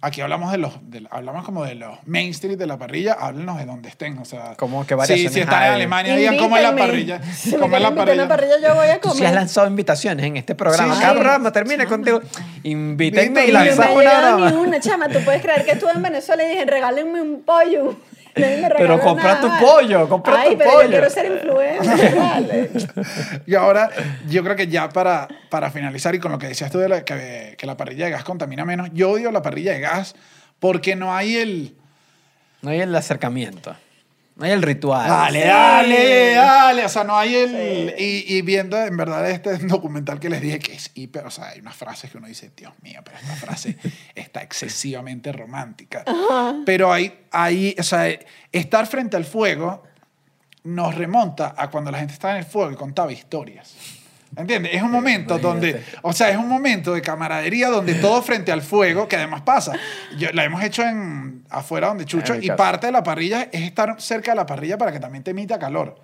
Aquí 0.00 0.20
hablamos 0.20 0.50
de 0.52 0.58
los, 0.58 0.72
de- 0.90 1.06
hablamos 1.10 1.44
como 1.44 1.64
de 1.64 1.74
los 1.76 1.98
main 2.06 2.30
street 2.30 2.58
de 2.58 2.66
la 2.66 2.78
parrilla. 2.78 3.12
Háblenos 3.14 3.58
de 3.58 3.64
donde 3.66 3.88
estén. 3.88 4.18
O 4.18 4.24
sea, 4.24 4.54
¿Cómo, 4.56 4.82
qué 4.86 4.94
sí, 4.94 4.98
variaciones 4.98 5.32
si 5.32 5.40
están 5.40 5.62
en? 5.64 5.72
Alemania, 5.74 6.16
digan 6.16 6.36
cómo 6.38 6.56
es 6.56 6.62
la 6.62 6.68
Invítenme. 6.70 6.90
parrilla. 6.92 7.22
Si 7.34 7.50
me 7.52 7.58
¿Cómo 7.58 7.76
es 7.76 7.82
la 7.82 7.94
parrilla? 7.94 8.14
una 8.24 8.28
parrilla, 8.28 8.54
yo 8.62 8.74
voy 8.74 8.88
a 8.88 9.00
comer. 9.00 9.16
sí 9.18 9.24
has 9.24 9.32
lanzado 9.34 9.66
invitaciones 9.66 10.26
en 10.26 10.36
este 10.36 10.54
programa. 10.54 10.94
Sí, 10.94 11.00
Cada 11.00 11.12
sí. 11.14 11.18
programa 11.20 11.52
termina 11.52 11.86
contigo. 11.86 12.20
Invítenme 12.62 13.46
y 13.46 13.52
lanzamos 13.52 13.86
ha 13.86 13.92
una 13.92 14.02
llegado 14.02 14.36
ni 14.38 14.46
broma. 14.52 14.60
una, 14.68 14.80
chama. 14.80 15.08
Tú 15.08 15.18
puedes 15.24 15.42
creer 15.42 15.64
que 15.64 15.72
estuve 15.72 15.92
en 15.92 16.02
Venezuela 16.02 16.44
y 16.44 16.48
dije, 16.48 16.64
regálenme 16.64 17.20
un 17.22 17.42
pollo. 17.42 17.96
Regaló 18.36 19.00
compra 19.00 19.34
nada, 19.34 19.40
tu 19.60 19.64
pollo, 19.66 20.08
compra 20.08 20.40
Ay, 20.40 20.50
tu 20.52 20.58
pero 20.58 20.70
pollo. 20.70 20.82
yo 20.84 20.88
quiero 20.90 21.10
ser 21.10 21.26
influencer, 21.32 22.16
vale. 22.18 22.70
Y 23.46 23.54
ahora, 23.54 23.88
yo 24.28 24.44
creo 24.44 24.54
que 24.56 24.66
ya 24.68 24.88
para, 24.90 25.26
para 25.48 25.70
finalizar 25.70 26.14
y 26.14 26.18
con 26.18 26.32
lo 26.32 26.38
que 26.38 26.48
decías 26.48 26.70
tú 26.70 26.78
de 26.78 26.88
la- 26.88 27.04
que, 27.04 27.54
que 27.56 27.66
la 27.66 27.76
parrilla 27.76 28.04
de 28.04 28.10
gas 28.12 28.24
contamina 28.24 28.64
menos, 28.66 28.90
yo 28.92 29.10
odio 29.10 29.30
la 29.32 29.40
parrilla 29.42 29.72
de 29.72 29.80
gas 29.80 30.14
porque 30.58 30.96
no 30.96 31.14
hay 31.14 31.36
el... 31.36 31.74
No 32.62 32.70
hay 32.70 32.80
el 32.80 32.94
acercamiento. 32.94 33.74
No 34.36 34.44
hay 34.44 34.52
el 34.52 34.60
ritual. 34.62 35.08
Dale, 35.08 35.40
Sí. 35.42 35.48
dale, 35.48 36.34
dale. 36.34 36.84
O 36.84 36.88
sea, 36.90 37.04
no 37.04 37.16
hay 37.16 37.34
el... 37.34 37.94
Y, 37.98 38.36
y 38.36 38.42
viendo 38.42 38.76
en 38.76 38.94
verdad 38.96 39.28
este 39.30 39.56
documental 39.66 40.20
que 40.20 40.28
les 40.28 40.42
dije 40.42 40.58
que 40.58 40.74
es 40.74 40.90
hiper... 40.94 41.24
O 41.26 41.30
sea, 41.30 41.48
hay 41.48 41.60
unas 41.60 41.74
frases 41.74 42.10
que 42.10 42.18
uno 42.18 42.26
dice, 42.26 42.50
Dios 42.54 42.74
mío, 42.82 43.00
pero 43.02 43.16
esta 43.16 43.34
frase 43.36 43.78
está 44.14 44.42
excesivamente 44.42 45.32
romántica. 45.32 46.04
Pero 46.66 46.92
hay, 46.92 47.18
hay... 47.30 47.74
O 47.78 47.82
sea, 47.82 48.08
estar 48.52 48.86
frente 48.86 49.16
al 49.16 49.24
fuego 49.24 49.82
nos 50.64 50.94
remonta 50.94 51.54
a 51.56 51.70
cuando 51.70 51.90
la 51.90 51.98
gente 51.98 52.12
estaba 52.12 52.34
en 52.34 52.40
el 52.40 52.44
fuego 52.44 52.72
y 52.72 52.76
contaba 52.76 53.12
historias. 53.12 53.74
¿Entiendes? 54.36 54.74
Es 54.74 54.82
un 54.82 54.90
momento 54.90 55.38
donde, 55.38 55.82
o 56.02 56.12
sea, 56.12 56.28
es 56.28 56.36
un 56.36 56.48
momento 56.48 56.92
de 56.92 57.00
camaradería 57.00 57.70
donde 57.70 57.94
todo 57.94 58.20
frente 58.22 58.52
al 58.52 58.60
fuego, 58.60 59.08
que 59.08 59.16
además 59.16 59.40
pasa. 59.42 59.72
Yo, 60.18 60.28
la 60.32 60.44
hemos 60.44 60.62
hecho 60.62 60.82
en 60.82 61.42
afuera 61.48 61.88
donde 61.88 62.04
Chucho 62.04 62.34
y 62.34 62.50
parte 62.50 62.86
de 62.86 62.92
la 62.92 63.02
parrilla 63.02 63.48
es 63.50 63.62
estar 63.62 63.98
cerca 63.98 64.32
de 64.32 64.36
la 64.36 64.46
parrilla 64.46 64.76
para 64.76 64.92
que 64.92 65.00
también 65.00 65.24
te 65.24 65.30
emita 65.30 65.58
calor. 65.58 65.96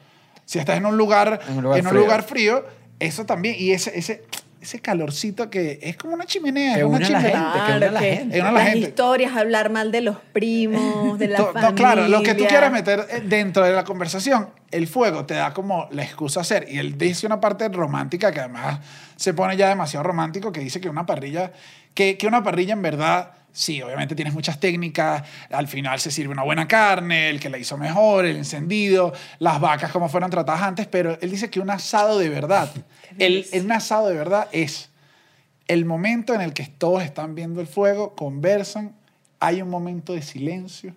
Si 0.46 0.58
estás 0.58 0.78
en 0.78 0.86
un 0.86 0.96
lugar, 0.96 1.40
En 1.46 1.58
un 1.58 1.62
lugar 1.64 1.78
en 1.78 1.86
un 1.86 1.90
frío. 1.90 2.02
lugar 2.02 2.22
frío, 2.22 2.66
eso 2.98 3.26
también 3.26 3.56
y 3.58 3.72
ese 3.72 3.98
ese 3.98 4.24
ese 4.62 4.80
calorcito 4.80 5.50
que 5.50 5.78
es 5.82 5.96
como 5.96 6.14
una 6.14 6.24
chimenea, 6.24 6.74
Que 6.74 6.80
es 6.80 6.86
una 6.86 6.96
une 6.98 7.06
a 7.06 7.10
la 7.10 7.18
chimenea. 7.18 7.52
gente, 7.52 7.58
que 7.66 7.76
une 7.76 7.86
a 7.86 7.90
la 7.90 8.00
que 8.00 8.16
gente. 8.16 8.34
Que 8.34 8.40
une 8.40 8.48
a 8.48 8.52
la 8.52 8.58
las 8.58 8.68
gente. 8.70 8.88
historias, 8.88 9.36
hablar 9.36 9.70
mal 9.70 9.92
de 9.92 10.00
los 10.00 10.16
primos, 10.32 11.18
de 11.18 11.28
la 11.28 11.36
To- 11.38 11.46
familia. 11.46 11.68
no, 11.70 11.74
claro, 11.74 12.08
lo 12.08 12.22
que 12.22 12.34
tú 12.34 12.44
quieras 12.46 12.72
meter 12.72 13.06
eh, 13.10 13.20
dentro 13.24 13.64
de 13.64 13.72
la 13.72 13.84
conversación, 13.84 14.48
el 14.70 14.86
fuego 14.86 15.26
te 15.26 15.34
da 15.34 15.52
como 15.52 15.88
la 15.90 16.02
excusa 16.04 16.40
a 16.40 16.42
hacer. 16.42 16.66
Y 16.68 16.78
él 16.78 16.96
dice 16.96 17.26
una 17.26 17.40
parte 17.40 17.68
romántica 17.68 18.32
que 18.32 18.40
además 18.40 18.78
se 19.16 19.34
pone 19.34 19.56
ya 19.56 19.68
demasiado 19.68 20.04
romántico, 20.04 20.52
que 20.52 20.60
dice 20.60 20.80
que 20.80 20.88
una 20.88 21.04
parrilla, 21.06 21.52
que, 21.94 22.16
que 22.16 22.26
una 22.26 22.42
parrilla 22.42 22.72
en 22.72 22.82
verdad, 22.82 23.32
sí, 23.52 23.80
obviamente 23.82 24.14
tienes 24.14 24.32
muchas 24.34 24.58
técnicas, 24.58 25.22
al 25.50 25.68
final 25.68 26.00
se 26.00 26.10
sirve 26.10 26.32
una 26.32 26.42
buena 26.42 26.66
carne, 26.66 27.28
el 27.30 27.38
que 27.38 27.48
la 27.50 27.58
hizo 27.58 27.76
mejor, 27.76 28.24
el 28.24 28.36
encendido, 28.36 29.12
las 29.38 29.60
vacas 29.60 29.92
como 29.92 30.08
fueron 30.08 30.30
tratadas 30.30 30.62
antes, 30.62 30.86
pero 30.86 31.18
él 31.20 31.30
dice 31.30 31.50
que 31.50 31.60
un 31.60 31.70
asado 31.70 32.18
de 32.18 32.28
verdad, 32.28 32.70
el, 33.18 33.46
el- 33.52 33.64
un 33.64 33.72
asado 33.72 34.08
de 34.08 34.14
verdad 34.14 34.48
es 34.52 34.90
el 35.68 35.84
momento 35.84 36.34
en 36.34 36.40
el 36.40 36.52
que 36.54 36.64
todos 36.66 37.02
están 37.02 37.34
viendo 37.34 37.60
el 37.60 37.66
fuego, 37.66 38.14
conversan, 38.14 38.94
hay 39.38 39.60
un 39.62 39.68
momento 39.70 40.12
de 40.12 40.22
silencio 40.22 40.94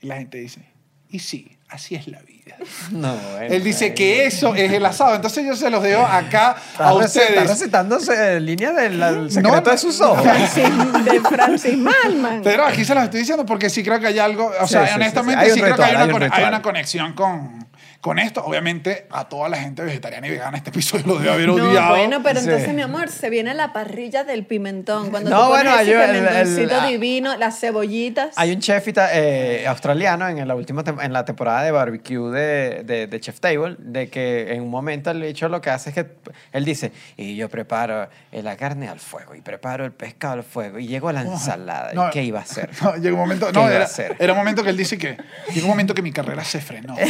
y 0.00 0.06
la 0.06 0.16
gente 0.16 0.38
dice, 0.38 0.62
y 1.08 1.18
sí, 1.20 1.56
así 1.70 1.94
es 1.94 2.06
la 2.08 2.18
vida. 2.20 2.56
No, 2.90 3.14
bueno, 3.14 3.54
Él 3.54 3.62
dice 3.64 3.94
que 3.94 4.26
eso 4.26 4.54
es 4.54 4.70
el 4.72 4.84
asado. 4.84 5.14
Entonces 5.14 5.46
yo 5.46 5.56
se 5.56 5.70
los 5.70 5.82
dejo 5.82 6.02
acá 6.04 6.56
Está 6.72 6.88
a 6.90 6.92
rece- 6.92 7.04
Está 7.06 7.20
ustedes. 7.22 7.48
recitándose 7.48 8.40
líneas 8.40 8.76
del 8.76 9.00
del 9.00 9.30
secreto 9.30 9.62
no. 9.64 9.70
de 9.70 9.78
sus 9.78 10.00
ojos. 10.00 10.22
Francis, 10.22 11.04
de 11.04 11.20
Francis 11.20 11.78
Malman. 11.78 12.42
Pero 12.42 12.66
aquí 12.66 12.84
se 12.84 12.94
los 12.94 13.04
estoy 13.04 13.20
diciendo 13.20 13.46
porque 13.46 13.70
sí 13.70 13.82
creo 13.82 13.98
que 14.00 14.08
hay 14.08 14.18
algo, 14.18 14.52
o 14.60 14.66
Sí, 14.66 14.72
sea, 14.74 14.82
sí, 14.82 14.88
sí, 14.88 14.94
honestamente 14.96 15.44
sí. 15.44 15.50
Hay 15.50 15.54
sí, 15.54 15.60
un 15.60 15.64
creo 15.64 15.76
que 15.76 15.82
hay 15.84 15.94
una, 15.94 16.34
hay 16.34 16.42
un 16.42 16.48
una 16.48 16.62
conexión 16.62 17.12
con, 17.14 17.66
con 18.00 18.18
esto. 18.18 18.42
Obviamente 18.44 19.06
a 19.10 19.28
toda 19.28 19.48
la 19.48 19.58
gente 19.58 19.82
vegetariana 19.82 20.26
y 20.26 20.30
vegana 20.30 20.56
este 20.56 20.70
episodio 20.70 21.06
lo 21.06 21.18
debe 21.18 21.32
haber 21.32 21.48
No, 21.48 21.54
odiado. 21.54 21.90
bueno, 21.90 22.22
pero 22.22 22.40
Sí. 22.40 22.46
entonces, 22.48 22.72
mi 22.74 22.82
amor, 22.82 23.08
se 23.10 23.28
viene 23.30 23.52
la 23.54 23.72
parrilla 23.72 24.24
del 24.24 24.46
pimentón. 24.46 25.10
Cuando 25.10 25.28
No, 25.30 25.36
tú 25.44 25.48
pones 25.50 25.64
bueno, 25.64 25.80
ese 25.80 25.90
yo- 25.90 26.02
el- 26.02 26.10
el- 26.16 26.16
pimentoncito 26.24 26.74
ah. 26.80 26.86
divino, 26.86 27.36
las 27.36 27.60
cebollitas. 27.60 28.32
Hay 28.36 28.52
un 28.52 28.60
chef 28.60 28.86
ita- 28.88 29.10
eh, 29.12 29.66
australiano 29.66 30.26
en 30.28 30.48
la 30.48 30.54
última 30.54 30.82
en 31.00 31.12
la 31.12 31.24
temporada 31.24 31.62
de 31.62 31.70
barbecue 31.72 32.30
de, 32.30 32.82
de, 32.84 33.06
de 33.06 33.20
Chef 33.20 33.38
Table, 33.40 33.76
de 33.78 34.08
que 34.08 34.52
en 34.54 34.62
un 34.62 34.70
momento 34.70 35.10
el 35.10 35.20
bicho 35.22 35.48
lo 35.48 35.60
que 35.60 35.70
hace 35.70 35.90
es 35.90 35.94
que 35.94 36.06
él 36.52 36.64
dice, 36.64 36.92
y 37.16 37.36
yo 37.36 37.48
preparo 37.50 38.08
la 38.32 38.56
carne 38.56 38.88
al 38.88 38.98
fuego, 39.00 39.34
y 39.34 39.40
preparo 39.42 39.84
el 39.84 39.92
pescado 39.92 40.34
al 40.34 40.42
fuego, 40.42 40.78
y 40.78 40.86
llego 40.86 41.08
a 41.10 41.12
la 41.12 41.20
ensalada, 41.22 41.92
No, 41.92 42.08
¿y 42.08 42.10
qué 42.12 42.22
iba 42.22 42.38
a 42.38 42.42
hacer? 42.42 42.70
No, 42.82 42.96
llegó 42.96 43.16
un 43.16 43.22
momento, 43.22 43.46
¿Qué 43.48 43.52
no, 43.52 43.60
iba 43.62 43.70
a 43.70 43.74
era, 43.76 43.84
hacer? 43.84 44.16
era 44.18 44.32
un 44.32 44.38
momento 44.38 44.62
que 44.62 44.70
él 44.70 44.76
dice 44.76 44.96
que 44.96 45.18
llegó 45.52 45.66
un 45.66 45.70
momento 45.72 45.92
que 45.94 46.02
mi 46.02 46.12
carrera 46.12 46.42
se 46.44 46.60
frenó. 46.62 46.96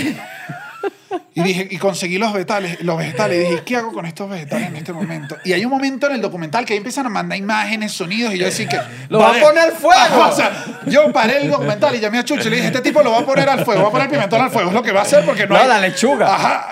Y 1.35 1.43
dije, 1.43 1.69
y 1.71 1.77
conseguí 1.79 2.19
los 2.19 2.33
vegetales, 2.33 2.81
los 2.83 2.99
vegetales, 2.99 3.45
y 3.47 3.51
dije, 3.51 3.63
¿qué 3.65 3.77
hago 3.77 3.93
con 3.93 4.05
estos 4.05 4.29
vegetales 4.29 4.69
en 4.69 4.77
este 4.77 4.93
momento? 4.93 5.37
Y 5.45 5.53
hay 5.53 5.65
un 5.65 5.71
momento 5.71 6.07
en 6.09 6.15
el 6.15 6.21
documental 6.21 6.65
que 6.65 6.73
ahí 6.73 6.79
empiezan 6.79 7.07
a 7.07 7.09
mandar 7.09 7.39
imágenes, 7.39 7.93
sonidos, 7.93 8.35
y 8.35 8.39
yo 8.39 8.47
decía 8.47 8.69
que... 8.69 8.79
¡Lo 9.09 9.21
va 9.21 9.37
a 9.37 9.41
poner 9.41 9.73
fuego! 9.73 10.25
o 10.29 10.33
sea, 10.33 10.81
yo 10.87 11.13
paré 11.13 11.39
el 11.43 11.51
documental 11.51 11.95
y 11.95 12.01
llamé 12.01 12.19
a 12.19 12.25
Chucho 12.25 12.49
y 12.49 12.51
le 12.51 12.57
dije, 12.57 12.69
este 12.69 12.81
tipo 12.81 13.03
lo 13.03 13.13
va 13.13 13.21
a 13.21 13.27
poner 13.27 13.49
al 13.49 13.65
fuego, 13.65 13.83
va 13.83 13.89
a 13.89 13.91
poner 13.93 14.07
el 14.07 14.13
pimentón 14.13 14.41
al 14.43 14.51
fuego, 14.51 14.69
es 14.71 14.75
lo 14.75 14.83
que 14.83 14.93
va 14.93 15.01
a 15.01 15.05
hacer 15.05 15.25
porque 15.25 15.47
no 15.47 15.55
No, 15.55 15.61
hay... 15.61 15.69
la 15.69 15.81
lechuga. 15.81 16.35
Ajá. 16.35 16.69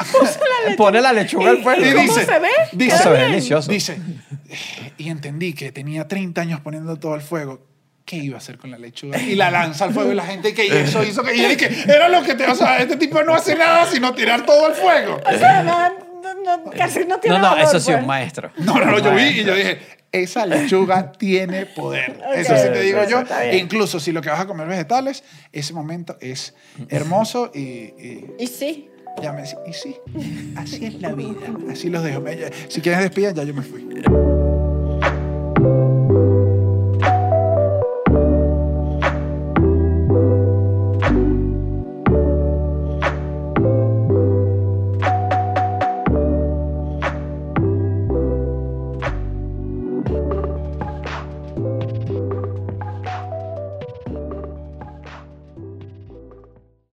Pone 0.76 1.00
la 1.00 1.12
lechuga 1.12 1.50
al 1.50 1.62
fuego. 1.62 1.84
Y 1.84 1.92
¿Cómo 1.92 2.02
dice, 2.02 2.26
se 2.26 2.38
ve? 2.38 2.48
dice, 2.72 2.98
Se 2.98 3.09
ve 3.09 3.18
delicioso. 3.20 3.70
Dice, 3.70 3.98
y 4.96 5.09
entendí 5.09 5.52
que 5.52 5.72
tenía 5.72 6.09
30 6.09 6.40
años 6.40 6.61
poniendo 6.61 6.96
todo 6.96 7.14
al 7.14 7.22
fuego. 7.22 7.67
¿Qué 8.09 8.16
iba 8.16 8.36
a 8.36 8.38
hacer 8.38 8.56
con 8.56 8.70
la 8.70 8.78
lechuga? 8.78 9.20
Y 9.20 9.34
la 9.34 9.50
lanza 9.50 9.84
al 9.84 9.92
fuego 9.92 10.11
y 10.11 10.14
la 10.14 10.24
gente 10.24 10.54
que 10.54 10.80
eso 10.80 11.02
hizo 11.04 11.22
que... 11.22 11.36
Y 11.36 11.42
yo 11.42 11.48
dije, 11.50 11.68
era 11.86 12.09
lo 12.09 12.22
que 12.22 12.34
te... 12.34 12.46
O 12.46 12.54
sea, 12.54 12.78
este 12.78 12.96
tipo 12.96 13.22
no 13.22 13.34
hace 13.34 13.54
nada 13.54 13.84
sino 13.84 14.14
tirar 14.14 14.46
todo 14.46 14.64
al 14.64 14.72
fuego. 14.74 15.20
O 15.26 15.38
sea, 15.38 15.62
no, 15.62 15.90
no, 16.22 16.34
no, 16.64 16.70
casi 16.70 17.04
no 17.04 17.18
tiene 17.20 17.36
No, 17.36 17.42
no, 17.42 17.50
valor, 17.50 17.64
eso 17.68 17.78
sí, 17.78 17.90
pues. 17.90 18.00
un 18.00 18.06
maestro. 18.06 18.50
No, 18.56 18.78
no, 18.78 18.86
no, 18.86 18.98
yo 18.98 19.14
vi 19.14 19.24
y 19.40 19.44
yo 19.44 19.54
dije, 19.54 19.80
esa 20.11 20.46
lechuga 20.46 21.12
tiene 21.12 21.66
poder. 21.66 22.12
Ok, 22.26 22.36
eso 22.36 22.56
sí 22.56 22.68
te 22.72 22.80
digo 22.80 23.00
yo. 23.06 23.22
E 23.42 23.59
incluso 23.59 24.00
si 24.00 24.11
lo 24.12 24.22
que 24.22 24.30
vas 24.30 24.40
a 24.40 24.46
comer 24.46 24.66
vegetales, 24.66 25.22
ese 25.52 25.74
momento 25.74 26.16
es 26.22 26.54
hermoso 26.88 27.50
y... 27.54 27.61
y 27.61 28.24
Y 28.38 28.46
sí. 28.46 28.88
ya 29.22 29.32
me 29.34 29.42
y 29.42 29.72
sí, 29.74 29.96
así 30.56 30.86
es 30.86 30.94
la 31.02 31.12
vida. 31.12 31.40
Así 31.70 31.90
los 31.90 32.02
dejo. 32.02 32.22
Me- 32.22 32.38
Si 32.68 32.80
quieres 32.80 33.00
despedir, 33.02 33.34
ya 33.34 33.44
yo 33.44 33.52
me 33.52 33.61
fui. 33.62 33.86